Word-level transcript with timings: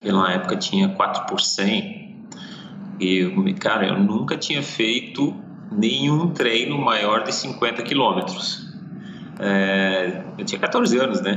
Pela 0.00 0.32
época 0.32 0.56
tinha 0.56 0.88
4 0.88 1.26
por 1.26 1.42
100. 1.42 2.24
E, 2.98 3.54
cara, 3.60 3.86
eu 3.86 3.98
nunca 3.98 4.34
tinha 4.34 4.62
feito 4.62 5.34
nenhum 5.70 6.30
treino 6.30 6.78
maior 6.78 7.22
de 7.22 7.34
50 7.34 7.82
quilômetros. 7.82 8.66
É, 9.38 10.22
eu 10.38 10.44
tinha 10.46 10.58
14 10.58 10.98
anos, 10.98 11.20
né? 11.20 11.36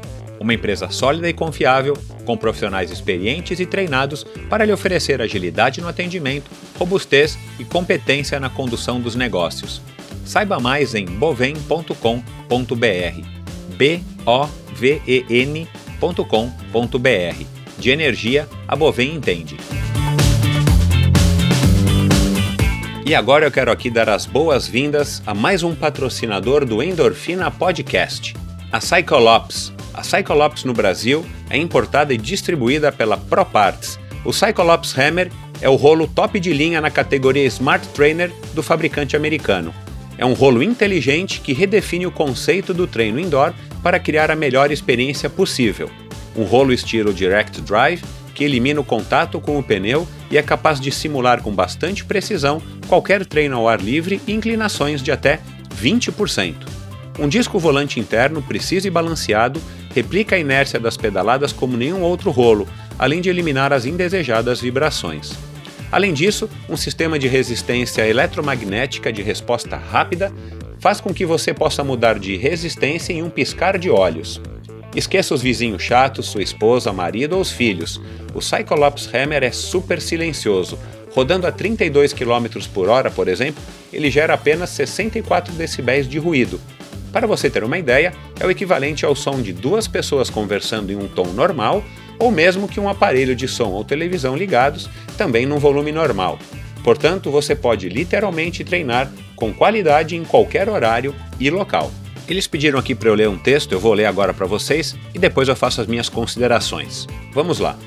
uma 0.41 0.55
empresa 0.55 0.89
sólida 0.89 1.29
e 1.29 1.33
confiável, 1.33 1.95
com 2.25 2.35
profissionais 2.35 2.89
experientes 2.89 3.59
e 3.59 3.65
treinados 3.65 4.23
para 4.49 4.65
lhe 4.65 4.73
oferecer 4.73 5.21
agilidade 5.21 5.79
no 5.79 5.87
atendimento, 5.87 6.49
robustez 6.79 7.37
e 7.59 7.63
competência 7.63 8.39
na 8.39 8.49
condução 8.49 8.99
dos 8.99 9.13
negócios. 9.13 9.83
Saiba 10.25 10.59
mais 10.59 10.95
em 10.95 11.05
bovem.com.br. 11.05 11.95
B 13.77 14.01
O 14.25 14.45
V 14.73 15.01
E 15.07 15.25
N.com.br. 15.29 15.75
De 17.77 17.89
energia, 17.91 18.49
a 18.67 18.75
Bovem 18.75 19.13
entende. 19.13 19.57
E 23.05 23.13
agora 23.13 23.45
eu 23.45 23.51
quero 23.51 23.71
aqui 23.71 23.91
dar 23.91 24.09
as 24.09 24.25
boas-vindas 24.25 25.21
a 25.25 25.35
mais 25.35 25.61
um 25.61 25.75
patrocinador 25.75 26.65
do 26.65 26.81
Endorfina 26.81 27.51
Podcast, 27.51 28.35
a 28.71 28.79
Cyclops 28.79 29.73
a 29.93 30.03
Cyclops 30.03 30.63
no 30.63 30.73
Brasil 30.73 31.25
é 31.49 31.57
importada 31.57 32.13
e 32.13 32.17
distribuída 32.17 32.91
pela 32.91 33.17
ProParts. 33.17 33.99
O 34.23 34.31
Cyclops 34.31 34.97
Hammer 34.97 35.31
é 35.61 35.69
o 35.69 35.75
rolo 35.75 36.07
top 36.07 36.39
de 36.39 36.53
linha 36.53 36.81
na 36.81 36.89
categoria 36.89 37.45
Smart 37.45 37.87
Trainer 37.89 38.31
do 38.53 38.63
fabricante 38.63 39.15
americano. 39.15 39.73
É 40.17 40.25
um 40.25 40.33
rolo 40.33 40.61
inteligente 40.61 41.41
que 41.41 41.53
redefine 41.53 42.05
o 42.05 42.11
conceito 42.11 42.73
do 42.73 42.85
treino 42.85 43.19
indoor 43.19 43.53
para 43.81 43.99
criar 43.99 44.29
a 44.29 44.35
melhor 44.35 44.71
experiência 44.71 45.29
possível. 45.29 45.89
Um 46.35 46.43
rolo 46.43 46.71
estilo 46.71 47.13
Direct 47.13 47.61
Drive 47.61 48.01
que 48.33 48.43
elimina 48.43 48.79
o 48.79 48.83
contato 48.83 49.39
com 49.39 49.59
o 49.59 49.63
pneu 49.63 50.07
e 50.29 50.37
é 50.37 50.41
capaz 50.41 50.79
de 50.79 50.91
simular 50.91 51.41
com 51.41 51.51
bastante 51.51 52.03
precisão 52.05 52.61
qualquer 52.87 53.25
treino 53.25 53.57
ao 53.57 53.67
ar 53.67 53.79
livre 53.79 54.21
e 54.25 54.33
inclinações 54.33 55.01
de 55.03 55.11
até 55.11 55.39
20%. 55.79 56.55
Um 57.19 57.27
disco 57.27 57.59
volante 57.59 57.99
interno 57.99 58.41
preciso 58.41 58.87
e 58.87 58.89
balanceado 58.89 59.61
replica 59.93 60.35
a 60.35 60.39
inércia 60.39 60.79
das 60.79 60.97
pedaladas 60.97 61.51
como 61.51 61.77
nenhum 61.77 62.01
outro 62.01 62.31
rolo, 62.31 62.67
além 62.97 63.21
de 63.21 63.29
eliminar 63.29 63.73
as 63.73 63.85
indesejadas 63.85 64.61
vibrações. 64.61 65.33
Além 65.91 66.13
disso, 66.13 66.49
um 66.69 66.77
sistema 66.77 67.19
de 67.19 67.27
resistência 67.27 68.07
eletromagnética 68.07 69.11
de 69.11 69.21
resposta 69.21 69.75
rápida 69.75 70.31
faz 70.79 71.01
com 71.01 71.13
que 71.13 71.25
você 71.25 71.53
possa 71.53 71.83
mudar 71.83 72.17
de 72.17 72.37
resistência 72.37 73.13
em 73.13 73.21
um 73.21 73.29
piscar 73.29 73.77
de 73.77 73.89
olhos. 73.89 74.41
Esqueça 74.95 75.33
os 75.33 75.41
vizinhos 75.41 75.83
chatos, 75.83 76.27
sua 76.27 76.43
esposa, 76.43 76.91
marido 76.91 77.33
ou 77.35 77.41
os 77.41 77.51
filhos. 77.51 78.01
O 78.33 78.41
Cyclops 78.41 79.09
Hammer 79.13 79.43
é 79.43 79.51
super 79.51 80.01
silencioso. 80.01 80.77
Rodando 81.13 81.45
a 81.45 81.51
32 81.51 82.13
km 82.13 82.47
por 82.73 82.89
hora, 82.89 83.11
por 83.11 83.27
exemplo, 83.27 83.61
ele 83.91 84.09
gera 84.09 84.33
apenas 84.33 84.69
64 84.71 85.53
decibéis 85.53 86.07
de 86.07 86.17
ruído, 86.17 86.59
para 87.11 87.27
você 87.27 87.49
ter 87.49 87.63
uma 87.63 87.77
ideia, 87.77 88.13
é 88.39 88.45
o 88.45 88.51
equivalente 88.51 89.05
ao 89.05 89.15
som 89.15 89.41
de 89.41 89.51
duas 89.51 89.87
pessoas 89.87 90.29
conversando 90.29 90.91
em 90.91 90.95
um 90.95 91.07
tom 91.07 91.27
normal, 91.27 91.83
ou 92.17 92.31
mesmo 92.31 92.67
que 92.67 92.79
um 92.79 92.87
aparelho 92.87 93.35
de 93.35 93.47
som 93.47 93.69
ou 93.69 93.83
televisão 93.83 94.35
ligados, 94.35 94.89
também 95.17 95.45
num 95.45 95.57
volume 95.57 95.91
normal. 95.91 96.39
Portanto, 96.83 97.29
você 97.29 97.55
pode 97.55 97.89
literalmente 97.89 98.63
treinar 98.63 99.11
com 99.35 99.53
qualidade 99.53 100.15
em 100.15 100.23
qualquer 100.23 100.69
horário 100.69 101.15
e 101.39 101.49
local. 101.49 101.91
Eles 102.27 102.47
pediram 102.47 102.79
aqui 102.79 102.95
para 102.95 103.09
eu 103.09 103.15
ler 103.15 103.27
um 103.27 103.37
texto, 103.37 103.71
eu 103.71 103.79
vou 103.79 103.93
ler 103.93 104.05
agora 104.05 104.33
para 104.33 104.45
vocês 104.45 104.95
e 105.13 105.19
depois 105.19 105.47
eu 105.47 105.55
faço 105.55 105.81
as 105.81 105.87
minhas 105.87 106.09
considerações. 106.09 107.07
Vamos 107.33 107.59
lá. 107.59 107.77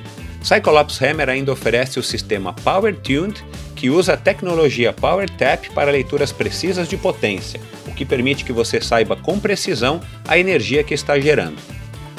Cyclops 0.43 1.01
Hammer 1.01 1.31
ainda 1.31 1.53
oferece 1.53 1.99
o 1.99 2.03
sistema 2.03 2.53
Power 2.53 2.95
Tuned, 2.95 3.43
que 3.85 3.91
usa 3.91 4.15
a 4.15 4.17
tecnologia 4.17 4.95
Power 4.95 5.29
Tap 5.29 5.69
para 5.75 5.91
leituras 5.91 6.33
precisas 6.33 6.89
de 6.89 6.97
potência, 6.97 7.61
o 7.87 7.93
que 7.93 8.07
permite 8.07 8.43
que 8.43 8.51
você 8.51 8.81
saiba 8.81 9.15
com 9.15 9.39
precisão 9.39 10.01
a 10.27 10.39
energia 10.39 10.83
que 10.83 10.95
está 10.95 11.21
gerando. 11.21 11.59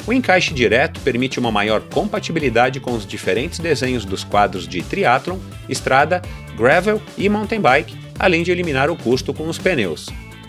O 0.06 0.12
encaixe 0.12 0.54
direto 0.54 1.00
permite 1.00 1.40
uma 1.40 1.50
maior 1.50 1.80
compatibilidade 1.80 2.78
com 2.78 2.92
os 2.92 3.04
diferentes 3.04 3.58
desenhos 3.58 4.04
dos 4.04 4.22
quadros 4.22 4.68
de 4.68 4.80
triathlon, 4.80 5.38
estrada, 5.68 6.22
gravel 6.56 7.02
e 7.18 7.28
mountain 7.28 7.60
bike, 7.60 7.98
além 8.16 8.44
de 8.44 8.52
eliminar 8.52 8.88
o 8.88 8.96
custo 8.96 9.34
com 9.34 9.48
os 9.48 9.58
pneus. 9.58 10.06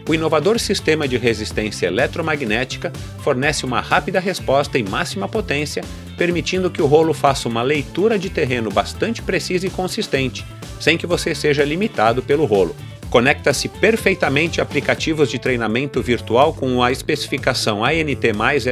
O 0.08 0.14
inovador 0.14 0.60
sistema 0.60 1.08
de 1.08 1.18
resistência 1.18 1.88
eletromagnética 1.88 2.94
fornece 3.24 3.66
uma 3.66 3.82
rápida 3.82 4.20
resposta 4.20 4.78
em 4.78 4.84
máxima 4.84 5.28
potência, 5.28 5.84
permitindo 6.18 6.72
que 6.72 6.82
o 6.82 6.88
rolo 6.88 7.14
faça 7.14 7.48
uma 7.48 7.62
leitura 7.62 8.18
de 8.18 8.30
terreno 8.30 8.72
bastante 8.72 9.22
precisa 9.22 9.68
e 9.68 9.70
consistente, 9.70 10.46
sem 10.80 10.98
que 10.98 11.08
você 11.08 11.36
seja 11.36 11.64
limitado 11.64 12.22
pelo 12.22 12.46
rolo. 12.46 12.76
Conecta-se 13.10 13.70
perfeitamente 13.70 14.60
aplicativos 14.60 15.30
de 15.30 15.40
treinamento 15.40 16.02
virtual 16.02 16.54
com 16.54 16.84
a 16.84 16.92
especificação 16.92 17.84
ANT 17.86 18.24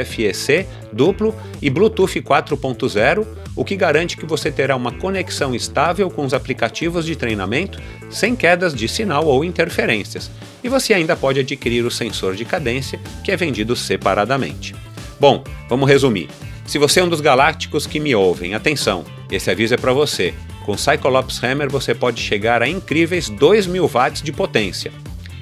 FEC 0.06 0.68
duplo 0.92 1.34
e 1.62 1.70
Bluetooth 1.70 2.22
4.0, 2.22 3.26
o 3.56 3.64
que 3.64 3.78
garante 3.78 4.18
que 4.18 4.26
você 4.26 4.52
terá 4.52 4.76
uma 4.76 4.92
conexão 4.92 5.56
estável 5.56 6.10
com 6.10 6.26
os 6.26 6.34
aplicativos 6.34 7.06
de 7.06 7.16
treinamento 7.16 7.80
sem 8.10 8.36
quedas 8.36 8.76
de 8.76 8.90
sinal 8.90 9.26
ou 9.26 9.46
interferências. 9.46 10.30
E 10.62 10.68
você 10.68 10.94
ainda 10.94 11.16
pode 11.16 11.40
adquirir 11.40 11.86
o 11.86 11.92
sensor 11.92 12.36
de 12.36 12.44
cadência, 12.44 13.00
que 13.24 13.32
é 13.32 13.38
vendido 13.38 13.74
separadamente. 13.74 14.76
Bom, 15.18 15.44
vamos 15.70 15.88
resumir. 15.88 16.28
Se 16.66 16.80
você 16.80 17.00
é 17.00 17.04
um 17.04 17.10
dos 17.10 17.22
galácticos 17.22 17.86
que 17.86 18.00
me 18.00 18.16
ouvem, 18.16 18.56
atenção, 18.56 19.06
esse 19.32 19.52
aviso 19.52 19.76
é 19.76 19.78
para 19.78 19.94
você. 19.94 20.34
Com 20.66 20.76
Cyclops 20.76 21.42
Hammer 21.44 21.70
você 21.70 21.94
pode 21.94 22.20
chegar 22.20 22.64
a 22.64 22.68
incríveis 22.68 23.30
2000 23.30 23.88
watts 23.88 24.22
de 24.24 24.32
potência. 24.32 24.92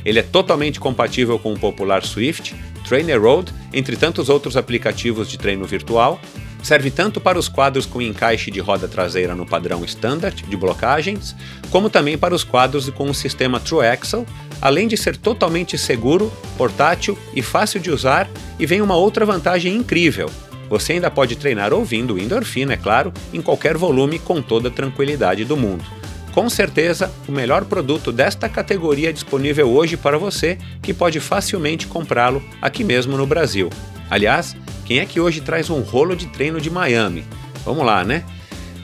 Ele 0.03 0.19
é 0.19 0.23
totalmente 0.23 0.81
compatível 0.81 1.39
com 1.39 1.53
o 1.53 1.59
popular 1.59 2.03
Swift, 2.03 2.53
Trainer 2.85 3.21
Road, 3.21 3.53
entre 3.71 3.95
tantos 3.95 4.27
outros 4.27 4.57
aplicativos 4.57 5.29
de 5.29 5.37
treino 5.37 5.65
virtual. 5.65 6.19
Serve 6.61 6.91
tanto 6.91 7.21
para 7.21 7.39
os 7.39 7.47
quadros 7.47 7.85
com 7.85 8.01
encaixe 8.01 8.51
de 8.51 8.59
roda 8.59 8.87
traseira 8.87 9.33
no 9.33 9.45
padrão 9.45 9.83
standard 9.85 10.43
de 10.43 10.57
blocagens, 10.57 11.33
como 11.69 11.89
também 11.89 12.17
para 12.17 12.35
os 12.35 12.43
quadros 12.43 12.89
com 12.89 13.09
o 13.09 13.13
sistema 13.13 13.61
True 13.61 13.85
Axle, 13.85 14.25
além 14.61 14.89
de 14.89 14.97
ser 14.97 15.15
totalmente 15.15 15.77
seguro, 15.77 16.31
portátil 16.57 17.17
e 17.33 17.41
fácil 17.41 17.79
de 17.79 17.91
usar, 17.91 18.29
e 18.59 18.65
vem 18.65 18.81
uma 18.81 18.95
outra 18.95 19.25
vantagem 19.25 19.73
incrível: 19.73 20.29
você 20.73 20.93
ainda 20.93 21.11
pode 21.11 21.35
treinar 21.35 21.71
ouvindo 21.71 22.17
endorfina, 22.17 22.73
é 22.73 22.77
claro, 22.77 23.13
em 23.31 23.43
qualquer 23.43 23.77
volume 23.77 24.17
com 24.17 24.41
toda 24.41 24.69
a 24.69 24.71
tranquilidade 24.71 25.45
do 25.45 25.55
mundo. 25.55 25.83
Com 26.31 26.49
certeza, 26.49 27.13
o 27.27 27.31
melhor 27.31 27.63
produto 27.65 28.11
desta 28.11 28.49
categoria 28.49 29.13
disponível 29.13 29.69
hoje 29.69 29.95
para 29.95 30.17
você, 30.17 30.57
que 30.81 30.91
pode 30.91 31.19
facilmente 31.19 31.85
comprá-lo 31.85 32.41
aqui 32.59 32.83
mesmo 32.83 33.15
no 33.15 33.27
Brasil. 33.27 33.69
Aliás, 34.09 34.55
quem 34.83 34.97
é 34.97 35.05
que 35.05 35.19
hoje 35.19 35.41
traz 35.41 35.69
um 35.69 35.81
rolo 35.81 36.15
de 36.15 36.25
treino 36.25 36.59
de 36.59 36.71
Miami? 36.71 37.23
Vamos 37.63 37.85
lá, 37.85 38.03
né? 38.03 38.23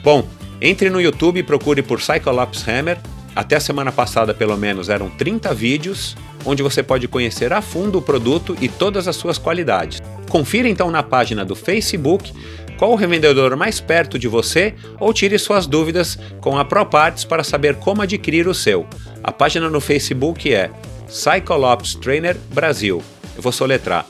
Bom, 0.00 0.24
entre 0.60 0.90
no 0.90 1.00
YouTube 1.00 1.40
e 1.40 1.42
procure 1.42 1.82
por 1.82 2.00
Cyclops 2.00 2.68
Hammer. 2.68 2.98
Até 3.34 3.56
a 3.56 3.60
semana 3.60 3.90
passada, 3.90 4.32
pelo 4.32 4.56
menos, 4.56 4.88
eram 4.88 5.10
30 5.10 5.52
vídeos 5.52 6.16
onde 6.44 6.62
você 6.62 6.84
pode 6.84 7.08
conhecer 7.08 7.52
a 7.52 7.60
fundo 7.60 7.98
o 7.98 8.02
produto 8.02 8.56
e 8.60 8.68
todas 8.68 9.08
as 9.08 9.16
suas 9.16 9.38
qualidades. 9.38 10.00
Confira 10.30 10.68
então 10.68 10.90
na 10.92 11.02
página 11.02 11.44
do 11.44 11.56
Facebook 11.56 12.32
qual 12.78 12.92
o 12.92 12.94
revendedor 12.94 13.56
mais 13.56 13.80
perto 13.80 14.16
de 14.16 14.28
você 14.28 14.74
ou 14.98 15.12
tire 15.12 15.36
suas 15.38 15.66
dúvidas 15.66 16.16
com 16.40 16.56
a 16.56 16.64
ProParts 16.64 17.24
para 17.24 17.44
saber 17.44 17.74
como 17.74 18.00
adquirir 18.00 18.46
o 18.46 18.54
seu. 18.54 18.86
A 19.22 19.32
página 19.32 19.68
no 19.68 19.80
Facebook 19.80 20.54
é 20.54 20.70
Cyclops 21.08 21.96
Trainer 21.96 22.38
Brasil. 22.54 23.02
Eu 23.36 23.42
vou 23.42 23.50
soletrar 23.50 24.06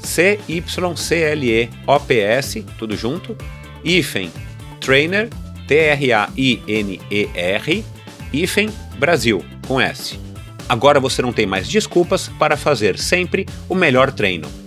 C-Y-C-L-E-O-P-S, 0.00 0.94
tudo 2.78 2.96
junto, 2.96 3.36
hífen 3.84 4.30
Trainer, 4.80 5.28
T-R-A-I-N-E-R, 5.66 6.24
hífen 8.32 8.70
Brasil, 8.98 9.44
com 9.66 9.80
S. 9.80 10.16
Agora 10.68 11.00
você 11.00 11.20
não 11.22 11.32
tem 11.32 11.44
mais 11.44 11.66
desculpas 11.66 12.28
para 12.38 12.56
fazer 12.56 12.96
sempre 12.98 13.46
o 13.68 13.74
melhor 13.74 14.12
treino. 14.12 14.65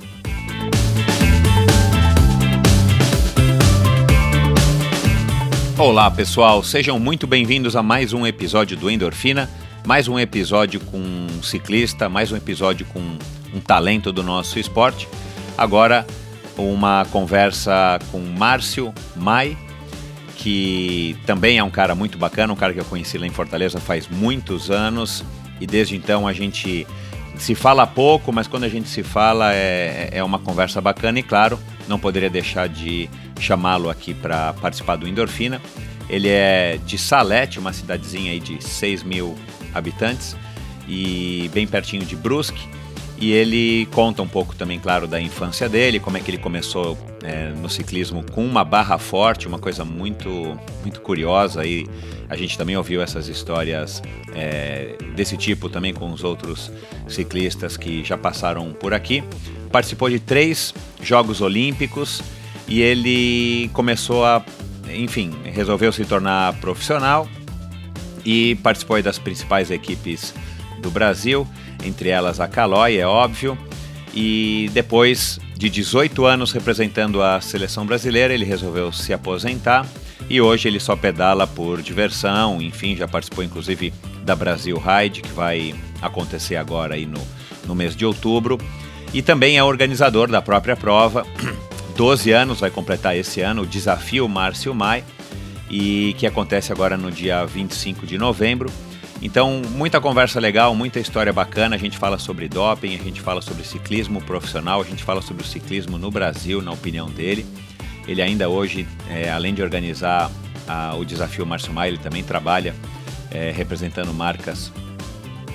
Olá 5.79 6.11
pessoal, 6.11 6.61
sejam 6.61 6.99
muito 6.99 7.25
bem-vindos 7.25 7.73
a 7.73 7.81
mais 7.81 8.11
um 8.11 8.27
episódio 8.27 8.75
do 8.75 8.91
Endorfina, 8.91 9.49
mais 9.87 10.09
um 10.09 10.19
episódio 10.19 10.77
com 10.81 10.97
um 10.97 11.41
ciclista, 11.41 12.09
mais 12.09 12.33
um 12.33 12.35
episódio 12.35 12.85
com 12.87 12.99
um 13.53 13.61
talento 13.61 14.11
do 14.11 14.21
nosso 14.21 14.59
esporte. 14.59 15.07
Agora 15.57 16.05
uma 16.57 17.05
conversa 17.09 17.97
com 18.11 18.19
Márcio 18.19 18.93
Mai, 19.15 19.57
que 20.35 21.15
também 21.25 21.59
é 21.59 21.63
um 21.63 21.69
cara 21.69 21.95
muito 21.95 22.17
bacana, 22.17 22.51
um 22.51 22.57
cara 22.57 22.73
que 22.73 22.81
eu 22.81 22.85
conheci 22.85 23.17
lá 23.17 23.25
em 23.25 23.31
Fortaleza 23.31 23.79
faz 23.79 24.05
muitos 24.09 24.69
anos 24.69 25.23
e 25.61 25.65
desde 25.65 25.95
então 25.95 26.27
a 26.27 26.33
gente 26.33 26.85
se 27.37 27.55
fala 27.55 27.87
pouco, 27.87 28.33
mas 28.33 28.47
quando 28.47 28.65
a 28.65 28.69
gente 28.69 28.89
se 28.89 29.01
fala 29.01 29.53
é, 29.53 30.09
é 30.11 30.21
uma 30.21 30.39
conversa 30.39 30.81
bacana 30.81 31.19
e 31.19 31.23
claro, 31.23 31.57
não 31.87 31.97
poderia 31.97 32.29
deixar 32.29 32.67
de 32.67 33.09
chamá-lo 33.39 33.89
aqui 33.89 34.13
para 34.13 34.53
participar 34.53 34.95
do 34.95 35.07
Endorfina. 35.07 35.61
Ele 36.09 36.27
é 36.27 36.79
de 36.85 36.97
Salete, 36.97 37.59
uma 37.59 37.71
cidadezinha 37.71 38.31
aí 38.31 38.39
de 38.39 38.63
6 38.63 39.03
mil 39.03 39.37
habitantes 39.73 40.35
e 40.87 41.49
bem 41.53 41.67
pertinho 41.67 42.05
de 42.05 42.15
Brusque. 42.15 42.67
E 43.21 43.33
ele 43.33 43.85
conta 43.87 44.21
um 44.21 44.27
pouco 44.27 44.55
também, 44.55 44.79
claro, 44.79 45.05
da 45.05 45.19
infância 45.19 45.67
dele, 45.67 45.99
como 45.99 46.15
é 46.15 46.21
que 46.21 46.31
ele 46.31 46.37
começou 46.37 46.97
é, 47.21 47.49
no 47.49 47.69
ciclismo 47.69 48.23
com 48.31 48.45
uma 48.45 48.63
barra 48.63 48.97
forte, 48.97 49.45
uma 49.45 49.59
coisa 49.59 49.83
muito, 49.83 50.57
muito 50.81 51.01
curiosa. 51.01 51.65
E 51.65 51.85
a 52.29 52.37
gente 52.37 52.57
também 52.57 52.77
ouviu 52.77 53.01
essas 53.01 53.27
histórias 53.27 54.01
é, 54.33 54.95
desse 55.15 55.35
tipo 55.35 55.67
também 55.67 55.93
com 55.93 56.09
os 56.13 56.23
outros 56.23 56.71
ciclistas 57.09 57.75
que 57.75 58.05
já 58.05 58.17
passaram 58.17 58.71
por 58.71 58.93
aqui. 58.93 59.21
Participou 59.69 60.09
de 60.09 60.19
três 60.19 60.73
Jogos 61.03 61.41
Olímpicos 61.41 62.23
e 62.69 62.81
ele 62.81 63.69
começou 63.73 64.23
a, 64.23 64.43
enfim, 64.93 65.33
resolveu 65.43 65.91
se 65.91 66.05
tornar 66.05 66.53
profissional 66.61 67.27
e 68.23 68.55
participou 68.63 69.01
das 69.01 69.17
principais 69.17 69.71
equipes 69.71 70.33
do 70.81 70.91
Brasil 70.91 71.47
entre 71.83 72.09
elas 72.09 72.39
a 72.39 72.47
Calói, 72.47 72.97
é 72.97 73.07
óbvio. 73.07 73.57
E 74.13 74.69
depois 74.73 75.39
de 75.55 75.69
18 75.69 76.25
anos 76.25 76.51
representando 76.51 77.21
a 77.21 77.39
seleção 77.41 77.85
brasileira, 77.85 78.33
ele 78.33 78.45
resolveu 78.45 78.91
se 78.91 79.13
aposentar 79.13 79.85
e 80.29 80.41
hoje 80.41 80.67
ele 80.67 80.79
só 80.79 80.95
pedala 80.95 81.47
por 81.47 81.81
diversão, 81.81 82.61
enfim, 82.61 82.95
já 82.95 83.07
participou 83.07 83.43
inclusive 83.43 83.93
da 84.23 84.35
Brasil 84.35 84.77
Ride, 84.77 85.21
que 85.21 85.31
vai 85.31 85.73
acontecer 86.01 86.55
agora 86.55 86.95
aí 86.95 87.05
no, 87.05 87.21
no 87.65 87.73
mês 87.73 87.95
de 87.95 88.05
outubro, 88.05 88.57
e 89.13 89.21
também 89.21 89.57
é 89.57 89.63
organizador 89.63 90.29
da 90.29 90.41
própria 90.41 90.75
prova. 90.75 91.25
12 91.99 92.31
anos 92.31 92.61
vai 92.61 92.71
completar 92.71 93.17
esse 93.17 93.41
ano 93.41 93.63
o 93.63 93.67
Desafio 93.67 94.25
Márcio 94.29 94.73
Mai, 94.73 95.03
e 95.69 96.15
que 96.17 96.25
acontece 96.25 96.71
agora 96.71 96.95
no 96.95 97.11
dia 97.11 97.45
25 97.45 98.07
de 98.07 98.17
novembro. 98.17 98.71
Então, 99.21 99.61
muita 99.71 99.99
conversa 99.99 100.39
legal, 100.39 100.73
muita 100.73 100.97
história 100.97 101.33
bacana. 101.33 101.75
A 101.75 101.77
gente 101.77 101.97
fala 101.97 102.17
sobre 102.17 102.47
doping, 102.47 102.95
a 102.95 103.03
gente 103.03 103.19
fala 103.19 103.41
sobre 103.41 103.65
ciclismo 103.65 104.21
profissional, 104.21 104.79
a 104.79 104.85
gente 104.85 105.03
fala 105.03 105.21
sobre 105.21 105.43
o 105.43 105.45
ciclismo 105.45 105.97
no 105.97 106.09
Brasil, 106.09 106.61
na 106.61 106.71
opinião 106.71 107.09
dele. 107.09 107.45
Ele 108.07 108.21
ainda 108.21 108.47
hoje, 108.47 108.87
é, 109.09 109.29
além 109.29 109.53
de 109.53 109.61
organizar 109.61 110.31
a, 110.69 110.95
o 110.95 111.03
desafio 111.03 111.45
Márcio 111.45 111.73
Maia, 111.73 111.89
ele 111.89 111.97
também 111.97 112.23
trabalha 112.23 112.73
é, 113.29 113.51
representando 113.51 114.13
marcas 114.13 114.71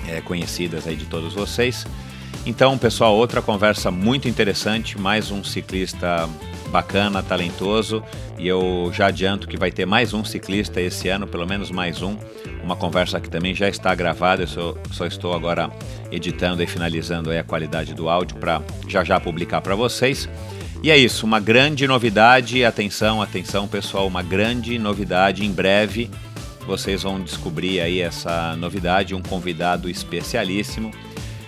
é, 0.07 0.21
conhecidas 0.21 0.85
aí 0.85 0.95
de 0.95 1.05
todos 1.05 1.33
vocês. 1.33 1.87
Então, 2.43 2.77
pessoal, 2.77 3.15
outra 3.15 3.41
conversa 3.41 3.91
muito 3.91 4.27
interessante, 4.27 4.99
mais 4.99 5.29
um 5.31 5.43
ciclista 5.43 6.29
bacana, 6.69 7.23
talentoso, 7.23 8.03
e 8.37 8.47
eu 8.47 8.91
já 8.93 9.07
adianto 9.07 9.47
que 9.47 9.57
vai 9.57 9.71
ter 9.71 9.85
mais 9.85 10.13
um 10.13 10.23
ciclista 10.23 10.81
esse 10.81 11.07
ano, 11.07 11.25
pelo 11.25 11.47
menos 11.47 11.71
mais 11.71 12.01
um. 12.01 12.17
Uma 12.63 12.75
conversa 12.75 13.19
que 13.19 13.29
também 13.29 13.55
já 13.55 13.69
está 13.69 13.93
gravada, 13.95 14.43
eu 14.43 14.47
só, 14.47 14.75
só 14.91 15.05
estou 15.05 15.33
agora 15.33 15.71
editando 16.11 16.61
e 16.61 16.67
finalizando 16.67 17.31
a 17.31 17.43
qualidade 17.43 17.93
do 17.93 18.09
áudio 18.09 18.37
para 18.37 18.61
já 18.87 19.03
já 19.03 19.19
publicar 19.19 19.61
para 19.61 19.75
vocês. 19.75 20.27
E 20.83 20.91
é 20.91 20.97
isso, 20.97 21.25
uma 21.25 21.39
grande 21.39 21.87
novidade, 21.87 22.63
atenção, 22.63 23.21
atenção 23.21 23.67
pessoal, 23.67 24.05
uma 24.05 24.21
grande 24.21 24.77
novidade 24.77 25.45
em 25.45 25.51
breve. 25.51 26.11
Vocês 26.67 27.03
vão 27.03 27.21
descobrir 27.21 27.79
aí 27.79 28.01
essa 28.01 28.55
novidade, 28.55 29.15
um 29.15 29.21
convidado 29.21 29.89
especialíssimo 29.89 30.91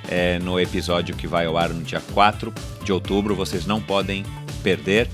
é, 0.10 0.40
no 0.40 0.60
episódio 0.60 1.16
que 1.16 1.28
vai 1.28 1.46
ao 1.46 1.58
ar 1.58 1.70
no 1.70 1.84
dia 1.84 2.02
4 2.14 2.54
de 2.84 2.92
outubro. 2.92 3.36
Vocês 3.36 3.66
não 3.66 3.82
podem 3.82 4.26
perder. 4.64 5.10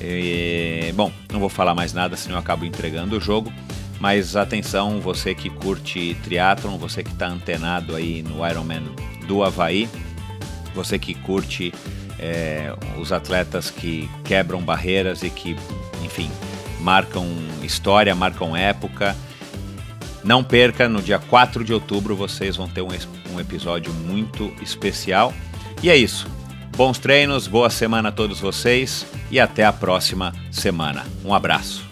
E, 0.00 0.92
bom, 0.94 1.12
não 1.32 1.40
vou 1.40 1.48
falar 1.48 1.74
mais 1.74 1.92
nada, 1.92 2.16
senão 2.16 2.36
eu 2.36 2.40
acabo 2.40 2.64
entregando 2.64 3.16
o 3.16 3.20
jogo. 3.20 3.52
Mas 4.00 4.36
atenção, 4.36 5.00
você 5.00 5.34
que 5.34 5.50
curte 5.50 6.16
triatlon, 6.22 6.78
você 6.78 7.02
que 7.02 7.10
está 7.10 7.26
antenado 7.26 7.96
aí 7.96 8.22
no 8.22 8.46
Ironman 8.46 8.84
do 9.26 9.42
Havaí, 9.42 9.88
você 10.72 10.98
que 10.98 11.14
curte 11.14 11.74
é, 12.18 12.72
os 13.00 13.12
atletas 13.12 13.70
que 13.70 14.08
quebram 14.24 14.60
barreiras 14.60 15.22
e 15.22 15.30
que, 15.30 15.56
enfim, 16.04 16.30
marcam 16.80 17.26
história, 17.62 18.14
marcam 18.14 18.56
época. 18.56 19.16
Não 20.28 20.44
perca, 20.44 20.90
no 20.90 21.00
dia 21.00 21.18
4 21.18 21.64
de 21.64 21.72
outubro 21.72 22.14
vocês 22.14 22.54
vão 22.54 22.68
ter 22.68 22.82
um, 22.82 22.88
um 23.32 23.40
episódio 23.40 23.90
muito 23.94 24.52
especial. 24.60 25.32
E 25.82 25.88
é 25.88 25.96
isso. 25.96 26.26
Bons 26.76 26.98
treinos, 26.98 27.46
boa 27.46 27.70
semana 27.70 28.10
a 28.10 28.12
todos 28.12 28.38
vocês 28.38 29.06
e 29.30 29.40
até 29.40 29.64
a 29.64 29.72
próxima 29.72 30.34
semana. 30.52 31.06
Um 31.24 31.32
abraço. 31.32 31.87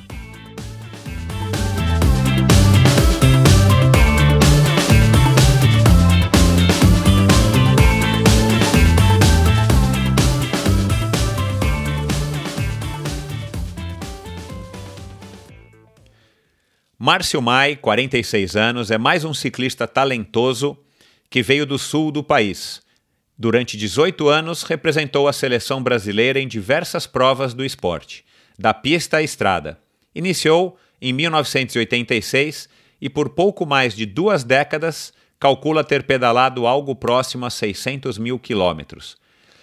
Márcio 17.07 17.41
Mai, 17.41 17.77
46 17.77 18.57
anos, 18.57 18.91
é 18.91 18.99
mais 18.99 19.25
um 19.25 19.33
ciclista 19.33 19.87
talentoso 19.87 20.77
que 21.31 21.41
veio 21.41 21.65
do 21.65 21.79
sul 21.79 22.11
do 22.11 22.21
país 22.21 22.83
Durante 23.39 23.77
18 23.77 24.29
anos, 24.29 24.65
representou 24.65 25.29
a 25.29 25.33
seleção 25.33 25.81
brasileira 25.81 26.41
em 26.41 26.49
diversas 26.49 27.07
provas 27.07 27.55
do 27.55 27.65
esporte, 27.65 28.25
da 28.59 28.75
pista 28.75 29.19
à 29.19 29.23
estrada. 29.23 29.79
Iniciou 30.17 30.77
em 31.01 31.13
1986 31.13 32.69
e, 33.01 33.09
por 33.09 33.29
pouco 33.29 33.65
mais 33.65 33.95
de 33.95 34.05
duas 34.05 34.43
décadas, 34.43 35.15
calcula 35.39 35.85
ter 35.85 36.03
pedalado 36.03 36.67
algo 36.67 36.97
próximo 36.97 37.47
a 37.47 37.51
600 37.51 38.19
mil 38.19 38.37
quilômetros. 38.37 39.17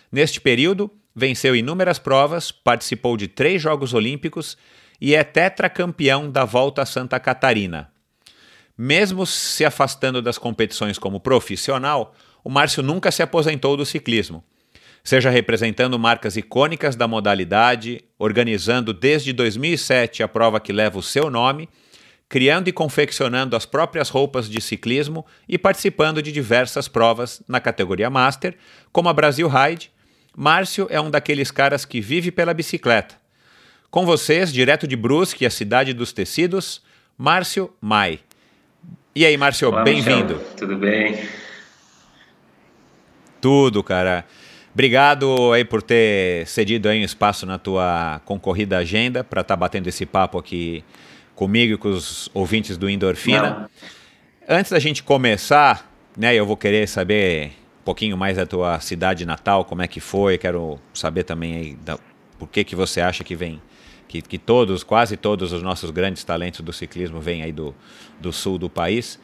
Neste 0.09 0.39
período, 0.39 0.89
venceu 1.13 1.53
inúmeras 1.53 1.99
provas, 1.99 2.53
participou 2.53 3.17
de 3.17 3.27
três 3.27 3.61
Jogos 3.61 3.93
Olímpicos 3.93 4.57
e 4.99 5.15
é 5.15 5.23
tetracampeão 5.23 6.29
da 6.29 6.45
Volta 6.45 6.81
a 6.81 6.85
Santa 6.85 7.19
Catarina. 7.19 7.91
Mesmo 8.77 9.25
se 9.25 9.63
afastando 9.63 10.21
das 10.21 10.37
competições 10.37 10.97
como 10.97 11.19
profissional, 11.19 12.15
o 12.43 12.49
Márcio 12.49 12.81
nunca 12.81 13.11
se 13.11 13.21
aposentou 13.21 13.77
do 13.77 13.85
ciclismo. 13.85 14.43
Seja 15.03 15.29
representando 15.29 15.99
marcas 15.99 16.37
icônicas 16.37 16.95
da 16.95 17.07
modalidade, 17.07 18.03
organizando 18.17 18.93
desde 18.93 19.33
2007 19.33 20.23
a 20.23 20.27
prova 20.27 20.59
que 20.59 20.71
leva 20.71 20.97
o 20.97 21.03
seu 21.03 21.29
nome, 21.29 21.69
criando 22.29 22.67
e 22.67 22.71
confeccionando 22.71 23.55
as 23.55 23.65
próprias 23.65 24.09
roupas 24.09 24.49
de 24.49 24.59
ciclismo 24.59 25.25
e 25.47 25.57
participando 25.57 26.21
de 26.21 26.31
diversas 26.31 26.87
provas 26.87 27.43
na 27.47 27.59
categoria 27.59 28.09
Master, 28.09 28.57
como 28.91 29.09
a 29.09 29.13
Brasil 29.13 29.47
Ride, 29.47 29.91
Márcio 30.35 30.87
é 30.89 30.99
um 30.99 31.11
daqueles 31.11 31.51
caras 31.51 31.85
que 31.85 32.01
vive 32.01 32.31
pela 32.31 32.53
bicicleta. 32.53 33.22
Com 33.93 34.07
vocês, 34.07 34.51
direto 34.51 34.87
de 34.87 34.95
Brusque, 34.95 35.45
a 35.45 35.51
cidade 35.51 35.93
dos 35.93 36.11
tecidos, 36.11 36.81
Márcio 37.15 37.71
Mai. 37.79 38.21
E 39.15 39.23
aí, 39.23 39.37
Márcio, 39.37 39.71
bem-vindo. 39.83 40.41
Tudo 40.57 40.75
bem? 40.77 41.23
Tudo, 43.39 43.83
cara. 43.83 44.25
Obrigado 44.73 45.53
aí 45.53 45.63
por 45.63 45.83
ter 45.83 46.47
cedido 46.47 46.89
aí 46.89 46.99
um 47.01 47.03
espaço 47.03 47.45
na 47.45 47.59
tua 47.59 48.19
concorrida 48.25 48.79
agenda 48.79 49.23
para 49.23 49.41
estar 49.41 49.53
tá 49.53 49.59
batendo 49.59 49.87
esse 49.87 50.07
papo 50.07 50.39
aqui 50.39 50.83
comigo 51.35 51.75
e 51.75 51.77
com 51.77 51.89
os 51.89 52.31
ouvintes 52.33 52.77
do 52.77 52.89
Endorfina. 52.89 53.69
Não. 54.49 54.57
Antes 54.57 54.71
da 54.71 54.79
gente 54.79 55.03
começar, 55.03 55.87
né, 56.17 56.33
eu 56.33 56.47
vou 56.47 56.57
querer 56.57 56.87
saber 56.87 57.49
um 57.81 57.83
pouquinho 57.85 58.17
mais 58.17 58.37
da 58.37 58.45
tua 58.47 58.79
cidade 58.79 59.23
natal, 59.23 59.63
como 59.63 59.83
é 59.83 59.87
que 59.87 59.99
foi, 59.99 60.39
quero 60.39 60.79
saber 60.95 61.25
também 61.25 61.55
aí 61.55 61.75
da, 61.75 61.99
por 62.39 62.49
que 62.49 62.63
que 62.63 62.75
você 62.75 62.99
acha 62.99 63.23
que 63.23 63.35
vem 63.35 63.61
que, 64.07 64.21
que 64.21 64.37
todos, 64.37 64.83
quase 64.83 65.17
todos 65.17 65.51
os 65.53 65.61
nossos 65.61 65.89
grandes 65.91 66.23
talentos 66.23 66.61
do 66.61 66.73
ciclismo 66.73 67.19
vêm 67.19 67.43
aí 67.43 67.51
do, 67.51 67.73
do 68.19 68.31
sul 68.31 68.57
do 68.57 68.69
país. 68.69 69.19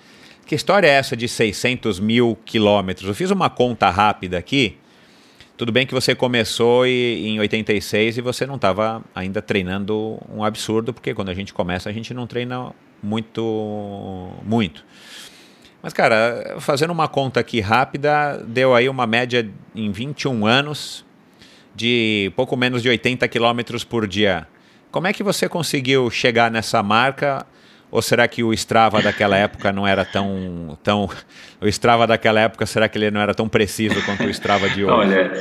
Que 0.46 0.56
história 0.56 0.88
é 0.88 0.92
essa 0.92 1.16
de 1.16 1.28
600 1.28 2.00
mil 2.00 2.38
quilômetros? 2.46 3.08
Eu 3.08 3.14
fiz 3.14 3.30
uma 3.32 3.50
conta 3.50 3.90
rápida 3.90 4.38
aqui. 4.38 4.78
Tudo 5.56 5.72
bem 5.72 5.86
que 5.86 5.94
você 5.94 6.16
começou 6.16 6.88
e, 6.88 7.28
em 7.28 7.40
86 7.40 8.18
e 8.18 8.22
você 8.22 8.46
não 8.46 8.56
estava 8.56 9.04
ainda 9.14 9.42
treinando 9.42 10.20
um 10.34 10.44
absurdo, 10.44 10.94
porque 10.94 11.14
quando 11.14 11.30
a 11.30 11.34
gente 11.34 11.54
começa 11.54 11.90
a 11.90 11.94
gente 11.94 12.14
não 12.14 12.26
treina 12.26 12.72
muito, 13.04 14.32
muito. 14.44 14.86
Mas, 15.82 15.94
cara, 15.94 16.56
fazendo 16.60 16.92
uma 16.92 17.08
conta 17.08 17.40
aqui 17.40 17.60
rápida, 17.60 18.44
deu 18.46 18.74
aí 18.74 18.90
uma 18.90 19.08
média 19.08 19.50
em 19.74 19.92
21 19.92 20.46
anos 20.46 21.06
de 21.76 22.32
pouco 22.36 22.58
menos 22.58 22.82
de 22.82 22.90
80 22.90 23.28
quilômetros 23.28 23.84
por 23.84 24.08
dia. 24.08 24.48
Como 24.92 25.08
é 25.08 25.14
que 25.14 25.22
você 25.22 25.48
conseguiu 25.48 26.10
chegar 26.10 26.50
nessa 26.50 26.82
marca? 26.82 27.46
Ou 27.92 28.02
será 28.02 28.28
que 28.28 28.44
o 28.44 28.54
Strava 28.54 29.02
daquela 29.02 29.36
época 29.36 29.72
não 29.72 29.88
era 29.88 30.06
tão, 30.06 30.78
tão. 30.84 31.10
O 31.60 31.68
Strava 31.68 32.06
daquela 32.06 32.40
época, 32.40 32.66
será 32.66 32.88
que 32.88 32.98
ele 32.98 33.10
não 33.10 33.20
era 33.20 33.34
tão 33.34 33.50
preciso 33.50 34.04
quanto 34.06 34.24
o 34.24 34.30
Strava 34.30 34.70
de 34.70 34.84
hoje? 34.84 34.94
Olha, 34.94 35.32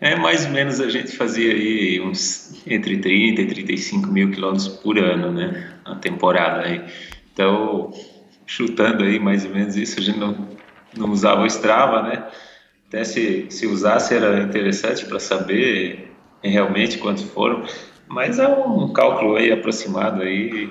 é 0.00 0.14
mais 0.14 0.44
ou 0.44 0.52
menos 0.52 0.80
a 0.80 0.88
gente 0.88 1.16
fazia 1.16 1.52
aí 1.52 2.00
uns 2.00 2.62
entre 2.66 2.98
30 2.98 3.42
e 3.42 3.46
35 3.46 4.06
mil 4.08 4.30
quilômetros 4.30 4.68
por 4.68 4.98
ano, 4.98 5.32
né? 5.32 5.72
A 5.84 5.96
temporada 5.96 6.62
aí. 6.62 6.82
Então, 7.32 7.92
chutando 8.46 9.02
aí 9.02 9.18
mais 9.18 9.44
ou 9.44 9.50
menos 9.50 9.76
isso, 9.76 9.98
a 9.98 10.02
gente 10.02 10.18
não, 10.18 10.48
não 10.96 11.10
usava 11.10 11.42
o 11.42 11.46
Strava, 11.46 12.02
né? 12.02 12.24
Até 12.88 13.02
se, 13.02 13.46
se 13.50 13.66
usasse 13.66 14.14
era 14.14 14.42
interessante 14.42 15.04
para 15.06 15.18
saber 15.18 16.12
realmente 16.42 16.98
quantos 16.98 17.24
foram. 17.24 17.64
Mas 18.08 18.38
é 18.38 18.46
um 18.46 18.92
cálculo 18.92 19.36
aí 19.36 19.52
aproximado 19.52 20.22
aí 20.22 20.70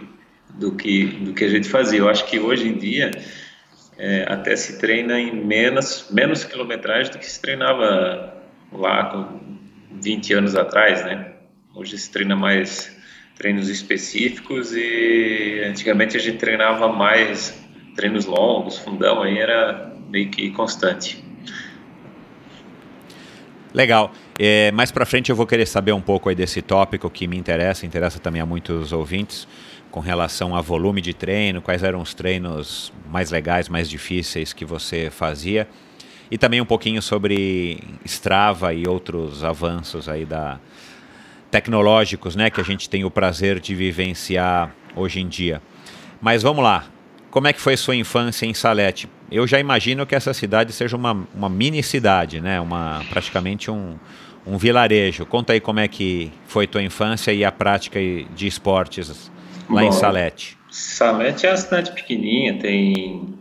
do 0.49 0.71
que, 0.73 1.05
do 1.05 1.33
que 1.33 1.43
a 1.43 1.49
gente 1.49 1.67
fazia. 1.69 1.99
Eu 1.99 2.09
acho 2.09 2.25
que 2.25 2.39
hoje 2.39 2.67
em 2.67 2.77
dia 2.77 3.11
é, 3.97 4.25
até 4.27 4.55
se 4.55 4.79
treina 4.79 5.19
em 5.19 5.35
menos, 5.35 6.07
menos 6.11 6.43
quilometragem 6.43 7.11
do 7.11 7.19
que 7.19 7.29
se 7.29 7.41
treinava 7.41 8.33
lá 8.71 9.05
com 9.05 9.39
20 10.01 10.33
anos 10.33 10.55
atrás, 10.55 11.03
né? 11.03 11.33
Hoje 11.73 11.97
se 11.97 12.11
treina 12.11 12.35
mais 12.35 12.95
treinos 13.37 13.69
específicos 13.69 14.73
e 14.73 15.61
antigamente 15.67 16.15
a 16.15 16.19
gente 16.19 16.37
treinava 16.37 16.87
mais 16.87 17.53
treinos 17.95 18.25
longos, 18.25 18.77
fundão, 18.77 19.21
aí 19.21 19.37
era 19.37 19.93
meio 20.09 20.29
que 20.29 20.51
constante. 20.51 21.24
Legal. 23.75 24.09
É, 24.39 24.71
mais 24.71 24.89
para 24.89 25.05
frente 25.05 25.29
eu 25.29 25.35
vou 25.35 25.45
querer 25.45 25.65
saber 25.65 25.91
um 25.91 25.99
pouco 25.99 26.29
aí 26.29 26.35
desse 26.35 26.61
tópico 26.61 27.09
que 27.09 27.27
me 27.27 27.35
interessa, 27.35 27.85
interessa 27.85 28.19
também 28.19 28.41
a 28.41 28.45
muitos 28.45 28.93
ouvintes, 28.93 29.45
com 29.91 29.99
relação 29.99 30.55
a 30.55 30.61
volume 30.61 31.01
de 31.01 31.13
treino, 31.13 31.61
quais 31.61 31.83
eram 31.83 31.99
os 31.99 32.13
treinos 32.13 32.93
mais 33.11 33.31
legais, 33.31 33.67
mais 33.67 33.89
difíceis 33.89 34.53
que 34.53 34.63
você 34.63 35.09
fazia, 35.09 35.67
e 36.31 36.37
também 36.37 36.61
um 36.61 36.65
pouquinho 36.65 37.01
sobre 37.01 37.77
Strava 38.05 38.73
e 38.73 38.87
outros 38.87 39.43
avanços 39.43 40.07
aí 40.07 40.23
da 40.23 40.57
tecnológicos, 41.51 42.33
né, 42.33 42.49
que 42.49 42.61
a 42.61 42.63
gente 42.63 42.89
tem 42.89 43.03
o 43.03 43.11
prazer 43.11 43.59
de 43.59 43.75
vivenciar 43.75 44.73
hoje 44.95 45.19
em 45.19 45.27
dia. 45.27 45.61
Mas 46.21 46.41
vamos 46.41 46.63
lá. 46.63 46.85
Como 47.35 47.47
é 47.49 47.51
que 47.51 47.59
foi 47.59 47.75
sua 47.75 47.97
infância 47.97 48.45
em 48.45 48.53
Salete? 48.53 49.09
Eu 49.29 49.45
já 49.45 49.59
imagino 49.59 50.05
que 50.05 50.15
essa 50.15 50.33
cidade 50.33 50.71
seja 50.71 50.95
uma, 50.95 51.27
uma 51.35 51.49
mini 51.49 51.83
cidade, 51.83 52.39
né? 52.39 52.61
Uma, 52.61 53.03
praticamente 53.09 53.69
um, 53.69 53.97
um 54.47 54.57
vilarejo. 54.57 55.25
Conta 55.25 55.51
aí 55.51 55.59
como 55.59 55.81
é 55.81 55.87
que 55.89 56.31
foi 56.47 56.65
tua 56.65 56.81
infância 56.81 57.33
e 57.33 57.43
a 57.43 57.51
prática 57.51 57.99
de 58.33 58.47
esportes 58.47 59.29
lá 59.69 59.81
Bom, 59.81 59.87
em 59.89 59.91
Salete. 59.91 60.57
Salete 60.69 61.45
é 61.45 61.49
uma 61.49 61.57
cidade 61.57 61.91
pequenininha, 61.91 62.57
tem 62.57 63.33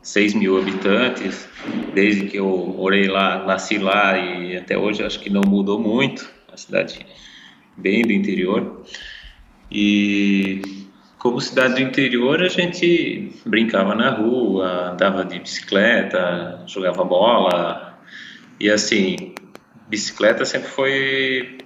6 0.00 0.32
mil 0.32 0.56
habitantes. 0.56 1.46
Desde 1.92 2.28
que 2.28 2.38
eu 2.38 2.74
morei 2.78 3.06
lá, 3.06 3.44
nasci 3.44 3.76
lá 3.76 4.16
e 4.16 4.56
até 4.56 4.78
hoje 4.78 5.02
acho 5.02 5.20
que 5.20 5.28
não 5.28 5.42
mudou 5.46 5.78
muito. 5.78 6.26
A 6.50 6.56
cidade 6.56 7.04
bem 7.76 8.00
do 8.00 8.14
interior. 8.14 8.82
E 9.70 10.81
como 11.22 11.40
cidade 11.40 11.74
do 11.74 11.80
interior, 11.80 12.42
a 12.42 12.48
gente 12.48 13.30
brincava 13.46 13.94
na 13.94 14.10
rua, 14.10 14.90
andava 14.90 15.24
de 15.24 15.38
bicicleta, 15.38 16.64
jogava 16.66 17.04
bola. 17.04 17.96
E 18.58 18.68
assim, 18.68 19.32
bicicleta 19.88 20.44
sempre 20.44 20.68
foi. 20.68 21.58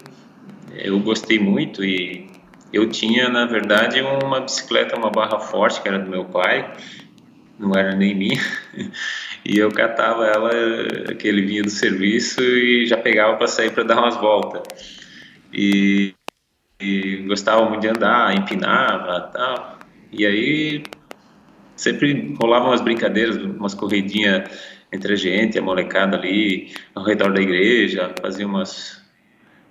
Eu 0.75 1.00
gostei 1.00 1.38
muito 1.38 1.82
e 1.82 2.28
eu 2.70 2.90
tinha, 2.90 3.30
na 3.30 3.46
verdade, 3.46 4.02
uma 4.02 4.42
bicicleta, 4.42 4.94
uma 4.94 5.08
barra 5.08 5.40
forte, 5.40 5.80
que 5.80 5.88
era 5.88 6.00
do 6.00 6.10
meu 6.10 6.26
pai, 6.26 6.70
não 7.58 7.72
era 7.75 7.96
nem 7.96 8.14
minha. 8.14 8.40
E 9.48 9.58
eu 9.58 9.70
catava 9.70 10.26
ela, 10.26 10.50
que 11.14 11.28
ele 11.28 11.42
vinha 11.42 11.62
do 11.62 11.70
serviço 11.70 12.42
e 12.42 12.84
já 12.84 12.96
pegava 12.96 13.36
para 13.36 13.46
sair 13.46 13.70
para 13.70 13.84
dar 13.84 13.96
umas 13.96 14.16
voltas. 14.16 14.60
E 15.52 16.16
e 16.80 17.25
gostava 17.26 17.68
muito 17.68 17.83
de 17.83 17.88
andar, 17.88 18.37
empinava 18.37 19.21
tal. 19.33 19.78
E 20.12 20.26
aí 20.26 20.83
sempre 21.75 22.35
rolavam 22.40 22.68
umas 22.68 22.80
brincadeiras, 22.80 23.37
umas 23.37 23.75
corridinhas 23.75 24.50
entre 24.92 25.12
a 25.12 25.16
gente, 25.16 25.59
a 25.59 25.62
molecada 25.62 26.16
ali 26.16 26.73
ao 26.95 27.04
redor 27.04 27.33
da 27.33 27.40
igreja, 27.40 28.14
fazia 28.21 28.47
umas, 28.47 29.02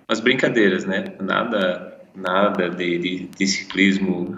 umas 0.08 0.20
brincadeiras, 0.20 0.86
né? 0.86 1.06
Nada, 1.20 2.02
nada 2.16 2.70
de, 2.70 2.98
de, 2.98 3.28
de 3.28 3.48
ciclismo, 3.48 4.38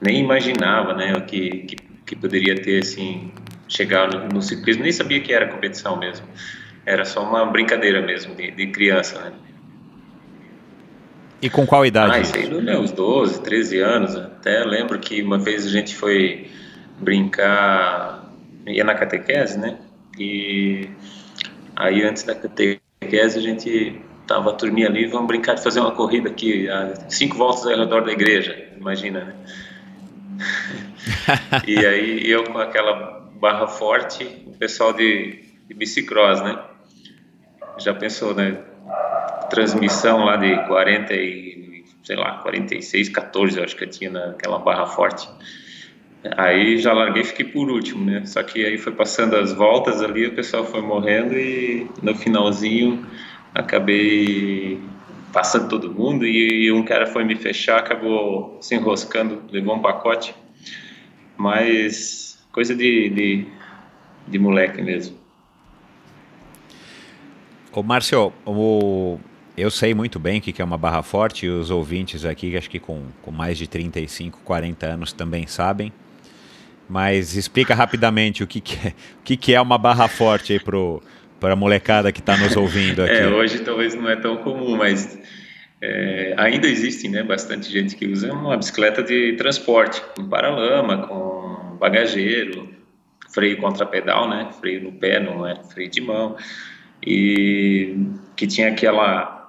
nem 0.00 0.20
imaginava, 0.20 0.94
né? 0.94 1.12
O 1.14 1.22
que, 1.22 1.50
que, 1.50 1.76
que 2.06 2.16
poderia 2.16 2.54
ter 2.54 2.80
assim 2.80 3.32
chegar 3.68 4.08
no, 4.08 4.28
no, 4.28 4.42
ciclismo, 4.42 4.82
nem 4.82 4.92
sabia 4.92 5.20
que 5.20 5.32
era 5.32 5.48
competição 5.48 5.98
mesmo. 5.98 6.26
Era 6.84 7.04
só 7.04 7.22
uma 7.26 7.46
brincadeira 7.46 8.00
mesmo 8.02 8.34
de, 8.34 8.50
de 8.50 8.66
criança, 8.68 9.20
né? 9.20 9.32
E 11.42 11.50
com 11.50 11.66
qual 11.66 11.84
idade? 11.84 12.14
Ah, 12.14 12.20
isso 12.20 12.36
aí 12.36 12.46
dos 12.46 12.62
meus 12.62 12.92
12, 12.92 13.42
13 13.42 13.80
anos. 13.80 14.14
Até 14.14 14.64
lembro 14.64 14.96
que 15.00 15.20
uma 15.20 15.38
vez 15.38 15.66
a 15.66 15.68
gente 15.68 15.92
foi 15.92 16.48
brincar, 17.00 18.32
ia 18.64 18.84
na 18.84 18.94
catequese, 18.94 19.58
né? 19.58 19.76
E 20.16 20.88
aí 21.74 22.04
antes 22.04 22.22
da 22.22 22.36
catequese 22.36 23.38
a 23.38 23.42
gente 23.42 24.00
tava 24.24 24.50
a 24.50 24.52
turminha 24.52 24.86
ali, 24.86 25.06
vamos 25.06 25.26
brincar 25.26 25.54
de 25.54 25.64
fazer 25.64 25.80
uma 25.80 25.90
corrida 25.90 26.30
aqui, 26.30 26.68
cinco 27.08 27.36
voltas 27.36 27.66
ao 27.66 27.76
redor 27.76 28.04
da 28.04 28.12
igreja, 28.12 28.56
imagina, 28.76 29.24
né? 29.24 29.34
e 31.66 31.84
aí 31.84 32.30
eu 32.30 32.44
com 32.44 32.58
aquela 32.58 33.28
barra 33.40 33.66
forte, 33.66 34.24
o 34.46 34.56
pessoal 34.56 34.92
de, 34.92 35.42
de 35.66 35.74
bicicross, 35.74 36.40
né? 36.40 36.56
Já 37.78 37.92
pensou, 37.92 38.32
né? 38.32 38.58
Transmissão 39.52 40.24
lá 40.24 40.36
de 40.36 40.56
40 40.66 41.12
e, 41.12 41.84
sei 42.02 42.16
lá, 42.16 42.38
46, 42.38 43.10
14, 43.10 43.58
eu 43.58 43.64
acho 43.64 43.76
que 43.76 43.84
eu 43.84 43.90
tinha 43.90 44.10
naquela 44.10 44.58
barra 44.58 44.86
forte. 44.86 45.28
Aí 46.38 46.78
já 46.78 46.94
larguei 46.94 47.20
e 47.20 47.24
fiquei 47.24 47.44
por 47.44 47.70
último, 47.70 48.02
né? 48.02 48.24
Só 48.24 48.42
que 48.42 48.64
aí 48.64 48.78
foi 48.78 48.92
passando 48.92 49.36
as 49.36 49.52
voltas 49.52 50.02
ali, 50.02 50.26
o 50.26 50.34
pessoal 50.34 50.64
foi 50.64 50.80
morrendo 50.80 51.36
e 51.36 51.86
no 52.02 52.14
finalzinho 52.14 53.06
acabei 53.54 54.80
passando 55.34 55.68
todo 55.68 55.92
mundo 55.92 56.26
e 56.26 56.72
um 56.72 56.82
cara 56.82 57.06
foi 57.06 57.22
me 57.22 57.36
fechar, 57.36 57.78
acabou 57.78 58.56
se 58.62 58.74
enroscando, 58.74 59.42
levou 59.50 59.74
um 59.76 59.82
pacote. 59.82 60.34
Mas 61.36 62.42
coisa 62.52 62.74
de, 62.74 63.10
de, 63.10 63.46
de 64.28 64.38
moleque 64.38 64.80
mesmo. 64.80 65.18
Ô 67.70 67.82
Márcio, 67.82 68.32
o, 68.46 69.18
eu 69.56 69.70
sei 69.70 69.94
muito 69.94 70.18
bem 70.18 70.38
o 70.38 70.42
que 70.42 70.60
é 70.60 70.64
uma 70.64 70.78
barra 70.78 71.02
forte 71.02 71.46
e 71.46 71.48
os 71.48 71.70
ouvintes 71.70 72.24
aqui, 72.24 72.56
acho 72.56 72.70
que 72.70 72.78
com, 72.78 73.02
com 73.22 73.30
mais 73.30 73.58
de 73.58 73.66
35, 73.66 74.40
40 74.44 74.86
anos 74.86 75.12
também 75.12 75.46
sabem. 75.46 75.92
Mas 76.88 77.36
explica 77.36 77.74
rapidamente 77.74 78.42
o 78.42 78.46
que, 78.46 78.60
que, 78.60 78.88
é, 78.88 78.90
o 78.90 79.22
que, 79.24 79.36
que 79.36 79.54
é 79.54 79.60
uma 79.60 79.78
barra 79.78 80.08
forte 80.08 80.52
aí 80.52 80.60
para 80.60 81.52
a 81.52 81.56
molecada 81.56 82.12
que 82.12 82.20
está 82.20 82.36
nos 82.36 82.56
ouvindo 82.56 83.02
aqui. 83.04 83.14
É, 83.14 83.28
hoje 83.28 83.60
talvez 83.60 83.94
não 83.94 84.08
é 84.08 84.16
tão 84.16 84.36
comum, 84.38 84.76
mas 84.76 85.18
é, 85.80 86.34
ainda 86.36 86.68
existe 86.68 87.08
né, 87.08 87.24
bastante 87.24 87.70
gente 87.70 87.96
que 87.96 88.06
usa 88.06 88.32
uma 88.32 88.56
bicicleta 88.56 89.02
de 89.02 89.32
transporte, 89.32 90.00
com 90.14 90.28
paralama, 90.28 91.06
com 91.08 91.76
bagageiro, 91.78 92.68
freio 93.32 93.56
contrapedal, 93.58 94.28
né, 94.28 94.48
freio 94.60 94.84
no 94.84 94.92
pé, 94.92 95.18
não 95.18 95.44
é 95.44 95.56
freio 95.64 95.90
de 95.90 96.00
mão, 96.00 96.36
e 97.04 97.96
que 98.36 98.46
tinha 98.46 98.68
aquela, 98.68 99.41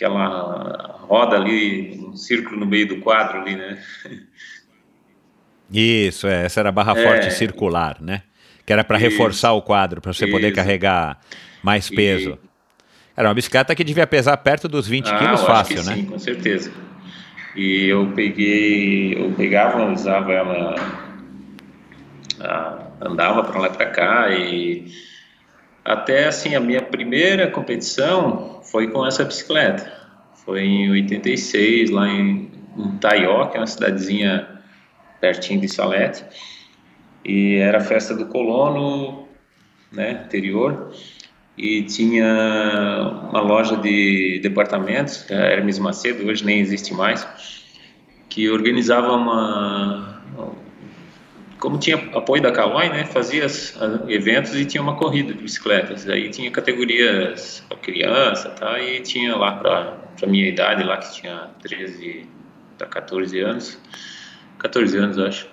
aquela 0.00 0.98
roda 1.02 1.36
ali, 1.36 1.98
um 1.98 2.16
círculo 2.16 2.58
no 2.58 2.66
meio 2.66 2.88
do 2.88 2.96
quadro 2.96 3.40
ali, 3.40 3.54
né. 3.54 3.78
Isso, 5.70 6.26
é, 6.26 6.46
essa 6.46 6.60
era 6.60 6.70
a 6.70 6.72
barra 6.72 6.98
é, 6.98 7.04
forte 7.04 7.30
circular, 7.32 7.98
né? 8.00 8.22
Que 8.64 8.72
era 8.72 8.82
para 8.82 8.96
reforçar 8.98 9.52
o 9.52 9.62
quadro, 9.62 10.00
para 10.00 10.12
você 10.12 10.24
isso. 10.24 10.32
poder 10.32 10.52
carregar 10.52 11.20
mais 11.62 11.88
peso. 11.90 12.38
E, 12.44 12.50
era 13.16 13.28
uma 13.28 13.34
bicicleta 13.34 13.74
que 13.74 13.84
devia 13.84 14.06
pesar 14.06 14.36
perto 14.38 14.66
dos 14.66 14.88
20 14.88 15.08
ah, 15.08 15.18
quilos 15.18 15.42
fácil, 15.42 15.84
né? 15.84 15.94
Sim, 15.96 16.06
com 16.06 16.18
certeza. 16.18 16.72
E 17.54 17.86
eu 17.86 18.12
peguei, 18.14 19.14
eu 19.14 19.30
pegava, 19.32 19.92
usava 19.92 20.32
ela, 20.32 20.74
ah, 22.40 22.86
andava 23.00 23.44
para 23.44 23.60
lá 23.60 23.66
e 23.66 23.70
para 23.70 23.86
cá 23.86 24.30
e 24.30 24.86
até 25.84 26.26
assim 26.26 26.54
a 26.54 26.60
minha 26.60 26.82
primeira 26.82 27.50
competição 27.50 28.60
foi 28.62 28.88
com 28.88 29.06
essa 29.06 29.24
bicicleta. 29.24 29.92
Foi 30.44 30.60
em 30.62 30.90
86 30.90 31.90
lá 31.90 32.08
em, 32.08 32.50
em 32.76 32.96
Taió, 32.98 33.46
que 33.46 33.56
é 33.56 33.60
uma 33.60 33.66
cidadezinha 33.66 34.46
pertinho 35.20 35.60
de 35.60 35.68
Salete. 35.68 36.24
E 37.24 37.56
era 37.56 37.78
a 37.78 37.82
festa 37.82 38.14
do 38.14 38.26
colono, 38.26 39.28
né, 39.92 40.22
anterior 40.24 40.92
e 41.62 41.82
tinha 41.82 43.28
uma 43.30 43.40
loja 43.42 43.76
de 43.76 44.40
departamentos, 44.42 45.30
a 45.30 45.34
Hermes 45.34 45.78
Macedo, 45.78 46.26
hoje 46.26 46.42
nem 46.42 46.58
existe 46.58 46.94
mais, 46.94 47.26
que 48.30 48.48
organizava 48.48 49.12
uma 49.12 50.09
como 51.60 51.78
tinha 51.78 51.96
apoio 52.16 52.42
da 52.42 52.50
Caloi, 52.50 52.88
né, 52.88 53.04
fazia 53.04 53.46
eventos 54.08 54.54
e 54.54 54.64
tinha 54.64 54.82
uma 54.82 54.96
corrida 54.96 55.34
de 55.34 55.42
bicicletas. 55.42 56.08
Aí 56.08 56.30
tinha 56.30 56.50
categorias 56.50 57.62
para 57.68 57.76
criança, 57.76 58.48
tá? 58.50 58.80
E 58.80 59.00
tinha 59.00 59.36
lá 59.36 59.52
para 59.52 59.98
a 60.22 60.26
minha 60.26 60.48
idade 60.48 60.82
lá 60.82 60.96
que 60.96 61.20
tinha 61.20 61.50
13 61.62 62.26
a 62.80 62.86
14 62.86 63.38
anos. 63.40 63.78
14 64.58 64.96
anos, 64.96 65.18
acho. 65.18 65.48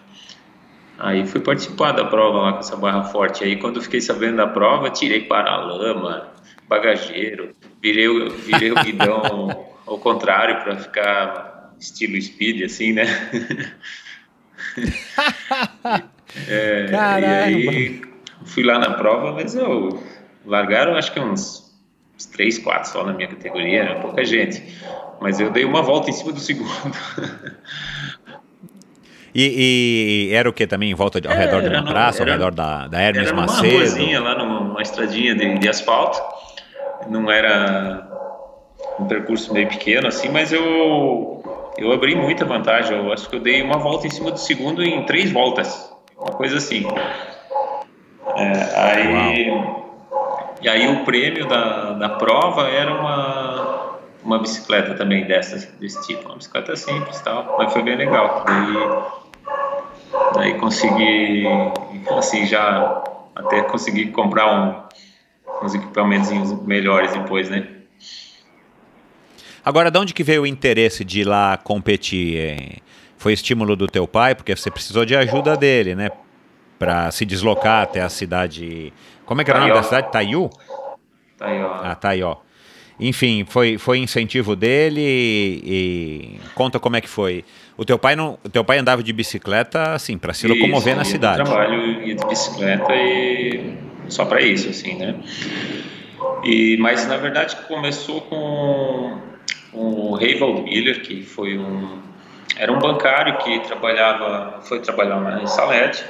Aí 0.98 1.28
fui 1.28 1.42
participar 1.42 1.92
da 1.92 2.06
prova 2.06 2.40
lá 2.40 2.54
com 2.54 2.60
essa 2.60 2.78
barra 2.78 3.04
forte. 3.04 3.44
Aí 3.44 3.58
quando 3.58 3.82
fiquei 3.82 4.00
sabendo 4.00 4.38
da 4.38 4.48
prova, 4.48 4.90
tirei 4.90 5.22
para-lama, 5.22 6.30
bagageiro, 6.68 7.54
virei, 7.82 8.08
virei 8.30 8.72
o 8.72 8.76
guidão 8.76 9.68
ao 9.86 9.98
contrário 10.00 10.64
para 10.64 10.78
ficar 10.78 11.74
estilo 11.78 12.20
speed, 12.20 12.64
assim, 12.64 12.94
né? 12.94 13.06
é, 16.48 16.90
e 16.90 17.26
aí 17.26 18.02
fui 18.46 18.64
lá 18.64 18.80
na 18.80 18.92
prova, 18.92 19.34
mas 19.34 19.56
eu 19.56 20.02
largaram 20.46 20.96
acho 20.96 21.12
que 21.12 21.20
uns, 21.20 21.76
uns 22.16 22.26
3, 22.26 22.60
4 22.60 22.90
só 22.90 23.04
na 23.04 23.14
minha 23.14 23.28
categoria, 23.28 23.82
era 23.84 24.00
pouca 24.00 24.24
gente. 24.24 24.64
Mas 25.20 25.40
eu 25.40 25.50
dei 25.50 25.66
uma 25.66 25.82
volta 25.82 26.10
em 26.10 26.14
cima 26.14 26.32
do 26.32 26.40
segundo. 26.40 26.72
E, 29.40 30.30
e, 30.30 30.34
era 30.34 30.50
o 30.50 30.54
que 30.54 30.66
também 30.66 30.90
em 30.90 30.96
volta 30.96 31.22
de, 31.22 31.28
ao 31.28 31.34
é, 31.34 31.38
redor 31.38 31.62
de 31.62 31.70
uma 31.70 31.84
praça, 31.84 32.24
ao 32.24 32.28
redor 32.28 32.52
da, 32.52 32.88
da 32.88 33.00
Hermes 33.00 33.28
era 33.28 33.36
Macedo? 33.36 33.68
Era 33.68 33.76
uma 33.76 33.80
ruazinha 33.80 34.20
lá, 34.20 34.36
numa 34.36 34.82
estradinha 34.82 35.36
de, 35.36 35.60
de, 35.60 35.70
asfalto. 35.70 36.20
Não 37.08 37.30
era 37.30 38.08
um 39.00 39.06
percurso 39.06 39.54
meio 39.54 39.68
pequeno 39.68 40.08
assim, 40.08 40.30
mas 40.30 40.52
eu 40.52 41.37
eu 41.78 41.92
abri 41.92 42.16
muita 42.16 42.46
vantagem. 42.46 42.98
Eu 42.98 43.12
acho 43.14 43.30
que 43.30 43.36
eu 43.36 43.40
dei 43.40 43.62
uma 43.62 43.78
volta 43.78 44.08
em 44.08 44.10
cima 44.10 44.32
do 44.32 44.40
segundo 44.40 44.84
em 44.84 45.06
três 45.06 45.32
voltas, 45.32 45.94
uma 46.18 46.32
coisa 46.32 46.58
assim. 46.58 46.86
É, 48.36 48.80
aí 48.80 49.78
e 50.62 50.68
aí 50.68 50.88
o 50.88 51.06
prêmio 51.06 51.48
da, 51.48 51.94
da 51.94 52.10
prova 52.10 52.68
era 52.68 52.94
uma 52.94 53.78
uma 54.28 54.40
bicicleta 54.40 54.94
também 54.94 55.26
dessa, 55.26 55.56
desse 55.80 56.06
tipo, 56.06 56.28
uma 56.28 56.36
bicicleta 56.36 56.76
simples 56.76 57.22
tal, 57.22 57.56
mas 57.58 57.72
foi 57.72 57.82
bem 57.82 57.96
legal. 57.96 58.44
Daí, 58.46 58.74
daí 60.34 60.60
consegui, 60.60 61.46
assim, 62.10 62.46
já 62.46 63.04
até 63.34 63.62
consegui 63.62 64.12
comprar 64.12 64.54
um, 64.54 65.66
uns 65.66 65.76
equipamentos 65.76 66.30
melhores 66.64 67.14
depois, 67.14 67.50
né? 67.50 67.77
Agora, 69.68 69.92
de 69.92 70.00
onde 70.00 70.14
que 70.14 70.24
veio 70.24 70.44
o 70.44 70.48
interesse 70.48 71.04
de 71.04 71.20
ir 71.20 71.24
lá 71.26 71.58
competir? 71.58 72.82
Foi 73.18 73.34
estímulo 73.34 73.76
do 73.76 73.86
teu 73.86 74.08
pai, 74.08 74.34
porque 74.34 74.56
você 74.56 74.72
precisou 74.72 75.04
de 75.04 75.14
ajuda 75.14 75.58
dele, 75.58 75.94
né? 75.94 76.10
Para 76.80 77.12
se 77.12 77.26
deslocar 77.26 77.84
até 77.84 78.00
a 78.00 78.08
cidade. 78.08 78.94
Como 79.26 79.42
é 79.42 79.44
que 79.44 79.52
era 79.52 79.60
o 79.60 79.64
nome 79.64 79.74
da 79.74 79.84
cidade? 79.84 80.10
Taió. 80.10 80.50
Ah, 81.38 81.96
Taió. 81.96 82.38
Enfim, 82.98 83.44
foi, 83.46 83.78
foi 83.78 83.98
incentivo 83.98 84.56
dele 84.56 85.02
e, 85.02 85.62
e, 85.66 86.40
conta 86.56 86.80
como 86.80 86.96
é 86.96 87.02
que 87.02 87.10
foi. 87.10 87.44
O 87.76 87.84
teu 87.84 88.00
pai 88.00 88.16
não, 88.16 88.40
o 88.46 88.50
teu 88.50 88.64
pai 88.64 88.78
andava 88.78 89.04
de 89.04 89.12
bicicleta 89.12 89.92
assim 89.92 90.18
para 90.18 90.34
se 90.34 90.48
locomover 90.48 90.96
na 90.96 91.04
cidade. 91.04 91.44
trabalho 91.44 92.08
ia 92.08 92.16
de 92.16 92.26
bicicleta 92.26 92.96
e 92.96 93.76
só 94.08 94.24
para 94.24 94.42
isso 94.42 94.70
assim, 94.70 94.96
né? 94.96 95.14
E 96.46 96.78
mas 96.78 97.06
na 97.06 97.18
verdade 97.18 97.58
começou 97.68 98.22
com 98.22 99.28
o 99.78 100.16
Reyvald 100.16 100.64
Miller, 100.64 101.02
que 101.02 101.24
foi 101.24 101.58
um 101.58 102.00
era 102.58 102.72
um 102.74 102.80
bancário 102.80 103.38
que 103.38 103.60
trabalhava, 103.60 104.62
foi 104.64 104.80
trabalhar 104.80 105.20
na 105.20 105.46
Salete, 105.46 106.04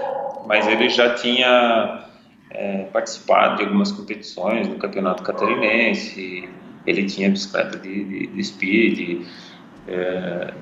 mas 0.45 0.65
ele 0.65 0.87
já 0.87 1.13
tinha 1.13 2.05
é, 2.49 2.83
participado 2.93 3.57
de 3.57 3.63
algumas 3.63 3.91
competições 3.91 4.65
do 4.67 4.75
campeonato 4.75 5.23
catarinense 5.23 6.47
ele 6.87 7.03
tinha 7.03 7.29
bicicleta 7.29 7.77
de, 7.77 8.03
de, 8.05 8.27
de 8.27 8.43
speed, 8.43 9.21
é, 9.87 10.53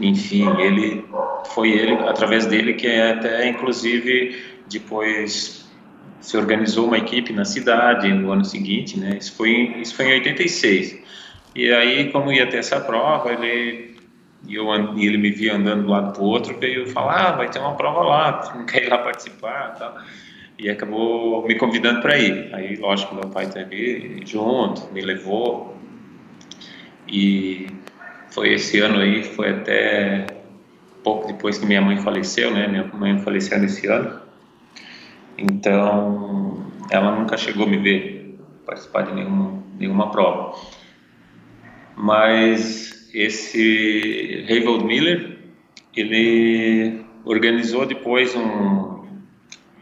enfim, 0.00 0.48
ele 0.60 1.04
foi 1.46 1.72
ele 1.72 1.94
através 1.94 2.46
dele 2.46 2.74
que 2.74 2.86
até 2.86 3.48
inclusive 3.48 4.40
depois 4.70 5.68
se 6.20 6.36
organizou 6.36 6.86
uma 6.86 6.98
equipe 6.98 7.32
na 7.32 7.44
cidade 7.44 8.12
no 8.12 8.30
ano 8.30 8.44
seguinte, 8.44 8.98
né? 8.98 9.16
Isso 9.18 9.34
foi 9.34 9.50
isso 9.80 9.94
foi 9.96 10.06
em 10.06 10.12
86. 10.12 10.99
E 11.54 11.72
aí 11.72 12.10
como 12.10 12.32
ia 12.32 12.46
ter 12.48 12.58
essa 12.58 12.80
prova, 12.80 13.32
ele 13.32 13.90
e 14.46 14.54
eu, 14.54 14.72
ele 14.98 15.18
me 15.18 15.30
via 15.30 15.54
andando 15.54 15.86
um 15.86 15.90
lado 15.90 16.12
para 16.14 16.22
outro, 16.22 16.58
veio 16.58 16.88
falar, 16.88 17.28
ah, 17.28 17.32
vai 17.32 17.50
ter 17.50 17.58
uma 17.58 17.74
prova 17.76 18.00
lá, 18.00 18.52
não 18.54 18.64
quer 18.66 18.84
ir 18.84 18.88
lá 18.88 18.98
participar, 18.98 19.74
tal 19.78 19.94
e 20.60 20.68
acabou 20.68 21.46
me 21.46 21.54
convidando 21.54 22.02
para 22.02 22.18
ir. 22.18 22.54
Aí, 22.54 22.76
lógico, 22.76 23.14
meu 23.14 23.28
pai 23.28 23.46
teve 23.46 24.20
junto, 24.26 24.92
me 24.92 25.00
levou. 25.00 25.74
E 27.08 27.66
foi 28.30 28.52
esse 28.52 28.78
ano 28.78 28.98
aí, 28.98 29.24
foi 29.24 29.50
até 29.50 30.26
pouco 31.02 31.28
depois 31.28 31.56
que 31.56 31.64
minha 31.64 31.80
mãe 31.80 31.96
faleceu, 31.96 32.52
né? 32.52 32.68
Minha 32.68 32.84
mãe 32.84 33.18
faleceu 33.20 33.58
nesse 33.58 33.86
ano. 33.86 34.20
Então, 35.38 36.66
ela 36.90 37.18
nunca 37.18 37.38
chegou 37.38 37.64
a 37.64 37.68
me 37.68 37.78
ver 37.78 38.38
participar 38.66 39.02
de 39.02 39.14
nenhuma, 39.14 39.62
nenhuma 39.78 40.10
prova. 40.10 40.54
Mas 42.00 43.10
esse 43.12 44.44
Rayvold 44.48 44.84
Miller, 44.84 45.38
ele 45.94 47.04
organizou 47.24 47.84
depois 47.84 48.34
um 48.34 49.00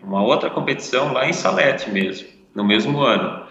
uma 0.03 0.23
outra 0.23 0.49
competição 0.49 1.13
lá 1.13 1.29
em 1.29 1.33
Salete 1.33 1.91
mesmo, 1.91 2.27
no 2.55 2.65
mesmo 2.65 3.01
ano. 3.01 3.47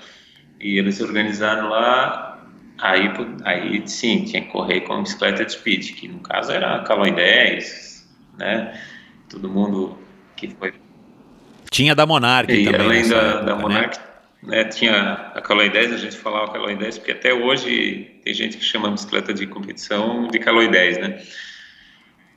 E 0.59 0.79
eles 0.79 0.99
organizaram 0.99 1.69
lá, 1.69 2.43
aí, 2.79 3.11
aí 3.43 3.83
sim, 3.87 4.23
tinha 4.23 4.41
que 4.41 4.49
correr 4.49 4.81
com 4.81 5.03
bicicleta 5.03 5.45
de 5.45 5.51
speed, 5.51 5.93
que 5.93 6.07
no 6.07 6.19
caso 6.19 6.51
era 6.51 6.77
a 6.77 6.79
Caloi 6.79 7.11
10, 7.11 8.09
né? 8.39 8.81
Todo 9.29 9.47
mundo 9.47 9.97
que 10.35 10.47
foi. 10.47 10.73
Tinha 11.69 11.93
da 11.93 12.07
Monarch 12.07 12.51
e 12.51 12.65
também. 12.65 12.81
Além 12.81 13.07
da, 13.07 13.15
época, 13.17 13.43
da 13.43 13.55
né? 13.55 13.61
Monarch, 13.61 13.99
né? 13.99 14.06
Né? 14.47 14.63
tinha 14.63 15.31
a 15.35 15.41
Caloi 15.41 15.69
10, 15.69 15.93
a 15.93 15.97
gente 15.97 16.17
falava 16.17 16.51
Caloi 16.51 16.75
10, 16.75 16.99
porque 16.99 17.11
até 17.11 17.33
hoje 17.33 18.19
tem 18.23 18.33
gente 18.33 18.57
que 18.57 18.63
chama 18.63 18.89
bicicleta 18.89 19.33
de 19.33 19.45
competição 19.45 20.27
de 20.27 20.39
Caloi 20.39 20.69
10, 20.69 20.97
né? 20.97 21.21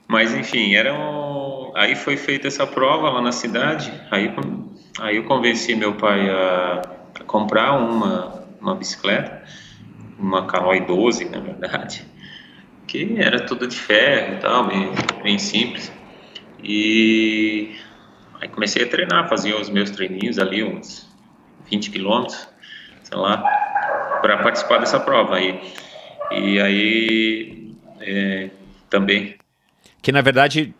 Mas 0.08 0.34
enfim, 0.34 0.74
era 0.74 0.92
um... 0.92 1.72
aí 1.76 1.94
foi 1.94 2.16
feita 2.16 2.48
essa 2.48 2.66
prova 2.66 3.10
lá 3.10 3.22
na 3.22 3.30
cidade. 3.30 3.92
Aí, 4.10 4.30
aí 4.98 5.16
eu 5.16 5.24
convenci 5.24 5.74
meu 5.76 5.94
pai 5.94 6.28
a, 6.28 6.82
a 7.14 7.24
comprar 7.24 7.72
uma, 7.74 8.44
uma 8.60 8.74
bicicleta, 8.74 9.44
uma 10.18 10.46
Caloi 10.46 10.80
12, 10.80 11.26
na 11.26 11.38
verdade, 11.38 12.04
que 12.88 13.14
era 13.18 13.46
tudo 13.46 13.68
de 13.68 13.76
ferro 13.76 14.34
e 14.34 14.38
tal, 14.38 14.66
bem, 14.66 14.90
bem 15.22 15.38
simples. 15.38 15.92
E 16.62 17.76
aí 18.40 18.48
comecei 18.48 18.82
a 18.82 18.88
treinar, 18.88 19.28
fazia 19.28 19.56
os 19.56 19.70
meus 19.70 19.90
treininhos 19.90 20.40
ali, 20.40 20.64
uns 20.64 21.09
20 21.70 21.90
quilômetros, 21.90 22.48
sei 23.02 23.16
lá, 23.16 23.38
para 24.20 24.38
participar 24.38 24.78
dessa 24.78 25.00
prova 25.00 25.36
aí. 25.36 25.60
E 26.32 26.60
aí 26.60 27.74
é, 28.00 28.50
também. 28.88 29.36
Que 30.02 30.12
na 30.12 30.20
verdade 30.20 30.74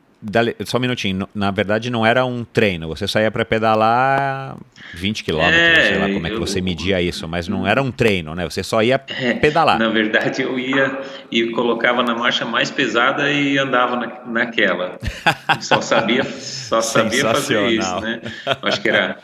só 0.66 0.76
um 0.76 0.80
minutinho. 0.80 1.26
Na 1.34 1.50
verdade, 1.50 1.90
não 1.90 2.04
era 2.04 2.24
um 2.24 2.44
treino. 2.44 2.88
Você 2.88 3.08
saía 3.08 3.30
para 3.30 3.44
pedalar 3.44 4.56
20 4.94 5.24
quilômetros, 5.24 5.60
é, 5.60 5.88
sei 5.88 5.98
lá 5.98 6.08
como 6.12 6.26
é 6.26 6.30
que 6.30 6.38
você 6.38 6.60
media 6.60 7.00
isso, 7.00 7.26
mas 7.26 7.48
não 7.48 7.66
era 7.66 7.82
um 7.82 7.90
treino, 7.90 8.34
né? 8.34 8.44
Você 8.44 8.62
só 8.62 8.82
ia 8.82 9.00
é, 9.08 9.34
pedalar. 9.34 9.78
Na 9.78 9.88
verdade, 9.88 10.42
eu 10.42 10.58
ia 10.58 11.00
e 11.30 11.50
colocava 11.50 12.02
na 12.02 12.14
marcha 12.14 12.44
mais 12.44 12.70
pesada 12.70 13.30
e 13.32 13.56
andava 13.56 13.96
na, 13.96 14.20
naquela. 14.26 14.98
Só 15.60 15.80
sabia, 15.80 16.24
só 16.24 16.80
sabia 16.80 17.22
fazer 17.22 17.68
isso, 17.68 18.00
né? 18.00 18.20
Acho 18.62 18.80
que 18.80 18.88
era 18.88 19.18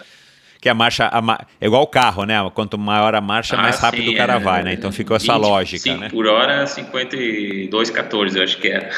que 0.61 0.69
a 0.69 0.75
marcha 0.75 1.09
a, 1.13 1.47
é 1.61 1.67
igual 1.67 1.83
o 1.83 1.87
carro, 1.87 2.25
né? 2.25 2.37
Quanto 2.55 2.79
maior 2.79 3.15
a 3.15 3.21
marcha, 3.21 3.57
ah, 3.57 3.63
mais 3.63 3.79
rápido 3.79 4.05
sim, 4.05 4.15
o 4.15 4.17
cara 4.17 4.35
é, 4.35 4.39
vai, 4.39 4.63
né? 4.63 4.73
Então 4.73 4.93
ficou 4.93 5.17
essa 5.17 5.37
lógica, 5.37 5.97
né? 5.97 6.09
por 6.09 6.27
hora 6.27 6.65
52,14, 6.65 8.37
eu 8.37 8.43
acho 8.43 8.59
que 8.59 8.69
era. 8.69 8.87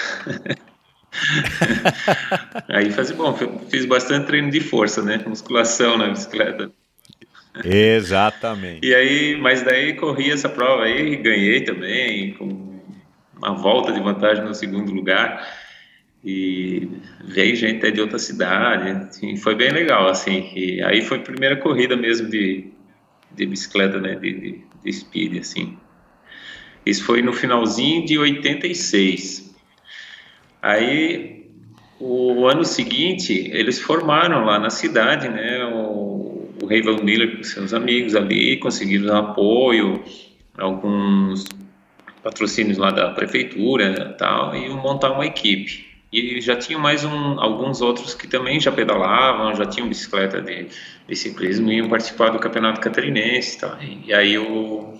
aí 2.68 2.90
fazia 2.90 3.16
bom, 3.16 3.34
fiz 3.68 3.86
bastante 3.86 4.26
treino 4.26 4.50
de 4.50 4.60
força, 4.60 5.02
né? 5.02 5.22
Musculação 5.26 5.96
na 5.96 6.08
bicicleta. 6.08 6.70
Exatamente. 7.64 8.86
E 8.86 8.94
aí, 8.94 9.36
mas 9.36 9.62
daí 9.62 9.94
corri 9.94 10.30
essa 10.30 10.48
prova 10.48 10.84
aí, 10.84 11.16
ganhei 11.16 11.62
também, 11.62 12.34
com 12.34 12.78
uma 13.36 13.54
volta 13.54 13.92
de 13.92 14.00
vantagem 14.00 14.44
no 14.44 14.54
segundo 14.54 14.92
lugar. 14.92 15.44
E 16.24 16.88
veio 17.24 17.54
gente 17.54 17.76
até 17.76 17.90
de 17.90 18.00
outra 18.00 18.18
cidade, 18.18 18.90
assim, 18.90 19.36
foi 19.36 19.54
bem 19.54 19.70
legal, 19.70 20.08
assim. 20.08 20.50
E 20.54 20.82
aí 20.82 21.00
foi 21.00 21.18
a 21.18 21.22
primeira 21.22 21.56
corrida 21.56 21.96
mesmo 21.96 22.28
de, 22.28 22.66
de 23.34 23.46
bicicleta, 23.46 24.00
né? 24.00 24.16
De, 24.16 24.32
de, 24.32 24.64
de 24.84 24.92
speed, 24.92 25.38
assim. 25.38 25.78
Isso 26.84 27.04
foi 27.04 27.22
no 27.22 27.32
finalzinho 27.32 28.04
de 28.04 28.18
86. 28.18 29.54
Aí, 30.60 31.46
o 32.00 32.46
ano 32.46 32.64
seguinte, 32.64 33.50
eles 33.52 33.78
formaram 33.78 34.44
lá 34.44 34.58
na 34.58 34.70
cidade, 34.70 35.28
né, 35.28 35.64
o, 35.66 36.48
o 36.62 36.66
Rei 36.66 36.82
Miller 37.02 37.36
com 37.36 37.42
seus 37.42 37.72
amigos 37.72 38.14
ali, 38.14 38.56
conseguiram 38.56 39.16
apoio, 39.16 40.02
alguns 40.56 41.44
patrocínios 42.22 42.78
lá 42.78 42.90
da 42.90 43.10
prefeitura 43.10 44.14
tal, 44.18 44.54
e 44.54 44.68
montar 44.70 45.12
uma 45.12 45.26
equipe. 45.26 45.86
E 46.10 46.40
já 46.40 46.56
tinham 46.56 46.80
mais 46.80 47.04
um, 47.04 47.38
alguns 47.38 47.82
outros 47.82 48.14
que 48.14 48.26
também 48.26 48.58
já 48.58 48.72
pedalavam, 48.72 49.54
já 49.54 49.66
tinham 49.66 49.88
bicicleta 49.88 50.40
de, 50.40 50.68
de 51.06 51.16
ciclismo 51.16 51.70
e 51.70 51.76
iam 51.76 51.88
participar 51.88 52.30
do 52.30 52.38
campeonato 52.38 52.80
catarinense. 52.80 53.58
Tal. 53.58 53.76
E, 53.82 54.06
e 54.06 54.14
aí 54.14 54.34
eu, 54.34 54.98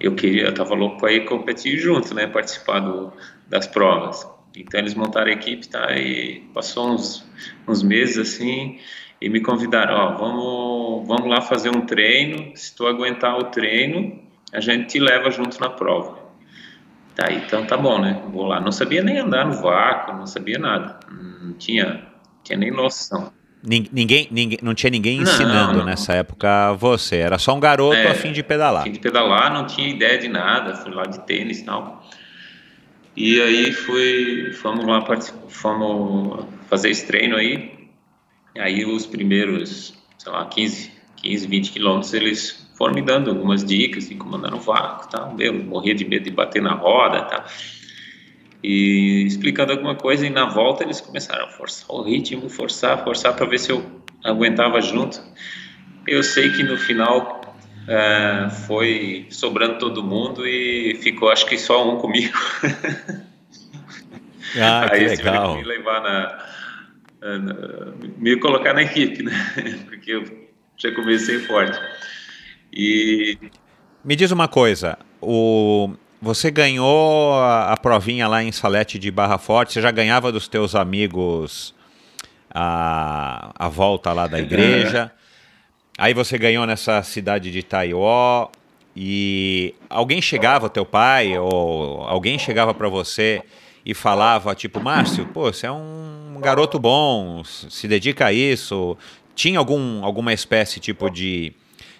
eu 0.00 0.14
queria, 0.14 0.44
eu 0.44 0.54
tava 0.54 0.74
louco 0.74 0.98
para 0.98 1.12
ir 1.12 1.26
competir 1.26 1.78
junto, 1.78 2.14
né, 2.14 2.26
participar 2.26 2.80
do, 2.80 3.12
das 3.48 3.66
provas. 3.66 4.26
Então 4.56 4.80
eles 4.80 4.94
montaram 4.94 5.28
a 5.28 5.34
equipe, 5.34 5.68
tá? 5.68 5.96
E 5.96 6.40
passou 6.54 6.90
uns, 6.90 7.24
uns 7.68 7.82
meses 7.82 8.18
assim 8.18 8.78
e 9.20 9.28
me 9.28 9.40
convidaram, 9.40 9.94
ó, 9.94 10.16
vamos, 10.16 11.06
vamos 11.06 11.28
lá 11.28 11.42
fazer 11.42 11.68
um 11.68 11.82
treino. 11.82 12.56
Se 12.56 12.74
tu 12.74 12.86
aguentar 12.86 13.38
o 13.38 13.44
treino, 13.44 14.18
a 14.52 14.60
gente 14.60 14.86
te 14.86 14.98
leva 14.98 15.30
junto 15.30 15.60
na 15.60 15.68
prova. 15.68 16.19
Tá, 17.20 17.30
então 17.30 17.66
tá 17.66 17.76
bom, 17.76 18.00
né? 18.00 18.18
Vou 18.32 18.46
lá. 18.46 18.62
Não 18.62 18.72
sabia 18.72 19.02
nem 19.02 19.18
andar 19.18 19.44
no 19.44 19.52
vácuo, 19.52 20.16
não 20.16 20.26
sabia 20.26 20.58
nada. 20.58 20.98
Não 21.10 21.52
tinha, 21.52 22.02
tinha 22.42 22.56
nem 22.58 22.70
noção. 22.70 23.30
Ninguém, 23.62 24.26
ninguém, 24.30 24.58
não 24.62 24.72
tinha 24.72 24.88
ninguém 24.88 25.20
ensinando 25.20 25.72
não, 25.72 25.80
não. 25.80 25.84
nessa 25.84 26.14
época 26.14 26.72
você, 26.72 27.16
era 27.16 27.36
só 27.36 27.54
um 27.54 27.60
garoto 27.60 27.94
é, 27.94 28.08
a 28.08 28.14
fim 28.14 28.32
de 28.32 28.42
pedalar. 28.42 28.80
A 28.80 28.84
fim 28.84 28.92
de 28.92 29.00
pedalar, 29.00 29.52
não 29.52 29.66
tinha 29.66 29.90
ideia 29.90 30.16
de 30.16 30.28
nada, 30.28 30.74
fui 30.76 30.94
lá 30.94 31.02
de 31.02 31.20
tênis 31.26 31.58
e 31.58 31.64
tal. 31.66 32.02
E 33.14 33.38
aí 33.38 33.70
fui, 33.70 34.54
fomos 34.54 34.86
lá, 34.86 35.04
fomos 35.48 36.46
fazer 36.70 36.88
esse 36.88 37.06
treino 37.06 37.36
aí. 37.36 37.90
Aí 38.56 38.86
os 38.86 39.04
primeiros, 39.04 39.92
sei 40.16 40.32
lá, 40.32 40.46
15, 40.46 40.90
15 41.16 41.46
20 41.46 41.72
quilômetros, 41.72 42.14
eles 42.14 42.69
foram 42.80 42.94
me 42.94 43.02
dando 43.02 43.28
algumas 43.28 43.62
dicas 43.62 44.08
de 44.08 44.14
como 44.14 44.36
andar 44.36 44.50
no 44.50 44.58
vácuo, 44.58 45.06
tá? 45.10 45.30
Eu 45.38 45.52
morria 45.52 45.94
de 45.94 46.02
medo 46.02 46.24
de 46.24 46.30
bater 46.30 46.62
na 46.62 46.72
roda, 46.72 47.20
tá? 47.24 47.44
E 48.64 49.22
explicando 49.26 49.72
alguma 49.72 49.94
coisa 49.94 50.26
e 50.26 50.30
na 50.30 50.46
volta 50.46 50.82
eles 50.82 50.98
começaram 50.98 51.44
a 51.44 51.48
forçar 51.48 51.94
o 51.94 52.02
ritmo, 52.02 52.48
forçar, 52.48 53.04
forçar 53.04 53.36
para 53.36 53.44
ver 53.44 53.58
se 53.58 53.70
eu 53.70 53.84
aguentava 54.24 54.80
junto. 54.80 55.20
Eu 56.06 56.22
sei 56.22 56.52
que 56.52 56.62
no 56.62 56.78
final 56.78 57.54
é, 57.86 58.48
foi 58.66 59.26
sobrando 59.28 59.78
todo 59.78 60.02
mundo 60.02 60.46
e 60.46 60.94
ficou 61.02 61.28
acho 61.28 61.44
que 61.44 61.58
só 61.58 61.86
um 61.86 61.98
comigo. 61.98 62.32
Ah, 64.58 64.88
Aí 64.90 65.16
que 65.16 65.22
legal. 65.22 65.54
me 65.54 65.62
levar 65.62 66.02
na, 66.02 67.38
na, 67.38 67.92
me 68.18 68.34
colocar 68.40 68.74
na 68.74 68.82
equipe, 68.82 69.22
né? 69.22 69.30
Porque 69.86 70.10
eu 70.10 70.24
já 70.76 70.90
comecei 70.92 71.38
forte. 71.38 71.78
E 72.72 73.38
me 74.04 74.16
diz 74.16 74.30
uma 74.30 74.48
coisa, 74.48 74.98
o 75.20 75.90
você 76.22 76.50
ganhou 76.50 77.34
a, 77.34 77.72
a 77.72 77.76
provinha 77.76 78.28
lá 78.28 78.42
em 78.42 78.52
Salete 78.52 78.98
de 78.98 79.10
Barra 79.10 79.38
Forte, 79.38 79.72
você 79.72 79.80
já 79.80 79.90
ganhava 79.90 80.30
dos 80.30 80.46
teus 80.46 80.74
amigos 80.74 81.74
a, 82.50 83.52
a 83.58 83.68
volta 83.68 84.12
lá 84.12 84.26
da 84.26 84.38
igreja. 84.38 85.10
Aí 85.96 86.12
você 86.12 86.36
ganhou 86.36 86.66
nessa 86.66 87.02
cidade 87.02 87.50
de 87.50 87.62
Taió 87.62 88.48
e 88.94 89.74
alguém 89.88 90.20
chegava, 90.20 90.68
teu 90.68 90.84
pai 90.84 91.38
ou 91.38 92.02
alguém 92.02 92.38
chegava 92.38 92.74
para 92.74 92.88
você 92.88 93.42
e 93.84 93.94
falava 93.94 94.54
tipo, 94.54 94.80
Márcio, 94.80 95.26
pô, 95.26 95.52
você 95.52 95.66
é 95.66 95.72
um 95.72 96.38
garoto 96.40 96.78
bom, 96.78 97.42
se 97.44 97.88
dedica 97.88 98.26
a 98.26 98.32
isso. 98.32 98.96
Tinha 99.34 99.58
algum 99.58 100.04
alguma 100.04 100.32
espécie 100.34 100.80
tipo 100.80 101.08
de 101.08 101.54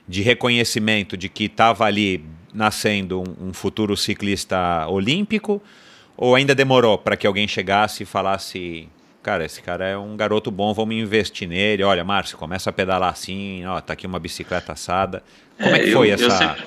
de 0.09 0.23
reconhecimento 0.23 1.17
de 1.17 1.29
que 1.29 1.45
estava 1.45 1.85
ali 1.85 2.25
nascendo 2.53 3.21
um, 3.21 3.49
um 3.49 3.53
futuro 3.53 3.97
ciclista 3.97 4.87
olímpico 4.89 5.63
ou 6.17 6.35
ainda 6.35 6.55
demorou 6.55 6.99
para 6.99 7.17
que 7.17 7.27
alguém 7.27 7.47
chegasse 7.47 8.03
e 8.03 8.07
falasse 8.07 8.89
cara, 9.23 9.45
esse 9.45 9.63
cara 9.63 9.87
é 9.87 9.97
um 9.97 10.17
garoto 10.17 10.51
bom, 10.51 10.73
vamos 10.73 10.95
investir 10.95 11.47
nele. 11.47 11.83
Olha, 11.83 12.03
Márcio, 12.03 12.39
começa 12.39 12.71
a 12.71 12.73
pedalar 12.73 13.11
assim, 13.11 13.65
ó, 13.67 13.81
tá 13.81 13.93
aqui 13.93 14.07
uma 14.07 14.19
bicicleta 14.19 14.73
assada. 14.73 15.23
Como 15.59 15.75
é, 15.75 15.79
é 15.79 15.83
que 15.85 15.93
foi 15.93 16.09
eu, 16.09 16.15
essa. 16.15 16.25
Eu 16.25 16.31
sempre, 16.31 16.65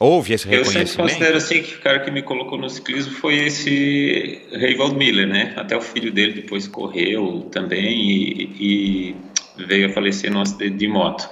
Houve 0.00 0.32
esse 0.32 0.46
reconhecimento? 0.46 0.80
Eu 0.80 0.86
sempre 0.86 1.02
considero 1.02 1.36
assim 1.36 1.62
que 1.62 1.74
o 1.74 1.80
cara 1.80 2.00
que 2.00 2.10
me 2.10 2.22
colocou 2.22 2.58
no 2.58 2.70
ciclismo 2.70 3.14
foi 3.14 3.46
esse 3.46 4.42
Reivold 4.52 4.96
Miller, 4.96 5.26
né? 5.26 5.54
Até 5.56 5.76
o 5.76 5.80
filho 5.80 6.12
dele 6.12 6.34
depois 6.34 6.68
correu 6.68 7.48
também 7.50 8.10
e, 8.10 9.16
e 9.58 9.64
veio 9.66 9.88
a 9.88 9.92
falecer 9.92 10.30
no 10.30 10.40
acidente 10.40 10.76
de 10.76 10.88
moto. 10.88 11.28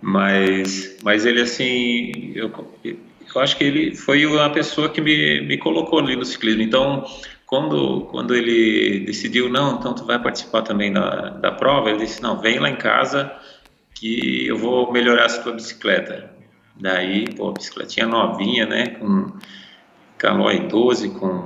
Mas, 0.00 0.96
mas 1.02 1.26
ele 1.26 1.40
assim, 1.40 2.32
eu, 2.34 2.52
eu 2.84 3.40
acho 3.40 3.56
que 3.56 3.64
ele 3.64 3.94
foi 3.94 4.24
a 4.40 4.50
pessoa 4.50 4.88
que 4.88 5.00
me, 5.00 5.40
me 5.42 5.58
colocou 5.58 5.98
ali 5.98 6.14
no 6.14 6.24
ciclismo. 6.24 6.62
Então, 6.62 7.04
quando, 7.46 8.02
quando 8.10 8.34
ele 8.34 9.00
decidiu, 9.00 9.48
não, 9.48 9.76
então 9.76 9.94
tu 9.94 10.04
vai 10.04 10.22
participar 10.22 10.62
também 10.62 10.92
da, 10.92 11.30
da 11.30 11.50
prova, 11.50 11.90
ele 11.90 12.00
disse, 12.00 12.22
não, 12.22 12.38
vem 12.38 12.58
lá 12.58 12.70
em 12.70 12.76
casa 12.76 13.32
que 13.94 14.46
eu 14.46 14.56
vou 14.56 14.92
melhorar 14.92 15.26
a 15.26 15.42
tua 15.42 15.52
bicicleta. 15.52 16.30
Daí, 16.76 17.24
pô, 17.34 17.48
a 17.48 17.52
bicicletinha 17.52 18.06
novinha, 18.06 18.66
né, 18.66 18.86
com 18.90 19.32
calói 20.16 20.60
12, 20.68 21.10
com 21.10 21.42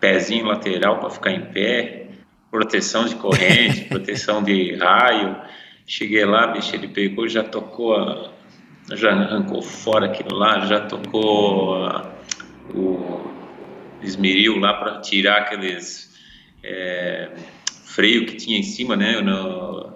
pezinho 0.00 0.46
lateral 0.46 0.98
para 0.98 1.10
ficar 1.10 1.30
em 1.30 1.42
pé, 1.46 2.08
proteção 2.50 3.04
de 3.04 3.14
corrente, 3.16 3.84
proteção 3.90 4.42
de 4.42 4.74
raio. 4.76 5.36
Cheguei 5.86 6.24
lá, 6.24 6.48
bicho, 6.48 6.74
ele 6.74 6.88
pegou, 6.88 7.28
já 7.28 7.44
tocou, 7.44 7.94
a, 7.94 8.32
já 8.92 9.12
arrancou 9.12 9.62
fora 9.62 10.06
aquilo 10.06 10.36
lá, 10.36 10.66
já 10.66 10.80
tocou 10.80 11.84
a, 11.84 12.12
o 12.74 13.30
esmeril 14.02 14.58
lá 14.58 14.74
para 14.74 15.00
tirar 15.00 15.38
aqueles 15.38 16.12
é, 16.62 17.30
freio 17.84 18.26
que 18.26 18.34
tinha 18.34 18.58
em 18.58 18.64
cima, 18.64 18.96
né? 18.96 19.20
No... 19.20 19.94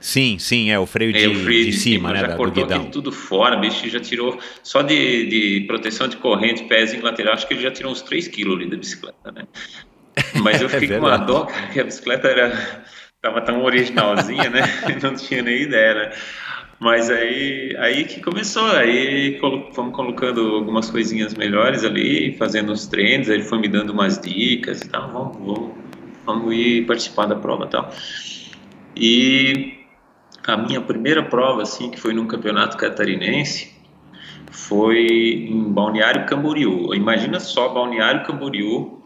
Sim, 0.00 0.36
sim, 0.38 0.70
é 0.70 0.78
o 0.78 0.84
freio 0.84 1.12
de, 1.12 1.24
é, 1.24 1.28
o 1.28 1.34
freio 1.36 1.64
de, 1.66 1.70
de 1.70 1.76
cima, 1.76 2.12
né? 2.12 2.20
Já 2.20 2.26
da, 2.26 2.36
cortou 2.36 2.64
aquilo 2.64 2.86
tudo 2.86 3.12
fora, 3.12 3.56
bicho, 3.56 3.88
já 3.88 4.00
tirou 4.00 4.38
só 4.64 4.82
de, 4.82 5.26
de 5.26 5.64
proteção 5.68 6.08
de 6.08 6.16
corrente, 6.16 6.64
pezinho 6.64 7.04
lateral, 7.04 7.34
acho 7.34 7.46
que 7.46 7.54
ele 7.54 7.62
já 7.62 7.70
tirou 7.70 7.92
uns 7.92 8.02
3 8.02 8.26
quilos 8.28 8.56
ali 8.56 8.68
da 8.68 8.76
bicicleta, 8.76 9.30
né? 9.30 9.46
Mas 10.42 10.60
eu 10.60 10.66
é 10.66 10.70
fiquei 10.70 10.96
é 10.96 10.98
com 10.98 11.06
uma 11.06 11.16
dó, 11.16 11.46
cara, 11.46 11.68
que 11.68 11.80
a 11.80 11.84
bicicleta 11.84 12.28
era 12.28 12.84
tava 13.24 13.40
tão 13.40 13.62
originalzinha, 13.62 14.50
né? 14.50 14.60
Não 15.02 15.14
tinha 15.14 15.42
nem 15.42 15.62
ideia, 15.62 15.94
né? 15.94 16.12
Mas 16.78 17.08
aí, 17.08 17.74
aí 17.78 18.04
que 18.04 18.20
começou, 18.20 18.66
aí 18.72 19.38
fomos 19.72 19.96
colocando 19.96 20.56
algumas 20.56 20.90
coisinhas 20.90 21.32
melhores 21.32 21.84
ali, 21.84 22.36
fazendo 22.36 22.72
os 22.72 22.86
treinos, 22.86 23.28
ele 23.28 23.42
foi 23.42 23.58
me 23.58 23.68
dando 23.68 23.94
umas 23.94 24.18
dicas 24.18 24.82
e 24.82 24.88
tal, 24.90 25.10
vamos, 25.10 25.36
vamos, 25.38 25.70
vamos 26.26 26.54
ir 26.54 26.84
participar 26.84 27.24
da 27.24 27.36
prova 27.36 27.64
e 27.64 27.68
tal. 27.68 27.90
E 28.94 29.74
a 30.46 30.56
minha 30.58 30.82
primeira 30.82 31.22
prova, 31.22 31.62
assim, 31.62 31.90
que 31.90 31.98
foi 31.98 32.12
num 32.12 32.26
campeonato 32.26 32.76
catarinense, 32.76 33.72
foi 34.50 35.48
em 35.48 35.72
Balneário 35.72 36.26
Camboriú. 36.26 36.94
Imagina 36.94 37.40
só 37.40 37.70
Balneário 37.70 38.26
Camboriú 38.26 39.02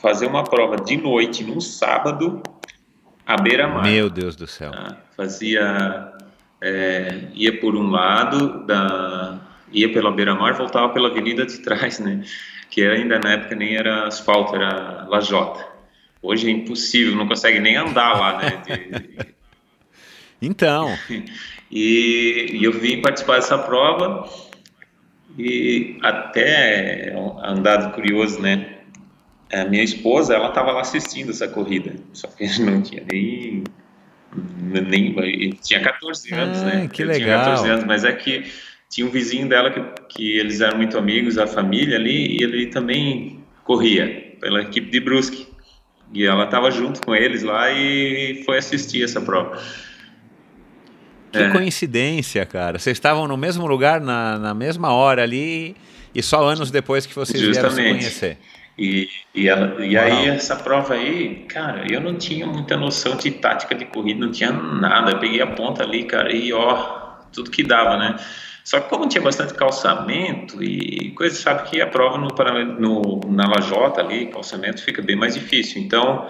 fazer 0.00 0.26
uma 0.26 0.44
prova 0.44 0.76
de 0.76 0.96
noite 0.96 1.44
num 1.44 1.60
sábado 1.60 2.42
à 3.34 3.36
beira-mar. 3.36 3.84
Meu 3.84 4.10
Deus 4.10 4.34
do 4.36 4.46
céu. 4.46 4.72
Ah, 4.74 4.96
fazia 5.16 6.12
é, 6.60 7.28
ia 7.34 7.58
por 7.58 7.76
um 7.76 7.90
lado 7.90 8.66
da 8.66 9.40
ia 9.72 9.92
pela 9.92 10.10
beira-mar, 10.10 10.54
voltava 10.54 10.88
pela 10.92 11.08
avenida 11.08 11.46
de 11.46 11.58
trás, 11.58 12.00
né? 12.00 12.24
Que 12.68 12.82
ainda 12.84 13.18
na 13.18 13.32
época 13.32 13.54
nem 13.54 13.76
era 13.76 14.06
asfalto, 14.06 14.54
era 14.54 15.06
lajota. 15.08 15.64
Hoje 16.20 16.48
é 16.48 16.50
impossível, 16.50 17.14
não 17.14 17.28
consegue 17.28 17.60
nem 17.60 17.76
andar 17.76 18.18
lá, 18.18 18.38
né? 18.38 18.62
De... 18.66 19.26
então. 20.42 20.96
E, 21.72 22.56
e, 22.58 22.64
eu 22.64 22.72
vim 22.72 23.00
participar 23.00 23.36
dessa 23.36 23.56
prova 23.56 24.28
e 25.38 25.96
até 26.02 27.14
um 27.14 27.62
dado 27.62 27.94
curioso, 27.94 28.42
né? 28.42 28.79
A 29.52 29.64
minha 29.64 29.82
esposa, 29.82 30.34
ela 30.34 30.48
estava 30.48 30.72
lá 30.72 30.80
assistindo 30.80 31.30
essa 31.30 31.48
corrida, 31.48 31.94
só 32.12 32.28
que 32.28 32.46
não 32.60 32.82
tinha 32.82 33.04
nem 33.10 33.64
nem 34.32 35.50
tinha 35.60 35.80
14 35.80 36.32
anos, 36.32 36.58
ah, 36.62 36.64
né? 36.66 36.88
Que 36.92 37.02
eu 37.02 37.06
legal. 37.08 37.42
Tinha 37.42 37.54
14 37.56 37.68
anos, 37.68 37.84
mas 37.84 38.04
é 38.04 38.12
que 38.12 38.44
tinha 38.88 39.06
um 39.06 39.10
vizinho 39.10 39.48
dela 39.48 39.70
que, 39.70 39.80
que 40.08 40.38
eles 40.38 40.60
eram 40.60 40.76
muito 40.76 40.96
amigos, 40.96 41.38
a 41.38 41.46
família 41.46 41.96
ali, 41.96 42.38
e 42.38 42.42
ele 42.42 42.66
também 42.66 43.40
corria 43.64 44.36
pela 44.40 44.62
equipe 44.62 44.90
de 44.90 45.00
Brusque. 45.00 45.48
E 46.12 46.24
ela 46.24 46.44
estava 46.44 46.70
junto 46.70 47.00
com 47.00 47.14
eles 47.14 47.42
lá 47.42 47.70
e 47.70 48.42
foi 48.44 48.58
assistir 48.58 49.04
essa 49.04 49.20
prova. 49.20 49.60
Que 51.30 51.38
é. 51.38 51.50
coincidência, 51.50 52.44
cara. 52.44 52.78
Vocês 52.78 52.96
estavam 52.96 53.28
no 53.28 53.36
mesmo 53.36 53.64
lugar, 53.66 54.00
na, 54.00 54.36
na 54.38 54.54
mesma 54.54 54.92
hora 54.92 55.22
ali, 55.22 55.76
e 56.12 56.20
só 56.20 56.42
anos 56.42 56.72
depois 56.72 57.06
que 57.06 57.14
vocês 57.14 57.40
Justamente. 57.40 57.74
vieram 57.74 58.00
se 58.00 58.00
conhecer. 58.00 58.38
E, 58.80 59.10
e, 59.34 59.46
ela, 59.46 59.84
e 59.84 59.94
aí, 59.98 60.30
essa 60.30 60.56
prova 60.56 60.94
aí, 60.94 61.44
cara, 61.46 61.84
eu 61.92 62.00
não 62.00 62.14
tinha 62.14 62.46
muita 62.46 62.78
noção 62.78 63.14
de 63.14 63.30
tática 63.30 63.74
de 63.74 63.84
corrida, 63.84 64.24
não 64.24 64.32
tinha 64.32 64.50
nada. 64.50 65.10
Eu 65.10 65.18
peguei 65.18 65.42
a 65.42 65.46
ponta 65.48 65.82
ali, 65.82 66.04
cara, 66.04 66.34
e 66.34 66.50
ó, 66.50 67.18
tudo 67.30 67.50
que 67.50 67.62
dava, 67.62 67.98
né? 67.98 68.16
Só 68.64 68.80
que 68.80 68.88
como 68.88 69.06
tinha 69.06 69.20
bastante 69.20 69.52
calçamento 69.52 70.62
e 70.64 71.10
coisa, 71.10 71.36
sabe 71.36 71.68
que 71.68 71.82
a 71.82 71.86
prova 71.86 72.16
no, 72.16 72.28
no, 72.28 73.20
na 73.30 73.46
lajota 73.46 74.00
ali, 74.00 74.28
calçamento, 74.28 74.82
fica 74.82 75.02
bem 75.02 75.14
mais 75.14 75.34
difícil. 75.34 75.82
Então, 75.82 76.26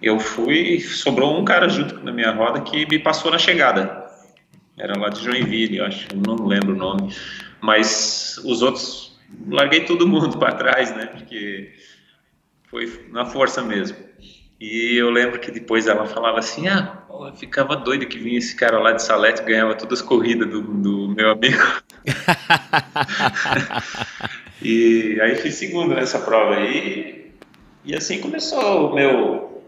eu 0.00 0.20
fui, 0.20 0.78
sobrou 0.78 1.36
um 1.36 1.44
cara 1.44 1.68
junto 1.68 1.98
na 2.04 2.12
minha 2.12 2.30
roda 2.30 2.60
que 2.60 2.86
me 2.86 3.00
passou 3.00 3.32
na 3.32 3.38
chegada. 3.38 4.06
Era 4.78 4.96
lá 4.96 5.08
de 5.08 5.24
Joinville, 5.24 5.78
eu 5.78 5.86
acho, 5.86 6.06
não 6.14 6.46
lembro 6.46 6.74
o 6.74 6.78
nome. 6.78 7.12
Mas 7.60 8.40
os 8.44 8.62
outros 8.62 9.11
larguei 9.48 9.84
todo 9.84 10.06
mundo 10.06 10.38
para 10.38 10.54
trás, 10.54 10.94
né? 10.94 11.06
Porque 11.06 11.72
foi 12.68 13.06
na 13.10 13.26
força 13.26 13.62
mesmo. 13.62 13.96
E 14.60 14.96
eu 14.96 15.10
lembro 15.10 15.40
que 15.40 15.50
depois 15.50 15.86
ela 15.86 16.06
falava 16.06 16.38
assim: 16.38 16.68
ah, 16.68 17.02
eu 17.10 17.34
ficava 17.34 17.76
doido 17.76 18.06
que 18.06 18.18
vinha 18.18 18.38
esse 18.38 18.54
cara 18.54 18.78
lá 18.78 18.92
de 18.92 19.02
Salete 19.02 19.42
ganhava 19.42 19.74
todas 19.74 20.00
as 20.00 20.06
corridas 20.06 20.48
do, 20.48 20.62
do 20.62 21.08
meu 21.08 21.32
amigo. 21.32 21.62
e 24.62 25.18
aí 25.20 25.34
fiz 25.36 25.54
segundo 25.54 25.94
nessa 25.94 26.20
prova 26.20 26.56
aí. 26.56 27.32
E 27.84 27.96
assim 27.96 28.20
começou 28.20 28.90
o 28.90 28.94
meu, 28.94 29.64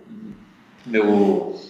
meu 0.86 1.60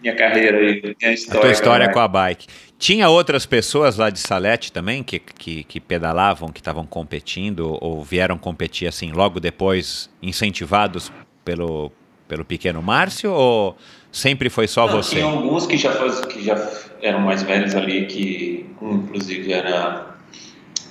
minha 0.00 0.16
carreira 0.16 0.60
e 0.60 0.96
minha 1.00 1.14
história. 1.14 1.38
A 1.38 1.42
tua 1.42 1.52
história 1.52 1.92
com 1.92 2.00
a 2.00 2.08
bike. 2.08 2.48
Tinha 2.82 3.08
outras 3.08 3.46
pessoas 3.46 3.96
lá 3.96 4.10
de 4.10 4.18
Salete 4.18 4.72
também 4.72 5.04
que, 5.04 5.20
que, 5.20 5.62
que 5.62 5.78
pedalavam, 5.78 6.48
que 6.48 6.58
estavam 6.58 6.84
competindo 6.84 7.78
ou 7.80 8.02
vieram 8.02 8.36
competir 8.36 8.88
assim 8.88 9.12
logo 9.12 9.38
depois, 9.38 10.10
incentivados 10.20 11.12
pelo, 11.44 11.92
pelo 12.26 12.44
pequeno 12.44 12.82
Márcio 12.82 13.30
ou 13.30 13.76
sempre 14.10 14.50
foi 14.50 14.66
só 14.66 14.88
Não, 14.88 14.94
você? 14.94 15.14
Tinha 15.14 15.26
alguns 15.26 15.64
que 15.64 15.76
já, 15.76 15.92
faz, 15.92 16.22
que 16.22 16.44
já 16.44 16.70
eram 17.00 17.20
mais 17.20 17.44
velhos 17.44 17.72
ali, 17.76 18.06
que 18.06 18.66
um, 18.82 18.94
inclusive 18.94 19.52
era 19.52 20.16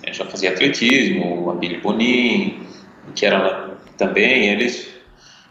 é, 0.01 0.13
já 0.13 0.23
fazia 0.23 0.51
atletismo, 0.51 1.43
o 1.43 1.51
Abílio 1.51 1.81
Bonin, 1.81 2.57
que 3.13 3.25
era 3.25 3.69
também, 3.97 4.47
eles 4.47 4.87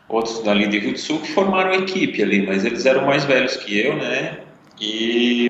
outros 0.08 0.42
dali 0.42 0.68
de 0.68 0.78
Rio 0.78 0.92
do 0.92 0.98
Sul 0.98 1.18
que 1.18 1.32
formaram 1.32 1.74
equipe 1.74 2.22
ali, 2.22 2.46
mas 2.46 2.64
eles 2.64 2.86
eram 2.86 3.04
mais 3.04 3.26
velhos 3.26 3.56
que 3.56 3.78
eu, 3.78 3.94
né? 3.94 4.38
E 4.80 5.49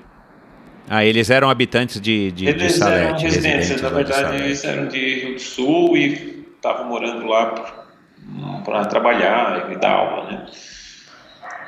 ah, 0.93 1.05
eles 1.05 1.29
eram 1.29 1.49
habitantes 1.49 2.01
de, 2.01 2.33
de, 2.33 2.49
eles 2.49 2.73
de 2.73 2.79
Salete. 2.79 3.05
Eram 3.05 3.19
residentes, 3.19 3.81
na 3.81 3.87
verdade, 3.87 4.35
eles 4.43 4.61
eram 4.65 4.89
de 4.89 5.21
Rio 5.21 5.33
do 5.35 5.39
Sul 5.39 5.95
e 5.95 6.45
estavam 6.53 6.89
morando 6.89 7.25
lá 7.25 7.55
para 8.65 8.83
trabalhar 8.87 9.71
e 9.71 9.77
dar 9.77 9.91
aula, 9.91 10.29
né? 10.29 10.45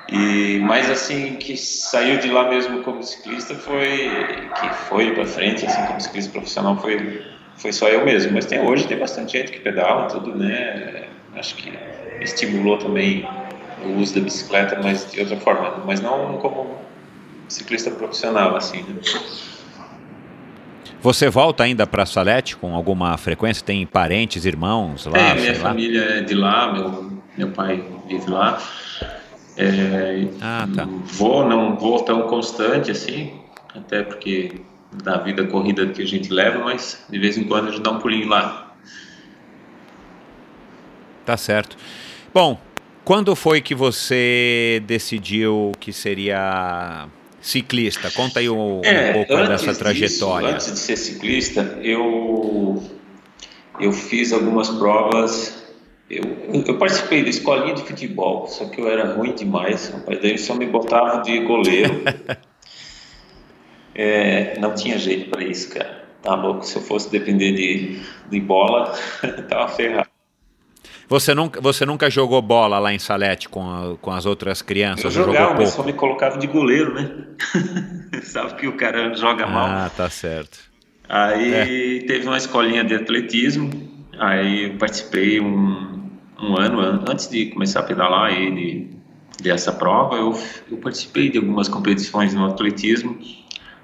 E 0.09 0.59
mas 0.59 0.91
assim 0.91 1.35
que 1.35 1.55
saiu 1.55 2.19
de 2.19 2.27
lá 2.27 2.49
mesmo 2.49 2.83
como 2.83 3.01
ciclista 3.01 3.55
foi 3.55 4.11
que 4.59 4.69
foi 4.89 5.15
para 5.15 5.25
frente 5.25 5.65
assim 5.65 5.85
como 5.85 6.01
ciclista 6.01 6.29
profissional 6.33 6.75
foi 6.75 7.23
foi 7.55 7.71
só 7.71 7.87
eu 7.87 8.03
mesmo. 8.03 8.33
Mas 8.33 8.45
tem 8.45 8.59
hoje 8.59 8.85
tem 8.89 8.99
bastante 8.99 9.37
gente 9.37 9.53
que 9.53 9.61
pedala 9.61 10.09
tudo, 10.09 10.35
né? 10.35 11.05
Acho 11.37 11.55
que 11.55 11.71
estimulou 12.19 12.77
também 12.77 13.25
o 13.85 14.01
uso 14.01 14.15
da 14.15 14.19
bicicleta, 14.19 14.77
mas 14.83 15.09
de 15.09 15.21
outra 15.21 15.37
forma, 15.37 15.81
mas 15.85 16.01
não 16.01 16.37
como 16.39 16.82
ciclista 17.47 17.91
profissional, 17.91 18.55
assim. 18.55 18.83
Né? 18.83 18.95
Você 21.01 21.29
volta 21.29 21.63
ainda 21.63 21.85
para 21.85 22.05
Salete 22.05 22.55
com 22.55 22.75
alguma 22.75 23.17
frequência? 23.17 23.63
Tem 23.63 23.85
parentes, 23.85 24.45
irmãos 24.45 25.05
lá? 25.05 25.17
É, 25.17 25.35
minha 25.35 25.55
família 25.55 26.01
é 26.01 26.21
de 26.21 26.33
lá, 26.33 26.71
meu, 26.71 27.11
meu 27.37 27.51
pai 27.51 27.83
vive 28.07 28.29
lá. 28.29 28.61
É, 29.57 30.27
ah, 30.41 30.67
tá. 30.73 30.85
Vou, 30.85 31.47
não 31.47 31.75
vou 31.75 32.01
tão 32.03 32.23
constante 32.23 32.89
assim, 32.89 33.33
até 33.75 34.01
porque 34.01 34.61
da 35.03 35.17
vida 35.17 35.45
corrida 35.45 35.87
que 35.87 36.01
a 36.01 36.07
gente 36.07 36.31
leva, 36.31 36.59
mas 36.59 37.03
de 37.09 37.19
vez 37.19 37.37
em 37.37 37.43
quando 37.43 37.67
a 37.67 37.71
gente 37.71 37.81
dá 37.81 37.91
um 37.91 37.99
pulinho 37.99 38.29
lá. 38.29 38.73
Tá 41.25 41.37
certo. 41.37 41.77
Bom, 42.33 42.59
quando 43.03 43.35
foi 43.35 43.61
que 43.61 43.75
você 43.75 44.81
decidiu 44.85 45.71
que 45.79 45.91
seria 45.91 47.07
ciclista? 47.43 48.09
Conta 48.09 48.39
aí 48.39 48.49
um, 48.49 48.81
é, 48.83 49.11
um 49.11 49.13
pouco 49.13 49.47
dessa 49.47 49.75
trajetória. 49.75 50.53
Disso, 50.53 50.69
antes 50.69 50.73
de 50.73 50.79
ser 50.79 50.97
ciclista, 50.97 51.77
eu, 51.83 52.81
eu 53.79 53.91
fiz 53.91 54.31
algumas 54.31 54.69
provas. 54.69 55.61
Eu, 56.09 56.23
eu 56.65 56.77
participei 56.77 57.23
da 57.23 57.29
escolinha 57.29 57.75
de 57.75 57.83
futebol, 57.83 58.47
só 58.47 58.65
que 58.65 58.79
eu 58.79 58.89
era 58.89 59.13
ruim 59.13 59.33
demais. 59.35 59.89
Rapaz, 59.89 60.19
daí 60.21 60.37
só 60.37 60.55
me 60.55 60.65
botava 60.65 61.21
de 61.21 61.39
goleiro. 61.39 62.01
é, 63.93 64.57
não 64.59 64.73
tinha 64.73 64.97
jeito 64.97 65.29
para 65.29 65.43
isso, 65.43 65.69
cara. 65.69 66.03
Tá 66.21 66.35
louco? 66.35 66.65
Se 66.65 66.77
eu 66.77 66.81
fosse 66.81 67.11
depender 67.11 67.51
de, 67.51 67.99
de 68.29 68.39
bola, 68.39 68.93
tava 69.49 69.67
ferrado. 69.67 70.12
Você 71.07 71.33
nunca, 71.33 71.59
você 71.59 71.85
nunca 71.85 72.09
jogou 72.09 72.41
bola 72.41 72.79
lá 72.79 72.93
em 72.93 72.99
Salete 72.99 73.49
com, 73.49 73.61
a, 73.69 73.97
com 73.97 74.11
as 74.11 74.25
outras 74.25 74.61
crianças? 74.61 75.15
Eu 75.15 75.25
jogava, 75.25 75.55
mas 75.55 75.69
só 75.69 75.83
me 75.83 75.93
colocava 75.93 76.37
de 76.37 76.47
goleiro, 76.47 76.93
né? 76.93 77.09
Sabe 78.23 78.55
que 78.55 78.67
o 78.67 78.73
cara 78.77 79.13
joga 79.13 79.45
mal. 79.45 79.67
Ah, 79.67 79.91
tá 79.95 80.09
certo. 80.09 80.59
Aí 81.07 81.53
é. 82.01 82.05
teve 82.05 82.27
uma 82.27 82.37
escolinha 82.37 82.83
de 82.83 82.95
atletismo, 82.95 83.69
aí 84.17 84.71
eu 84.71 84.77
participei 84.77 85.39
um, 85.39 86.09
um 86.41 86.57
ano 86.57 86.79
antes 86.79 87.29
de 87.29 87.47
começar 87.47 87.81
a 87.81 87.83
pedalar 87.83 88.33
e 88.33 88.51
de, 88.51 89.43
dessa 89.43 89.71
prova, 89.71 90.15
eu, 90.15 90.37
eu 90.71 90.77
participei 90.77 91.29
de 91.29 91.37
algumas 91.37 91.67
competições 91.67 92.33
no 92.33 92.45
atletismo, 92.45 93.19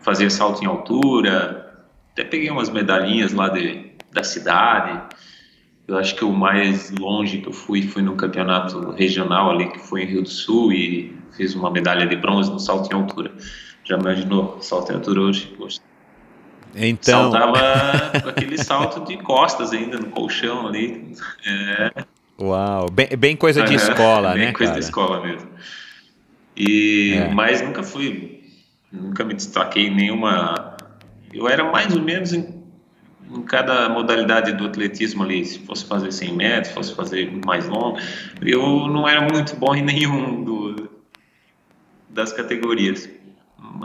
fazia 0.01 0.29
salto 0.29 0.63
em 0.63 0.67
altura, 0.67 1.85
até 2.13 2.23
peguei 2.23 2.49
umas 2.49 2.69
medalhinhas 2.69 3.33
lá 3.33 3.49
de, 3.49 3.91
da 4.11 4.23
cidade, 4.23 5.15
eu 5.89 5.97
acho 5.97 6.15
que 6.15 6.23
o 6.23 6.31
mais 6.31 6.91
longe 6.91 7.39
que 7.39 7.49
eu 7.49 7.51
fui 7.51 7.81
foi 7.81 8.03
no 8.03 8.15
campeonato 8.15 8.91
regional 8.91 9.49
ali, 9.49 9.71
que 9.71 9.79
foi 9.79 10.03
em 10.03 10.05
Rio 10.05 10.21
do 10.21 10.29
Sul, 10.29 10.71
e 10.71 11.17
fiz 11.35 11.55
uma 11.55 11.71
medalha 11.71 12.05
de 12.05 12.15
bronze 12.15 12.51
no 12.51 12.59
salto 12.59 12.91
em 12.91 12.95
altura. 12.95 13.31
Já 13.83 13.97
imaginou 13.97 14.61
salto 14.61 14.91
em 14.91 14.95
altura 14.95 15.21
hoje? 15.21 15.51
Poxa. 15.57 15.79
Então... 16.75 17.31
Saltava 17.31 18.21
com 18.21 18.29
aquele 18.29 18.57
salto 18.59 19.03
de 19.03 19.17
costas 19.17 19.73
ainda, 19.73 19.97
no 19.97 20.11
colchão 20.11 20.67
ali. 20.67 21.11
É. 21.43 22.05
Uau, 22.39 22.91
bem, 22.91 23.07
bem 23.17 23.35
coisa 23.35 23.63
de 23.63 23.73
escola, 23.73 24.33
bem 24.33 24.37
né, 24.37 24.45
Bem 24.45 24.53
coisa 24.53 24.73
cara? 24.73 24.79
de 24.79 24.85
escola 24.85 25.21
mesmo. 25.25 25.49
E, 26.55 27.15
é. 27.15 27.33
Mas 27.33 27.63
nunca 27.63 27.81
fui, 27.81 28.43
nunca 28.91 29.23
me 29.23 29.33
destaquei 29.33 29.87
em 29.87 29.95
nenhuma... 29.95 30.77
Eu 31.33 31.49
era 31.49 31.63
mais 31.63 31.95
ou 31.95 32.01
menos 32.01 32.31
em 32.31 32.58
em 33.29 33.41
cada 33.43 33.87
modalidade 33.89 34.53
do 34.53 34.65
atletismo 34.65 35.23
ali, 35.23 35.45
se 35.45 35.59
fosse 35.59 35.85
fazer 35.85 36.11
100 36.11 36.33
metros, 36.33 36.73
fosse 36.73 36.95
fazer 36.95 37.31
mais 37.45 37.67
longo, 37.67 37.99
eu 38.41 38.87
não 38.87 39.07
era 39.07 39.21
muito 39.21 39.55
bom 39.55 39.75
em 39.75 39.83
nenhum 39.85 40.43
do, 40.43 40.89
das 42.09 42.33
categorias. 42.33 43.09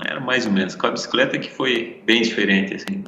Era 0.07 0.21
mais 0.21 0.47
ou 0.47 0.53
menos. 0.53 0.75
Com 0.75 0.87
a 0.87 0.91
bicicleta 0.91 1.39
que 1.39 1.51
foi 1.51 2.03
bem 2.07 2.23
diferente, 2.23 2.75
assim. 2.75 3.05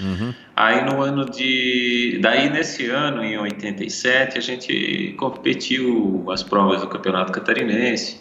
Uhum. 0.00 0.34
Aí 0.56 0.84
no 0.84 1.00
ano 1.02 1.28
de. 1.28 2.18
Daí 2.22 2.48
nesse 2.48 2.86
ano, 2.86 3.22
em 3.22 3.38
87, 3.38 4.38
a 4.38 4.40
gente 4.40 5.14
competiu 5.18 6.24
as 6.30 6.42
provas 6.42 6.80
do 6.80 6.88
Campeonato 6.88 7.32
Catarinense. 7.32 8.20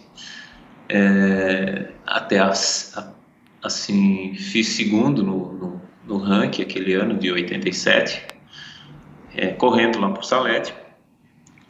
É, 0.89 1.91
até 2.05 2.39
as, 2.39 2.95
assim, 3.63 4.33
fiz 4.35 4.69
segundo 4.69 5.23
no, 5.23 5.53
no, 5.53 5.78
no 6.09 6.17
ranking 6.17 6.63
aquele 6.63 6.95
ano 6.95 7.13
de 7.13 7.31
87, 7.31 8.25
é, 9.35 9.47
correndo 9.49 9.99
lá 9.99 10.09
por 10.09 10.25
Salete 10.25 10.73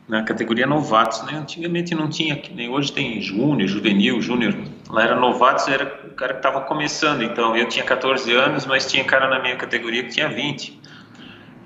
na 0.07 0.23
categoria 0.23 0.65
novatos, 0.65 1.21
né? 1.23 1.37
Antigamente 1.37 1.93
não 1.93 2.09
tinha, 2.09 2.41
nem 2.55 2.69
hoje 2.69 2.91
tem 2.91 3.21
júnior, 3.21 3.67
juvenil, 3.67 4.19
júnior. 4.21 4.55
Lá 4.89 5.03
era 5.03 5.15
novatos, 5.15 5.67
era 5.67 6.07
o 6.09 6.15
cara 6.15 6.33
que 6.33 6.39
estava 6.39 6.61
começando. 6.61 7.21
Então 7.21 7.55
eu 7.55 7.67
tinha 7.67 7.85
14 7.85 8.31
anos, 8.33 8.65
mas 8.65 8.89
tinha 8.89 9.03
cara 9.03 9.29
na 9.29 9.39
minha 9.39 9.55
categoria 9.55 10.03
que 10.03 10.09
tinha 10.09 10.27
20, 10.27 10.81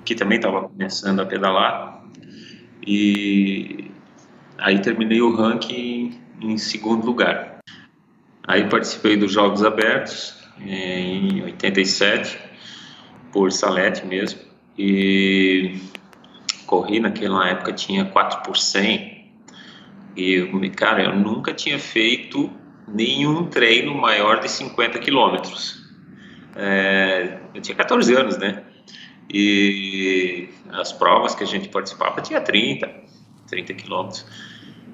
que 0.04 0.14
também 0.14 0.36
estava 0.36 0.68
começando 0.68 1.20
a 1.20 1.24
pedalar. 1.24 2.04
E 2.86 3.90
aí 4.58 4.78
terminei 4.80 5.22
o 5.22 5.34
ranking 5.34 6.20
em 6.38 6.58
segundo 6.58 7.06
lugar. 7.06 7.60
Aí 8.46 8.68
participei 8.68 9.16
dos 9.16 9.32
Jogos 9.32 9.64
Abertos 9.64 10.34
em 10.60 11.42
87 11.44 12.53
por 13.34 13.50
Salete 13.50 14.06
mesmo. 14.06 14.38
E 14.78 15.80
corri 16.66 17.00
naquela 17.00 17.48
época 17.48 17.72
tinha 17.72 18.04
4 18.04 18.42
por 18.42 18.56
100 18.56 19.24
e 20.16 20.70
cara 20.70 21.02
eu 21.02 21.16
nunca 21.16 21.52
tinha 21.52 21.78
feito 21.78 22.48
nenhum 22.86 23.46
treino 23.46 23.92
maior 23.94 24.38
de 24.38 24.48
50 24.48 25.00
quilômetros. 25.00 25.82
É, 26.54 27.40
eu 27.52 27.60
tinha 27.60 27.76
14 27.76 28.14
anos 28.14 28.38
né? 28.38 28.62
E 29.28 30.48
as 30.70 30.92
provas 30.92 31.34
que 31.34 31.42
a 31.42 31.46
gente 31.46 31.68
participava 31.68 32.20
tinha 32.20 32.40
30 32.40 32.88
30 33.48 33.74
quilômetros. 33.74 34.24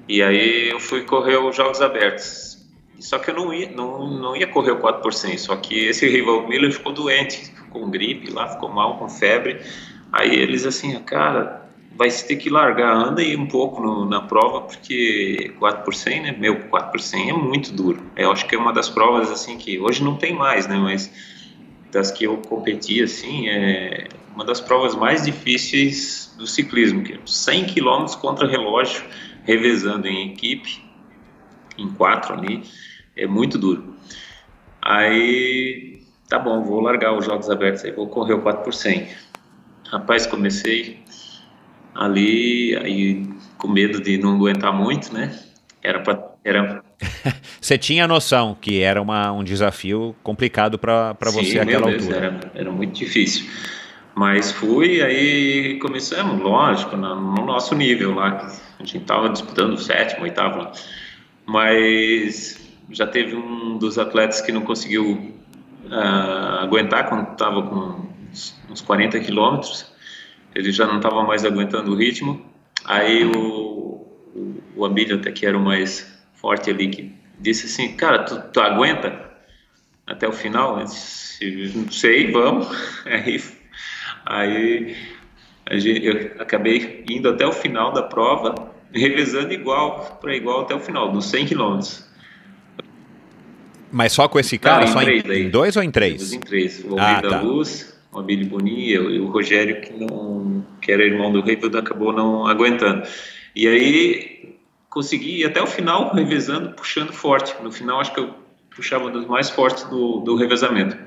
E 0.07 0.23
aí 0.23 0.69
eu 0.69 0.79
fui 0.79 1.03
correr 1.03 1.37
os 1.37 1.55
Jogos 1.55 1.79
Abertos. 1.79 2.59
Só 2.99 3.17
que 3.19 3.31
eu 3.31 3.35
não 3.35 3.53
ia, 3.53 3.69
não, 3.71 4.07
não 4.07 4.35
ia 4.35 4.47
correr 4.47 4.71
o 4.71 4.77
4 4.77 5.01
por 5.01 5.13
100 5.13 5.37
só 5.37 5.55
que 5.55 5.85
esse 5.85 6.07
rival 6.07 6.47
Miller 6.47 6.71
ficou 6.71 6.91
doente 6.91 7.51
com 7.71 7.89
gripe 7.89 8.31
lá 8.31 8.47
ficou 8.47 8.69
mal 8.69 8.97
com 8.97 9.09
febre 9.09 9.61
Aí 10.11 10.35
eles 10.35 10.65
assim, 10.65 10.99
cara, 10.99 11.65
vai 11.95 12.09
ter 12.09 12.35
que 12.35 12.49
largar, 12.49 12.93
anda 12.93 13.21
aí 13.21 13.35
um 13.37 13.47
pouco 13.47 13.81
no, 13.81 14.05
na 14.05 14.21
prova, 14.21 14.61
porque 14.61 15.53
4 15.57 15.85
por 15.85 15.93
100, 15.93 16.21
né? 16.21 16.35
Meu, 16.37 16.59
4 16.67 16.91
por 16.91 16.99
100 16.99 17.29
é 17.29 17.33
muito 17.33 17.71
duro. 17.71 18.01
Eu 18.15 18.31
acho 18.31 18.45
que 18.45 18.55
é 18.55 18.57
uma 18.57 18.73
das 18.73 18.89
provas, 18.89 19.31
assim, 19.31 19.57
que 19.57 19.79
hoje 19.79 20.03
não 20.03 20.17
tem 20.17 20.35
mais, 20.35 20.67
né? 20.67 20.77
Mas 20.77 21.11
das 21.91 22.11
que 22.11 22.25
eu 22.25 22.37
competi, 22.37 23.01
assim, 23.01 23.47
é 23.47 24.07
uma 24.35 24.43
das 24.43 24.59
provas 24.59 24.95
mais 24.95 25.23
difíceis 25.23 26.33
do 26.37 26.45
ciclismo, 26.45 27.03
que 27.03 27.13
é 27.13 27.19
100 27.25 27.65
km 27.67 28.05
contra 28.19 28.47
relógio, 28.47 29.03
revezando 29.43 30.07
em 30.07 30.31
equipe, 30.31 30.83
em 31.77 31.87
quatro 31.89 32.33
ali, 32.33 32.63
é 33.15 33.25
muito 33.25 33.57
duro. 33.57 33.95
Aí, 34.81 35.90
tá 36.31 36.39
bom, 36.39 36.63
vou 36.63 36.79
largar 36.79 37.13
os 37.13 37.25
jogos 37.25 37.49
abertos 37.49 37.83
aí, 37.83 37.91
vou 37.91 38.07
correr 38.07 38.33
o 38.33 38.41
4 38.41 38.63
por 38.63 38.73
100 38.73 39.09
Rapaz, 39.91 40.25
comecei 40.25 41.03
ali, 41.93 42.73
aí 42.77 43.27
com 43.57 43.67
medo 43.67 44.01
de 44.01 44.17
não 44.17 44.35
aguentar 44.35 44.73
muito, 44.73 45.13
né? 45.13 45.37
Era 45.83 45.99
pra, 45.99 46.31
era 46.45 46.81
você 47.59 47.77
tinha 47.77 48.07
noção 48.07 48.55
que 48.59 48.81
era 48.81 49.01
uma, 49.01 49.33
um 49.33 49.43
desafio 49.43 50.15
complicado 50.23 50.79
para 50.79 51.13
você 51.19 51.59
aquela 51.59 51.87
Deus, 51.87 52.03
altura? 52.03 52.25
Era, 52.25 52.51
era 52.55 52.71
muito 52.71 52.93
difícil. 52.93 53.49
Mas 54.15 54.53
fui, 54.53 55.01
aí 55.01 55.77
começamos, 55.79 56.41
lógico, 56.41 56.95
no, 56.95 57.13
no 57.13 57.45
nosso 57.45 57.75
nível 57.75 58.15
lá. 58.15 58.49
A 58.79 58.83
gente 58.85 58.99
estava 58.99 59.27
disputando 59.27 59.73
o 59.73 59.77
sétimo, 59.77 60.23
oitavo 60.23 60.59
lá. 60.59 60.71
Mas 61.45 62.57
já 62.89 63.05
teve 63.05 63.35
um 63.35 63.77
dos 63.77 63.97
atletas 63.97 64.39
que 64.39 64.53
não 64.53 64.61
conseguiu 64.61 65.40
uh, 65.85 66.59
aguentar 66.59 67.09
quando 67.09 67.31
estava 67.31 67.61
com 67.63 68.09
uns 68.69 68.81
40 68.81 69.19
quilômetros, 69.19 69.91
ele 70.55 70.71
já 70.71 70.85
não 70.85 70.97
estava 70.97 71.23
mais 71.23 71.45
aguentando 71.45 71.91
o 71.91 71.95
ritmo. 71.95 72.45
Aí 72.85 73.25
o, 73.25 74.05
o, 74.35 74.63
o 74.75 74.85
Abílio, 74.85 75.17
até 75.17 75.31
que 75.31 75.45
era 75.45 75.57
o 75.57 75.61
mais 75.61 76.19
forte 76.33 76.69
ali, 76.69 76.89
que 76.89 77.15
disse 77.39 77.65
assim: 77.67 77.95
Cara, 77.95 78.23
tu, 78.23 78.41
tu 78.51 78.59
aguenta 78.59 79.31
até 80.05 80.27
o 80.27 80.33
final? 80.33 80.79
Eu 80.79 80.85
disse, 80.85 81.71
não 81.75 81.91
sei, 81.91 82.31
vamos. 82.31 82.67
Aí, 84.23 84.95
aí 85.65 86.05
eu 86.05 86.39
acabei 86.39 87.03
indo 87.09 87.27
até 87.27 87.45
o 87.45 87.51
final 87.51 87.91
da 87.91 88.03
prova, 88.03 88.71
revezando 88.93 89.51
igual 89.51 90.19
para 90.21 90.35
igual 90.35 90.61
até 90.61 90.75
o 90.75 90.79
final, 90.79 91.11
dos 91.11 91.25
100 91.25 91.47
quilômetros. 91.47 92.07
Mas 93.91 94.13
só 94.13 94.27
com 94.27 94.39
esse 94.39 94.57
cara? 94.57 94.85
Não, 94.85 94.89
em 94.89 94.93
só 94.93 95.01
em, 95.01 95.45
em, 95.45 95.49
dois 95.49 95.75
ou 95.75 95.83
em 95.83 95.91
três? 95.91 96.33
Em 96.33 96.39
três. 96.39 96.83
O 96.83 96.97
ah, 96.97 97.21
da 97.21 97.29
tá. 97.29 97.41
Luz, 97.41 97.93
o 98.11 98.19
Abílio 98.19 98.47
Boni 98.47 98.91
e 98.91 99.19
o 99.19 99.27
Rogério, 99.27 99.81
que, 99.81 99.93
não, 99.93 100.65
que 100.81 100.91
era 100.91 101.03
irmão 101.03 101.31
do 101.31 101.41
Reiveldo, 101.41 101.77
acabou 101.77 102.13
não 102.13 102.47
aguentando. 102.47 103.03
E 103.55 103.67
aí 103.67 104.55
consegui 104.89 105.41
ir 105.41 105.45
até 105.45 105.61
o 105.61 105.67
final 105.67 106.13
revezando, 106.13 106.71
puxando 106.71 107.11
forte. 107.13 107.55
No 107.61 107.71
final, 107.71 107.99
acho 107.99 108.13
que 108.13 108.19
eu 108.19 108.33
puxava 108.75 109.05
um 109.05 109.11
dos 109.11 109.25
mais 109.25 109.49
fortes 109.49 109.83
do, 109.85 110.19
do 110.19 110.35
revezamento. 110.35 110.97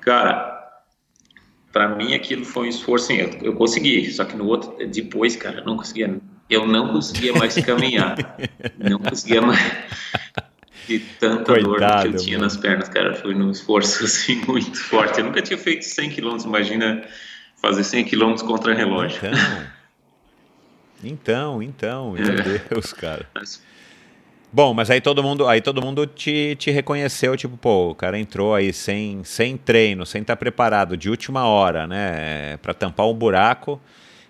Cara, 0.00 0.58
para 1.72 1.88
mim 1.88 2.14
aquilo 2.14 2.44
foi 2.44 2.66
um 2.66 2.70
esforço, 2.70 3.12
eu, 3.12 3.30
eu 3.42 3.52
consegui, 3.54 4.10
só 4.10 4.24
que 4.24 4.36
no 4.36 4.46
outro, 4.46 4.74
depois, 4.86 5.36
cara, 5.36 5.60
eu 5.60 5.64
não 5.64 5.76
conseguia, 5.76 6.18
eu 6.48 6.66
não 6.66 6.92
conseguia 6.92 7.32
mais 7.32 7.54
caminhar, 7.64 8.16
não 8.78 8.98
conseguia 8.98 9.42
mais, 9.42 9.60
de 10.88 10.98
tanta 11.20 11.52
Coitado, 11.52 11.78
dor 11.78 12.02
que 12.02 12.08
eu 12.08 12.16
tinha 12.16 12.38
mano. 12.38 12.44
nas 12.44 12.56
pernas, 12.56 12.88
cara. 12.88 13.14
Foi 13.14 13.34
num 13.34 13.50
esforço 13.50 14.02
assim 14.06 14.42
muito 14.46 14.78
forte. 14.78 15.18
Eu 15.18 15.26
nunca 15.26 15.42
tinha 15.42 15.58
feito 15.58 15.84
100 15.84 16.10
km, 16.10 16.36
imagina 16.44 17.04
fazer 17.60 17.84
100 17.84 18.04
km 18.04 18.34
contra 18.46 18.74
relógio. 18.74 19.20
Então, 21.04 21.62
então, 21.62 21.62
então 21.62 22.12
meu 22.12 22.32
é. 22.32 22.58
Deus, 22.70 22.92
cara. 22.92 23.28
Mas... 23.34 23.62
Bom, 24.50 24.72
mas 24.72 24.90
aí 24.90 25.00
todo 25.00 25.22
mundo, 25.22 25.46
aí 25.46 25.60
todo 25.60 25.82
mundo 25.82 26.06
te, 26.06 26.56
te 26.58 26.70
reconheceu, 26.70 27.36
tipo, 27.36 27.56
pô, 27.56 27.90
o 27.90 27.94
cara 27.94 28.18
entrou 28.18 28.54
aí 28.54 28.72
sem, 28.72 29.22
sem 29.22 29.58
treino, 29.58 30.06
sem 30.06 30.22
estar 30.22 30.36
tá 30.36 30.38
preparado, 30.38 30.96
de 30.96 31.10
última 31.10 31.46
hora, 31.46 31.86
né, 31.86 32.56
para 32.62 32.72
tampar 32.72 33.06
um 33.06 33.12
buraco, 33.12 33.78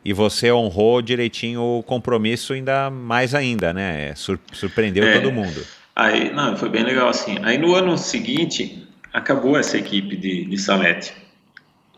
e 0.05 0.13
você 0.13 0.51
honrou 0.51 1.01
direitinho 1.01 1.63
o 1.63 1.85
compromisso 1.85 2.53
ainda 2.53 2.91
mais 2.91 3.33
ainda, 3.33 3.73
né, 3.73 4.13
Sur 4.17 4.41
surpreendeu 4.53 5.05
é. 5.05 5.21
todo 5.21 5.31
mundo. 5.31 5.65
Aí, 5.99 6.33
não, 6.33 6.57
foi 6.57 6.69
bem 6.69 6.85
legal 6.85 7.09
assim. 7.09 7.39
Aí 7.43 7.59
no 7.59 7.75
ano 7.75 7.99
seguinte, 7.99 8.87
acabou 9.13 9.59
essa 9.59 9.77
equipe 9.77 10.17
de, 10.17 10.45
de 10.45 10.57
Salete, 10.57 11.13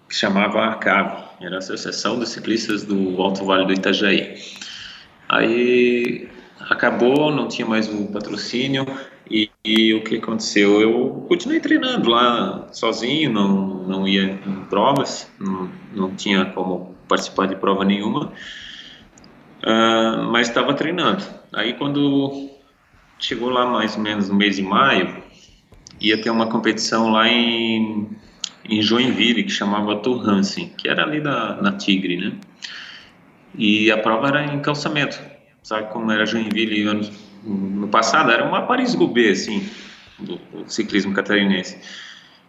que 0.08 0.14
chamava 0.16 0.64
ACAV, 0.68 1.24
era 1.38 1.56
a 1.56 1.58
Associação 1.58 2.18
dos 2.18 2.30
Ciclistas 2.30 2.82
do 2.82 3.20
Alto 3.20 3.44
Vale 3.44 3.66
do 3.66 3.74
Itajaí. 3.74 4.36
Aí 5.28 6.30
acabou, 6.70 7.30
não 7.30 7.46
tinha 7.46 7.68
mais 7.68 7.92
o 7.92 8.06
patrocínio 8.06 8.86
e, 9.30 9.50
e, 9.62 9.92
o 9.92 10.02
que 10.02 10.16
aconteceu? 10.16 10.80
Eu 10.80 11.26
continuei 11.28 11.60
treinando 11.60 12.08
lá 12.08 12.68
sozinho, 12.72 13.30
não, 13.30 13.84
não 13.86 14.08
ia 14.08 14.22
em 14.46 14.64
provas, 14.70 15.30
não, 15.38 15.70
não 15.92 16.14
tinha 16.16 16.46
como 16.46 16.96
participar 17.06 17.48
de 17.48 17.56
prova 17.56 17.84
nenhuma, 17.84 18.32
uh, 19.62 20.22
mas 20.32 20.48
estava 20.48 20.72
treinando. 20.72 21.22
Aí 21.52 21.74
quando 21.74 22.60
chegou 23.20 23.50
lá 23.50 23.66
mais 23.66 23.96
ou 23.96 24.02
menos 24.02 24.28
no 24.28 24.35
mês 24.35 24.56
de 24.56 24.62
maio, 24.62 25.22
ia 26.00 26.20
ter 26.20 26.30
uma 26.30 26.46
competição 26.46 27.11
lá 27.11 27.28
em, 27.28 28.09
em 28.64 28.83
Joinville, 28.83 29.45
que 29.45 29.51
chamava 29.51 29.97
Tour 29.97 30.26
Hansen, 30.26 30.72
que 30.76 30.88
era 30.88 31.05
ali 31.05 31.20
da, 31.20 31.61
na 31.61 31.72
Tigre, 31.72 32.16
né? 32.16 32.32
E 33.55 33.90
a 33.90 33.99
prova 33.99 34.28
era 34.28 34.45
em 34.55 34.61
calçamento, 34.61 35.20
sabe 35.62 35.92
como 35.92 36.11
era 36.11 36.24
Joinville 36.24 36.82
ano, 36.84 37.09
no 37.45 37.88
passado? 37.88 38.30
Era 38.30 38.45
uma 38.49 38.62
Paris-Roubaix, 38.62 39.42
assim, 39.42 39.68
do, 40.18 40.36
do, 40.36 40.70
ciclismo 40.70 41.12
catarinense. 41.12 41.78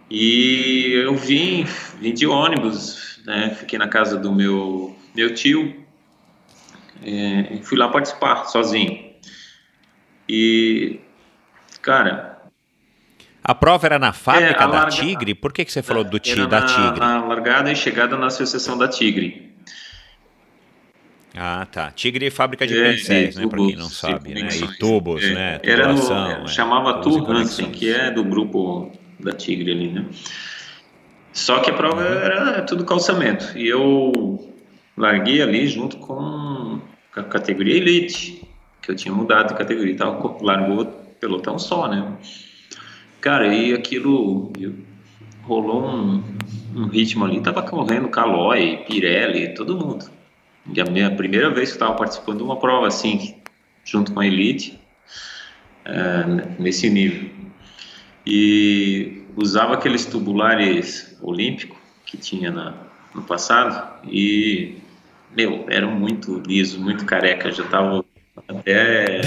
E 0.10 0.92
eu 0.94 1.16
vim, 1.16 1.66
vim 2.00 2.14
de 2.14 2.28
ônibus, 2.28 3.20
né? 3.26 3.56
Fiquei 3.58 3.80
na 3.80 3.88
casa 3.88 4.18
do 4.18 4.32
meu, 4.32 4.96
meu 5.16 5.34
tio, 5.34 5.76
é, 7.04 7.60
fui 7.64 7.78
lá 7.78 7.90
participar 7.90 8.46
sozinho. 8.46 9.11
E, 10.34 11.02
cara. 11.82 12.38
A 13.44 13.54
prova 13.54 13.86
era 13.86 14.00
na 14.00 14.14
fábrica 14.14 14.64
é, 14.64 14.66
da 14.66 14.66
larga... 14.66 14.92
Tigre? 14.92 15.36
Por 15.36 15.52
que, 15.52 15.66
que 15.66 15.72
você 15.74 15.84
falou 15.84 16.06
do 16.06 16.18
ti, 16.20 16.48
da 16.48 16.62
Tigre? 16.62 17.00
Na 17.02 17.26
largada 17.26 17.70
e 17.70 17.76
chegada 17.76 18.18
na 18.18 18.28
Associação 18.28 18.78
da 18.78 18.88
Tigre. 18.88 19.52
Ah, 21.36 21.68
tá. 21.70 21.92
Tigre 21.92 22.28
é 22.28 22.32
fábrica 22.32 22.66
de 22.66 22.78
é, 22.78 22.92
pincéis, 22.94 23.36
né? 23.36 23.46
Para 23.46 23.58
quem 23.58 23.76
não 23.76 23.90
sabe, 23.90 24.34
né? 24.34 24.48
E 24.54 24.78
tubos, 24.78 25.22
é. 25.22 25.34
né? 25.34 25.60
Era 25.64 25.92
no, 25.92 26.00
é, 26.00 26.48
chamava 26.48 27.02
Tour 27.02 27.30
Hansen, 27.30 27.70
que 27.72 27.92
é 27.92 28.10
do 28.10 28.24
grupo 28.24 28.90
da 29.20 29.34
Tigre 29.34 29.72
ali, 29.72 29.92
né? 29.92 30.06
Só 31.34 31.60
que 31.60 31.70
a 31.70 31.74
prova 31.74 32.04
era 32.04 32.62
tudo 32.62 32.86
calçamento. 32.86 33.58
E 33.58 33.68
eu 33.68 34.50
larguei 34.96 35.42
ali 35.42 35.68
junto 35.68 35.98
com 35.98 36.80
a 37.18 37.24
categoria 37.24 37.76
Elite, 37.76 38.41
que 38.82 38.92
eu 38.92 38.96
tinha 38.96 39.14
mudado 39.14 39.50
de 39.50 39.56
categoria. 39.56 39.96
Tava, 39.96 40.38
largou 40.42 40.86
pelotão 41.20 41.60
só, 41.60 41.88
né? 41.88 42.18
Cara, 43.20 43.54
e 43.54 43.74
aquilo 43.74 44.52
rolou 45.44 45.86
um, 45.86 46.24
um 46.76 46.88
ritmo 46.88 47.26
ali. 47.26 47.40
Tava 47.42 47.62
correndo 47.62 48.10
Calói, 48.10 48.84
Pirelli, 48.88 49.54
todo 49.54 49.78
mundo. 49.78 50.10
E 50.74 50.80
a 50.80 50.86
minha 50.86 51.12
primeira 51.12 51.50
vez 51.50 51.70
que 51.70 51.74
eu 51.74 51.82
estava 51.82 51.96
participando 51.96 52.38
de 52.38 52.44
uma 52.44 52.58
prova 52.58 52.88
assim, 52.88 53.36
junto 53.84 54.12
com 54.14 54.20
a 54.20 54.28
Elite, 54.28 54.80
é, 55.86 56.26
nesse 56.60 56.90
nível. 56.90 57.30
E 58.26 59.24
usava 59.36 59.74
aqueles 59.74 60.06
tubulares 60.06 61.18
olímpicos 61.22 61.78
que 62.06 62.18
tinha 62.18 62.52
na, 62.52 62.74
no 63.16 63.24
passado 63.24 64.06
e, 64.06 64.76
meu, 65.36 65.66
era 65.70 65.88
muito 65.88 66.42
liso, 66.46 66.80
muito 66.80 67.06
careca, 67.06 67.52
já 67.52 67.64
tava 67.66 68.04
até 68.48 69.22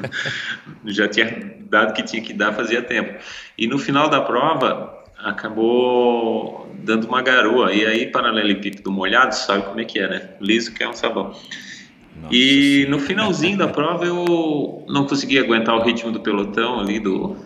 já 0.84 1.08
tinha 1.08 1.56
dado 1.70 1.94
que 1.94 2.02
tinha 2.02 2.22
que 2.22 2.32
dar 2.32 2.52
fazia 2.52 2.82
tempo. 2.82 3.18
E 3.56 3.66
no 3.66 3.78
final 3.78 4.08
da 4.08 4.20
prova 4.20 5.04
acabou 5.18 6.70
dando 6.74 7.06
uma 7.06 7.22
garoa 7.22 7.72
e 7.72 7.84
aí 7.84 8.06
paralelepípedo 8.06 8.90
molhado, 8.90 9.34
sabe 9.34 9.64
como 9.64 9.80
é 9.80 9.84
que 9.84 9.98
é, 9.98 10.08
né? 10.08 10.30
Liso 10.40 10.72
que 10.72 10.82
é 10.82 10.88
um 10.88 10.94
sabão. 10.94 11.26
Nossa, 11.26 12.34
e 12.34 12.86
no 12.88 12.98
finalzinho 12.98 13.58
da 13.58 13.68
prova 13.68 14.04
eu 14.04 14.84
não 14.88 15.06
consegui 15.06 15.38
aguentar 15.38 15.74
o 15.76 15.82
ritmo 15.82 16.10
do 16.10 16.20
pelotão 16.20 16.80
ali, 16.80 16.98
do, 16.98 17.36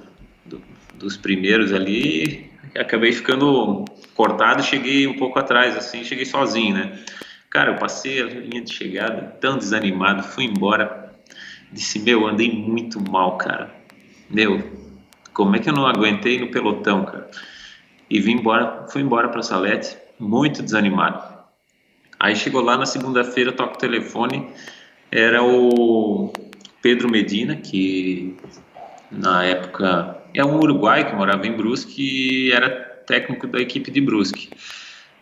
do 0.45 0.63
dos 0.95 1.17
primeiros 1.17 1.73
ali, 1.73 2.51
acabei 2.79 3.13
ficando 3.13 3.85
cortado 4.15 4.63
cheguei 4.63 5.07
um 5.07 5.17
pouco 5.17 5.39
atrás, 5.39 5.77
assim, 5.77 6.05
cheguei 6.05 6.25
sozinho, 6.25 6.75
né? 6.75 6.99
Cara, 7.53 7.73
eu 7.73 7.77
passei 7.77 8.23
a 8.23 8.25
linha 8.25 8.63
de 8.63 8.73
chegada 8.73 9.37
tão 9.39 9.59
desanimado, 9.59 10.23
fui 10.23 10.45
embora, 10.45 11.13
disse, 11.71 11.99
meu, 11.99 12.27
andei 12.27 12.51
muito 12.51 12.99
mal, 12.99 13.37
cara. 13.37 13.71
Meu, 14.31 14.63
como 15.35 15.55
é 15.55 15.59
que 15.59 15.69
eu 15.69 15.75
não 15.75 15.87
aguentei 15.87 16.41
no 16.41 16.51
pelotão, 16.51 17.05
cara? 17.05 17.31
E 18.09 18.19
vim 18.19 18.39
embora, 18.39 18.87
fui 18.89 19.03
embora 19.03 19.29
para 19.29 19.43
Salete, 19.43 19.99
muito 20.19 20.63
desanimado. 20.63 21.23
Aí 22.19 22.35
chegou 22.35 22.63
lá 22.63 22.79
na 22.79 22.87
segunda-feira, 22.87 23.53
toco 23.53 23.75
o 23.75 23.79
telefone, 23.79 24.49
era 25.11 25.45
o 25.45 26.33
Pedro 26.81 27.11
Medina, 27.11 27.57
que 27.57 28.35
na 29.11 29.45
época 29.45 30.23
é 30.33 30.43
um 30.43 30.57
uruguai 30.57 31.07
que 31.07 31.15
morava 31.15 31.47
em 31.47 31.55
Brusque 31.55 32.47
e 32.47 32.51
era 32.51 32.71
técnico 33.07 33.47
da 33.47 33.61
equipe 33.61 33.91
de 33.91 34.01
Brusque. 34.01 34.49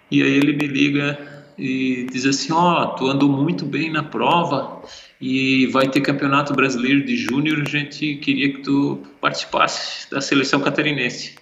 E 0.08 0.22
aí 0.22 0.30
ele 0.30 0.52
me 0.52 0.68
liga 0.68 1.39
e 1.58 2.06
diz 2.10 2.24
assim: 2.26 2.52
Ó, 2.52 2.82
oh, 2.82 2.86
tu 2.96 3.06
andou 3.06 3.28
muito 3.28 3.64
bem 3.64 3.90
na 3.90 4.02
prova 4.02 4.82
e 5.20 5.66
vai 5.66 5.88
ter 5.88 6.00
campeonato 6.00 6.54
brasileiro 6.54 7.04
de 7.04 7.16
júnior. 7.16 7.60
A 7.60 7.68
gente 7.68 8.16
queria 8.16 8.52
que 8.52 8.62
tu 8.62 9.02
participasse 9.20 10.10
da 10.10 10.20
seleção 10.20 10.60
catarinense. 10.60 11.34